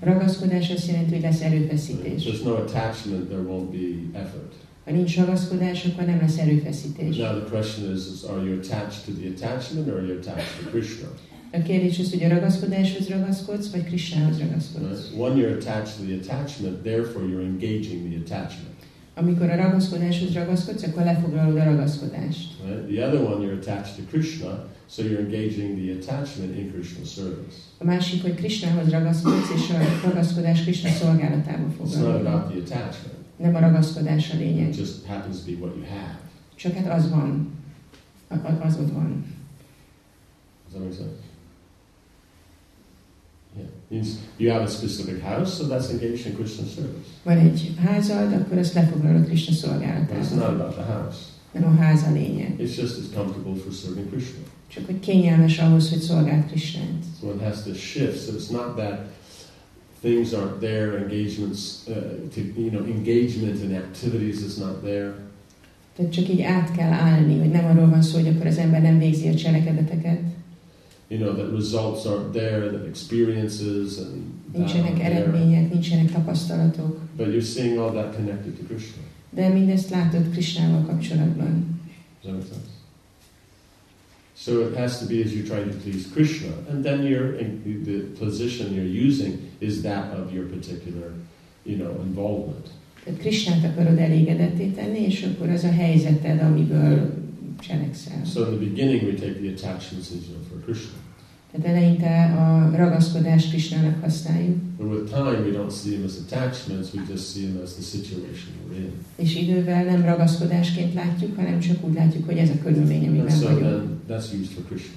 Ragaszkodás 0.00 0.70
azt 0.70 0.86
jelenti, 0.86 1.12
hogy 1.12 1.22
lesz 1.22 1.40
erőfeszítés. 1.40 2.22
there's 2.24 2.44
no 2.44 2.52
attachment, 2.52 3.28
there 3.28 3.42
won't 3.42 3.70
be 3.70 4.18
effort. 4.18 4.54
Ha 4.84 4.90
nincs 4.90 5.16
ragaszkodás, 5.16 5.84
akkor 5.84 6.04
nem 6.04 6.20
lesz 6.20 6.38
erőfeszítés. 6.38 7.16
Now 7.16 7.40
the 7.40 7.48
question 7.50 7.96
is, 7.96 8.02
is 8.14 8.22
are 8.28 8.42
you 8.42 8.58
attached 8.58 9.04
to 9.04 9.12
the 9.12 9.28
attachment 9.28 9.88
or 9.88 9.94
are 9.94 10.06
you 10.06 10.18
attached 10.18 10.64
to 10.64 10.70
Krishna? 10.70 11.08
A 11.52 11.62
kérdés 11.62 11.98
az, 11.98 12.10
hogy 12.10 12.24
a 12.24 12.28
ragaszkodáshoz 12.28 13.08
ragaszkodsz, 13.08 13.70
vagy 13.70 13.84
Krishnához 13.84 14.38
ragaszkodsz. 14.38 15.08
Right? 15.08 15.20
When 15.20 15.36
you're 15.36 15.56
attached 15.56 15.96
to 15.96 16.02
the 16.02 16.14
attachment, 16.14 16.82
therefore 16.82 17.24
you're 17.24 17.46
engaging 17.46 18.12
the 18.12 18.18
attachment. 18.18 18.75
Amikor 19.18 19.50
a 19.50 19.56
ragaszkodáshoz 19.56 20.32
ragaszkodsz, 20.32 20.82
akkor 20.82 21.02
lefoglalod 21.04 21.56
a 21.56 21.64
ragaszkodást. 21.64 22.52
Right? 22.66 22.86
The 22.94 23.06
other 23.06 23.20
one, 23.22 23.46
you're 23.46 23.58
attached 23.60 23.96
to 23.96 24.02
Krishna, 24.10 24.64
so 24.90 25.02
you're 25.02 25.18
engaging 25.20 25.78
the 25.78 25.92
attachment 25.94 26.56
in 26.58 26.72
Krishna 26.72 27.04
service. 27.04 27.56
A 27.78 27.84
másik, 27.84 28.22
hogy 28.22 28.34
Krishnához 28.34 28.90
ragaszkodsz, 28.90 29.50
és 29.54 29.70
a 29.70 30.06
ragaszkodás 30.08 30.62
Krishna 30.62 30.88
szolgálatába 30.90 31.66
It's 31.66 31.78
not 31.78 31.88
foglalod. 31.92 32.26
about 32.26 32.48
the 32.50 32.58
attachment. 32.76 33.14
Nem 33.36 33.54
a 33.54 33.58
ragaszkodás 33.58 34.30
a 34.32 34.36
lényeg. 34.36 34.68
It 34.68 34.76
just 34.76 35.06
happens 35.06 35.36
to 35.44 35.50
be 35.52 35.56
what 35.60 35.74
you 35.76 35.84
have. 35.84 36.18
Csak 36.54 36.72
hát 36.72 36.98
az 36.98 37.10
van. 37.10 37.48
A- 38.28 38.64
Az 38.66 38.76
ott 38.80 38.92
van. 38.92 39.24
Does 40.64 40.72
that 40.72 40.82
make 40.82 40.94
sense? 40.96 41.24
Yeah. 43.56 43.68
Means 43.90 44.08
you 44.36 44.52
have 44.52 44.62
a 44.64 44.68
specific 44.68 45.22
house, 45.22 45.56
so 45.56 45.64
that's 45.66 45.90
engaged 45.90 46.26
in 46.26 46.34
Krishna 46.34 46.64
service. 46.66 47.08
Van 47.22 47.38
egy 47.38 47.74
házad, 47.84 48.32
akkor 48.32 48.58
azt 48.58 48.74
lefoglalod 48.74 49.24
Krishna 49.26 49.54
But 49.54 49.62
it's 49.62 49.70
not 49.70 49.78
szolgálatába. 49.78 50.54
about 50.54 50.74
the 50.74 50.84
house. 50.84 51.18
Nem 51.52 51.64
a 51.64 51.82
ház 51.82 52.02
a 52.02 52.12
lényeg. 52.12 52.54
It's 52.58 52.76
just 52.76 52.98
as 52.98 53.04
comfortable 53.14 53.54
for 53.64 53.72
serving 53.72 54.10
Krishna. 54.10 54.38
Csak 54.68 54.86
hogy 54.86 55.00
kényelmes 55.00 55.58
ahhoz, 55.58 55.90
hogy 55.90 55.98
szolgáld 55.98 56.46
Krishnát. 56.46 57.02
So 57.20 57.30
it 57.34 57.40
has 57.42 57.62
to 57.62 57.74
shift. 57.74 58.26
So 58.26 58.32
it's 58.38 58.50
not 58.50 58.76
that 58.76 58.98
things 60.00 60.32
aren't 60.32 60.58
there, 60.60 60.98
engagements, 60.98 61.60
uh, 61.86 61.94
to, 62.34 62.40
you 62.56 62.70
know, 62.70 62.84
engagement 62.84 63.62
in 63.62 63.74
activities 63.74 64.36
is 64.48 64.54
not 64.54 64.82
there. 64.82 65.14
Tehát 65.96 66.12
csak 66.12 66.28
így 66.28 66.42
át 66.42 66.72
kell 66.76 66.92
állni, 66.92 67.38
hogy 67.38 67.50
nem 67.50 67.64
arról 67.64 67.88
van 67.88 68.02
szó, 68.02 68.18
hogy 68.18 68.28
akkor 68.28 68.46
az 68.46 68.58
ember 68.58 68.82
nem 68.82 68.98
végzi 68.98 69.28
a 69.28 69.34
cselekedeteket, 69.34 70.20
You 71.08 71.18
know, 71.18 71.34
that 71.34 71.52
results 71.52 72.04
aren't 72.06 72.32
there, 72.32 72.70
that 72.70 72.86
experiences 72.86 73.98
and 73.98 74.22
nincsenek 74.52 74.98
eredmények, 74.98 75.72
nincsenek 75.72 76.10
tapasztalatok. 76.12 76.98
But 77.16 77.26
you're 77.26 77.40
seeing 77.40 77.78
all 77.78 77.92
that 77.92 78.14
connected 78.14 78.56
to 78.56 78.64
Krishna. 78.64 79.02
De 79.30 79.48
mindezt 79.48 79.90
látod 79.90 80.30
Krishnával 80.30 80.84
kapcsolatban. 80.86 81.80
So 84.34 84.60
it 84.60 84.76
has 84.76 84.98
to 84.98 85.06
be 85.06 85.22
as 85.22 85.32
you 85.32 85.42
try 85.42 85.62
to 85.62 85.76
please 85.82 86.08
Krishna, 86.12 86.52
and 86.70 86.84
then 86.84 87.02
you're 87.02 87.38
in, 87.38 87.82
the 87.84 88.24
position 88.24 88.74
you're 88.74 89.06
using 89.06 89.38
is 89.58 89.82
that 89.82 90.14
of 90.18 90.32
your 90.32 90.44
particular, 90.44 91.10
you 91.62 91.76
know, 91.76 92.02
involvement. 92.06 92.66
Tehát 93.04 93.20
Krishnát 93.20 93.64
akarod 93.64 93.98
elégedetté 93.98 94.66
tenni, 94.66 94.98
és 94.98 95.22
akkor 95.22 95.48
az 95.48 95.64
a 95.64 95.72
helyzeted, 95.72 96.42
amiből 96.42 97.25
cselekszel. 97.60 98.24
So 98.24 98.40
in 98.40 98.46
the 98.46 98.66
beginning, 98.68 99.02
we 99.02 99.12
take 99.12 99.32
the 99.32 99.48
attachments 99.48 100.10
as 100.10 100.20
you 100.26 100.34
know, 100.34 100.42
for 100.50 100.60
Krishna, 100.64 100.96
Tehát 101.52 101.66
eleinte 101.76 102.34
a 102.38 102.76
ragaszkodást 102.76 103.48
Krishnának 103.48 104.00
használjuk, 104.00 104.56
but 104.78 104.86
with 104.86 105.12
time, 105.12 105.40
we 105.40 105.50
don't 105.50 105.70
see 105.70 105.90
them 105.92 106.04
as 106.04 106.16
attachments; 106.16 106.92
we 106.94 107.02
just 107.10 107.24
see 107.32 107.42
them 107.42 107.62
as 107.62 107.72
the 107.72 107.82
situation 107.82 108.52
we're 108.68 108.76
in. 108.76 108.92
és 109.16 109.34
idővel 109.36 109.84
nem 109.84 110.04
ragaszkodásként 110.04 110.94
látjuk, 110.94 111.36
hanem 111.36 111.60
csak 111.60 111.84
úgy 111.84 111.94
látjuk, 111.94 112.26
hogy 112.26 112.38
ez 112.38 112.50
a 112.50 112.58
körülmény, 112.62 113.08
amiben 113.08 113.30
so 113.30 113.44
vagyunk. 113.44 113.60
then 113.60 114.00
that's 114.08 114.32
used 114.40 114.52
for 114.54 114.64
Krishna. 114.64 114.94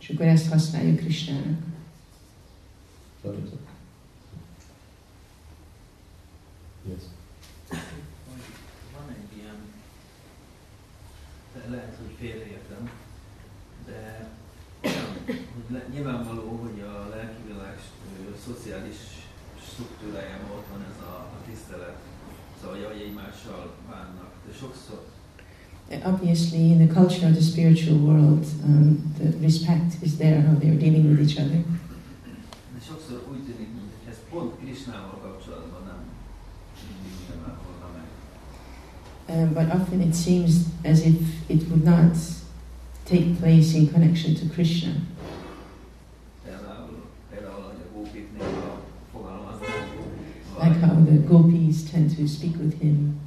És 0.00 0.08
akkor 0.08 0.26
ezt 0.26 0.48
használjuk 0.48 0.96
Krishnának. 0.96 1.58
Yes. 6.88 7.02
Félreértem, 12.18 12.90
de 13.86 14.28
nyilvánvaló, 15.92 16.48
hogy 16.62 16.80
a 16.80 17.08
lelki 17.08 17.42
világ 17.46 17.78
ö, 18.26 18.34
szociális 18.46 18.96
struktúrájában 19.72 20.50
ott 20.50 20.68
van 20.72 20.84
ez 20.90 21.02
a, 21.02 21.14
a 21.14 21.38
tisztelet, 21.46 21.98
szóval 22.60 22.76
hogy 22.76 23.00
egymással 23.00 23.74
bánnak. 23.90 24.32
De 24.46 24.52
sokszor, 24.60 25.00
Obviously, 26.04 26.58
in 26.72 26.78
the 26.86 26.94
culture 26.94 27.26
of 27.28 27.34
the 27.34 27.42
spiritual 27.42 27.96
world, 27.96 28.44
um, 28.64 29.14
the 29.18 29.32
respect 29.40 30.02
is 30.02 30.16
there, 30.16 30.42
how 30.42 30.54
they're 30.58 30.76
dealing 30.76 31.08
with 31.08 31.20
each 31.20 31.38
other. 31.38 31.64
de 32.74 32.80
sokszor 32.88 33.18
úgy 33.30 33.42
tűnik, 33.46 33.70
hogy 33.78 34.10
ez 34.12 34.18
pont 34.30 34.52
Krisnával 34.60 35.18
kapcsolatban 35.22 35.82
nem 35.90 36.00
mindig 36.88 37.12
nyilvánulna 37.28 37.88
meg. 37.96 38.08
Um, 39.28 39.52
but 39.52 39.70
often 39.70 40.00
it 40.00 40.14
seems 40.14 40.68
as 40.84 41.04
if 41.04 41.20
it 41.50 41.68
would 41.68 41.84
not 41.84 42.16
take 43.04 43.38
place 43.38 43.74
in 43.74 43.88
connection 43.88 44.34
to 44.36 44.48
Krishna. 44.48 45.02
Like 50.58 50.76
how 50.78 50.94
the 50.94 51.18
gopis 51.18 51.88
tend 51.90 52.16
to 52.16 52.26
speak 52.26 52.56
with 52.56 52.80
him, 52.80 53.20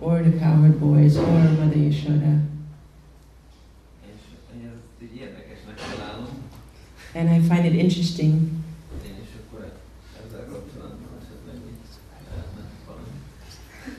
or 0.00 0.22
the 0.22 0.38
cowherd 0.38 0.78
boys, 0.78 1.16
or 1.16 1.26
Mother 1.26 1.76
Yashoda. 1.76 2.44
And 7.14 7.30
I 7.30 7.40
find 7.40 7.66
it 7.66 7.74
interesting. 7.74 8.57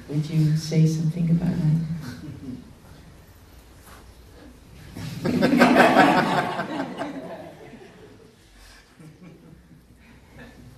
Would 0.10 0.30
you 0.30 0.58
say 0.58 0.88
something 0.88 1.30
about 1.30 1.56
that? 1.56 1.90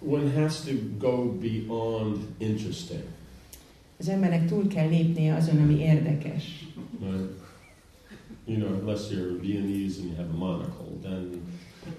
One 0.01 0.31
has 0.31 0.65
to 0.65 0.73
go 0.99 1.37
beyond 1.39 2.25
interesting. 2.37 3.03
Az 3.99 4.07
embernek 4.07 4.47
túl 4.47 4.67
kell 4.67 4.89
lépnie 4.89 5.33
azon, 5.33 5.57
ami 5.57 5.79
érdekes. 5.79 6.43
Right? 6.99 7.29
You 8.45 8.57
know, 8.57 8.73
unless 8.79 9.11
you're 9.11 9.39
Viennese 9.39 9.99
and 9.99 10.09
you 10.09 10.15
have 10.15 10.29
a 10.29 10.37
monocle, 10.37 10.97
then 11.01 11.41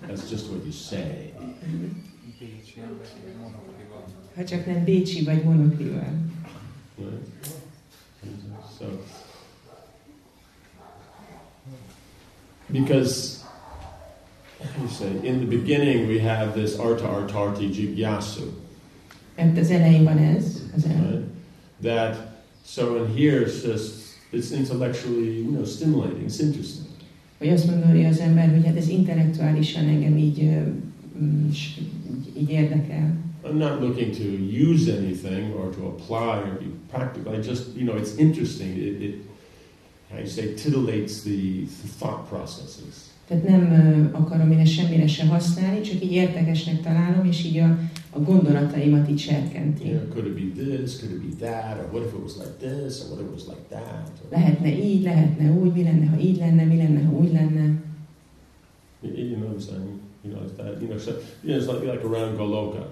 that's 0.07 0.31
just 0.31 0.51
what 0.51 0.63
you 0.65 0.73
say. 0.73 1.33
Ha 4.35 4.45
csak 4.45 4.67
nem 4.67 4.85
Bécsi 4.85 5.25
vagy 5.25 5.45
monoklival. 5.45 6.32
Right? 6.99 7.23
So, 8.79 8.99
because, 12.71 13.45
you 14.81 14.89
say, 14.89 15.27
in 15.27 15.41
the 15.41 15.47
beginning 15.47 16.09
we 16.09 16.19
have 16.19 16.55
this 16.55 16.79
arta 16.79 17.05
artarti 17.05 17.71
jigyasu, 17.71 18.61
Mert 19.37 19.59
az 19.59 19.71
elején 19.71 20.05
van 20.05 20.19
ez, 20.19 20.63
az 20.77 20.87
right? 20.87 21.25
That, 21.83 22.17
so 22.65 22.97
in 22.97 23.17
here 23.17 23.41
it's 23.41 23.63
just, 23.63 23.93
it's 24.33 24.51
intellectually, 24.51 25.39
you 25.39 25.51
know, 25.51 25.65
stimulating, 25.65 26.25
it's 26.25 26.41
interesting. 26.41 26.87
Hogy 27.39 27.49
azt 27.49 27.67
gondolja 27.67 28.09
az 28.09 28.19
ember, 28.19 28.51
hogy 28.51 28.67
hát 28.67 28.77
ez 28.77 28.89
intellektuálisan 28.89 29.85
engem 29.89 30.17
így, 30.17 30.43
mm, 31.23 31.49
így 32.39 32.51
érdekel. 32.51 33.15
I'm 33.45 33.59
not 33.59 33.81
looking 33.81 34.13
to 34.13 34.23
use 34.69 34.89
anything 34.89 35.53
or 35.55 35.73
to 35.73 35.87
apply 35.87 36.39
or 36.39 36.55
be 36.61 36.71
practical. 36.89 37.35
I 37.35 37.41
just, 37.41 37.75
you 37.75 37.85
know, 37.85 37.97
it's 37.97 38.17
interesting. 38.17 38.71
It, 38.77 39.03
it 39.03 39.15
how 40.13 40.19
you 40.19 40.27
say, 40.27 40.55
titillates 40.55 41.23
the, 41.25 41.67
thought 41.99 42.29
processes. 42.29 43.11
Tehát 43.27 43.49
nem 43.49 43.73
ö, 43.73 44.17
akarom 44.17 44.51
én 44.51 44.59
ezt 44.59 44.73
semmire 44.73 45.07
se 45.07 45.27
használni, 45.27 45.81
csak 45.81 46.05
így 46.05 46.13
érdekesnek 46.13 46.83
találom, 46.83 47.25
és 47.25 47.45
így 47.45 47.59
a 47.59 47.79
a 48.15 48.21
gondolataimat 48.21 49.11
így 49.11 49.19
serkenti. 49.19 49.89
know, 49.89 50.09
could 50.09 50.27
it 50.27 50.35
be 50.35 50.63
this? 50.63 50.99
Could 50.99 51.13
it 51.13 51.21
be 51.21 51.47
that? 51.47 51.79
Or 51.79 51.89
what 51.93 52.07
if 52.07 52.13
it 52.13 52.23
was 52.23 52.37
like 52.37 52.57
this? 52.59 53.01
Or 53.01 53.09
what 53.11 53.21
if 53.21 53.27
it 53.27 53.33
was 53.33 53.47
like 53.47 53.69
that? 53.69 54.11
Or, 54.23 54.31
Lehetne 54.31 54.85
így, 54.85 55.03
lehetne 55.03 55.51
úgy, 55.51 55.73
mi 55.73 55.83
lenne, 55.83 56.07
ha 56.07 56.19
így 56.19 56.37
lenne, 56.37 56.65
mi 56.65 56.77
lenne, 56.77 57.05
ha 57.05 57.13
úgy 57.13 57.33
lenne. 57.33 57.83
you, 59.03 59.13
you 59.15 59.37
know 59.37 59.49
what 59.49 59.57
I'm 59.57 59.61
saying? 59.61 60.01
You 60.23 60.35
know, 60.35 60.47
that. 60.57 60.81
You 60.81 60.89
know, 60.89 60.99
so 60.99 61.11
you 61.43 61.51
know, 61.51 61.57
it's 61.57 61.67
like 61.67 61.83
like 61.85 62.05
around 62.05 62.39
Goloka. 62.39 62.85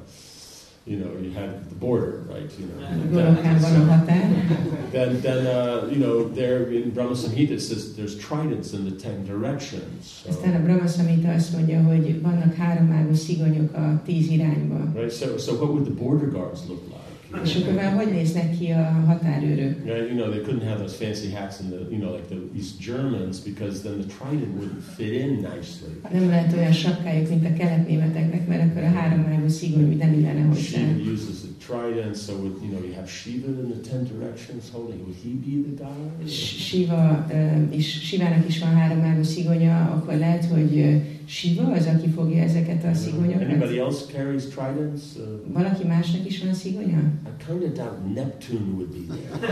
You 0.86 0.96
know, 0.96 1.12
you 1.20 1.30
had 1.30 1.68
the 1.68 1.74
border, 1.74 2.24
right? 2.26 2.50
You 2.58 2.66
know, 2.66 2.76
Golokán 3.12 3.58
van 3.60 3.76
a 3.76 4.90
then 4.90 5.20
then 5.20 5.46
uh, 5.46 5.86
you 5.90 5.98
know 5.98 6.28
there 6.28 6.72
in 6.72 6.90
Brahma 6.90 7.14
Samhita 7.14 7.50
it 7.50 7.60
says 7.60 7.94
there's 7.96 8.16
tridents 8.18 8.72
in 8.72 8.84
the 8.84 8.96
ten 8.96 9.24
directions. 9.26 10.22
So, 10.24 10.30
Aztán 10.30 10.54
a 10.54 10.62
Brahma 10.62 10.86
Samhita 10.86 11.32
azt 11.32 11.52
mondja, 11.52 11.82
hogy 11.82 12.22
vannak 12.22 12.54
háromágú 12.54 13.14
szigonyok 13.14 13.72
a 13.74 14.00
tíz 14.04 14.28
irányba. 14.28 14.92
right. 14.94 15.12
So 15.12 15.38
so 15.38 15.52
what 15.52 15.70
would 15.70 15.84
the 15.84 15.94
border 15.94 16.28
guards 16.28 16.66
look 16.68 16.82
like? 16.88 16.99
És 17.44 17.54
akkor 17.54 17.74
már 17.74 17.92
hogy 17.92 18.12
néznek 18.12 18.58
ki 18.58 18.70
a 18.70 19.02
határőrök? 19.06 19.84
Right, 19.84 20.08
you 20.10 20.16
know, 20.18 20.30
they 20.30 20.40
couldn't 20.46 20.66
have 20.68 20.78
those 20.78 20.96
fancy 21.04 21.30
hats 21.34 21.60
and 21.60 21.68
the, 21.72 21.80
you 21.90 22.00
know, 22.00 22.12
like 22.16 22.26
the 22.26 22.40
East 22.56 22.80
Germans 22.80 23.38
because 23.38 23.80
then 23.80 23.96
the 24.00 24.08
trident 24.18 24.52
wouldn't 24.58 24.84
fit 24.96 25.12
in 25.22 25.30
nicely. 25.50 25.92
Nem 26.12 26.28
lehet 26.28 26.52
olyan 26.52 26.72
sapkájuk, 26.72 27.28
mint 27.28 27.44
a 27.44 27.52
keletnémeteknek, 27.52 28.46
mert 28.46 28.62
akkor 28.70 28.82
a 28.82 28.90
háromágú 28.98 29.48
szigony 29.48 29.84
úgy 29.88 29.96
nem 29.96 30.12
illene 30.12 30.42
hozzá. 30.42 30.60
Shiva 30.60 31.10
uses 31.12 31.38
the 31.46 31.52
trident, 31.66 32.16
so 32.16 32.32
would, 32.32 32.56
you 32.62 32.70
know, 32.72 32.82
you 32.86 32.94
have 32.94 33.08
Shiva 33.08 33.46
in 33.62 33.68
the 33.70 33.80
ten 33.90 34.02
directions 34.12 34.64
holding. 34.72 35.00
Would 35.06 35.18
he 35.24 35.30
be 35.46 35.54
the 35.68 35.74
guy? 35.84 36.28
Siva, 36.68 37.26
ö, 37.32 37.74
és 37.76 37.86
Sivának 38.08 38.48
is 38.48 38.58
van 38.58 38.74
háromágú 38.74 39.22
szigonya, 39.22 39.76
akkor 39.96 40.14
lehet, 40.14 40.44
hogy 40.44 41.00
ö, 41.30 41.32
Siva 41.32 41.72
az, 41.72 41.86
aki 41.86 42.08
fogja 42.08 42.42
ezeket 42.42 42.84
a 42.84 42.94
szigonyоkat. 42.94 43.42
Anybody 43.48 43.78
else 43.78 44.04
carries 44.12 44.42
tridents? 44.44 45.02
Uh, 45.16 45.52
Valaki 45.52 45.86
másnak 45.86 46.26
is 46.26 46.42
van 46.44 46.54
szigonya? 46.54 46.98
I 46.98 47.44
kind 47.46 47.62
of 47.62 47.72
doubt 47.72 48.14
Neptune 48.14 48.70
would 48.74 48.88
be 48.88 49.14
there. 49.14 49.48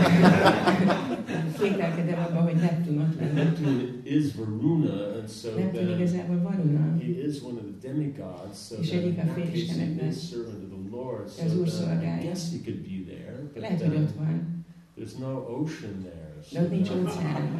Kételkedem 1.59 2.19
abban, 2.29 2.43
hogy 2.43 2.55
Neptun 2.55 2.97
ott 2.99 3.19
lenne. 3.19 3.43
Neptune 3.43 3.81
is 4.03 4.25
Varuna, 4.35 4.93
and 5.19 5.29
so 5.29 5.49
Neptun 5.55 5.85
then 5.85 5.97
igazából 5.99 6.41
Varuna. 6.41 6.97
he 6.97 7.27
is 7.27 7.41
one 7.41 7.53
of 7.59 7.65
the 7.79 7.87
demigods. 7.89 8.67
So 8.69 8.75
És 8.81 8.89
egyik 8.91 9.17
a 9.17 9.25
félisteneknek. 9.35 10.11
is 10.11 10.27
servant 10.29 10.63
of 10.63 10.69
the 10.69 10.97
Lord. 10.97 11.29
So 11.37 11.45
Az 11.45 11.55
Úr 11.57 11.67
then 11.67 11.81
I 11.83 11.85
szolgája. 11.85 12.21
guess 12.21 12.41
he 12.51 12.57
could 12.65 12.79
be 12.79 13.13
there, 13.13 13.33
but 13.53 13.61
Lehet, 13.61 13.81
hogy 13.81 13.95
ott 13.95 14.15
van. 14.17 14.65
there's 14.97 15.17
no 15.19 15.31
ocean 15.59 15.95
there. 16.01 16.27
De 16.53 16.61
ott 16.61 16.71
nincs 16.71 16.89
óceán. 16.89 17.59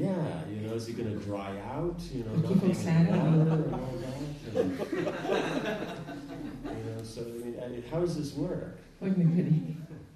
Yeah, 0.00 0.42
you 0.52 0.66
know, 0.66 0.74
is 0.74 0.86
he 0.86 0.92
going 0.92 1.12
to 1.12 1.24
dry 1.24 1.52
out? 1.76 2.00
You 2.12 2.24
know, 2.24 2.34
not 2.34 2.60
being 2.60 2.74
in 2.74 3.06
water 3.06 3.62
and 3.64 3.74
all 3.74 3.96
that? 4.02 4.20
And, 4.56 4.78
you 6.76 6.90
know, 6.90 7.02
so 7.02 7.20
I 7.22 7.44
mean, 7.44 7.54
I- 7.60 7.90
how 7.90 8.00
does 8.00 8.16
this 8.16 8.34
work? 8.34 8.78
You 9.00 9.10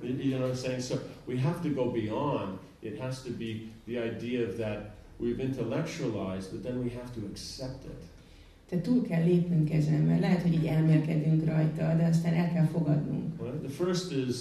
you 0.01 0.31
know 0.31 0.41
what 0.41 0.51
I'm 0.51 0.55
saying? 0.57 0.81
So 0.81 0.99
we 1.27 1.37
have 1.39 1.63
to 1.63 1.69
go 1.69 1.91
beyond. 1.91 2.59
It 2.83 2.99
has 3.01 3.23
to 3.23 3.31
be 3.31 3.71
the 3.87 3.99
idea 3.99 4.47
of 4.49 4.57
that 4.59 4.95
we've 5.19 5.41
intellectualized, 5.41 6.53
but 6.53 6.63
then 6.63 6.83
we 6.85 6.91
have 6.91 7.13
to 7.15 7.21
accept 7.27 7.85
it. 7.85 8.03
Tehát 8.69 8.85
túl 8.85 9.03
kell 9.03 9.25
lépnünk 9.25 9.71
ezen, 9.73 10.01
mert 10.01 10.21
lehet, 10.21 10.43
hogy 10.43 10.53
így 10.53 10.67
elmélkedünk 10.67 11.45
rajta, 11.45 11.95
de 11.97 12.05
aztán 12.07 12.35
el 12.35 12.53
kell 12.53 12.67
fogadnunk. 12.67 13.41
Right? 13.43 13.61
The 13.63 13.85
first 13.85 14.13
is 14.13 14.37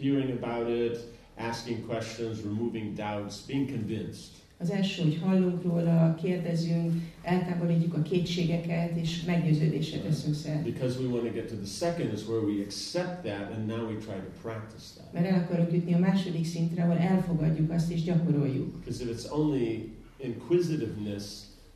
hearing 0.00 0.30
about 0.42 0.68
it, 0.68 0.98
asking 1.36 1.86
questions, 1.86 2.42
removing 2.42 2.94
doubts, 2.96 3.40
being 3.46 3.68
convinced. 3.68 4.42
Az 4.64 4.70
első, 4.70 5.02
hogy 5.02 5.18
hallunk 5.22 5.62
róla, 5.62 6.14
kérdezünk, 6.22 6.92
eltávolítjuk 7.22 7.94
a 7.94 8.02
kétségeket, 8.02 8.96
és 8.96 9.24
meggyőződésre 9.24 9.98
teszünk 9.98 10.34
szert. 10.34 10.62
Because 10.62 10.98
we 11.00 11.06
want 11.06 11.26
to 11.26 11.32
get 11.32 11.46
to 11.48 11.54
the 11.54 11.66
second 11.66 12.12
is 12.12 12.26
where 12.26 12.44
we 12.44 12.62
accept 12.62 13.22
that 13.22 13.52
and 13.54 13.66
now 13.66 13.86
we 13.86 13.94
try 13.94 14.14
to 14.14 14.30
practice 14.42 14.84
that. 14.96 15.12
Mert 15.12 15.26
el 15.26 15.38
akarunk 15.38 15.72
jutni 15.72 15.94
a 15.94 15.98
második 15.98 16.44
szintre, 16.44 16.82
ahol 16.82 16.96
elfogadjuk 16.96 17.70
azt 17.70 17.90
és 17.90 18.02
gyakoroljuk. 18.02 18.78
Because 18.78 19.04
if 19.04 19.10
it's 19.10 19.30
only 19.30 19.92
inquisitiveness, 20.16 21.24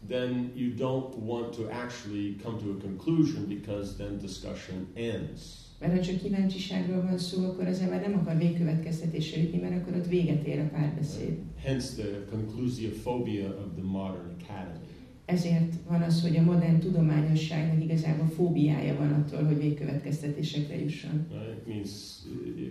then 0.08 0.52
you 0.54 0.74
don't 0.74 1.14
want 1.26 1.56
to 1.56 1.62
actually 1.70 2.36
come 2.42 2.56
to 2.58 2.70
a 2.70 2.80
conclusion 2.80 3.46
because 3.48 3.96
then 3.96 4.18
discussion 4.18 4.86
ends. 4.94 5.67
Mert 5.80 5.92
ha 5.92 6.00
csak 6.02 6.16
kíváncsiságról 6.22 7.02
van 7.02 7.18
szó, 7.18 7.44
akkor 7.44 7.66
az 7.66 7.80
ember 7.80 8.00
nem 8.00 8.18
akar 8.18 8.36
végkövetkeztetésre 8.38 9.40
jutni, 9.42 9.58
mert 9.58 9.74
akkor 9.82 9.94
ott 9.96 10.06
véget 10.06 10.46
ér 10.46 10.58
a 10.58 10.68
párbeszéd. 10.72 11.38
Hence 11.64 11.94
the 12.02 12.08
conclusiophobia 12.30 13.46
of 13.48 13.66
the 13.76 13.84
modern 13.84 14.34
academy. 14.40 14.78
Ezért 15.24 15.72
van 15.88 16.02
az, 16.02 16.22
hogy 16.22 16.36
a 16.36 16.42
modern 16.42 16.78
tudományosságnak 16.78 17.82
igazából 17.84 18.26
fóbiája 18.26 18.96
van 18.96 19.12
attól, 19.12 19.44
hogy 19.44 19.58
végkövetkeztetésekre 19.58 20.80
jusson. 20.80 21.26
Right? 21.30 21.58
It 21.58 21.66
means 21.74 21.90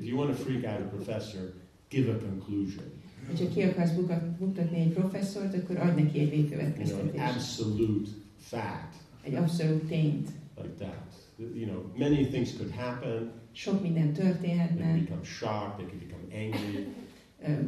if 0.02 0.08
you 0.08 0.18
want 0.18 0.38
to 0.38 0.44
freak 0.44 0.64
out 0.64 0.86
a 0.86 0.96
professor, 0.96 1.54
give 1.90 2.12
a 2.12 2.18
conclusion. 2.18 2.84
Hogyha 3.28 3.48
ki 3.54 3.62
akarsz 3.62 3.92
buktatni 4.40 4.80
egy 4.80 4.90
professzort, 4.94 5.54
akkor 5.56 5.78
adj 5.78 6.02
neki 6.02 6.20
egy 6.20 6.34
You 6.34 6.46
know, 6.46 6.60
an 6.60 6.74
végkövetkeztetést. 6.76 7.36
absolute 7.36 8.10
fact 8.38 8.96
Egy 9.24 9.34
abszolút 9.34 9.84
tényt. 9.84 10.28
like 10.62 10.74
that. 10.78 11.27
You 11.38 11.66
know, 11.66 11.84
many 11.98 12.26
things 12.26 12.58
could 12.58 12.72
happen. 12.72 13.32
Sok 13.52 13.82
minden 13.82 14.14
They 14.14 14.24
could 14.24 14.34
történhetne, 14.40 14.94
become 14.94 15.24
shocked. 15.24 15.76
They 15.78 15.86
could 15.86 16.04
become 16.06 16.24
angry. 16.46 16.88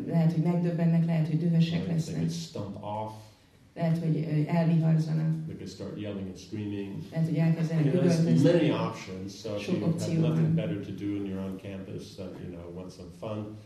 Lehet, 0.08 0.32
hogy 0.34 0.44
megdöbbennek, 0.44 1.06
lehet, 1.06 1.28
hogy 1.28 1.38
dühösek 1.40 1.72
Right? 1.72 1.84
They 1.86 1.96
lesznek, 1.96 2.16
could 2.18 2.32
stump 2.32 2.84
off. 2.84 3.12
lehet, 3.76 3.98
hogy 3.98 4.46
elviharzanak, 4.48 5.46
They 5.46 5.56
could 5.56 5.70
start 5.70 6.00
yelling 6.00 6.28
and 6.28 6.38
screaming. 6.38 6.92
lehet, 7.12 7.28
hogy 7.28 7.38
elkezdenek 7.38 7.86
You 7.86 7.94
know, 7.94 8.04
there's 8.12 8.44
many 8.44 8.72
options. 8.72 9.34
So 9.40 9.56
if 9.56 9.68
you 9.68 9.80
have 9.80 10.28
nothing 10.28 10.54
better 10.56 10.80
to 10.86 10.92
do 10.92 11.06
and 11.18 11.28
you're 11.28 11.44
on 11.50 11.58
campus 11.62 12.18
and 12.20 12.30
you 12.44 12.52
know 12.56 12.76
want 12.76 12.92
some 12.92 13.10
fun, 13.20 13.58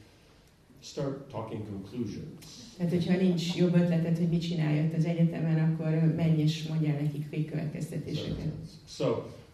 start 0.82 1.30
talking 1.32 1.62
conclusions. 1.70 2.44
Tehát, 2.78 2.92
hogyha 2.92 3.18
nincs 3.18 3.56
jobb 3.56 3.74
ötleted, 3.76 4.18
hogy 4.18 4.30
mit 4.30 4.42
csinálj 4.42 4.80
ott 4.86 4.94
az 4.98 5.06
egyetemen, 5.06 5.74
akkor 5.74 6.14
menj 6.16 6.42
és 6.42 6.68
mondjál 6.68 7.02
nekik 7.02 7.30
végkövetkeztetéseket. 7.30 8.52
So 8.88 9.06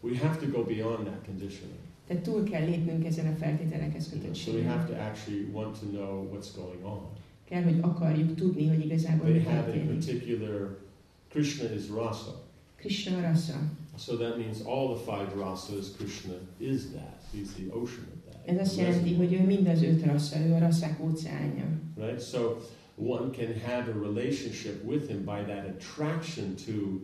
we 0.02 0.18
have 0.18 0.40
to 0.40 0.46
go 0.46 0.64
beyond 0.64 1.06
that 1.08 1.26
conditioning. 1.26 1.78
Tehát 2.08 2.24
túl 2.24 2.44
kell 2.44 2.66
lépnünk 2.66 3.06
ezen 3.06 3.34
a 3.34 3.36
feltételekhez 3.36 4.10
know, 4.10 4.34
so 4.34 4.52
we 4.52 4.64
have 4.64 4.86
to 4.86 4.94
actually 4.94 5.46
want 5.52 5.80
to 5.80 5.86
know 5.86 6.30
what's 6.34 6.56
going 6.56 6.84
on. 6.84 7.02
Kell, 7.46 7.64
hogy 7.64 7.80
akarjuk 7.82 8.36
tudni, 8.36 8.68
hogy 8.68 8.86
igazából 8.86 9.26
They 9.26 9.38
mi 9.38 9.44
have 9.44 9.74
in 9.76 9.88
történik. 9.88 10.06
particular, 10.06 10.78
Krishna 11.30 11.74
is 11.74 11.90
rasa. 11.90 12.42
Krishna 12.76 13.22
rasa. 13.22 13.60
So 13.98 14.16
that 14.16 14.38
means 14.38 14.62
all 14.66 14.96
the 14.96 15.12
five 15.12 15.34
rasas, 15.36 15.96
Krishna 15.98 16.34
is 16.58 16.82
that. 16.82 17.22
He's 17.34 17.50
the 17.54 17.74
ocean 17.74 18.08
of 18.16 18.32
that. 18.32 18.42
Ez 18.46 18.60
azt 18.60 18.78
jelenti, 18.78 19.16
hogy 19.16 19.34
ő 19.34 19.46
mind 19.46 19.68
az 19.68 19.84
öt 19.84 20.06
rassza, 20.06 20.40
ő 20.40 20.54
a 20.54 20.60
rasszák 20.60 21.04
óceánja. 21.04 21.66
Right? 21.98 22.22
So 22.22 22.58
one 22.96 23.30
can 23.32 23.54
have 23.66 23.92
a 23.92 24.00
relationship 24.02 24.84
with 24.86 25.08
him 25.08 25.18
by 25.26 25.44
that 25.54 25.66
attraction 25.68 26.56
to, 26.66 27.00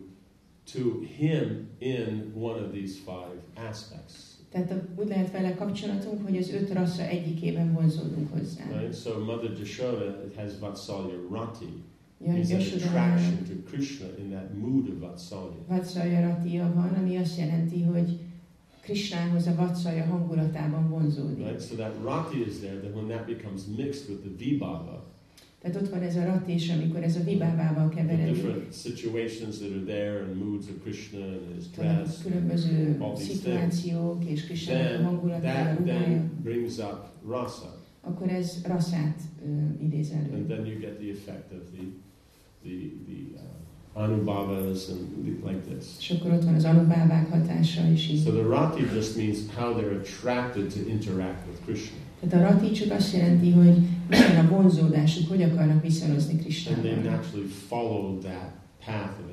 to 0.72 1.04
him 1.18 1.68
in 1.78 2.32
one 2.34 2.64
of 2.64 2.72
these 2.72 2.98
five 3.04 3.68
aspects. 3.70 4.34
Tehát 4.50 4.82
úgy 4.96 5.08
lehet 5.08 5.30
vele 5.30 5.54
kapcsolatunk, 5.54 6.24
hogy 6.24 6.36
az 6.36 6.52
öt 6.52 6.72
rassza 6.72 7.02
egyikében 7.02 7.72
vonzódunk 7.72 8.32
hozzá. 8.32 8.64
Right? 8.78 9.00
So 9.00 9.24
Mother 9.24 9.50
Jashoda 9.58 10.22
has 10.36 10.58
Vatsalya 10.58 11.28
Rati. 11.30 11.82
He's 12.24 12.50
an 12.50 12.60
attraction 12.60 13.44
to 13.44 13.70
Krishna 13.70 14.06
in 14.18 14.30
that 14.30 14.54
mood 14.54 14.88
of 14.88 14.98
Vatsalya. 14.98 15.64
Vatsalya 15.68 16.20
ratia 16.20 16.72
van, 16.74 16.94
ami 16.94 17.16
azt 17.16 17.38
jelenti, 17.38 17.82
hogy 17.82 18.18
Krishnához 18.80 19.46
a 19.46 19.54
Vatsalya 19.54 20.04
hangulatában 20.04 20.88
vonzódik. 20.88 21.46
Right? 21.46 21.60
So 21.60 21.74
that 21.74 21.94
Rati 22.02 22.40
is 22.46 22.58
there, 22.58 22.80
then 22.80 22.94
when 22.94 23.08
that 23.08 23.26
becomes 23.26 23.64
mixed 23.76 24.08
with 24.08 24.20
the 24.20 24.30
Vibhava, 24.38 25.05
Tehát 25.66 25.82
ott 25.82 25.88
van 25.90 26.02
ez 26.02 26.16
a 26.16 26.24
rati, 26.24 26.52
és 26.52 26.70
amikor 26.70 27.02
ez 27.02 27.16
a 27.16 27.22
vibávával 27.24 27.88
keveredik, 27.88 28.34
different 28.34 28.72
situations 28.72 29.58
that 29.58 29.70
are 29.70 29.84
there 29.84 30.22
and 30.24 30.36
moods 30.44 30.66
of 30.68 30.74
Krishna 30.82 31.18
and 31.24 31.40
his 31.54 31.64
dress, 31.70 32.22
különböző 32.22 32.98
szituációk, 33.14 34.24
és 34.24 34.44
Krishnának 34.44 34.84
a 34.84 34.88
then 34.88 35.04
hangulatája, 35.04 35.60
a 35.60 35.64
that 35.64 35.78
ruhája, 35.78 36.22
brings 36.42 36.78
up 36.78 36.98
rasa. 37.28 37.78
akkor 38.00 38.28
ez 38.28 38.62
rasszát 38.64 39.20
uh, 39.44 39.82
idéz 39.82 40.10
And 40.10 40.32
elő. 40.32 40.46
then 40.46 40.66
you 40.66 40.78
get 40.78 40.98
the 40.98 41.10
effect 41.10 41.52
of 41.52 41.60
the, 41.74 41.84
the, 42.62 42.76
the 43.06 43.40
uh, 43.94 44.02
anubhavas 44.04 44.88
and 44.88 45.00
the, 45.24 45.50
like 45.50 45.60
this. 45.74 45.84
És 45.98 46.10
akkor 46.10 46.32
ott 46.32 46.44
van 46.44 46.54
az 46.54 46.64
anubávák 46.64 47.30
hatása 47.30 47.88
is 47.92 48.08
így. 48.08 48.22
So 48.24 48.30
the 48.30 48.42
rati 48.42 48.82
just 48.94 49.16
means 49.16 49.38
how 49.56 49.74
they're 49.74 49.98
attracted 49.98 50.72
to 50.72 50.90
interact 50.90 51.46
with 51.48 51.60
Krishna. 51.64 52.04
Tehát 52.28 52.50
a 52.50 52.52
rati 52.52 52.70
csak 52.70 52.90
azt 52.90 53.12
jelenti, 53.12 53.50
hogy 53.50 53.74
milyen 54.08 54.46
a 54.46 54.48
vonzódásuk, 54.48 55.28
hogy 55.28 55.42
akarnak 55.42 55.82
viszonozni 55.82 56.38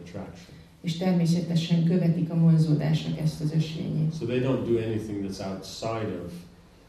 attraction. 0.04 0.58
És 0.82 0.98
természetesen 0.98 1.84
követik 1.84 2.30
a 2.30 2.38
vonzódásnak 2.38 3.20
ezt 3.20 3.42
az 3.42 3.54
ösvényét. 3.56 4.16
So 4.20 4.26
they 4.26 4.40
don't 4.40 4.64
do 4.68 4.78
anything 4.78 5.26
that's 5.26 5.40
outside 5.52 6.22
of 6.26 6.32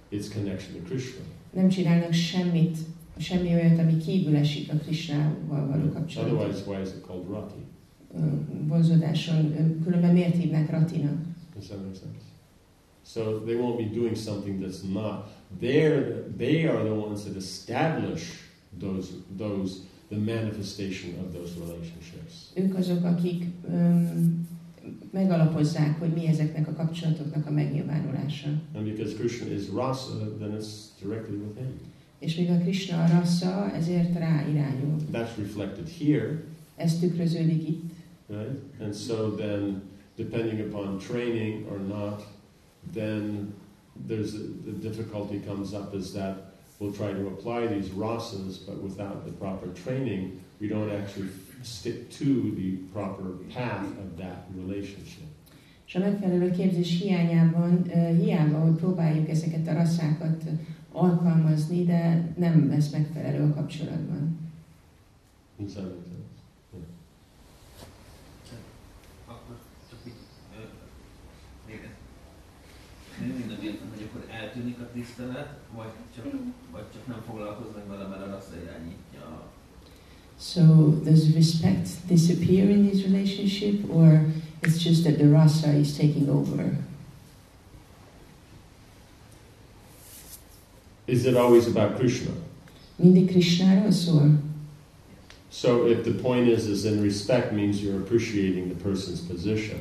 its 0.08 0.28
connection 0.28 0.82
to 0.82 0.88
Krishna. 0.88 1.20
Nem 1.50 1.68
csinálnak 1.68 2.12
semmit, 2.12 2.78
semmi 3.18 3.48
olyat, 3.48 3.78
ami 3.78 3.96
kívül 3.96 4.36
esik 4.36 4.72
a 4.72 4.76
Krisnával 4.76 5.66
való 5.66 5.92
kapcsolatot. 5.92 6.34
Otherwise, 6.34 6.70
why 6.70 6.80
is 6.80 6.88
it 6.88 7.04
called 7.06 7.28
rati? 7.30 7.62
Vonzódáson, 8.68 9.54
különben 9.84 10.12
miért 10.12 10.36
hívnák 10.36 10.70
ratinak? 10.70 11.16
Does 11.54 11.66
that 11.66 11.78
make 11.82 11.94
sense? 11.94 12.24
So 13.06 13.40
they 13.44 13.54
won't 13.54 13.76
be 13.76 14.00
doing 14.00 14.16
something 14.16 14.62
that's 14.62 14.82
not. 14.92 15.28
They're, 15.60 16.24
they 16.36 16.66
are 16.66 16.82
the 16.82 16.94
ones 16.94 17.24
that 17.24 17.36
establish 17.36 18.22
those, 18.78 19.08
those, 19.36 19.80
the 20.08 20.16
manifestation 20.16 21.14
of 21.24 21.32
those 21.32 21.52
relationships. 21.58 22.32
Ők 22.54 22.76
azok, 22.76 23.04
akik 23.04 23.44
um, 23.68 24.48
megalapozzák, 25.10 25.98
hogy 25.98 26.12
mi 26.12 26.26
ezeknek 26.26 26.68
a 26.68 26.72
kapcsolatoknak 26.72 27.46
a 27.46 27.50
megnyilvánulása. 27.50 28.48
And 28.74 28.84
because 28.84 29.14
Krishna 29.14 29.46
is 29.52 29.68
rasa, 29.74 30.36
then 30.38 30.56
it's 30.60 31.02
directly 31.02 31.36
with 31.36 31.58
him. 31.58 31.80
És 32.18 32.36
mivel 32.36 32.60
Krishna 32.60 33.04
a 33.04 33.08
rassza, 33.08 33.72
ezért 33.74 34.18
rá 34.18 34.46
irányul. 34.48 34.96
That's 35.12 35.36
reflected 35.38 35.88
here, 35.98 36.42
Ez 36.76 36.98
tükröződik 36.98 37.68
itt, 37.68 37.92
right? 38.28 38.80
And 38.80 38.94
so 38.94 39.30
then, 39.30 39.82
depending 40.16 40.60
upon 40.60 40.98
training 40.98 41.66
or 41.70 41.78
not, 41.78 42.26
then 42.92 43.54
there's 44.06 44.32
the 44.32 44.72
difficulty 44.72 45.40
comes 45.40 45.72
up 45.74 45.94
is 45.94 46.12
that 46.12 46.34
we'll 46.78 46.92
try 46.92 47.12
to 47.12 47.26
apply 47.28 47.66
these 47.66 47.88
rasas, 47.90 48.58
but 48.66 48.82
without 48.82 49.24
the 49.24 49.32
proper 49.32 49.68
training, 49.68 50.40
we 50.60 50.68
don't 50.68 50.90
actually 50.90 51.28
stick 51.62 52.10
to 52.10 52.52
the 52.56 52.76
proper 52.92 53.30
path 53.54 53.86
of 53.98 54.16
that 54.18 54.46
relationship. 54.56 55.28
és 55.86 55.94
a 55.94 55.98
megfelelő 55.98 56.50
képzés 56.50 57.00
hiányában 57.00 57.84
uh, 57.86 58.18
hiába, 58.18 58.58
hogy 58.58 58.74
próbáljuk 58.74 59.28
ezeket 59.28 59.68
a 59.68 59.72
rasszákat 59.72 60.42
alkalmazni, 60.92 61.84
de 61.84 62.32
nem 62.38 62.68
lesz 62.68 62.90
megfelelő 62.90 63.44
a 63.44 63.54
kapcsolatban. 63.54 64.38
Does 65.58 65.74
én 73.28 73.78
hogy 73.94 74.08
akkor 74.08 74.26
eltűnik 74.30 74.78
a 74.78 74.88
tisztelet, 74.94 75.48
vagy 75.76 75.90
csak, 76.14 76.24
mm. 76.24 76.52
vagy 76.72 76.84
csak 76.92 77.06
nem 77.06 77.22
foglalkoznak 77.26 77.88
vele, 77.88 78.06
mert 78.06 78.22
a 78.22 78.26
rassza 78.26 78.56
irányítja. 78.62 79.52
So 80.40 80.62
does 81.04 81.32
respect 81.34 81.88
disappear 82.08 82.68
in 82.68 82.88
this 82.88 83.04
relationship, 83.04 83.94
or 83.94 84.26
it's 84.62 84.84
just 84.84 85.04
that 85.04 85.16
the 85.16 85.28
rasa 85.28 85.72
is 85.72 85.92
taking 85.92 86.28
over? 86.28 86.78
Is 91.04 91.24
it 91.24 91.36
always 91.36 91.66
about 91.66 91.98
Krishna? 91.98 92.32
Mindig 92.96 93.30
Krishnáról 93.30 93.90
szól? 93.90 94.30
So 95.50 95.86
if 95.86 96.02
the 96.02 96.12
point 96.12 96.48
is, 96.48 96.66
is 96.66 96.84
in 96.84 97.02
respect 97.02 97.52
means 97.52 97.80
you're 97.80 98.00
appreciating 98.00 98.68
the 98.68 98.88
person's 98.88 99.20
position. 99.20 99.78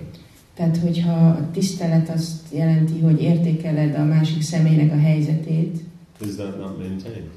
Tehát, 0.53 0.77
hogyha 0.77 1.27
a 1.27 1.51
tisztelet 1.51 2.09
azt 2.09 2.53
jelenti, 2.53 2.99
hogy 2.99 3.21
értékeled 3.21 3.95
a 3.95 4.03
másik 4.03 4.41
személynek 4.41 4.91
a 4.91 4.99
helyzetét, 4.99 5.77
Is 6.25 6.35
that 6.35 6.57
not 6.57 6.77
maintained? 6.77 7.29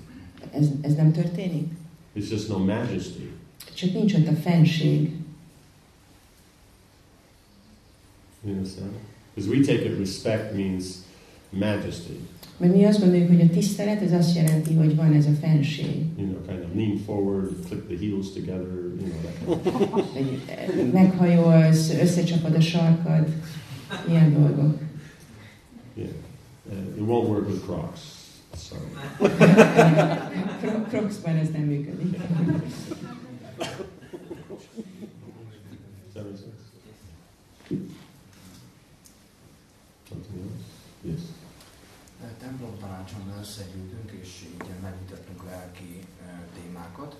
ez, 0.53 0.69
ez 0.81 0.95
nem 0.95 1.13
történik. 1.13 1.73
It's 2.17 2.31
just 2.31 2.49
no 2.49 2.59
majesty. 2.59 3.31
Csak 3.75 3.93
nincs 3.93 4.15
ott 4.15 4.27
a 4.27 4.33
fenség. 4.33 5.11
You 8.45 8.55
understand? 8.55 8.91
Because 9.35 9.51
we 9.51 9.65
take 9.65 9.85
it 9.85 9.99
respect 9.99 10.55
means 10.55 10.85
majesty. 11.51 12.19
Mert 12.57 12.75
mi 12.75 12.85
azt 12.85 13.01
gondoljuk, 13.01 13.29
hogy 13.29 13.41
a 13.41 13.49
tisztelet, 13.49 14.03
ez 14.03 14.13
azt 14.13 14.37
jelenti, 14.37 14.75
hogy 14.75 14.97
van 14.97 15.13
ez 15.13 15.27
a 15.27 15.33
fenség. 15.41 16.05
You 16.19 16.27
know, 16.29 16.45
kind 16.47 16.65
of 16.65 16.75
lean 16.75 16.97
forward, 17.07 17.51
click 17.67 17.87
the 17.87 17.97
heels 17.97 18.33
together, 18.33 18.75
you 18.99 19.07
know, 19.07 19.21
that 19.23 20.13
kind 20.13 20.29
of 20.33 20.49
eh, 20.49 20.93
meghajolsz, 20.93 21.91
összecsapod 22.01 22.55
a 22.55 22.61
sarkad, 22.61 23.27
ilyen 24.09 24.33
dolgok. 24.33 24.79
Yeah. 25.95 26.09
Uh, 26.71 26.97
it 26.97 27.03
won't 27.07 27.29
work 27.29 27.49
with 27.49 27.65
Crocs. 27.65 28.01
Kro- 30.61 30.87
Crocsban 30.89 31.37
ez 31.37 31.49
nem 31.53 31.63
működik. 31.63 32.17
Does 32.17 32.25
that 36.15 36.25
make 36.25 36.37
sense? 36.37 36.55
Something 40.09 40.41
else? 40.43 40.65
Yes. 41.03 41.21
Templom 42.47 42.79
tanácson 42.81 43.23
összegyűltünk, 43.41 44.11
és 44.23 44.31
így 44.53 44.69
megvitettünk 44.83 45.45
lelki 45.51 45.91
eh, 45.99 46.29
témákat. 46.57 47.13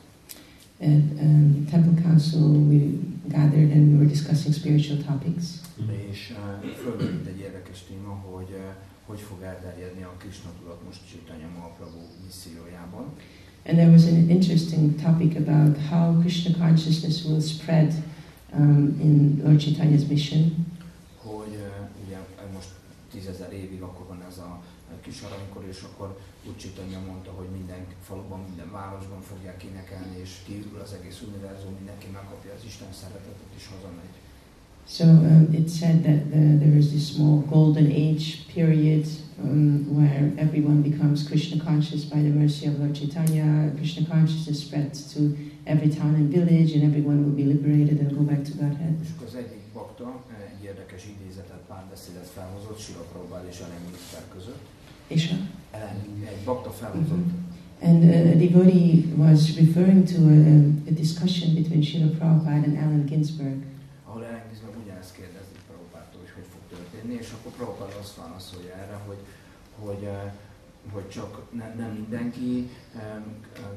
At 0.81 1.21
um, 1.21 1.67
Temple 1.71 2.03
Council, 2.03 2.47
we 2.71 2.81
gathered 3.37 3.71
and 3.77 3.85
we 3.91 3.97
were 3.99 4.09
discussing 4.17 4.55
spiritual 4.55 4.99
topics. 5.11 5.45
És 6.11 6.21
uh, 6.31 6.71
fölmerült 6.71 7.27
egy 7.27 7.39
érdekes 7.39 7.79
téma, 7.89 8.13
hogy 8.31 8.51
uh, 8.51 8.61
hogy 9.07 9.21
fog 9.21 9.43
elterjedni 9.43 10.03
a 10.03 10.15
Krishna 10.19 10.51
tudat 10.59 10.85
most 10.85 11.01
Chaitanya 11.11 11.49
Mahaprabhu 11.57 12.03
missziójában. 12.25 13.05
And 13.67 13.77
there 13.79 13.91
was 13.91 14.05
an 14.05 14.31
interesting 14.31 15.01
topic 15.07 15.33
about 15.37 15.77
how 15.91 16.21
Krishna 16.21 16.51
consciousness 16.67 17.25
will 17.25 17.41
spread 17.41 17.93
um, 18.59 19.01
in 19.01 19.41
Lord 19.45 19.61
Chaitanya's 19.61 20.07
mission. 20.09 20.67
Hogy 21.23 21.55
uh, 21.67 22.07
ugye 22.07 22.19
most 22.55 22.71
tízezer 23.11 23.53
évig 23.53 23.83
akkor 23.83 24.07
van 24.07 24.23
ez 24.31 24.39
a 24.39 24.63
kis 25.07 25.19
aranykor, 25.27 25.65
és 25.73 25.81
akkor 25.89 26.09
Chaitanya 26.61 27.01
mondta, 27.11 27.31
hogy 27.39 27.51
minden 27.59 27.83
faluban, 28.09 28.41
minden 28.49 28.71
városban 28.79 29.21
fogják 29.31 29.63
énekelni, 29.69 30.17
és 30.25 30.31
kiürül 30.45 30.81
az 30.87 30.93
egész 30.99 31.19
univerzum, 31.29 31.73
mindenki 31.81 32.09
megkapja 32.19 32.51
az 32.57 32.65
Isten 32.71 32.93
szeretetet, 33.01 33.51
és 33.59 33.65
hazamegy. 33.75 34.15
So 34.89 35.05
um, 35.05 35.53
it 35.53 35.69
said 35.69 35.99
that 36.09 36.21
the, 36.31 36.45
there 36.63 36.77
is 36.83 36.89
this 36.95 37.07
small 37.15 37.39
golden 37.55 37.89
age 37.91 38.27
period 38.55 39.05
um, 39.43 39.85
where 39.99 40.33
everyone 40.37 40.81
becomes 40.91 41.27
Krishna 41.29 41.57
conscious 41.65 42.03
by 42.05 42.21
the 42.27 42.35
mercy 42.43 42.69
of 42.69 42.79
Lord 42.79 42.95
Chaitanya. 42.95 43.47
Krishna 43.79 44.03
consciousness 44.15 44.59
spreads 44.67 45.13
to 45.15 45.21
every 45.73 45.91
town 45.99 46.15
and 46.15 46.31
village, 46.31 46.71
and 46.77 46.83
everyone 46.85 47.19
will 47.25 47.37
be 47.43 47.47
liberated 47.55 47.99
and 48.03 48.11
go 48.19 48.23
back 48.31 48.43
to 48.45 48.53
Godhead. 48.63 48.95
És 49.03 49.09
az 49.27 49.35
egyik 49.35 49.63
bakta 49.73 50.23
egy 50.51 50.65
érdekes 50.65 51.03
idézetet, 51.15 51.63
párbeszédet 51.69 52.29
felhozott 52.37 52.79
Sila 52.79 53.03
Prabhupád 53.11 53.45
és 53.51 53.59
Ellen 53.59 53.83
Miniszter 53.87 54.25
között. 54.35 54.65
És 55.07 55.31
a 55.31 55.37
Ellen, 55.77 55.97
egy 56.29 56.45
bakta 56.45 56.71
felhozott, 56.71 57.29
And 57.81 58.05
uh, 58.05 58.33
a 58.33 58.37
devotee 58.37 59.05
was 59.17 59.57
referring 59.57 60.07
to 60.07 60.17
a, 60.17 60.91
a 60.91 60.93
discussion 60.95 61.55
between 61.55 61.83
Srila 61.83 62.09
Prabhupada 62.17 62.65
and 62.65 62.77
Allen 62.77 63.05
Ginsberg, 63.05 63.63
ahol 64.05 64.25
Ellen 64.25 64.43
Ginsberg 64.49 64.77
ugyanezt 64.85 65.15
kérdezik 65.15 65.61
Prabhupától, 65.67 66.21
hogy 66.21 66.31
hogy 66.35 66.47
fog 66.53 66.79
történni, 66.79 67.15
és 67.21 67.31
akkor 67.31 67.53
Prabhupád 67.53 67.97
azt 68.01 68.17
válaszolja 68.17 68.75
erre, 68.75 69.01
hogy, 69.07 69.19
hogy, 69.79 70.05
eh, 70.05 70.33
hogy 70.93 71.09
csak 71.09 71.53
ne, 71.53 71.75
nem 71.75 71.93
mindenki 71.93 72.71
um, 72.95 73.25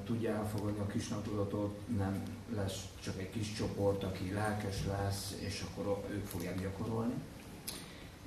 tudja 0.05 0.33
elfogadni 0.35 0.79
a 0.79 0.85
Krishna 0.85 1.21
tudatot, 1.21 1.79
nem 1.97 2.23
lesz 2.55 2.83
csak 3.03 3.19
egy 3.19 3.29
kis 3.29 3.53
csoport, 3.53 4.03
aki 4.03 4.31
lelkes 4.33 4.85
lesz, 4.87 5.35
és 5.47 5.63
akkor 5.67 6.03
ők 6.11 6.25
fogják 6.25 6.61
gyakorolni. 6.61 7.13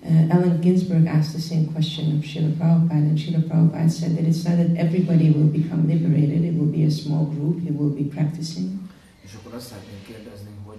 Uh, 0.05 0.35
Allen 0.35 0.61
Ginsberg 0.61 1.07
asked 1.07 1.33
the 1.33 1.41
same 1.41 1.66
question 1.69 2.16
of 2.16 2.24
Srila 2.24 2.53
Prabhupada, 2.59 3.07
and 3.11 3.16
Srila 3.16 3.43
Prabhupada 3.49 3.89
said 3.89 4.16
that 4.16 4.24
it's 4.24 4.45
not 4.45 4.57
that 4.57 4.77
everybody 4.77 5.31
will 5.31 5.47
become 5.47 5.87
liberated, 5.87 6.45
it 6.45 6.55
will 6.55 6.66
be 6.66 6.85
a 6.85 6.91
small 6.91 7.27
group, 7.27 7.65
it 7.65 7.73
will 7.73 7.91
be 7.91 8.05
practicing. 8.05 8.81
És 9.23 9.35
akkor 9.35 9.55
azt 9.55 9.66
szeretném 9.66 10.03
kérdezni, 10.07 10.51
hogy 10.66 10.79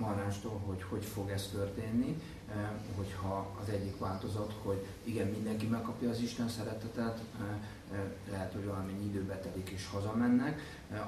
Marástól, 0.00 0.60
hogy 0.66 0.82
hogy 0.82 1.04
fog 1.04 1.30
ez 1.30 1.48
történni, 1.52 2.16
eh, 2.48 2.54
hogyha 2.96 3.56
az 3.62 3.68
egyik 3.68 3.98
változat, 3.98 4.54
hogy 4.62 4.86
igen, 5.04 5.26
mindenki 5.26 5.66
megkapja 5.66 6.10
az 6.10 6.20
Isten 6.20 6.48
szeretetet, 6.48 7.20
eh, 7.40 7.46
eh, 7.92 8.04
lehet, 8.30 8.52
hogy 8.52 8.64
valamennyi 8.64 9.04
időbe 9.04 9.38
telik 9.38 9.68
és 9.68 9.86
hazamennek, 9.86 10.60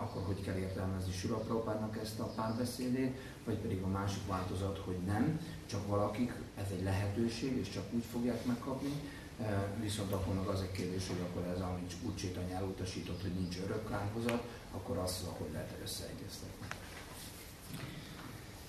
akkor 0.02 0.23
hogy 0.23 0.43
kell 0.44 0.56
értelmezni 0.56 1.12
Sula 1.12 1.36
Prabhupádnak 1.36 1.98
ezt 2.02 2.20
a 2.20 2.32
párbeszédét, 2.36 3.16
vagy 3.44 3.56
pedig 3.56 3.82
a 3.82 3.89
másik 3.89 4.27
változat, 4.28 4.78
hogy 4.85 4.97
nem, 5.06 5.40
csak 5.66 5.86
valakik, 5.89 6.32
ez 6.59 6.66
egy 6.77 6.82
lehetőség, 6.82 7.56
és 7.56 7.70
csak 7.70 7.85
úgy 7.93 8.05
fogják 8.12 8.44
megkapni, 8.44 8.93
viszont 9.82 10.12
akkor 10.12 10.35
meg 10.35 10.47
az 10.47 10.60
egy 10.60 10.70
kérdés, 10.70 11.06
hogy 11.06 11.20
akkor 11.20 11.43
ez, 11.55 11.60
amit 11.60 11.93
úgy 12.06 12.14
Csétanya 12.14 12.55
elutasított, 12.55 13.23
hogy 13.23 13.31
nincs 13.40 13.56
örök 13.64 13.93
áldozat, 13.93 14.43
akkor 14.73 14.97
azt 14.97 15.24
hogy 15.39 15.48
lehet 15.52 15.78
összeegyeztetni. 15.85 16.66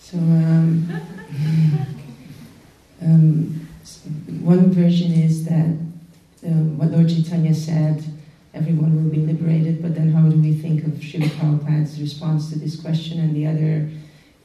So, 0.02 0.18
um, 0.18 0.90
um, 3.06 3.70
one 4.44 4.70
version 4.72 5.12
is 5.12 5.44
that 5.44 5.68
uh, 6.44 6.50
what 6.78 6.92
Lord 6.92 7.10
Chaitanya 7.10 7.54
said, 7.54 8.04
everyone 8.54 8.96
will 8.96 9.10
be 9.10 9.26
liberated, 9.32 9.82
but 9.82 9.96
then 9.96 10.12
how 10.12 10.30
do 10.30 10.38
we 10.38 10.54
think 10.54 10.86
of 10.86 11.02
Srila 11.02 11.28
Prabhupada's 11.28 12.00
response 12.00 12.52
to 12.52 12.60
this 12.60 12.76
question? 12.76 13.20
And 13.20 13.36
the 13.36 13.48
other 13.48 13.90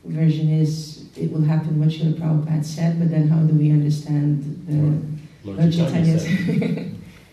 version 0.04 0.48
is 0.48 1.04
it 1.16 1.32
will 1.32 1.42
happen 1.42 1.78
what 1.80 1.88
Srila 1.88 2.14
Prabhupada 2.14 2.64
said, 2.64 2.98
but 2.98 3.10
then 3.10 3.28
how 3.28 3.40
do 3.40 3.54
we 3.54 3.70
understand 3.70 4.42
the 4.68 4.76
Lord 5.44 5.58
Lord 5.58 5.72
Chaitanya? 5.72 6.18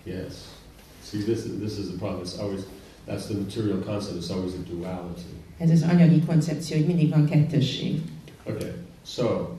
Yes. 0.06 0.54
See, 1.02 1.22
this 1.22 1.46
is, 1.46 1.60
this 1.60 1.78
is 1.78 1.92
the 1.92 1.98
problem. 1.98 2.22
It's 2.22 2.38
always, 2.38 2.66
that's 3.08 3.28
the 3.28 3.36
material 3.36 3.82
concept. 3.82 4.18
It's 4.18 4.30
always 4.30 4.54
a 4.54 4.60
duality. 4.60 5.34
Ez 5.58 5.70
az 5.70 5.82
anyagi 5.82 6.22
koncepció, 6.26 6.78
hogy 6.78 6.86
mindig 6.86 7.10
van 7.10 7.26
kettősség. 7.26 8.02
Okay, 8.46 8.72
so 9.04 9.56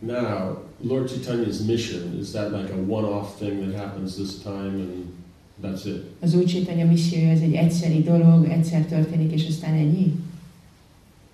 Now, 0.00 0.56
Lord 0.82 1.08
Chaitanya's 1.08 1.60
mission, 1.66 2.16
is 2.18 2.32
that 2.32 2.52
like 2.52 2.70
a 2.70 2.76
one-off 2.76 3.38
thing 3.38 3.60
that 3.60 3.74
happens 3.74 4.16
this 4.16 4.38
time 4.42 4.80
and 4.80 5.12
that's 5.60 5.84
it? 5.86 6.04
Az 6.20 6.34
Úr 6.34 6.44
Chaitanya 6.44 6.86
missziója 6.86 7.30
ez 7.30 7.40
egy 7.40 7.54
egyszeri 7.54 8.02
dolog, 8.02 8.44
egyszer 8.44 8.84
történik, 8.84 9.32
és 9.32 9.46
aztán 9.48 9.74
ennyi? 9.74 10.14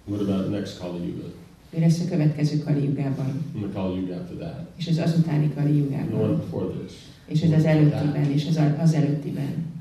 What 0.09 0.21
about 0.21 0.51
next 0.51 0.79
Kali 0.79 1.07
Yuga? 1.07 1.27
Mi 1.71 1.81
lesz 1.81 2.01
a 2.01 2.09
következő 2.09 2.59
Kali 2.59 2.85
Jugában? 2.85 3.27
And 3.55 3.63
the 3.63 3.73
Kali 3.81 4.01
Yuga 4.01 4.15
after 4.15 4.37
that? 4.37 4.67
És 4.77 4.87
az 4.89 4.99
azutáni 4.99 5.53
Kali 5.55 5.81
And 5.81 6.09
the 6.09 6.19
one 6.19 6.37
before 6.37 6.67
this? 6.67 6.93
És 7.27 7.41
ez 7.43 7.53
az 7.53 7.65
előttiben, 7.65 8.31
és 8.33 8.47
az, 8.49 8.61
az 8.83 8.95
előttiben. 8.95 9.75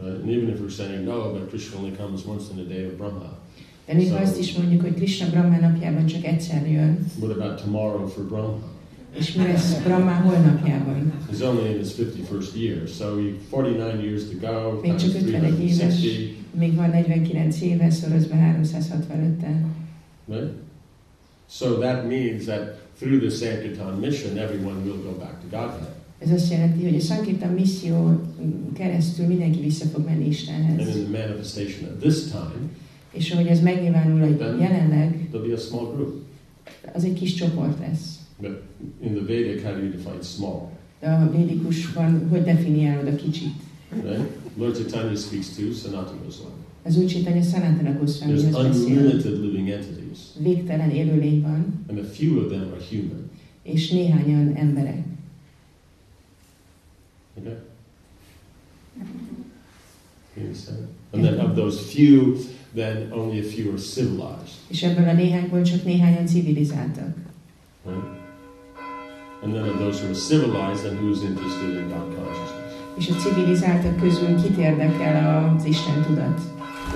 And 0.00 0.28
even 0.28 0.48
if 0.48 0.60
we're 0.60 0.74
saying, 0.76 1.04
no, 1.04 1.32
but 1.32 1.48
Krishna 1.48 1.78
only 1.80 1.92
comes 1.96 2.26
once 2.26 2.44
in 2.54 2.58
a 2.60 2.68
day 2.68 2.84
of 2.84 2.92
Brahma. 2.92 3.38
De 3.86 3.94
még 3.94 4.06
Szóval- 4.06 4.22
azt 4.22 4.38
is 4.38 4.52
mondjuk, 4.56 4.80
hogy 4.80 4.94
Krishna 4.94 5.30
Brahma 5.30 5.56
napjában 5.58 6.06
csak 6.06 6.24
egyszer 6.24 6.70
jön, 6.70 7.06
What 7.20 7.36
about 7.36 7.62
tomorrow 7.62 8.06
for 8.06 8.24
Brahma? 8.24 8.58
És 9.18 9.32
mi 9.32 9.42
lesz 9.46 9.82
Brahma 9.82 10.12
holnapjában? 10.12 11.12
He's 11.32 11.42
only 11.42 11.70
in 11.70 11.78
his 11.78 11.88
51st 11.98 12.54
year, 12.54 12.88
so 12.88 13.04
you 13.18 13.32
49 13.50 14.00
years 14.04 14.22
to 14.30 14.36
go, 14.46 14.80
Még 14.80 14.94
csak 14.94 15.14
51 15.14 15.60
éves, 15.60 15.78
360, 15.78 16.36
még 16.58 16.74
van 16.74 16.90
49 16.90 17.60
éve, 17.60 17.90
szoroz 17.90 18.24
be 18.26 18.56
365-tel. 18.62 19.64
right? 20.26 20.52
So 21.50 21.78
that 21.78 22.06
means 22.08 22.44
that 22.44 22.76
through 22.98 23.20
the 23.20 23.30
Sankirtan 23.30 23.98
mission, 24.00 24.36
everyone 24.38 24.82
will 24.84 25.02
go 25.02 25.12
back 25.18 25.40
to 25.40 25.46
Godhead. 25.56 25.96
Ez 26.18 26.30
azt 26.30 26.50
jelenti, 26.50 26.84
hogy 26.84 26.94
a 26.96 27.00
Sankirtan 27.00 27.52
misszió 27.52 28.20
keresztül 28.74 29.26
mindenki 29.26 29.60
vissza 29.60 29.84
fog 29.86 30.04
menni 30.04 30.22
And 30.24 30.32
Istenhez. 30.32 30.96
in 30.96 31.04
the 31.04 31.18
manifestation 31.26 31.88
at 31.90 31.98
this 32.00 32.22
time, 32.30 32.68
És 33.12 33.30
ahogy 33.30 33.46
ez 33.46 33.60
megnyilvánul 33.60 34.20
hogy 34.20 34.38
jelenleg, 34.60 35.28
be 35.30 35.38
a 35.54 35.56
small 35.56 35.92
group. 35.94 36.14
az 36.94 37.04
egy 37.04 37.12
kis 37.12 37.34
csoport 37.34 37.78
lesz. 37.80 38.17
But 38.40 38.62
in 39.00 39.14
the 39.14 39.24
Vedic, 39.24 39.62
how 39.64 39.72
do 39.72 39.80
you 39.80 39.90
define 39.90 40.22
small? 40.22 40.70
A 41.00 41.30
védikusban 41.30 42.28
hogy 42.28 42.42
definiálod 42.42 43.06
a 43.06 43.14
kicsit? 43.14 43.52
Right? 43.90 44.30
Lord 44.56 44.76
Chaitanya 44.76 45.16
speaks 45.16 45.48
to 45.56 45.72
Sanatana 45.72 46.22
Goswami. 46.24 46.54
Az 46.82 46.96
Úr 46.96 47.06
Chaitanya 47.06 47.42
Sanatana 47.42 47.90
There's 47.90 47.98
Goswamihoz 47.98 48.42
beszél. 48.52 48.96
unlimited 48.96 49.40
living 49.40 49.68
entities, 49.68 50.18
Végtelen 50.42 50.90
élőlény 50.90 51.42
van, 51.42 51.84
and 51.88 51.98
a 51.98 52.04
few 52.04 52.38
of 52.40 52.48
them 52.50 52.72
are 52.72 52.84
human. 52.90 53.30
és 53.62 53.90
néhányan 53.90 54.54
emberek. 54.56 55.04
Okay? 57.34 57.56
You 60.36 60.46
understand? 60.46 60.86
And 61.10 61.24
then 61.24 61.38
of 61.40 61.54
those 61.54 61.80
few, 61.80 62.36
then 62.74 63.12
only 63.12 63.38
a 63.38 63.42
few 63.42 63.68
are 63.70 63.78
civilized. 63.78 64.54
És 64.68 64.82
ebből 64.82 65.08
a 65.08 65.12
néhányból 65.12 65.62
csak 65.62 65.84
néhányan 65.84 66.26
civilizáltak. 66.26 67.16
Right? 67.84 68.17
And 69.42 69.54
then 69.54 69.64
of 69.68 69.78
those 69.78 70.00
who 70.00 70.10
are 70.10 70.14
civilized, 70.14 70.82
then 70.84 70.96
who's 70.96 71.22
interested 71.22 71.70
in 71.76 71.88
God 71.88 72.14
consciousness? 72.14 72.72
És 72.98 73.08
a 73.08 73.14
civilizáltak 73.14 73.96
közül 74.00 74.42
kit 74.42 74.56
érdekel 74.58 75.54
az 75.56 75.64
Isten 75.64 76.02
tudat? 76.06 76.40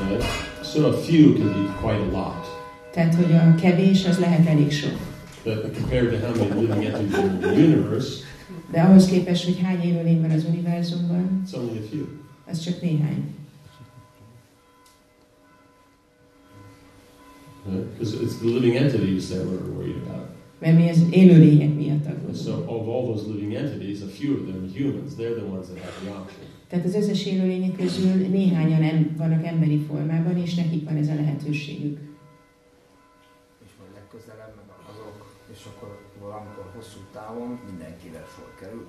Right? 0.09 0.24
So 0.64 0.89
a 0.89 0.93
few 0.93 1.32
can 1.35 1.47
be 1.47 1.73
quite 1.81 2.02
a 2.02 2.10
lot. 2.10 2.47
Tehát, 2.93 3.14
hogy 3.14 3.32
a 3.32 3.55
kevés 3.55 4.05
az 4.06 4.19
lehet 4.19 4.47
elég 4.47 4.73
sok. 4.73 4.98
But 5.44 5.73
compared 5.74 6.10
to 6.10 6.27
how 6.27 6.36
many 6.48 6.60
living 6.60 6.85
entities 6.85 7.19
in 7.24 7.39
the 7.40 7.51
universe, 7.51 8.24
De 8.70 8.81
ahhoz 8.81 9.06
képest, 9.06 9.44
hogy 9.44 9.60
hány 9.62 9.82
élőlény 9.82 10.20
van 10.20 10.31
az 10.31 10.44
univerzumban, 10.44 11.43
it's 11.47 11.56
only 11.56 11.78
a 11.78 11.82
few. 11.90 12.05
az 12.51 12.60
csak 12.60 12.81
néhány. 12.81 13.35
Because 17.64 18.16
it's 18.16 18.39
the 18.40 18.48
living 18.48 18.77
entities 18.77 19.28
that 19.28 19.47
we're 19.47 19.69
worried 19.77 19.97
about. 20.06 20.27
Mert 20.62 20.76
mi 20.78 20.89
az 20.89 21.01
élőlények 21.10 21.74
miatt 21.74 22.06
aggódunk. 22.06 22.36
so 22.36 22.52
of 22.76 22.82
all 22.94 23.05
those 23.10 23.24
living 23.32 23.52
entities, 23.55 23.98
a 24.09 24.10
few 24.18 24.30
of 24.36 24.40
them 24.48 24.56
are 24.64 24.70
humans. 24.78 25.10
They're 25.18 25.36
the 25.40 25.47
ones 25.55 25.66
that 25.66 25.78
have 25.86 25.97
the 26.05 26.10
option. 26.20 26.47
Tehát 26.68 26.84
az 26.84 26.94
összes 26.94 27.26
élőlények 27.26 27.76
közül 27.76 28.14
néhányan 28.28 28.82
em- 28.82 29.16
vannak 29.16 29.44
emberi 29.47 29.78
formában, 29.78 30.36
és 30.36 30.55
nekik 30.55 30.84
van 30.89 30.97
ez 30.97 31.09
a 31.09 31.14
lehetőségük. 31.14 31.98
És 33.64 33.70
majd 33.80 33.90
legközelebb 33.94 34.52
meg 34.56 34.68
azok, 34.90 35.16
és 35.52 35.60
akkor 35.70 35.90
valamikor 36.20 36.66
hosszú 36.76 36.98
távon 37.12 37.59
mindenkire 37.70 38.20
sor 38.34 38.51
kerül. 38.60 38.86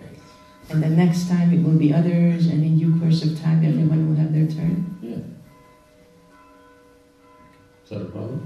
And 0.71 0.79
the 0.83 0.93
next 1.03 1.27
time 1.27 1.49
it 1.55 1.61
will 1.65 1.77
be 1.77 1.97
others, 1.99 2.43
and 2.53 2.63
in 2.63 2.77
due 2.77 2.93
course 2.99 3.25
of 3.27 3.31
time 3.41 3.59
everyone 3.69 4.01
will 4.07 4.17
have 4.23 4.31
their 4.31 4.47
turn. 4.47 4.75
Yeah. 5.01 5.17
Is 7.83 7.89
that 7.89 8.01
a 8.01 8.09
problem? 8.15 8.41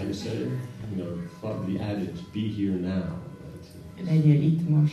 I 0.00 0.04
just 0.06 0.22
say, 0.22 0.38
you 0.90 0.96
know, 0.96 1.18
the 1.66 1.78
adage, 1.80 2.20
be 2.32 2.48
here 2.48 2.78
now. 2.78 3.22
Legyél 4.04 4.42
itt 4.42 4.68
most. 4.68 4.92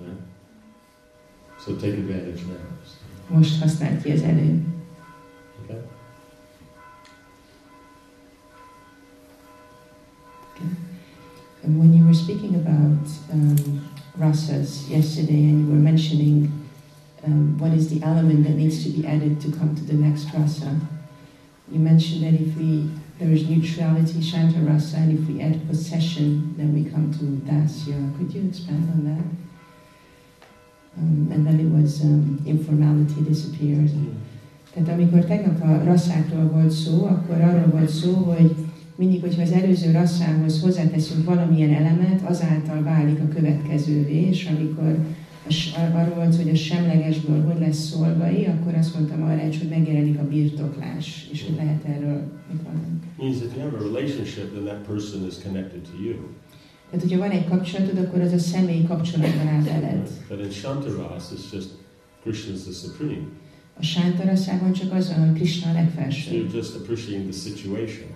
Right? 0.00 0.20
So 1.58 1.74
take 1.74 1.98
advantage 1.98 2.42
now. 2.46 3.36
Most 3.36 3.60
használd 3.60 4.02
ki 4.02 4.10
az 4.10 4.22
előnyt. 4.22 4.66
Okay? 5.60 5.82
And 11.64 11.78
when 11.78 11.92
you 11.92 12.04
were 12.04 12.14
speaking 12.14 12.54
about 12.54 13.08
um, 13.32 13.54
rasas 14.20 14.88
yesterday, 14.88 15.50
and 15.50 15.60
you 15.60 15.68
were 15.68 15.82
mentioning 15.82 16.50
um, 17.28 17.58
what 17.58 17.72
is 17.72 17.84
the 17.92 18.00
element 18.10 18.40
that 18.46 18.56
needs 18.56 18.82
to 18.84 18.90
be 18.90 19.06
added 19.06 19.40
to 19.40 19.48
come 19.58 19.70
to 19.78 19.84
the 19.84 19.94
next 20.06 20.24
rasa, 20.34 20.70
you 21.72 21.78
mentioned 21.90 22.22
that 22.24 22.34
if 22.40 22.56
we 22.56 22.90
there 23.18 23.32
is 23.32 23.48
neutrality, 23.48 24.20
shanta 24.22 24.60
rasa, 24.60 24.96
and 24.96 25.18
if 25.18 25.22
we 25.28 25.42
add 25.42 25.56
possession, 25.68 26.54
then 26.56 26.72
we 26.72 26.82
come 26.92 27.10
to 27.18 27.24
dasya. 27.50 28.16
Could 28.16 28.32
you 28.34 28.42
expand 28.48 28.84
on 28.94 29.00
that? 29.10 29.26
Um, 30.98 31.28
and 31.32 31.46
then 31.46 31.58
it 31.60 31.70
was 31.78 32.00
um, 32.02 32.40
informality 32.46 33.20
disappears. 33.28 33.90
Tehát 34.74 34.88
amikor 34.88 35.24
tegnap 35.24 35.62
a 35.62 35.84
rasszákról 35.84 36.48
volt 36.48 36.70
szó, 36.70 37.04
akkor 37.04 37.40
arról 37.40 37.68
volt 37.70 37.88
szó, 37.88 38.12
hogy 38.12 38.54
mindig, 38.96 39.20
hogyha 39.20 39.42
az 39.42 39.52
előző 39.52 39.90
rasszához 39.90 40.60
hozzáteszünk 40.60 41.24
valamilyen 41.24 41.74
elemet, 41.74 42.22
azáltal 42.24 42.82
válik 42.82 43.20
a 43.20 43.28
következővé, 43.28 44.26
és 44.28 44.48
amikor 44.56 44.88
a, 44.88 44.96
s- 44.96 44.96
ar- 44.96 45.27
arról 45.94 46.14
volt, 46.14 46.36
hogy 46.36 46.48
a 46.48 46.54
semlegesből 46.54 47.42
hogy 47.44 47.60
lesz 47.60 47.76
szolgai, 47.78 48.46
akkor 48.46 48.74
azt 48.74 48.94
mondtam 48.94 49.22
arra, 49.22 49.40
hogy 49.40 49.68
megjelenik 49.70 50.18
a 50.18 50.28
birtoklás, 50.28 51.28
és 51.32 51.44
hogy 51.46 51.56
lehet 51.56 51.84
erről 51.84 52.22
mit 52.52 52.62
mondani. 52.62 52.98
Means 53.18 53.36
if 53.36 53.50
you 53.56 53.62
have 53.70 53.76
a 53.76 53.82
relationship, 53.82 54.52
then 54.52 54.64
that 54.64 54.86
person 54.86 55.26
is 55.26 55.34
connected 55.42 55.80
to 55.80 56.02
you. 56.04 56.16
Tehát, 56.90 57.02
hogyha 57.04 57.18
van 57.18 57.30
egy 57.30 57.48
kapcsolatod, 57.48 57.98
akkor 57.98 58.20
az 58.20 58.32
a 58.32 58.38
személy 58.38 58.82
kapcsolatban 58.82 59.46
áll 59.46 59.62
veled. 59.62 60.08
But 60.28 60.40
in 60.44 60.50
Shantaras, 60.50 61.24
it's 61.34 61.52
just 61.54 61.68
Krishna's 62.24 62.62
the 62.62 62.72
supreme. 62.72 63.26
A 63.78 63.82
sántarasszában 63.82 64.72
csak 64.72 64.92
az 64.92 65.08
van, 65.16 65.28
hogy 65.28 65.36
Krishna 65.38 65.70
a 65.70 65.72
So 65.72 65.78
legfelső. 65.80 66.30
you're 66.30 66.54
just 66.54 66.74
appreciating 66.76 67.30
the 67.30 67.38
situation. 67.50 68.08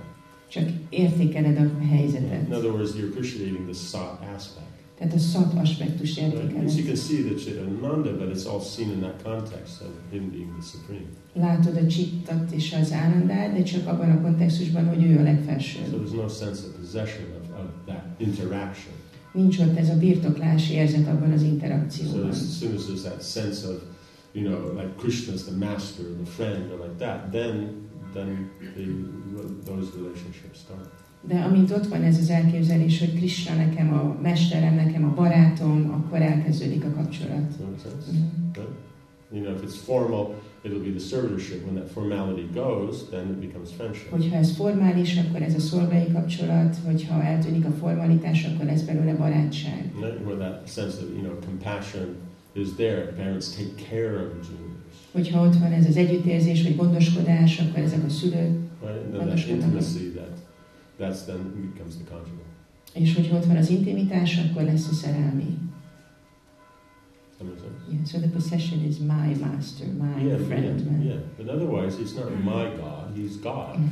Csak 0.48 0.64
értékeled 0.88 1.56
a 1.58 1.62
In 1.62 1.88
helyzetet. 1.88 2.42
other 2.50 2.70
words, 2.70 2.90
you're 2.96 3.08
appreciating 3.10 3.70
the 3.70 3.98
aspect. 4.34 4.71
Tehát 5.02 5.16
a 5.16 5.18
szat 5.18 5.54
aspektust 5.54 6.16
Right? 6.18 6.32
értékeled. 6.34 6.70
So 6.70 6.76
you 6.78 6.86
can 6.86 6.96
see 6.96 7.22
that 7.22 7.38
Chitananda, 7.44 8.12
but 8.18 8.28
it's 8.36 8.46
all 8.46 8.60
seen 8.60 8.88
in 8.90 9.00
that 9.00 9.22
context 9.22 9.80
of 9.80 9.88
him 10.10 10.30
being 10.30 10.50
the 10.58 10.64
supreme. 10.72 11.06
Látod 11.34 11.76
a 11.76 11.86
csittat 11.86 12.50
és 12.52 12.72
az 12.80 12.92
állandát, 12.92 13.52
de 13.56 13.62
csak 13.62 13.86
abban 13.86 14.10
a 14.10 14.20
kontextusban, 14.20 14.88
hogy 14.88 15.04
ő 15.04 15.14
a 15.14 15.16
So 15.18 15.22
legfelső. 15.22 15.78
there's 15.90 16.14
no 16.14 16.28
sense 16.28 16.60
of 16.66 16.70
possession 16.80 17.24
of, 17.40 17.58
of 17.60 17.66
that 17.86 18.04
interaction. 18.18 18.94
Nincs 19.32 19.58
ott 19.58 19.76
ez 19.76 19.88
a 19.88 19.96
birtoklási 19.98 20.72
érzet 20.74 21.06
abban 21.08 21.32
az 21.32 21.40
So 21.40 21.46
interakcióban. 21.46 22.28
as 22.28 22.58
soon 22.60 22.74
as 22.74 22.82
there's 22.86 23.02
that 23.02 23.22
sense 23.22 23.68
of, 23.68 23.76
you 24.32 24.44
know, 24.48 24.72
like 24.80 24.90
Krishna's 24.98 25.42
the 25.44 25.56
master, 25.66 26.04
the 26.24 26.30
friend, 26.30 26.70
or 26.72 26.78
like 26.86 26.96
that, 26.98 27.30
then 27.32 27.80
then 28.14 28.50
the, 28.74 28.84
those 29.72 29.88
relationships 29.96 30.58
start. 30.58 30.90
De 31.28 31.40
amint 31.40 31.70
ott 31.70 31.86
van 31.86 32.02
ez 32.02 32.18
az 32.18 32.30
elképzelés, 32.30 32.98
hogy 32.98 33.14
Krishna 33.14 33.54
nekem 33.54 33.92
a 33.92 34.16
mesterem, 34.22 34.74
nekem 34.74 35.04
a 35.04 35.14
barátom, 35.14 35.90
akkor 35.90 36.22
elkezdődik 36.22 36.84
a 36.84 36.90
kapcsolat. 36.90 37.50
Mhm. 37.58 38.60
You 39.34 39.44
know, 39.44 39.54
if 39.54 39.62
it's 39.62 39.78
formal, 39.84 40.34
it'll 40.62 40.82
be 40.82 40.90
the 40.90 41.00
servitorship. 41.00 41.64
When 41.64 41.74
that 41.74 41.90
formality 41.90 42.46
goes, 42.54 43.08
then 43.10 43.26
it 43.30 43.40
becomes 43.40 43.70
friendship. 43.76 44.10
Hogyha 44.10 44.36
ez 44.36 44.56
formális, 44.56 45.18
akkor 45.18 45.42
ez 45.42 45.54
a 45.54 45.60
szolgai 45.60 46.12
kapcsolat, 46.12 46.76
hogyha 46.84 47.22
eltűnik 47.22 47.64
a 47.64 47.70
formalitás, 47.70 48.44
akkor 48.44 48.68
ez 48.68 48.82
belőle 48.82 49.14
barátság. 49.14 49.92
Right? 50.00 50.20
Where 50.24 50.36
that 50.36 50.68
sense 50.68 50.96
of, 50.96 51.08
you 51.14 51.22
know, 51.22 51.34
compassion 51.46 52.06
is 52.52 52.68
there. 52.76 53.12
Parents 53.16 53.48
take 53.48 53.72
care 53.90 54.14
of 54.22 54.28
the 54.32 54.40
juniors. 54.48 54.96
Hogyha 55.12 55.46
ott 55.46 55.56
van 55.56 55.72
ez 55.72 55.86
az 55.86 55.96
együttérzés, 55.96 56.62
vagy 56.62 56.76
gondoskodás, 56.76 57.58
akkor 57.58 57.82
ezek 57.82 58.04
a 58.06 58.08
szülők, 58.08 58.60
Right? 58.82 59.12
That 59.12 59.48
intimacy 59.48 60.10
that 60.10 60.31
that's 61.02 61.24
then 61.24 61.70
becomes 61.72 61.94
the 61.94 62.04
conjugal. 62.10 62.48
és 62.94 63.14
hogyha 63.14 63.36
ott 63.36 63.44
van 63.44 63.56
az 63.56 63.70
intimitás, 63.70 64.38
akkor 64.38 64.62
lesz 64.62 64.88
a 64.88 64.94
szerelmi. 64.94 65.58
Yeah, 67.90 68.04
so 68.06 68.18
the 68.18 68.28
possession 68.28 68.84
is 68.84 68.96
my 68.98 69.34
master, 69.44 69.86
my 69.86 70.24
yeah, 70.26 70.38
friend. 70.40 70.64
yeah, 70.64 70.98
my- 70.98 71.04
yeah. 71.04 71.20
But 71.36 71.48
otherwise, 71.48 71.96
he's 71.96 72.14
not 72.14 72.30
my 72.44 72.64
God. 72.76 73.06
He's 73.16 73.36
God. 73.42 73.76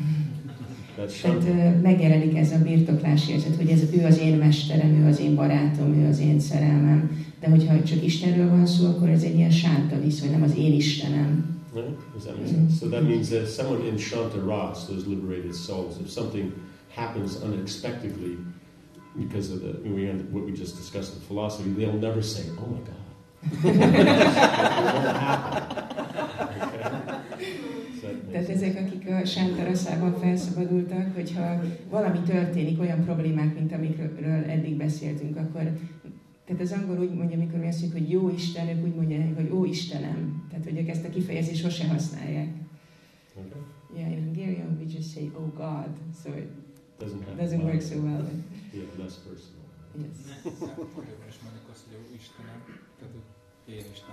Tehát 1.23 1.45
ö, 1.45 1.81
megjelenik 1.81 2.37
ez 2.37 2.53
a 2.53 2.59
birtoklási 2.59 3.33
érzet, 3.33 3.57
hogy 3.57 3.69
ez 3.69 3.83
ő 3.93 4.05
az 4.05 4.19
én 4.19 4.37
mesterem, 4.37 4.91
ő 4.91 5.07
az 5.07 5.21
én 5.21 5.35
barátom, 5.35 5.95
ő 5.95 6.07
az 6.09 6.19
én 6.19 6.41
szerelmem. 6.41 7.25
De 7.41 7.49
hogyha 7.49 7.83
csak 7.83 8.05
Istenről 8.05 8.49
van 8.51 8.67
szó, 8.67 8.87
akkor 8.87 9.09
ez 9.09 9.23
egy 9.23 9.35
ilyen 9.35 9.51
sánta 9.51 10.01
viszony, 10.01 10.31
nem 10.31 10.43
az 10.43 10.57
én 10.57 10.73
Istenem. 10.73 11.59
Right? 11.75 11.97
Does 12.13 12.23
that 12.23 12.37
make 12.37 12.49
sense? 12.49 12.77
So 12.77 12.89
that 12.89 13.03
means 13.03 13.29
that 13.29 13.49
someone 13.49 13.87
in 13.87 13.97
Shanta 13.99 14.45
Ras, 14.45 14.87
those 14.87 15.07
liberated 15.07 15.55
souls, 15.55 15.95
if 16.01 16.11
something 16.13 16.53
happens 16.95 17.43
unexpectedly 17.43 18.37
because 19.17 19.51
of 19.51 19.63
the 19.63 19.81
we, 19.89 20.13
what 20.31 20.45
we 20.45 20.53
just 20.53 20.77
discussed 20.77 21.15
in 21.15 21.21
philosophy, 21.21 21.71
they'll 21.71 21.93
never 21.93 22.23
say, 22.23 22.43
"Oh 22.59 22.67
my 22.67 22.81
God." 22.85 22.95
Tehát 28.33 28.49
ezek, 28.49 28.77
akik 28.77 29.09
a 29.09 29.25
Sántaraszában 29.25 30.19
felszabadultak, 30.19 31.15
hogyha 31.15 31.63
valami 31.91 32.19
történik, 32.19 32.81
olyan 32.81 33.05
problémák, 33.05 33.55
mint 33.55 33.73
amikről 33.73 34.45
eddig 34.45 34.77
beszéltünk, 34.77 35.37
akkor 35.37 35.63
tehát 36.45 36.63
az 36.63 36.73
angol 36.73 36.99
úgy 36.99 37.15
mondja, 37.15 37.37
amikor 37.37 37.59
mi 37.59 37.67
azt 37.67 37.81
mondjuk, 37.81 38.03
hogy 38.03 38.11
jó 38.11 38.29
Isten, 38.29 38.69
ők 38.69 38.85
úgy 38.85 38.95
mondják, 38.95 39.37
hogy 39.37 39.51
ó 39.51 39.65
Istenem. 39.65 40.47
Tehát, 40.51 40.65
hogy 40.65 40.79
ők 40.79 40.89
ezt 40.89 41.05
a 41.05 41.09
kifejezést 41.09 41.63
sose 41.63 41.87
használják. 41.87 42.49
Okay. 43.35 43.61
Yeah, 43.97 44.13
in 44.13 44.25
Hungarian 44.25 44.79
we 44.81 44.85
just 44.95 45.13
say, 45.13 45.31
oh 45.35 45.55
God, 45.55 45.89
so 46.23 46.31
it 46.39 46.49
Doesn't 47.01 47.23
happen. 47.23 47.39
doesn't 47.39 47.65
work 47.65 47.81
so 47.81 47.97
well. 47.97 48.25
Yeah, 48.73 48.85
less 48.99 49.17
personal. 49.25 49.65
yes. 53.67 54.05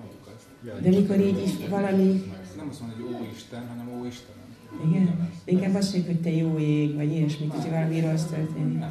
Hogy 0.00 0.16
hogy. 0.62 0.82
De 0.82 0.88
mikor 0.88 1.20
így 1.20 1.42
is 1.42 1.68
valami, 1.68 2.22
Nem 2.56 2.68
azt 2.68 2.80
mondod, 2.80 2.98
hogy 3.00 3.14
ó 3.14 3.18
Isten, 3.34 3.68
hanem 3.68 4.00
ó 4.00 4.04
Istenem. 4.04 4.48
Igen. 4.88 5.30
De 5.44 5.52
inkább 5.52 5.74
azt 5.74 5.92
mondjuk, 5.92 6.14
hogy 6.14 6.22
te 6.22 6.30
jó 6.30 6.58
ég, 6.58 6.94
vagy 6.94 7.10
ilyesmit, 7.12 7.52
hogyha 7.52 7.70
valami 7.70 8.00
rossz 8.00 8.24
történik. 8.24 8.84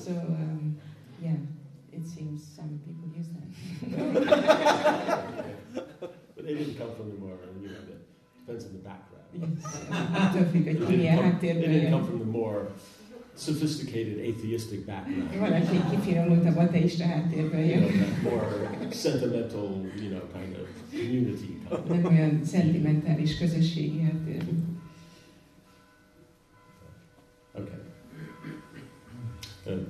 So, 0.03 0.11
um, 0.11 0.77
yeah, 1.21 1.33
it 1.91 2.01
seems 2.15 2.41
some 2.55 2.79
people 2.79 2.79
use 2.79 2.87
that. 2.87 2.90
But 6.35 6.45
they 6.45 6.53
didn't 6.53 6.77
come 6.77 6.91
from 6.95 7.09
the 7.11 7.17
more, 7.19 7.37
you 7.61 7.69
know, 7.69 7.81
the, 7.89 7.95
depends 8.39 8.65
on 8.65 8.71
the 8.71 8.83
background. 8.89 9.27
Yes. 9.33 9.65
Attól 10.13 10.43
függ, 10.51 10.65
hogy 10.65 10.77
They 10.77 10.97
didn't, 10.97 11.15
come, 11.15 11.37
they 11.39 11.53
didn't 11.53 11.91
come 11.91 12.05
from 12.05 12.19
the 12.19 12.25
more 12.39 12.67
sophisticated 13.35 14.17
atheistic 14.29 14.85
background. 14.85 15.39
Valaki 15.39 15.77
kifinomultabb 15.89 16.57
ateista 16.57 17.05
háttérből 17.05 17.59
You 17.59 17.79
know, 17.79 17.89
jön. 17.89 18.07
more 18.23 18.47
sentimental, 18.91 19.69
you 20.01 20.09
know, 20.09 20.21
kind 20.33 20.55
of 20.61 20.67
community 20.89 21.57
kind 21.69 22.05
of. 22.05 22.11
Olyan 22.11 22.43
szentimentális 22.45 23.37
közösségi. 23.37 24.11
Okay. 27.53 27.79
Um, 29.67 29.85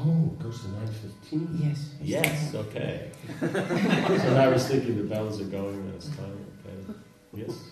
oh, 0.00 0.30
it 0.32 0.42
goes 0.42 0.60
to 0.62 0.68
9.15. 0.68 1.64
Yes. 1.64 1.94
Yes, 2.02 2.54
okay. 2.54 3.10
so 3.40 4.36
I 4.36 4.48
was 4.48 4.66
thinking 4.68 4.96
the 4.96 5.04
bells 5.04 5.40
are 5.40 5.44
going, 5.44 5.90
that's 5.92 6.08
time, 6.08 6.46
okay. 6.66 6.98
Yes? 7.34 7.70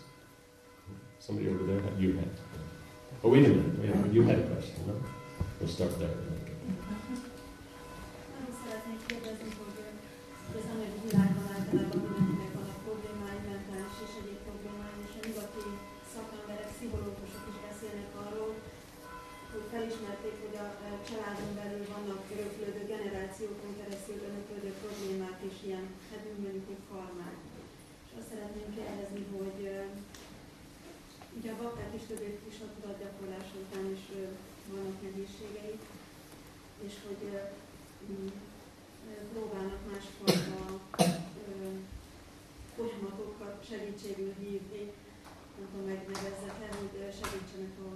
Somebody 1.18 1.48
over 1.48 1.64
there, 1.64 1.80
had- 1.80 1.98
you 1.98 2.12
had. 2.12 2.28
Oh, 3.24 3.30
wait 3.30 3.44
a 3.46 3.48
minute, 3.48 3.78
wait 3.80 3.90
a 3.90 3.96
minute, 3.96 4.12
you 4.12 4.22
had 4.22 4.38
a 4.38 4.42
question, 4.42 4.74
no? 4.86 4.94
We'll 5.60 5.68
start 5.68 5.98
there. 5.98 6.10
Nagyon 11.12 11.38
felismerték, 19.72 20.36
hogy 20.44 20.56
a 20.64 20.68
e, 20.86 20.88
családon 21.08 21.52
belül 21.60 21.84
vannak 21.94 22.22
öröklődő 22.34 22.82
generációkon 22.92 23.72
keresztül 23.80 24.18
öröklődő 24.28 24.72
problémák 24.82 25.38
és 25.48 25.56
ilyen, 25.66 25.86
hát 26.10 26.22
mondjuk, 26.42 26.66
hogy 26.70 26.82
karmák. 26.90 27.38
És 28.06 28.12
azt 28.18 28.30
szeretném 28.32 28.68
kérdezni, 28.76 29.22
hogy 29.36 29.58
e, 29.74 29.78
ugye 31.38 31.50
a 31.52 31.60
bakták 31.62 31.92
is 31.98 32.04
többé 32.08 32.30
is 32.50 32.58
a 32.66 32.72
tudatgyakorlása 32.74 33.56
után 33.64 33.86
is 33.96 34.04
e, 34.18 34.22
vannak 34.72 34.98
nehézségei, 35.06 35.76
és 36.86 36.94
hogy 37.06 37.22
mm, 38.10 38.30
próbálnak 39.32 39.82
másfajta 39.90 40.60
folyamatokat 42.76 43.56
segítségül 43.68 44.32
hívni, 44.40 44.84
nem 45.58 45.68
tudom 45.70 45.86
hogy 46.82 46.94
segítsenek 47.18 47.74
a 47.86 47.88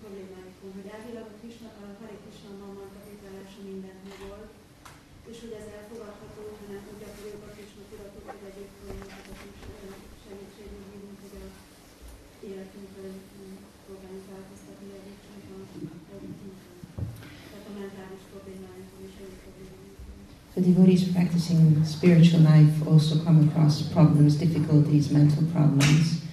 problémáikon. 0.00 0.70
Hogy 0.78 0.88
elvileg 0.96 1.26
a, 1.32 1.34
Krishna, 1.40 1.68
a 1.82 1.84
Hare 1.98 2.16
Krishna 2.22 2.50
Mamanta 2.60 3.00
vitalása 3.08 3.60
mindent 3.70 4.00
megold, 4.10 4.48
és 5.30 5.36
hogy 5.42 5.54
ez 5.60 5.66
elfogadható, 5.76 6.42
hanem 6.60 6.80
úgy 6.90 7.02
a 7.46 7.50
Krishna 7.54 7.82
hogy 7.90 8.48
egyéb 8.50 8.70
is 10.46 10.54
hívni, 10.56 10.82
hogy 11.22 11.36
a 11.42 11.46
változtatni, 14.30 14.88
a 14.96 15.04
tehát 17.50 17.66
a 17.70 17.72
mentális 17.80 18.22
problémáinkon 18.32 19.00
egyéb 19.08 19.14
problémáinkon. 19.44 20.18
So 20.52 20.58
devotees 20.68 21.02
practicing 21.16 21.62
spiritual 21.96 22.42
life 22.50 22.76
also 22.92 23.14
come 23.26 23.40
across 23.46 23.74
problems, 23.96 24.32
difficulties, 24.44 25.04
mental 25.18 25.44
problems. 25.56 26.25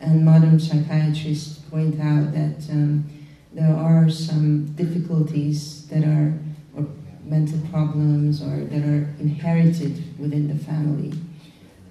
And 0.00 0.24
modern 0.24 0.60
psychiatrists 0.60 1.58
point 1.70 2.00
out 2.00 2.32
that 2.32 2.68
um, 2.70 3.04
there 3.52 3.74
are 3.74 4.10
some 4.10 4.66
difficulties 4.74 5.86
that 5.88 6.04
are, 6.04 6.38
or 6.76 6.86
mental 7.24 7.58
problems, 7.70 8.42
or 8.42 8.64
that 8.64 8.84
are 8.84 9.08
inherited 9.18 10.18
within 10.18 10.48
the 10.48 10.64
family. 10.64 11.12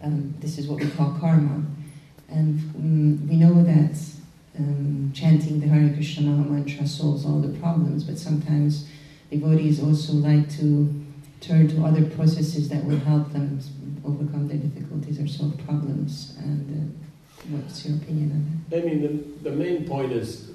Um, 0.04 0.36
this 0.40 0.58
is 0.58 0.68
what 0.68 0.80
we 0.80 0.90
call 0.92 1.18
karma. 1.20 1.64
And 2.30 2.60
um, 2.76 3.28
we 3.28 3.36
know 3.36 3.64
that 3.64 3.98
um, 4.58 5.12
chanting 5.14 5.60
the 5.60 5.68
Hare 5.68 5.94
Krishna 5.94 6.30
Mantra 6.30 6.88
solves 6.88 7.26
all 7.26 7.40
the 7.40 7.58
problems, 7.60 8.04
but 8.04 8.18
sometimes 8.18 8.88
devotees 9.32 9.84
also 9.84 10.14
like 10.14 10.50
to 10.58 11.06
turn 11.42 11.68
to 11.68 11.84
other 11.84 12.06
processes 12.12 12.70
that 12.70 12.84
will 12.86 13.00
help 13.00 13.32
them 13.34 13.60
overcome 14.06 14.48
their 14.48 14.58
difficulties 14.58 15.20
or 15.20 15.28
solve 15.28 15.58
problems. 15.66 16.36
And 16.40 16.94
uh, 16.94 17.06
what's 17.50 17.86
your 17.86 17.98
opinion 17.98 18.32
on 18.32 18.42
that? 18.70 18.84
I 18.84 18.86
mean, 18.88 19.02
the, 19.02 19.50
the 19.50 19.56
main 19.56 19.86
point 19.86 20.12
is 20.12 20.52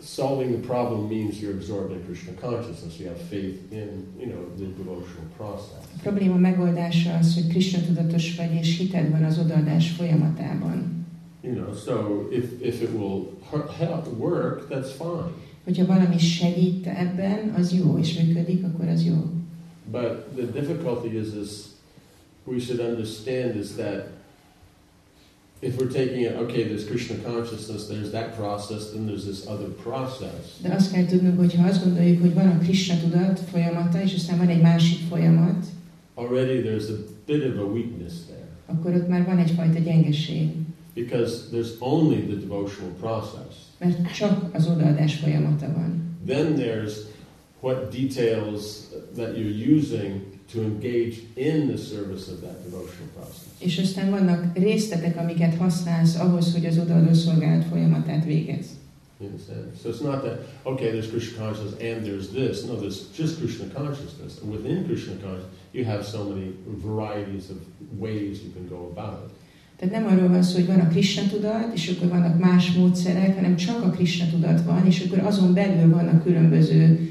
solving 0.00 0.52
the 0.52 0.66
problem 0.66 1.08
means 1.08 1.40
you're 1.40 1.52
absorbed 1.52 1.92
in 1.92 2.04
Krishna 2.04 2.32
consciousness. 2.32 2.98
You 2.98 3.08
have 3.08 3.20
faith 3.20 3.72
in, 3.72 4.12
you 4.18 4.26
know, 4.26 4.42
the 4.56 4.66
devotional 4.66 5.26
process. 5.36 5.84
A 5.96 6.00
probléma 6.02 6.36
megoldása 6.36 7.16
az, 7.16 7.34
hogy 7.34 7.46
Krishna 7.46 7.80
tudatos 7.86 8.36
vagy, 8.36 8.54
és 8.54 8.78
hited 8.78 9.10
van 9.10 9.24
az 9.24 9.38
odaadás 9.38 9.90
folyamatában. 9.90 11.06
You 11.42 11.54
know, 11.54 11.74
so 11.74 12.28
if, 12.30 12.44
if 12.60 12.82
it 12.82 12.90
will 12.92 13.38
help 13.78 14.06
work, 14.18 14.68
that's 14.68 14.90
fine. 14.98 15.32
Hogyha 15.64 15.86
valami 15.86 16.18
segít 16.18 16.86
ebben, 16.86 17.54
az 17.56 17.72
jó, 17.72 17.98
és 17.98 18.18
működik, 18.18 18.64
akkor 18.64 18.88
az 18.88 19.04
jó. 19.04 19.16
But 19.90 20.26
the 20.36 20.60
difficulty 20.60 21.16
is, 21.16 21.26
is 21.42 21.50
we 22.44 22.58
should 22.58 22.80
understand 22.80 23.56
is 23.56 23.68
that 23.76 24.19
if 25.60 25.76
we're 25.78 25.92
taking 25.92 26.20
it, 26.22 26.32
okay, 26.36 26.62
there's 26.64 26.84
Krishna 26.86 27.16
consciousness, 27.32 27.86
there's 27.86 28.10
that 28.10 28.36
process, 28.36 28.90
then 28.92 29.06
there's 29.06 29.24
this 29.24 29.46
other 29.46 29.68
process. 29.68 30.60
De 30.62 30.74
azt 30.74 30.92
kell 30.92 31.04
tudnunk, 31.04 31.38
hogy 31.38 31.54
ha 31.54 31.66
azt 31.66 31.84
gondoljuk, 31.84 32.20
hogy 32.20 32.34
van 32.34 32.46
a 32.48 32.58
Krishna 32.58 32.94
tudat 33.00 33.40
folyamata, 33.50 34.02
és 34.02 34.14
aztán 34.14 34.38
van 34.38 34.48
egy 34.48 34.60
másik 34.62 34.98
folyamat, 35.08 35.64
Already 36.14 36.62
there's 36.62 36.88
a 36.90 36.96
bit 37.26 37.44
of 37.44 37.58
a 37.58 37.64
weakness 37.64 38.12
there 38.26 38.40
akkor 38.66 38.94
ott 38.94 39.08
már 39.08 39.24
van 39.26 39.38
egyfajta 39.38 39.78
gyengeség. 39.78 40.48
because 40.94 41.48
there's 41.52 41.76
only 41.78 42.16
the 42.26 42.36
devotional 42.36 42.90
process. 43.00 43.54
Mert 43.78 44.14
csak 44.14 44.54
az 44.54 44.66
odaadás 44.68 45.14
folyamata 45.14 45.72
van. 45.72 46.16
Then 46.26 46.54
there's 46.56 46.92
what 47.60 47.90
details 47.90 48.62
that 49.14 49.36
you're 49.36 49.76
using 49.76 50.20
to 50.52 50.60
engage 50.62 51.14
in 51.34 51.68
the 51.68 51.76
service 51.76 52.32
of 52.32 52.40
that 52.40 52.62
devotional 52.62 53.08
process. 53.14 53.48
És 53.58 53.78
aztán 53.78 54.10
vannak 54.10 54.58
részletek, 54.58 55.16
amiket 55.16 55.54
használsz 55.56 56.18
ahhoz, 56.18 56.52
hogy 56.52 56.66
az 56.66 56.78
odaadó 56.78 57.12
szolgálat 57.12 57.64
folyamatát 57.64 58.24
végez. 58.24 58.66
So 59.82 59.90
it's 59.90 60.00
not 60.02 60.22
that, 60.22 60.48
okay, 60.62 60.88
there's 60.90 61.10
Krishna 61.10 61.44
consciousness 61.44 61.92
and 61.92 62.06
there's 62.06 62.28
this. 62.32 62.64
No, 62.64 62.74
there's 62.76 63.00
just 63.16 63.38
Krishna 63.38 63.66
consciousness. 63.74 64.32
And 64.42 64.50
within 64.52 64.84
Krishna 64.86 65.12
consciousness, 65.12 65.58
you 65.72 65.84
have 65.84 66.02
so 66.04 66.24
many 66.24 66.54
varieties 66.82 67.50
of 67.50 67.56
ways 67.98 68.40
you 68.42 68.50
can 68.56 68.66
go 68.68 68.78
about 68.94 69.18
it. 69.26 69.32
Tehát 69.76 69.94
nem 69.94 70.06
arról 70.06 70.28
van 70.28 70.42
szó, 70.42 70.54
hogy 70.54 70.66
van 70.66 70.80
a 70.80 70.88
Krishna 70.88 71.22
tudat, 71.28 71.74
és 71.74 71.88
akkor 71.88 72.08
vannak 72.08 72.38
más 72.38 72.72
módszerek, 72.72 73.34
hanem 73.34 73.56
csak 73.56 73.84
a 73.84 73.90
Krishna 73.90 74.26
tudat 74.30 74.62
van, 74.64 74.86
és 74.86 75.00
akkor 75.00 75.18
azon 75.18 75.54
belül 75.54 75.90
vannak 75.90 76.22
különböző 76.22 77.08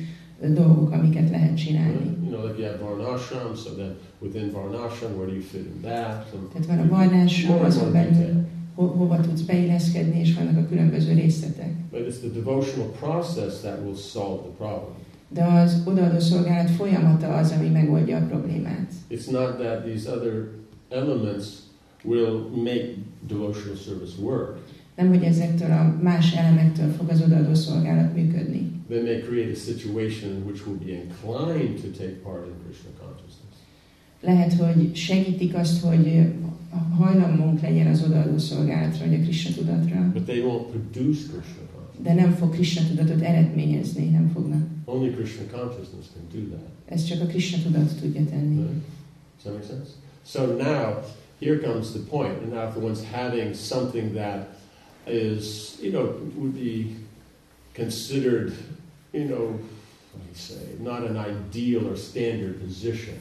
dolgok, 0.47 0.91
amiket 0.91 1.29
lehet 1.29 1.57
csinálni. 1.57 2.17
You 2.23 2.31
know, 2.31 2.45
like 2.45 2.61
you 2.61 2.71
have 2.71 2.79
Varnashram, 2.79 3.55
so 3.55 3.69
then 3.69 3.95
within 4.19 4.51
Varnashram, 4.51 5.11
where 5.17 5.27
do 5.27 5.33
you 5.33 5.43
fit 5.43 5.65
in 5.65 5.81
that? 5.81 6.25
Tehát 6.53 6.87
van 6.87 7.09
a 7.09 7.15
and 7.15 7.61
azon 7.63 7.91
belül 7.91 8.47
ho, 8.79 8.85
hova 8.85 9.19
tudsz 9.19 9.41
beilleszkedni, 9.41 10.19
és 10.19 10.35
vannak 10.35 10.57
a 10.57 10.67
különböző 10.67 11.13
részletek. 11.13 11.71
But 11.91 12.07
it's 12.07 12.19
the 12.19 12.29
devotional 12.29 12.89
process 12.99 13.59
that 13.61 13.79
will 13.83 13.95
solve 13.95 14.41
the 14.41 14.51
problem. 14.57 14.95
De 15.29 15.43
az 15.43 15.81
odaadó 15.85 16.19
szolgálat 16.19 16.69
folyamata 16.69 17.35
az, 17.35 17.51
ami 17.57 17.67
megoldja 17.67 18.17
a 18.17 18.25
problémát. 18.25 18.91
It's 19.09 19.31
not 19.31 19.57
that 19.57 19.83
these 19.83 20.11
other 20.11 20.47
elements 20.89 21.45
will 22.03 22.49
make 22.55 22.95
devotional 23.27 23.75
service 23.75 24.21
work. 24.21 24.57
Nem, 24.95 25.07
hogy 25.07 25.23
ezektől 25.23 25.71
a 25.71 25.99
más 26.01 26.35
elemektől 26.35 26.91
fog 26.91 27.09
az 27.09 27.21
odaadó 27.21 27.53
szolgálat 27.53 28.15
működni. 28.15 28.71
They 28.87 29.01
may 29.01 29.19
create 29.19 29.51
a 29.51 29.55
situation 29.55 30.31
in 30.35 30.43
which 30.45 30.61
we'll 30.67 30.85
be 30.85 30.91
inclined 30.91 31.81
to 31.81 31.87
take 31.97 32.15
part 32.23 32.47
in 32.47 32.53
Krishna 32.65 32.89
consciousness. 32.99 33.55
Lehet, 34.21 34.53
hogy 34.53 34.95
segítik 34.95 35.55
azt, 35.55 35.81
hogy 35.81 36.33
hajlamunk 36.97 37.61
legyen 37.61 37.87
az 37.87 38.03
odaadó 38.03 38.37
szolgálatra, 38.37 39.05
vagy 39.05 39.13
a 39.13 39.23
Krishna 39.23 39.55
tudatra, 39.55 40.11
But 40.13 40.23
they 40.23 40.41
won't 40.41 40.65
produce 40.71 41.21
Krishna 41.31 41.69
de 42.03 42.13
nem 42.13 42.31
fog 42.31 42.51
Krishna 42.51 42.87
tudatot 42.87 43.21
eredményezni, 43.21 44.05
nem 44.05 44.31
fognak. 44.33 44.67
Only 44.85 45.09
Krishna 45.09 45.43
consciousness 45.51 46.05
can 46.13 46.41
do 46.41 46.55
that. 46.55 46.65
Ez 46.85 47.03
csak 47.03 47.21
a 47.21 47.25
Krishna 47.25 47.63
tudat 47.63 47.99
tudja 48.01 48.25
tenni. 48.25 48.55
Right? 48.55 48.83
Does 49.35 49.43
that 49.43 49.53
make 49.53 49.65
sense? 49.65 49.89
So 50.25 50.45
now, 50.45 51.03
here 51.39 51.57
comes 51.59 51.93
the 51.93 51.99
point. 51.99 52.37
And 52.41 52.51
now, 52.53 52.67
if 52.67 52.73
the 52.73 52.79
one's 52.79 53.03
having 53.03 53.53
something 53.53 54.13
that 54.13 54.47
is, 55.07 55.77
you 55.81 55.91
know, 55.91 56.05
would 56.35 56.53
be 56.53 56.95
considered, 57.73 58.53
you 59.13 59.25
know, 59.25 59.45
what 60.11 60.23
do 60.23 60.29
you 60.29 60.35
say, 60.35 60.65
not 60.79 61.03
an 61.03 61.17
ideal 61.17 61.87
or 61.87 61.95
standard 61.97 62.59
position. 62.65 63.15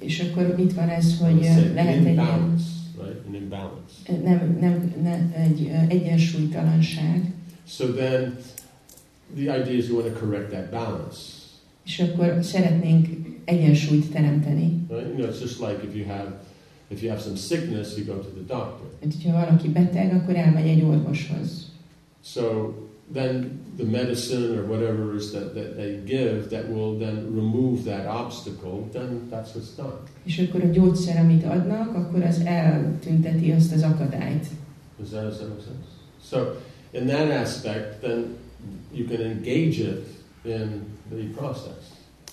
És 0.00 0.20
akkor 0.20 0.54
mit 0.56 0.72
van 0.72 0.88
ez, 0.88 1.06
I 1.06 1.16
hogy 1.24 1.42
say 1.42 1.68
uh, 1.68 1.74
lehet 1.74 2.04
egy 2.06 2.12
ilyen, 2.12 2.56
right? 2.98 3.26
An 3.26 3.34
imbalance. 3.34 3.94
nem, 4.22 4.56
nem, 4.60 4.94
nem, 5.02 5.32
egy 5.36 5.68
ö, 5.68 5.88
egyensúlytalanság, 5.88 7.32
So 7.66 7.86
then, 7.92 8.36
the 9.34 9.58
idea 9.58 9.72
is 9.74 9.86
you 9.88 9.96
want 9.98 10.12
to 10.12 10.18
correct 10.20 10.50
that 10.50 10.70
balance. 10.70 11.18
és 11.84 11.98
akkor 11.98 12.38
szeretnénk 12.44 13.08
egyensúlyt 13.44 14.12
teremteni. 14.12 14.86
Right? 14.88 15.06
You 15.06 15.16
know, 15.16 15.30
it's 15.30 15.40
just 15.40 15.60
like 15.60 15.78
if 15.88 15.94
you 15.94 16.06
have, 16.06 16.40
if 16.92 17.02
you 17.02 17.10
have 17.10 17.22
some 17.22 17.36
sickness, 17.36 17.96
you 17.96 18.04
go 18.06 18.20
to 18.20 18.28
the 18.28 18.44
doctor. 18.46 18.86
Mert 19.00 19.14
hogyha 19.14 19.32
valaki 19.32 19.68
beteg, 19.68 20.14
akkor 20.14 20.36
elmegy 20.36 20.68
egy 20.68 20.82
orvoshoz. 20.82 21.70
So 22.24 22.72
then 23.12 23.60
the 23.76 23.84
medicine 23.84 24.58
or 24.58 24.64
whatever 24.68 25.14
is 25.16 25.30
that, 25.30 25.54
that 25.54 25.76
they 25.76 26.00
give 26.04 26.48
that 26.48 26.68
will 26.68 26.98
then 26.98 27.34
remove 27.34 27.82
that 27.84 28.06
obstacle, 28.06 28.88
then 28.92 29.28
that's 29.30 29.54
what's 29.54 29.76
done. 29.76 29.98
És 30.24 30.38
akkor 30.38 30.62
a 30.62 30.66
gyógyszer, 30.66 31.16
amit 31.16 31.44
adnak, 31.44 31.94
akkor 31.94 32.22
az 32.22 32.40
eltünteti 32.44 33.52
azt 33.52 33.72
az 33.72 33.82
akadályt. 33.82 34.46
Does 34.98 35.08
that, 35.08 35.22
does 35.22 35.36
that 35.36 35.48
make 35.48 35.62
sense? 35.62 35.88
So 36.30 36.38
in 36.90 37.06
that 37.06 37.30
aspect, 37.42 38.00
then 38.00 38.24
you 38.92 39.06
can 39.06 39.20
engage 39.20 39.78
it 39.78 40.06
in 40.44 40.82
the 41.10 41.28
process. 41.36 41.84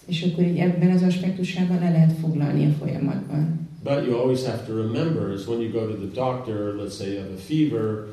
És 0.05 0.23
akkor 0.23 0.43
így 0.43 0.57
ebben 0.57 0.91
az 0.91 1.01
aspektusában 1.01 1.79
le 1.79 1.91
lehet 1.91 2.11
foglalni 2.11 2.65
a 2.65 2.71
folyamatban. 2.71 3.68
But 3.83 4.05
you 4.05 4.17
always 4.17 4.45
have 4.45 4.65
to 4.65 4.73
remember 4.73 5.33
is 5.33 5.47
when 5.47 5.61
you 5.61 5.71
go 5.71 5.87
to 5.87 5.95
the 5.95 6.13
doctor, 6.13 6.75
let's 6.75 6.97
say 6.97 7.13
you 7.13 7.19
have 7.19 7.33
a 7.33 7.37
fever, 7.37 8.07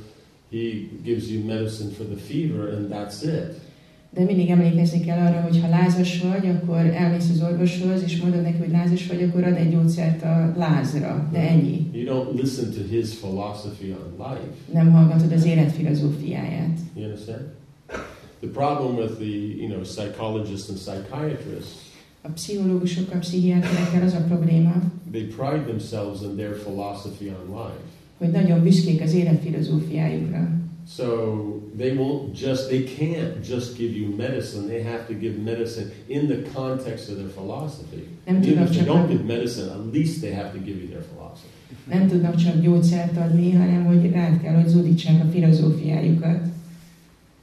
he 0.51 0.89
gives 1.05 1.31
you 1.31 1.45
medicine 1.45 1.91
for 1.91 2.05
the 2.05 2.17
fever 2.17 2.69
and 2.69 2.91
that's 2.91 3.23
it. 3.23 3.65
De 4.11 4.25
mindig 4.25 4.51
emlékezni 4.51 5.01
kell 5.01 5.19
arra, 5.19 5.41
hogy 5.41 5.61
ha 5.61 5.69
lázas 5.69 6.21
vagy, 6.21 6.47
akkor 6.47 6.77
elmész 6.77 7.31
az 7.31 7.43
orvoshoz, 7.43 8.03
és 8.03 8.21
mondod 8.21 8.43
neki, 8.43 8.59
hogy 8.59 8.71
lázas 8.71 9.07
vagy, 9.07 9.23
akkor 9.23 9.45
ad 9.45 9.57
egy 9.57 9.71
gyógyszert 9.71 10.23
a 10.23 10.53
lázra. 10.57 11.29
De 11.33 11.39
ennyi. 11.39 11.91
You 11.93 12.05
don't 12.05 12.41
listen 12.41 12.71
to 12.71 12.81
his 12.91 13.15
philosophy 13.15 13.91
on 13.91 14.27
life. 14.29 14.73
Nem 14.73 14.93
hallgatod 14.93 15.33
az 15.33 15.45
élet 15.45 15.73
filozófiáját. 15.73 16.79
You 16.95 17.05
understand? 17.05 17.41
The 18.41 18.49
problem 18.53 18.97
with 18.97 19.15
the, 19.15 19.35
you 19.61 19.69
know, 19.69 19.81
psychologists 19.83 20.69
and 20.69 20.79
psychiatrists, 20.79 21.86
A 22.27 22.33
pszichológusokkal, 22.35 23.19
pszichiáterekkel 23.19 24.03
az 24.03 24.13
a 24.13 24.25
probléma, 24.29 24.75
they 25.11 25.23
pride 25.23 25.65
themselves 25.67 26.21
in 26.23 26.37
their 26.37 26.63
philosophy 26.63 27.29
on 27.29 27.57
life. 27.57 27.81
hogy 28.19 28.31
nagyon 28.31 28.63
büszkék 28.63 29.03
az 29.03 29.15
élet 29.15 29.41
filozófiájukra. 29.43 30.49
So 30.97 31.05
they 31.79 31.93
won't 31.97 32.41
just, 32.41 32.67
they 32.69 32.85
can't 32.99 33.49
just 33.49 33.77
give 33.77 33.97
you 33.97 34.17
medicine. 34.17 34.63
They 34.67 34.83
have 34.83 35.05
to 35.09 35.15
give 35.15 35.35
medicine 35.45 35.87
in 36.07 36.27
the 36.27 36.43
context 36.55 37.09
of 37.11 37.17
their 37.17 37.31
philosophy. 37.31 38.03
Nem 38.27 38.37
Even 38.43 38.63
if 38.63 38.71
they 38.71 38.85
don't 38.85 39.09
give 39.09 39.23
medicine, 39.23 39.71
at 39.71 39.93
least 39.93 40.21
they 40.21 40.33
have 40.33 40.51
to 40.53 40.59
give 40.59 40.79
you 40.83 40.89
their 40.89 41.05
philosophy. 41.05 41.55
nem 41.85 42.09
tudnak 42.09 42.35
csak 42.35 42.61
gyógyszert 42.61 43.17
adni, 43.17 43.53
hanem 43.53 43.85
hogy 43.85 44.11
rád 44.11 44.43
kell, 44.43 44.55
hogy 44.55 44.69
zúdítsák 44.69 45.25
a 45.25 45.31
filozófiájukat. 45.31 46.39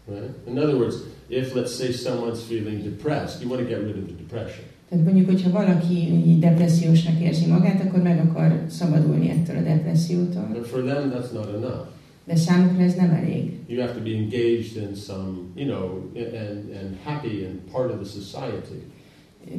Right? 0.08 0.48
In 0.48 0.58
other 0.58 0.76
words, 0.76 0.96
if 1.28 1.54
let's 1.54 1.76
say 1.76 1.92
someone's 1.92 2.42
feeling 2.48 2.84
depressed, 2.84 3.42
you 3.42 3.50
want 3.52 3.62
to 3.64 3.68
get 3.68 3.80
rid 3.84 3.96
of 3.96 4.06
the 4.06 4.16
depression. 4.18 4.72
Tehát 4.94 5.08
mondjuk, 5.08 5.30
hogyha 5.30 5.52
valaki 5.52 5.94
így 6.28 6.40
depressziósnak 6.40 7.22
érzi 7.22 7.46
magát, 7.46 7.82
akkor 7.82 8.02
meg 8.02 8.20
akar 8.20 8.64
szabadulni 8.70 9.30
ettől 9.30 9.58
a 9.58 9.62
depressziótól. 9.62 10.48
But 10.54 10.68
for 10.68 10.82
them, 10.84 11.10
that's 11.12 11.32
not 11.34 11.48
enough. 11.56 11.88
De 12.26 12.36
számukra 12.36 12.84
ez 12.84 12.94
nem 12.96 13.10
elég. 13.10 13.52
You 13.68 13.82
have 13.82 13.94
to 13.94 14.04
be 14.04 14.10
engaged 14.10 14.76
in 14.76 14.96
some, 14.96 15.32
you 15.56 15.68
know, 15.68 16.12
and, 16.16 16.64
and 16.82 16.98
happy 17.04 17.46
and 17.46 17.56
part 17.72 17.92
of 17.94 17.98
the 18.02 18.20
society, 18.22 18.82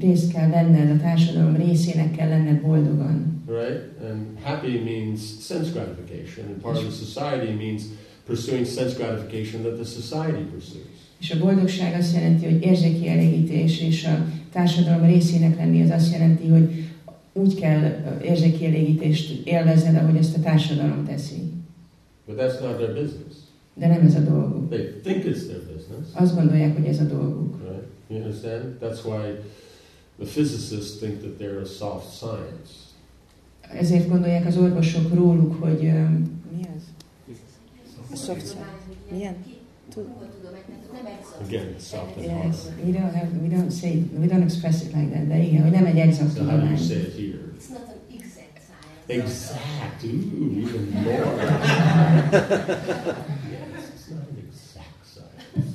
Részt 0.01 0.32
kell 0.32 0.48
venned, 0.48 0.90
a 0.90 1.02
társadalom 1.02 1.56
részének 1.56 2.11
kell 2.16 2.28
lenned 2.28 2.61
boldogan. 2.61 3.43
right? 3.47 3.81
And 4.11 4.20
happy 4.43 4.78
means 4.85 5.20
sense 5.40 5.70
gratification, 5.73 6.47
and 6.47 6.56
part 6.62 6.77
of 6.77 6.82
the 6.82 7.05
society 7.05 7.52
means 7.65 7.82
pursuing 8.27 8.66
sense 8.66 8.94
gratification 8.97 9.62
that 9.62 9.74
the 9.74 9.85
society 9.85 10.44
pursues. 10.52 10.93
És 11.20 11.31
a 11.31 11.39
boldogság 11.39 11.94
azt 11.98 12.15
jelenti, 12.15 12.44
hogy 12.44 12.62
érzéki 12.62 13.09
elégítés, 13.09 13.81
és 13.81 14.05
a 14.05 14.27
társadalom 14.59 15.05
részének 15.06 15.56
lenni 15.56 15.82
az 15.82 15.90
azt 15.90 16.12
jelenti, 16.12 16.48
hogy 16.48 16.85
úgy 17.32 17.55
kell 17.55 17.82
ö, 17.82 18.22
érzéki 18.24 18.66
elégítést 18.66 19.47
élvezned, 19.47 19.97
ahogy 19.97 20.16
ezt 20.16 20.36
a 20.36 20.40
társadalom 20.40 21.05
teszi. 21.06 21.52
But 22.26 22.36
that's 22.39 22.60
not 22.60 22.76
their 22.76 22.93
business. 22.93 23.35
De 23.74 23.86
nem 23.86 24.01
ez 24.06 24.14
a 24.14 24.20
dolguk. 24.20 24.70
They 24.70 24.85
think 25.02 25.24
it's 25.24 25.43
their 25.47 25.60
business, 25.60 26.06
Azt 26.12 26.35
gondolják, 26.35 26.76
hogy 26.76 26.86
ez 26.86 27.01
a 27.01 27.05
dolguk. 27.05 27.56
right? 27.62 27.82
You 28.09 28.20
understand? 28.20 28.64
That's 28.81 29.05
why 29.05 29.22
the 30.18 30.26
physicists 30.26 30.97
think 30.98 31.18
that 31.20 31.32
they're 31.39 31.60
a 31.62 31.66
soft 31.66 32.16
science. 32.16 32.72
Ezért 33.81 34.09
gondolják 34.09 34.47
az 34.47 34.56
orvosok 34.56 35.14
róluk, 35.14 35.62
hogy... 35.62 35.85
ö, 35.85 36.09
Mi 36.56 36.62
az? 36.76 36.82
A 38.12 38.16
soft 38.16 38.56
Milyen? 39.10 39.35
Again, 41.40 41.66
it's 41.77 41.86
soft 41.86 42.16
and 42.16 42.24
Yes, 42.27 42.62
hard. 42.69 42.85
we 42.86 42.93
don't, 42.93 43.12
have, 43.15 43.28
we 43.43 43.48
don't 43.48 43.70
say, 43.73 44.02
we 44.19 44.27
don't 44.27 44.43
express 44.43 44.82
it 44.85 44.94
like 44.94 45.11
that, 45.12 45.28
de 45.28 45.39
igen, 45.43 45.62
hogy 45.62 45.70
nem 45.70 45.85
egy 45.86 45.98
exakt 45.98 46.31
So 46.36 46.44
how 46.44 46.59
do 46.59 46.66
you 46.66 46.77
say 46.77 46.97
it 46.97 47.12
here? 47.16 47.40
It's 47.56 47.69
not 47.70 47.82
an 47.89 47.98
exact 48.12 48.61
science. 48.66 49.06
Exact. 49.06 50.05
Ooh, 50.05 50.59
even 50.59 50.90
more. 50.93 51.35
yes, 53.51 53.89
it's 53.94 54.09
not 54.11 54.23
an 54.31 54.36
exact 54.47 55.06
science. 55.15 55.74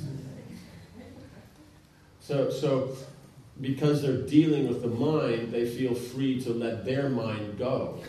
So, 2.20 2.50
so 2.50 2.96
because 3.60 4.00
they're 4.02 4.24
dealing 4.26 4.66
with 4.68 4.80
the 4.82 4.88
mind, 4.88 5.52
they 5.52 5.66
feel 5.66 5.94
free 5.94 6.40
to 6.44 6.50
let 6.52 6.84
their 6.84 7.08
mind 7.10 7.58
go. 7.58 8.00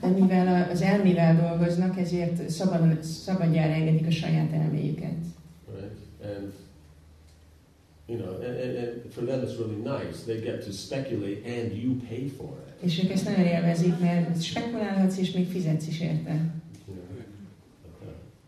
De 0.00 0.08
mivel 0.20 0.46
a- 0.46 0.70
az 0.70 0.80
elmével 0.82 1.36
dolgoznak, 1.36 1.98
ezért 1.98 2.48
szabadon, 2.50 3.02
szabadjára 3.02 3.72
engedik 3.72 4.06
a 4.06 4.10
saját 4.10 4.52
elméjüket. 4.52 5.14
right? 5.74 5.92
And 6.36 6.52
you 8.08 8.16
know, 8.16 8.34
and, 8.40 8.76
and, 8.76 9.12
for 9.12 9.20
them 9.20 9.42
it's 9.42 9.56
really 9.56 9.76
nice. 9.76 10.22
They 10.24 10.40
get 10.40 10.64
to 10.64 10.72
speculate, 10.72 11.44
and 11.44 11.72
you 11.72 12.00
pay 12.08 12.28
for 12.28 12.48
it. 12.66 12.84
És 12.84 13.04
ők 13.04 13.10
ezt 13.10 13.24
nagyon 13.24 13.46
élvezik, 13.46 13.98
mert 13.98 14.42
spekulálhatsz, 14.42 15.18
és 15.18 15.32
még 15.32 15.48
fizetsz 15.48 15.86
is 15.86 16.00
érte. 16.00 16.54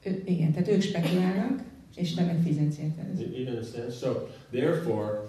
Ő, 0.05 0.23
igen, 0.25 0.53
tehát 0.53 0.69
ők 0.69 0.81
spekulálnak, 0.81 1.63
és 1.97 2.15
te 2.15 2.25
meg 2.25 2.43
fizetsz 2.45 2.79
érte. 2.79 3.11
You 3.37 3.47
understand? 3.47 3.93
So 3.93 4.29
therefore, 4.51 5.21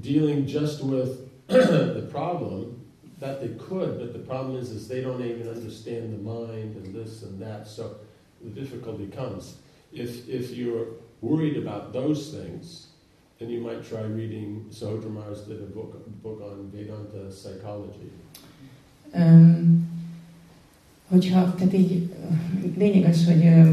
dealing 0.00 0.48
just 0.48 0.82
with 0.82 1.10
the 1.46 2.06
problem 2.10 2.82
that 3.20 3.40
they 3.40 3.54
could, 3.68 3.98
but 3.98 4.12
the 4.12 4.18
problem 4.18 4.62
is, 4.62 4.70
is 4.70 4.86
they 4.86 5.00
don't 5.02 5.24
even 5.24 5.48
understand 5.48 6.12
the 6.12 6.22
mind 6.22 6.76
and 6.76 6.94
this 6.94 7.22
and 7.22 7.40
that. 7.40 7.68
So 7.68 7.82
the 8.44 8.60
difficulty 8.60 9.08
comes 9.16 9.54
if 9.92 10.28
if 10.28 10.50
you're 10.56 10.86
worried 11.20 11.56
about 11.66 11.92
those 11.92 12.30
things. 12.30 12.91
Then 13.42 13.50
you 13.50 13.60
might 13.60 13.82
try 13.82 14.02
reading. 14.02 14.66
Sahotra 14.70 15.10
Mars 15.10 15.40
did 15.48 15.60
a 15.60 15.70
book 15.74 15.92
book 16.22 16.40
on 16.40 16.70
Vedanta 16.70 17.26
psychology. 17.28 18.10
Um, 19.14 19.88
hogyha, 21.08 21.54
tehát 21.54 21.72
így 21.72 22.08
lényeg 22.76 23.04
az, 23.04 23.26
hogy 23.26 23.44
ö, 23.46 23.70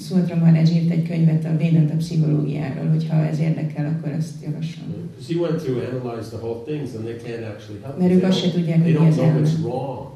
Suatra 0.00 0.36
Maharaj 0.36 0.62
írt 0.62 0.90
egy 0.90 1.08
könyvet 1.08 1.44
a 1.44 1.56
Vedanta 1.56 1.96
pszichológiáról, 1.96 2.88
hogyha 2.88 3.26
ez 3.26 3.40
érdekel, 3.40 3.86
akkor 3.86 4.12
ezt 4.12 4.42
javaslom. 4.42 4.88
Because 4.88 5.32
he 5.32 5.40
went 5.40 5.62
through, 5.62 5.94
analyzed 5.94 6.30
the 6.32 6.46
whole 6.46 6.62
things, 6.64 6.94
and 6.94 7.04
they 7.04 7.16
can't 7.16 7.54
actually 7.54 7.80
help. 7.82 7.98
Mert 7.98 8.12
ők 8.12 8.24
azt 8.24 8.38
se 8.38 8.50
tudják, 8.50 8.82
hogy 8.82 8.92
mi 8.92 8.98
what's 8.98 9.60
wrong. 9.62 10.08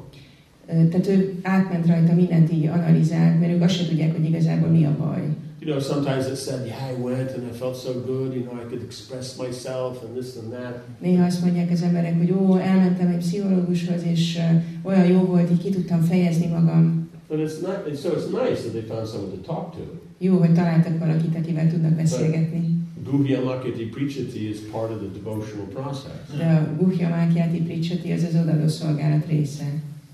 Tehát 0.65 1.07
ő 1.07 1.39
átment 1.41 1.87
rajta, 1.87 2.13
mindent 2.13 2.51
így 2.51 2.65
analizált, 2.65 3.39
mert 3.39 3.51
ők 3.51 3.61
azt 3.61 3.75
se 3.75 3.87
tudják, 3.87 4.15
hogy 4.15 4.25
igazából 4.25 4.69
mi 4.69 4.85
a 4.85 4.95
baj. 4.97 5.23
You 5.65 5.73
know, 5.73 5.79
sometimes 5.81 6.27
it 6.27 6.35
said, 6.37 6.67
yeah, 6.67 6.91
I 6.91 6.93
went 6.93 7.31
and 7.31 7.43
I 7.51 7.53
felt 7.57 7.75
so 7.75 7.91
good, 7.93 8.35
you 8.35 8.43
know, 8.45 8.53
I 8.53 8.65
could 8.69 8.83
express 8.83 9.35
myself 9.39 10.03
and 10.03 10.15
this 10.15 10.37
and 10.37 10.53
that. 10.53 10.83
Néha 10.99 11.25
azt 11.25 11.41
mondják 11.41 11.71
az 11.71 11.81
emberek, 11.81 12.17
hogy 12.17 12.31
ó, 12.31 12.57
elmentem 12.57 13.07
egy 13.07 13.17
pszichológushoz, 13.17 14.03
és 14.03 14.37
ö, 14.37 14.57
olyan 14.89 15.05
jó 15.05 15.19
volt, 15.19 15.51
így 15.51 15.57
ki 15.63 15.69
tudtam 15.69 16.01
fejezni 16.01 16.47
magam. 16.47 17.09
But 17.27 17.39
it's 17.39 17.61
not, 17.61 17.97
so 18.01 18.09
it's 18.09 18.29
nice 18.43 18.61
that 18.61 18.71
they 18.71 18.85
found 18.87 19.07
someone 19.07 19.31
to 19.31 19.53
talk 19.53 19.75
to. 19.75 19.81
Jó, 20.17 20.37
hogy 20.37 20.53
találtak 20.53 20.99
valakit, 20.99 21.35
akivel 21.35 21.69
tudnak 21.69 21.91
beszélgetni. 21.91 22.83
Guhya 23.03 23.43
Makati 23.43 23.85
Prichati 23.85 24.49
is 24.49 24.57
part 24.71 24.91
of 24.91 24.97
the 24.97 25.09
devotional 25.23 25.65
process. 25.73 26.37
De 26.37 26.45
a 26.45 26.83
Guhya 26.83 27.09
Mákiáti 27.09 27.61
Pricsati 27.61 28.11
az 28.11 28.23
az 28.23 28.41
odadó 28.41 28.67
szolgálat 28.67 29.25
része. 29.27 29.65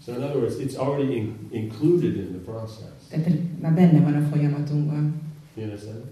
So 0.06 0.11
in 0.11 0.23
other 0.23 0.36
words, 0.36 0.56
it's 0.60 0.76
already 0.76 1.15
in, 1.15 1.34
included 1.49 2.15
in 2.15 2.28
the 2.28 2.52
process. 2.52 2.94
Tehát 3.10 3.30
már 3.61 3.73
benne 3.73 3.99
van 3.99 4.14
a 4.14 4.28
folyamatunkban. 4.32 5.30
You 5.56 5.64
understand? 5.64 6.03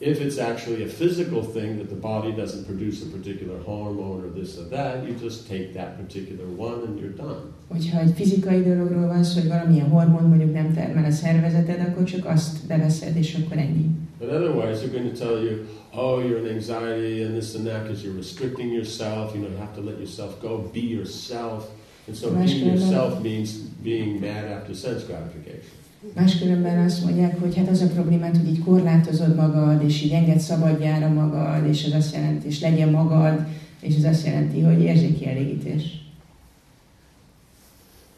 If 0.00 0.20
it's 0.20 0.38
actually 0.38 0.82
a 0.82 0.88
physical 0.88 1.42
thing 1.42 1.78
that 1.78 1.88
the 1.88 2.00
body 2.00 2.32
doesn't 2.32 2.64
produce 2.66 3.02
a 3.02 3.06
particular 3.06 3.58
hormone 3.62 4.24
or 4.24 4.28
this 4.28 4.58
or 4.58 4.64
that, 4.70 5.04
you 5.06 5.14
just 5.14 5.48
take 5.48 5.72
that 5.74 5.96
particular 5.96 6.46
one 6.46 6.82
and 6.86 6.98
you're 7.00 7.16
done. 7.16 7.52
Hogyha 7.68 8.00
egy 8.00 8.12
fizikai 8.14 8.62
dologról 8.62 9.06
van 9.06 9.24
szó, 9.24 9.40
hogy 9.40 9.48
valamilyen 9.48 9.88
hormon 9.88 10.22
mondjuk 10.22 10.52
nem 10.52 10.74
termel 10.74 11.04
a 11.04 11.10
szervezeted, 11.10 11.80
akkor 11.80 12.04
csak 12.04 12.24
azt 12.24 12.66
beveszed, 12.66 13.16
és 13.16 13.34
akkor 13.34 13.58
ennyi. 13.58 13.86
But 14.18 14.30
otherwise, 14.30 14.80
they're 14.80 14.92
going 14.92 15.12
to 15.12 15.24
tell 15.24 15.42
you, 15.42 15.66
oh, 15.92 16.24
you're 16.24 16.38
in 16.38 16.46
anxiety 16.46 17.22
and 17.24 17.34
this 17.34 17.54
and 17.54 17.66
that 17.66 17.82
because 17.82 18.02
you're 18.04 18.16
restricting 18.16 18.72
yourself. 18.72 19.34
You 19.34 19.40
know, 19.42 19.50
you 19.50 19.58
have 19.58 19.74
to 19.74 19.82
let 19.82 19.98
yourself 19.98 20.40
go, 20.40 20.70
be 20.72 20.80
yourself. 20.80 21.68
And 22.06 22.16
so 22.16 22.30
being 22.30 22.66
yourself 22.66 23.22
means 23.22 23.52
being 23.82 24.20
mad 24.20 24.44
after 24.44 24.74
sense 24.74 25.04
gratification. 25.04 25.73
Máskülönben 26.14 26.84
azt 26.84 27.04
mondják, 27.04 27.40
hogy 27.40 27.56
hát 27.56 27.68
az 27.68 27.80
a 27.80 27.86
problémát, 27.86 28.36
hogy 28.36 28.48
így 28.48 28.64
korlátozod 28.64 29.34
magad, 29.34 29.82
és 29.82 30.02
így 30.02 30.12
enged 30.12 30.38
szabadjára 30.38 31.08
magad, 31.08 31.66
és 31.68 31.84
ez 31.84 31.92
azt 31.92 32.14
jelenti, 32.14 32.46
és 32.46 32.60
legyen 32.60 32.88
magad, 32.88 33.46
és 33.80 33.96
ez 33.96 34.04
azt 34.04 34.26
jelenti, 34.26 34.60
hogy 34.60 34.80
érzékkielégítés. 34.80 36.02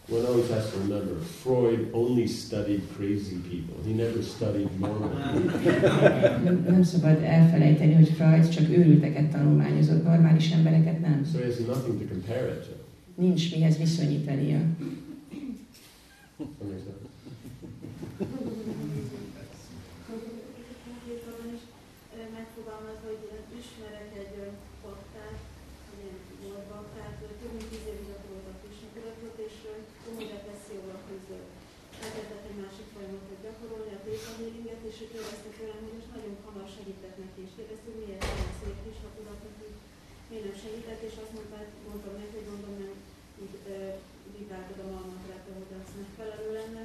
One 0.08 0.24
always 0.24 0.48
has 0.50 0.70
to 0.70 0.78
remember, 0.78 1.16
Freud 1.42 1.90
only 1.92 2.26
studied 2.26 2.82
crazy 2.96 3.38
people. 3.50 3.82
He 3.84 3.92
never 3.92 4.22
studied 4.22 4.78
normal 4.78 5.08
people. 5.62 6.40
Nem, 6.44 6.64
nem 6.70 6.82
szabad 6.82 7.22
elfelejteni, 7.22 7.94
hogy 7.94 8.08
Freud 8.08 8.48
csak 8.48 8.68
őrülteket 8.70 9.30
tanulmányozott, 9.30 10.04
normális 10.04 10.50
embereket 10.50 11.00
nem. 11.00 11.26
So 11.32 11.38
he 11.38 11.44
has 11.44 11.56
nothing 11.58 11.98
to 11.98 12.14
compare 12.14 12.46
it 12.46 12.66
to. 12.66 12.74
Nincs 13.14 13.54
mihez 13.54 13.78
viszonyítania. 13.78 14.58
Konkrétabban 20.86 21.51
is 21.56 21.64
ö, 22.16 22.18
megfogalmaz, 22.38 23.01
hogy 23.09 23.22
ismerek 23.60 24.10
egy 24.22 24.36
egy 24.36 24.36
ilyen 24.36 24.55
volt 26.43 26.66
baktát, 26.72 27.16
ö, 27.24 27.28
több 27.40 27.52
mint 27.56 27.68
tíz 27.70 27.86
évig 27.90 28.09
gyakorolta 28.10 28.51
a 28.55 28.60
kisnakudatot, 28.62 29.36
és 29.47 29.55
komoly 30.05 30.28
depresszióval 30.32 31.01
küzdött. 31.09 31.51
Elkezdett 32.05 32.48
egy 32.51 32.60
másik 32.62 32.88
folyamatot 32.94 33.40
gyakorolni, 33.44 33.93
a 33.94 34.01
theta 34.05 34.30
healinget, 34.38 34.82
és 34.90 34.97
ő 35.02 35.06
kérdezte 35.12 35.51
tőlem, 35.56 35.80
hogy 35.84 35.97
most 35.98 36.12
nagyon 36.14 36.34
hamar 36.44 36.68
segített 36.76 37.16
és 37.44 37.51
kérdezte, 37.56 37.88
hogy 37.94 38.09
szép 38.59 38.76
kisnakudatot, 38.84 39.56
hogy 39.62 39.74
miért 40.28 40.47
nem 40.48 40.56
segített, 40.64 41.02
és 41.09 41.16
azt 41.22 41.34
mondta, 41.36 41.59
mondtam 41.88 42.14
hogy 43.40 43.55
vizsgáltad 44.34 44.78
a 44.84 44.86
malmatrát, 44.94 45.44
hogy 45.59 45.72
az 45.80 45.88
megfelelő 46.02 46.51
lenne, 46.60 46.84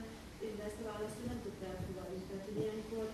de 0.62 0.68
ezt 0.70 0.82
a 0.84 0.88
választ 0.92 1.20
ő 1.22 1.26
nem 1.32 1.40
tudta 1.46 1.64
elfogadni. 1.72 2.20
Tehát, 2.30 2.46
hogy 2.48 2.58
ilyenkor 2.64 3.06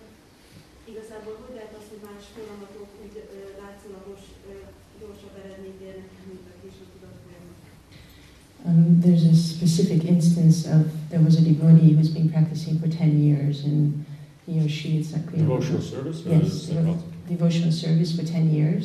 igazából 0.92 1.34
hogy 1.42 1.54
lehet 1.58 1.74
az, 1.80 1.86
hogy 1.92 2.02
más 2.08 2.24
folyamatok 2.36 2.88
úgy 3.02 3.14
látszólagos, 3.62 4.22
gyorsabb 5.00 5.34
eredményt 5.42 5.80
érnek 5.88 6.10
mint 6.28 6.46
a 6.52 6.54
később 6.62 6.90
tudott 6.94 7.18
folyamat. 7.24 7.58
Um, 8.68 8.80
there's 9.04 9.26
a 9.34 9.36
specific 9.54 10.00
instance 10.14 10.56
of 10.76 10.82
there 11.12 11.22
was 11.28 11.36
a 11.42 11.44
devotee 11.50 11.92
who's 11.96 12.12
been 12.18 12.30
practicing 12.36 12.74
for 12.82 12.88
10 12.88 13.22
years 13.28 13.56
and 13.68 13.80
he 14.46 14.52
or 14.64 14.68
she, 14.78 14.88
it's 14.98 15.10
not 15.14 15.24
clear. 15.28 15.42
Devotional 15.46 15.84
service? 15.94 16.18
Yes, 16.24 16.42
is 16.42 16.68
devotional 17.28 17.72
service 17.72 18.10
for 18.16 18.24
10 18.24 18.50
years, 18.58 18.84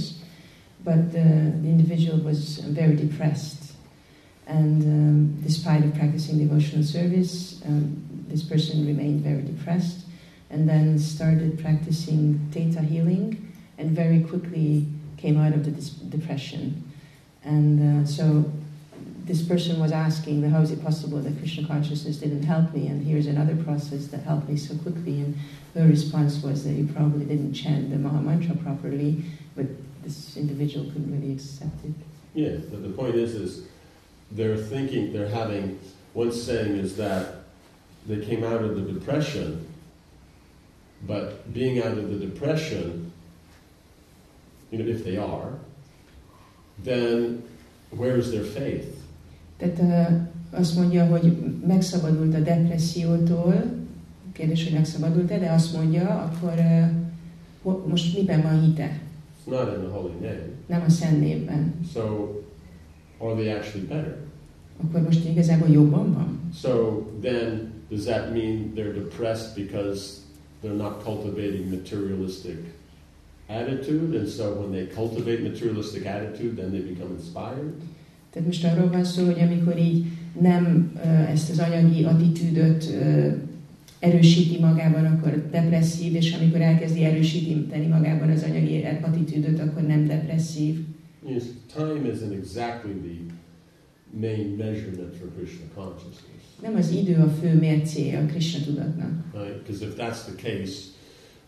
but 0.83 1.11
the, 1.11 1.27
the 1.63 1.69
individual 1.75 2.19
was 2.19 2.59
very 2.79 2.95
depressed. 2.95 3.62
And 4.47 4.83
um, 4.83 5.41
despite 5.41 5.83
of 5.83 5.93
practicing 5.95 6.37
devotional 6.37 6.83
service, 6.83 7.61
um, 7.65 8.25
this 8.27 8.43
person 8.43 8.85
remained 8.85 9.21
very 9.21 9.41
depressed 9.41 10.05
and 10.49 10.67
then 10.67 10.99
started 10.99 11.59
practicing 11.59 12.39
theta 12.51 12.81
healing 12.81 13.51
and 13.77 13.91
very 13.91 14.21
quickly 14.21 14.85
came 15.17 15.39
out 15.39 15.53
of 15.53 15.65
the 15.65 15.71
depression. 16.09 16.83
And 17.43 18.03
uh, 18.03 18.07
so 18.07 18.51
this 19.25 19.41
person 19.41 19.79
was 19.79 19.91
asking, 19.91 20.47
how 20.49 20.61
is 20.61 20.71
it 20.71 20.83
possible 20.83 21.19
that 21.19 21.37
Krishna 21.39 21.65
consciousness 21.65 22.17
didn't 22.17 22.43
help 22.43 22.73
me? 22.73 22.87
And 22.87 23.05
here's 23.05 23.27
another 23.27 23.55
process 23.63 24.07
that 24.07 24.21
helped 24.23 24.49
me 24.49 24.57
so 24.57 24.75
quickly. 24.77 25.21
And 25.21 25.37
her 25.75 25.87
response 25.87 26.43
was 26.43 26.65
that 26.65 26.73
you 26.73 26.87
probably 26.93 27.25
didn't 27.25 27.53
chant 27.53 27.89
the 27.89 27.97
Maha 27.97 28.21
Mantra 28.21 28.55
properly, 28.57 29.23
but 29.55 29.65
this 30.03 30.35
individual 30.35 30.85
couldn't 30.87 31.11
really 31.11 31.33
accept 31.33 31.83
it. 31.85 31.93
Yeah, 32.33 32.57
but 32.69 32.83
the 32.83 32.89
point 32.89 33.15
is, 33.15 33.35
is 33.35 33.67
they're 34.35 34.57
thinking, 34.57 35.13
they're 35.13 35.29
having, 35.29 35.79
one 36.13 36.31
saying 36.31 36.77
is 36.77 36.95
that 36.95 37.43
they 38.07 38.19
came 38.25 38.43
out 38.43 38.61
of 38.63 38.75
the 38.75 38.81
depression, 38.81 39.65
but 41.07 41.51
being 41.53 41.79
out 41.79 41.97
of 41.97 42.09
the 42.09 42.25
depression, 42.25 43.11
you 44.71 44.79
know, 44.79 44.89
if 44.89 45.03
they 45.03 45.17
are, 45.17 45.53
then 46.83 47.43
where's 47.91 48.31
their 48.31 48.43
faith? 48.43 48.97
Tehát 49.57 49.79
uh, 49.79 50.59
azt 50.59 50.75
mondja, 50.75 51.05
hogy 51.05 51.37
megszabadult 51.67 52.35
a 52.35 52.39
depressziótól, 52.39 53.63
kérdés, 54.33 54.63
hogy 54.63 54.73
megszabadult-e, 54.73 55.39
de 55.39 55.51
azt 55.51 55.73
mondja, 55.73 56.09
akkor 56.09 56.53
uh, 56.57 56.85
ho- 57.61 57.87
most 57.87 58.17
miben 58.17 58.41
van 58.41 58.61
hite? 58.61 58.99
It's 59.45 59.49
not 59.51 59.75
in 59.75 59.81
the 59.83 59.89
holy 59.89 60.11
name. 60.21 60.49
Nem 60.65 60.83
a 60.87 60.89
szent 60.89 61.19
névben. 61.19 61.73
So, 61.93 62.42
are 63.23 63.35
they 63.35 63.49
actually 63.49 63.85
better? 63.87 64.15
Akkor 64.83 65.01
most 65.01 65.25
igazából 65.25 65.69
jobban 65.69 66.13
van? 66.13 66.39
So 66.61 67.01
then, 67.21 67.71
does 67.89 68.03
that 68.03 68.31
mean 68.33 68.71
they're 68.75 68.93
depressed 68.93 69.55
because 69.55 70.17
they're 70.61 70.77
not 70.77 71.03
cultivating 71.03 71.69
materialistic 71.69 72.57
attitude? 73.47 74.17
And 74.19 74.27
so 74.27 74.43
when 74.43 74.71
they 74.71 74.87
cultivate 74.95 75.41
materialistic 75.41 76.05
attitude, 76.05 76.55
then 76.55 76.69
they 76.71 76.81
become 76.81 77.11
inspired? 77.17 77.73
Tehát 78.31 78.47
most 78.47 78.63
arról 78.65 78.89
van 78.89 79.03
szó, 79.03 79.25
hogy 79.25 79.41
amikor 79.41 79.77
így 79.79 80.05
nem 80.41 80.91
ezt 81.31 81.49
az 81.49 81.59
anyagi 81.59 82.03
attitűdöt 82.03 82.93
erősíti 83.99 84.59
magában, 84.59 85.05
akkor 85.05 85.49
depresszív, 85.51 86.15
és 86.15 86.33
amikor 86.33 86.61
elkezdi 86.61 87.03
erősíteni 87.03 87.87
magában 87.87 88.29
az 88.29 88.43
anyagi 88.43 88.83
attitűdöt, 89.01 89.59
akkor 89.59 89.81
nem 89.81 90.07
depresszív. 90.07 90.79
Yes, 91.25 91.43
time 91.73 92.05
isn't 92.05 92.33
exactly 92.33 92.93
the 92.93 93.33
main 94.11 94.57
measurement 94.57 95.15
for 95.15 95.27
Krishna 95.27 95.65
consciousness. 95.75 96.43
Nem 96.61 96.75
az 96.75 96.91
idő 96.91 97.15
a 97.15 97.27
fő 97.27 97.53
mércéje 97.53 98.19
a 98.19 98.25
Krishna 98.25 98.63
tudatnak. 98.63 99.11
Right? 99.33 99.57
Because 99.57 99.85
if 99.85 99.95
that's 99.95 100.23
the 100.23 100.35
case, 100.35 100.92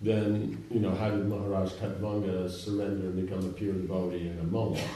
then, 0.02 0.58
you 0.72 0.80
know, 0.80 0.94
how 0.94 1.10
did 1.10 1.28
Maharaj 1.28 1.72
Katvanga 1.74 2.50
surrender 2.50 3.08
and 3.08 3.16
become 3.16 3.40
a 3.46 3.54
pure 3.54 3.74
devotee 3.74 4.28
in 4.28 4.40
a 4.40 4.52
moment? 4.52 4.88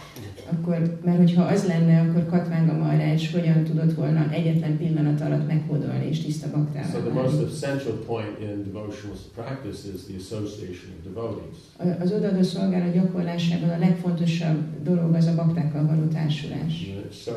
Akkor, 0.52 1.00
mert 1.04 1.18
hogyha 1.18 1.44
az 1.44 1.66
lenne, 1.68 2.00
akkor 2.00 2.26
Katvánga 2.26 2.74
Maharaj 2.74 3.12
hogyan 3.32 3.64
tudott 3.64 3.94
volna 3.94 4.30
egyetlen 4.32 4.78
pillanat 4.78 5.22
alatt 5.22 5.48
meghódolni 5.48 6.08
és 6.08 6.24
tiszta 6.24 6.48
So 6.48 6.58
baktává 6.58 6.88
the 6.88 7.00
válni? 7.00 7.22
most 7.22 7.52
essential 7.52 7.94
point 8.06 8.40
in 8.40 8.64
devotional 8.64 9.18
practice 9.36 9.88
is 9.94 10.04
the 10.04 10.16
association 10.16 10.92
of 10.98 11.14
devotees. 11.14 12.00
Az 12.00 12.12
odaadó 12.12 12.42
szolgálat 12.42 12.94
gyakorlásában 12.94 13.70
a 13.70 13.78
legfontosabb 13.78 14.84
dolog 14.84 15.14
az 15.14 15.26
a 15.26 15.36
baktákkal 15.36 15.86
való 15.86 16.08
társulás. 16.08 16.88
So 17.12 17.32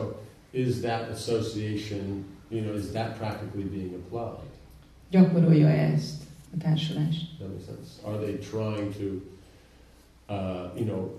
is 0.51 0.81
that 0.81 1.11
association, 1.11 2.25
you 2.49 2.63
know, 2.63 2.77
is 2.77 2.85
that 2.93 3.17
practically 3.19 3.65
being 3.65 3.93
applied? 3.95 4.51
Gyakorolja 5.11 5.69
ezt 5.69 6.22
a 6.55 6.59
that 6.59 6.77
make 7.49 7.65
sense? 7.65 8.01
Are 8.05 8.19
they 8.19 8.35
trying 8.37 8.93
to, 8.95 9.23
uh, 10.29 10.69
you 10.77 10.85
know, 10.85 11.11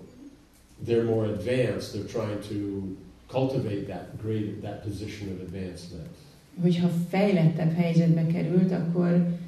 they're 0.86 1.04
more 1.04 1.26
advanced, 1.26 1.92
they're 1.92 2.12
trying 2.12 2.40
to 2.48 2.96
cultivate 3.28 3.86
that 3.88 4.18
great, 4.22 4.62
that 4.62 4.82
position 4.82 5.28
of 5.32 5.40
advancement. 5.40 6.08
Hogyha 6.62 6.88
fejlettebb 7.08 7.72
helyzetbe 7.72 8.26
került, 8.26 8.72
akkor 8.72 9.38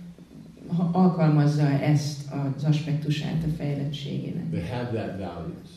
alkalmazza 0.92 1.68
ezt 1.68 2.32
az 2.32 2.64
aspektusát 2.64 3.44
a 3.44 3.56
fejlettségének. 3.56 4.50
They 4.50 4.68
have 4.68 4.90
that 4.90 5.18
values. 5.18 5.70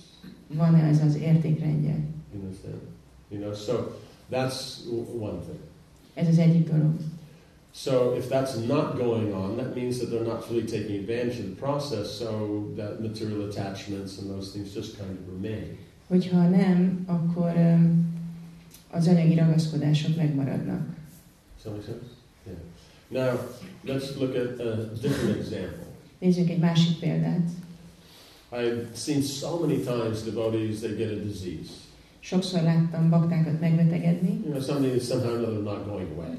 Van-e 0.48 0.88
ez 0.88 1.04
az 1.04 1.16
értékrendje? 1.16 2.00
You 2.34 2.42
understand? 2.42 2.82
You 3.30 3.42
know, 3.42 3.54
so 3.54 3.92
that's 4.32 4.78
one 5.20 5.40
thing. 5.40 5.60
Ez 6.14 6.28
az 6.28 6.38
egyik 6.38 6.70
dolog. 6.70 6.94
So 7.86 8.14
if 8.18 8.28
that's 8.28 8.58
not 8.58 8.98
going 8.98 9.34
on, 9.34 9.56
that 9.56 9.74
means 9.74 10.00
that 10.00 10.08
they're 10.12 10.30
not 10.34 10.44
fully 10.44 10.64
taking 10.64 10.96
advantage 10.98 11.40
of 11.40 11.50
the 11.50 11.56
process, 11.56 12.12
so 12.12 12.28
that 12.76 13.00
material 13.00 13.48
attachments 13.50 14.18
and 14.18 14.30
those 14.30 14.52
things 14.52 14.74
just 14.74 14.98
kind 14.98 15.12
of 15.12 15.34
remain. 15.34 15.78
Hogyha 16.08 16.50
nem, 16.50 17.04
akkor 17.08 17.54
öm, 17.56 18.14
az 18.92 19.08
anyagi 19.08 19.36
ragaszkodások 19.36 20.16
megmaradnak. 20.16 20.82
Does 21.56 21.64
that 21.64 21.74
make 21.74 21.86
sense? 21.86 22.06
Yeah. 22.46 22.58
Now, 23.26 23.40
let's 23.86 24.18
look 24.18 24.36
at 24.36 24.60
a 24.60 24.76
different 25.02 25.38
example. 25.38 25.86
Nézzünk 26.20 26.50
egy 26.50 26.60
másik 26.60 27.00
példát. 27.00 27.50
I've 28.52 28.88
seen 28.94 29.22
so 29.22 29.60
many 29.60 29.78
times 29.78 30.22
devotees 30.24 30.80
that 30.80 30.98
get 30.98 31.12
a 31.12 31.24
disease. 31.24 31.72
Sokszor 32.20 32.62
láttam 32.62 33.10
baktákat 33.10 33.60
megbetegedni, 33.60 34.40
You 34.44 34.52
know, 34.52 34.62
something 34.62 34.94
that's 34.94 35.08
somehow 35.08 35.32
or 35.32 35.38
another 35.38 35.62
not 35.62 35.86
going 35.86 36.08
away. 36.18 36.38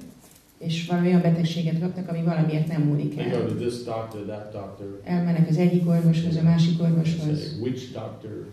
És 0.60 0.86
valami 0.86 1.06
olyan 1.06 1.20
betegséget 1.20 1.80
kapnak, 1.80 2.08
ami 2.08 2.22
valamiért 2.22 2.68
nem 2.68 2.82
múlik 2.82 3.14
They 3.14 3.28
go 3.30 3.36
el. 3.36 3.46
to 3.46 3.54
this 3.54 3.74
doctor, 3.82 4.20
that 4.26 4.52
doctor. 4.52 5.00
Elmennek 5.04 5.48
az 5.48 5.56
egyik 5.56 5.88
orvoshoz, 5.88 6.36
a 6.36 6.42
másik 6.42 6.76
They 6.76 6.90
orvoshoz, 6.90 7.40
say, 7.50 7.60
which 7.60 7.92
doctor? 7.92 8.48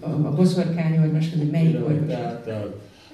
a 0.00 0.08
a 0.10 0.34
boszorkány 0.34 0.98
orvoshoz, 0.98 1.38
hogy 1.38 1.42
You 1.42 1.50
melyik 1.50 1.76
know, 1.76 1.88
like 1.88 2.00
orvoshoz. 2.00 2.44
that. 2.44 2.46
Uh, 2.46 2.70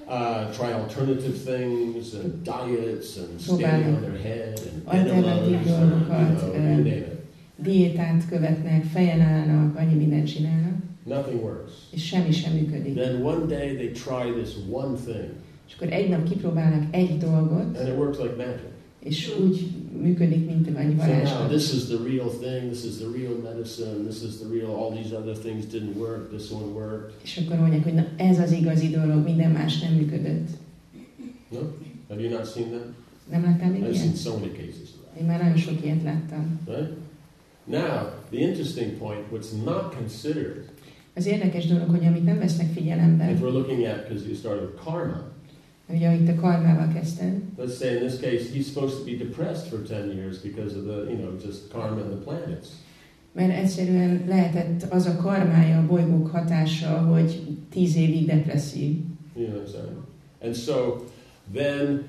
uh, 0.08 0.50
try 0.50 0.72
alternative 0.72 1.36
things 1.44 2.14
and 2.14 2.32
diets 2.42 3.16
and 3.16 3.40
standing 3.40 3.94
on 3.96 4.00
their 4.00 4.20
head 4.22 4.60
and 4.72 4.82
Alternatív 4.86 5.54
and, 5.56 5.66
you 5.66 5.76
dolgokat, 5.76 6.52
know, 6.52 6.78
uh, 6.80 6.86
you. 6.86 7.04
Diétát 7.56 8.28
követnek, 8.28 8.84
fejen 8.84 9.20
állnak, 9.20 9.76
annyi 9.76 9.94
mindent 9.94 10.26
csinálnak, 10.26 10.74
Nothing 11.04 11.42
works. 11.42 11.72
és 11.90 12.06
semmi 12.06 12.32
sem 12.32 12.52
működik. 12.52 12.94
Then 12.94 13.22
one 13.22 13.46
day 13.46 13.74
they 13.74 13.90
try 13.90 14.42
this 14.42 14.54
one 14.70 14.96
thing, 15.04 15.30
És 15.70 15.76
akkor 15.76 15.92
egy 15.92 16.08
nap 16.08 16.28
kipróbálnak 16.28 16.82
egy 16.94 17.18
dolgot, 17.18 17.78
and 17.78 17.88
it 17.88 17.96
works 17.96 18.18
like 18.18 18.34
magic. 18.36 18.60
és 19.00 19.36
úgy 19.44 19.68
működik, 20.02 20.46
mint 20.46 20.66
egy 20.66 20.74
So 20.74 20.80
now 20.82 20.96
varázslat. 20.96 21.48
this 21.48 21.72
is 21.72 21.84
the 21.84 21.96
real 22.08 22.28
thing. 22.40 22.70
This 22.72 22.84
is 22.84 22.96
the 22.96 23.08
real 23.18 23.34
medicine. 23.42 23.94
This 24.08 24.22
is 24.28 24.34
the 24.36 24.48
real. 24.54 24.70
All 24.80 24.90
these 24.98 25.16
other 25.16 25.36
things 25.38 25.64
didn't 25.66 25.96
work. 25.96 26.28
This 26.36 26.50
one 26.50 26.64
worked. 26.74 27.12
És 27.22 27.40
akkor 27.44 27.58
mondják, 27.58 27.82
hogy 27.82 27.94
na 27.94 28.04
ez 28.16 28.38
az 28.38 28.52
igazi 28.52 28.88
dolog, 28.88 29.24
minden 29.24 29.50
más 29.50 29.80
nem 29.80 29.92
működött. 29.92 30.48
No, 31.50 31.58
have 32.08 32.20
you 32.22 32.30
not 32.30 32.52
seen 32.52 32.68
that? 32.68 32.86
Nem 33.30 33.42
láttál 33.42 33.70
még 33.70 33.80
I've 33.82 33.84
ilyet? 33.90 33.96
seen 33.96 34.14
so 34.14 34.32
many 34.38 34.52
cases 34.52 34.88
of 34.94 35.00
that. 35.04 35.20
Én 35.20 35.26
már 35.26 35.40
nagyon 35.42 35.56
sok 35.56 35.84
ilyet 35.84 36.02
láttam. 36.02 36.60
Right? 36.66 36.90
Now, 37.64 37.98
the 38.30 38.38
interesting 38.48 38.90
point, 38.98 39.20
what's 39.32 39.64
not 39.64 39.94
considered, 39.96 40.64
Az 41.14 41.26
érdekes 41.26 41.66
dolog, 41.66 41.88
hogy 41.90 42.04
amit 42.06 42.24
nem 42.24 42.38
vesznek 42.38 42.72
figyelembe, 42.72 43.30
if 43.30 43.40
we're 43.40 43.52
looking 43.52 43.84
at, 43.84 44.08
because 44.08 44.26
you 44.26 44.34
started 44.34 44.62
with 44.62 44.82
karma, 44.84 45.22
ugye 45.92 46.14
itt 46.14 46.28
a 46.28 46.34
karmával 46.34 46.88
kezdted, 46.92 47.32
let's 47.58 47.76
say 47.76 47.96
in 47.96 48.06
this 48.06 48.20
case, 48.20 48.50
he's 48.52 48.66
supposed 48.72 48.98
to 48.98 49.04
be 49.04 49.16
depressed 49.16 49.66
for 49.68 49.78
10 49.82 50.12
years 50.14 50.38
because 50.38 50.76
of 50.76 50.84
the, 50.84 51.10
you 51.10 51.18
know, 51.18 51.36
just 51.44 51.70
karma 51.72 52.00
and 52.00 52.10
the 52.10 52.24
planets. 52.24 52.68
mert 53.32 53.50
egyszerűen 53.50 54.24
lehetett 54.26 54.82
az 54.92 55.06
a 55.06 55.16
karmája 55.16 55.78
a 55.78 55.86
bolygók 55.86 56.28
hatása, 56.28 56.98
hogy 56.98 57.42
tíz 57.70 57.96
évig 57.96 58.26
depresszív. 58.26 58.96
You 59.36 59.46
know 59.46 59.58
what 59.58 59.68
I'm 59.68 59.72
saying? 59.72 59.96
And 60.42 60.54
so 60.54 61.04
then 61.52 62.04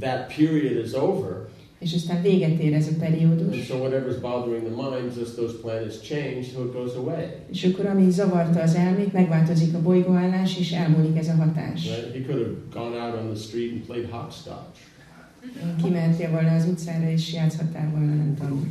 that 0.00 0.34
period 0.36 0.84
is 0.84 0.92
over, 0.92 1.45
És 1.78 1.94
aztán 1.94 2.22
véget 2.22 2.60
ér 2.60 2.72
ez 2.72 2.86
a 2.86 2.88
and 2.88 2.98
periódus, 2.98 3.64
so 3.64 3.76
whatever's 3.76 4.20
bothering 4.20 4.64
the 4.64 4.74
mind, 4.82 5.16
just 5.16 5.34
those 5.34 5.54
planets 5.60 6.00
change, 6.00 6.42
so 6.52 6.64
it 6.64 6.72
goes 6.72 6.94
away. 6.94 7.24
és 7.50 7.64
akkor 7.64 7.86
ami 7.86 8.10
zavarta 8.10 8.60
az 8.60 8.74
elmét, 8.74 9.12
megváltozik 9.12 9.74
a 9.74 9.82
bolygóállás, 9.82 10.58
és 10.58 10.72
elmúlik 10.72 11.16
ez 11.18 11.28
a 11.28 11.34
hatás. 11.34 11.84
Right? 11.84 12.12
He 12.12 12.20
could 12.20 12.42
have 12.42 12.54
gone 12.72 12.96
out 13.04 13.14
on 13.20 13.26
the 13.26 13.42
street 13.42 13.72
and 13.72 13.80
played 13.80 14.10
hopscotch. 14.10 14.78
Kimentél 15.82 16.30
volna 16.30 16.54
az 16.54 16.64
utcára, 16.64 17.10
és 17.10 17.32
játszhattál 17.32 17.90
volna, 17.90 18.14
nem 18.14 18.34
tudom, 18.38 18.70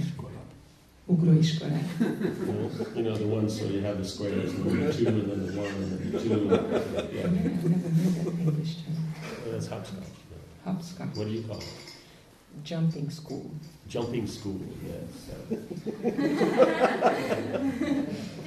ugróiskolát. 1.05 1.89
Know, 1.97 2.69
you 2.95 3.03
know 3.03 3.15
the 3.15 3.25
ones 3.25 3.59
where 3.59 3.73
you 3.73 3.83
have 3.83 3.95
the 3.95 4.07
squares 4.07 4.53
and 4.53 4.65
then 4.65 4.79
the 4.79 4.93
two 4.93 5.07
and 5.07 5.29
then 5.29 5.45
the 5.45 5.59
one 5.59 5.67
and 5.67 5.89
then 5.91 6.11
the 6.11 6.19
two. 6.19 6.29
Yeah, 7.13 7.29
that's 9.51 9.67
hopscotch. 9.67 10.07
Hopscotch. 10.63 11.15
What 11.15 11.27
do 11.27 11.33
you 11.33 11.43
call 11.47 11.57
it? 11.57 11.84
Jumping 12.63 13.09
school. 13.11 13.51
Jumping 13.87 14.27
school, 14.27 14.59
yes. 14.83 15.49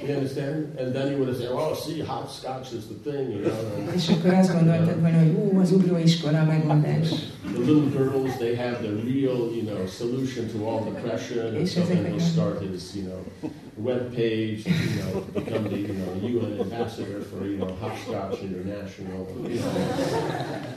you 0.03 0.13
understand? 0.13 0.77
And 0.77 0.93
then 0.93 1.09
he 1.11 1.15
would 1.15 1.27
have 1.29 1.37
said, 1.37 1.49
"Oh, 1.51 1.73
see, 1.73 1.99
hopscotch 2.01 2.73
is 2.73 2.87
the 2.87 2.95
thing," 3.11 3.31
you 3.31 3.39
know. 3.41 3.75
And 3.77 3.93
És 3.95 4.09
akkor 4.09 4.33
azt 4.33 4.53
gondoltad 4.53 4.99
volna, 4.99 5.17
hogy 5.17 5.35
ú, 5.53 5.59
az 5.59 5.71
ugróiskola 5.71 6.43
megoldás. 6.43 7.09
the 7.09 7.59
little 7.59 7.89
girls, 7.89 8.35
they 8.37 8.55
have 8.55 8.77
the 8.81 8.91
real, 9.03 9.51
you 9.55 9.63
know, 9.63 9.85
solution 9.87 10.47
to 10.47 10.65
all 10.67 10.83
depression, 10.83 11.55
and 11.55 11.67
so 11.67 11.81
then 11.81 12.19
start 12.19 12.61
his, 12.61 12.95
you 12.95 13.03
know, 13.05 13.51
web 13.81 14.13
page, 14.15 14.65
you 14.65 15.01
know, 15.01 15.21
become 15.33 15.63
the, 15.69 15.77
you 15.77 15.93
know, 15.93 16.11
UN 16.21 16.59
ambassador 16.59 17.21
for, 17.21 17.45
you 17.45 17.57
know, 17.57 17.75
Hopscotch 17.79 18.43
International, 18.43 19.27
you 19.47 19.59
know. 19.59 19.73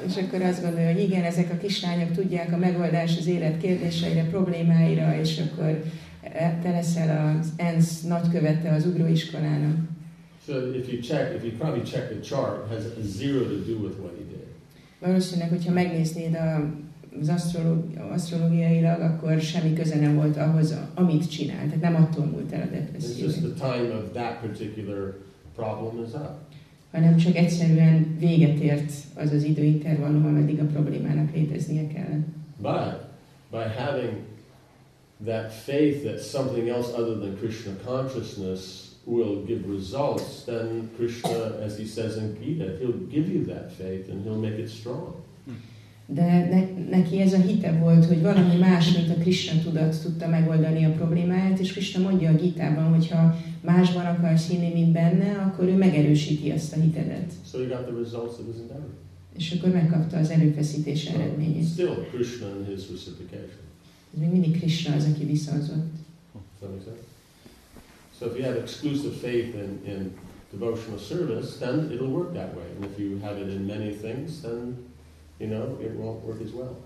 És 0.06 0.16
akkor 0.16 0.42
azt 0.42 0.62
gondolja, 0.62 0.92
hogy 0.92 1.02
igen, 1.02 1.24
ezek 1.24 1.50
a 1.50 1.56
kislányok 1.56 2.10
tudják 2.10 2.52
a 2.52 2.56
megoldás 2.56 3.18
az 3.18 3.26
élet 3.26 3.58
kérdéseire, 3.58 4.24
problémáira, 4.24 5.16
és 5.20 5.38
akkor 5.38 5.82
e, 6.20 6.58
te 6.62 6.70
leszel 6.70 7.38
az 7.40 7.52
ENSZ 7.56 8.02
nagykövete 8.02 8.72
az 8.72 8.86
ugróiskolának. 8.86 9.76
So 10.46 10.52
if 10.74 10.92
you 10.92 11.00
check, 11.00 11.34
if 11.36 11.42
you 11.44 11.52
probably 11.58 11.82
check 11.82 12.10
the 12.10 12.20
chart, 12.20 12.66
it 12.66 12.72
has 12.72 12.82
zero 13.04 13.44
to 13.44 13.58
do 13.66 13.76
with 13.78 13.98
what 13.98 14.12
he 14.18 14.24
did. 14.28 14.46
Valószínűleg, 14.98 15.48
hogyha 15.48 15.72
megnéznéd 15.72 16.34
a, 16.34 16.70
az 17.20 17.28
asztrológ, 17.28 17.84
asztrológiailag, 18.12 19.00
akkor 19.00 19.40
semmi 19.40 19.72
köze 19.72 20.00
nem 20.00 20.14
volt 20.14 20.36
ahhoz, 20.36 20.78
amit 20.94 21.30
csinált. 21.30 21.66
Tehát 21.66 21.80
nem 21.80 21.94
attól 21.94 22.24
múlt 22.24 22.52
el 22.52 22.62
a 22.62 22.70
depresszió, 22.74 23.28
hanem 26.92 27.16
csak 27.16 27.36
egyszerűen 27.36 28.16
véget 28.18 28.58
ért 28.58 28.92
az 29.14 29.32
az 29.32 29.42
időintervallum, 29.42 30.26
ameddig 30.26 30.60
a 30.60 30.64
problémának 30.64 31.34
léteznie 31.34 31.86
kellett. 31.86 32.26
But 32.60 33.10
by 33.50 33.64
having 33.76 34.12
that 35.24 35.52
faith 35.52 36.04
that 36.04 36.20
something 36.20 36.68
else 36.68 36.92
other 36.92 37.16
than 37.18 37.36
Krishna 37.36 37.72
consciousness 37.84 38.92
will 39.04 39.44
give 39.46 39.66
results, 39.66 40.44
then 40.44 40.90
Krishna, 40.96 41.60
as 41.64 41.78
he 41.78 41.84
says 41.84 42.16
in 42.16 42.36
Gita, 42.40 42.76
he'll 42.78 43.06
give 43.10 43.28
you 43.28 43.44
that 43.46 43.72
faith 43.72 44.08
and 44.10 44.24
he'll 44.24 44.40
make 44.40 44.58
it 44.58 44.68
strong. 44.68 45.21
De 46.06 46.48
ne, 46.50 46.88
neki 46.90 47.20
ez 47.20 47.32
a 47.32 47.40
hite 47.40 47.72
volt, 47.72 48.04
hogy 48.04 48.20
valami 48.20 48.56
más, 48.56 48.92
mint 48.92 49.10
a 49.10 49.20
Krishna 49.20 49.62
tudat 49.62 50.02
tudta 50.02 50.28
megoldani 50.28 50.84
a 50.84 50.92
problémáját, 50.92 51.58
és 51.58 51.72
Krishna 51.72 52.02
mondja 52.02 52.30
a 52.30 52.34
Gitában, 52.34 52.84
hogy 52.84 53.08
ha 53.08 53.36
másban 53.60 54.06
akarsz 54.06 54.48
hinni, 54.48 54.72
mint 54.72 54.92
benne, 54.92 55.38
akkor 55.38 55.64
ő 55.68 55.76
megerősíti 55.76 56.50
azt 56.50 56.76
a 56.76 56.80
hitedet. 56.80 57.32
So 57.50 57.58
he 57.58 57.64
got 57.64 57.86
the 57.86 57.96
results 57.96 58.38
of 58.38 58.46
his 58.46 58.60
endeavor. 58.60 58.90
És 59.36 59.52
akkor 59.52 59.72
megkapta 59.72 60.16
az 60.18 60.30
erőfeszítés 60.30 61.04
eredményét. 61.04 61.68
Still 61.68 61.94
Krishna 62.12 62.46
and 62.46 62.66
his 62.66 62.90
reciprocation. 62.90 63.60
Ez 64.14 64.20
még 64.20 64.30
mindig 64.30 64.58
Krishna 64.58 64.94
az, 64.94 65.08
aki 65.14 65.24
visszahozott. 65.24 65.92
So 68.18 68.26
if 68.26 68.36
you 68.38 68.44
have 68.44 68.58
exclusive 68.60 69.14
faith 69.14 69.54
in, 69.54 69.92
in 69.92 70.10
devotional 70.52 70.98
service, 70.98 71.58
then 71.58 71.90
it'll 71.90 72.12
work 72.12 72.32
that 72.34 72.54
way. 72.54 72.66
And 72.76 72.84
if 72.84 72.98
you 72.98 73.18
have 73.20 73.40
it 73.40 73.48
in 73.48 73.66
many 73.66 73.90
things, 73.90 74.40
then 74.40 74.76
you 75.42 75.48
know 75.48 75.76
it 75.86 75.92
won't 76.00 76.20
work 76.24 76.40
as 76.46 76.52
well. 76.52 76.76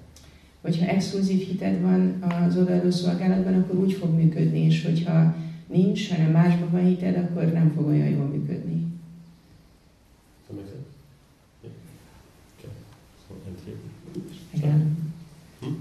Hogyha 0.62 0.86
exkluzív 0.86 1.46
hited 1.46 1.80
van 1.80 2.22
az 2.22 2.56
odaadó 2.56 2.90
szolgálatban, 2.90 3.54
akkor 3.54 3.76
úgy 3.76 3.92
fog 3.92 4.14
működni, 4.14 4.60
és 4.60 4.84
hogyha 4.84 5.34
nincs, 5.66 6.10
hanem 6.10 6.30
másban 6.30 6.70
van 6.70 6.84
hited, 6.86 7.16
akkor 7.16 7.52
nem 7.52 7.72
fog 7.74 7.86
olyan 7.86 8.08
jól 8.08 8.24
működni. 8.24 8.84
Does 10.48 10.56
that 10.56 10.56
make 10.56 10.68
sense? 10.68 10.88
Yeah. 11.62 11.74
Okay. 12.58 12.70
So 13.20 13.34
we'll 13.34 13.46
end 13.46 13.58
here. 13.64 13.78
Igen. 14.50 14.96
Hmm? 15.60 15.76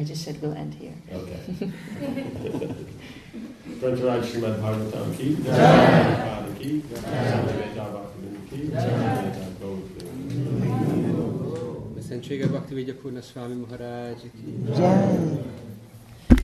I 0.00 0.04
just 0.04 0.22
said 0.22 0.36
we'll 0.40 0.56
end 0.56 0.74
here. 0.80 0.94
Okay. 1.12 1.40
Prantaraj 3.80 4.24
Srimad 4.30 4.60
Bhagavatam 4.60 5.16
ki, 5.16 5.36
Prabhupada 5.42 6.52
ki, 6.58 6.82
Samaveta 6.94 7.84
Bhaktivinoda 7.92 8.40
ki, 8.48 8.70
Samaveta 8.74 9.46
Gaur 9.60 9.78
ki. 9.96 11.05
Szentsége 12.08 12.46
Bhakti 12.46 12.74
Vigyapurna 12.74 13.20
Swami 13.20 13.54
Maharaj 13.54 14.14
ki. 14.14 14.54
Jai. 14.78 15.65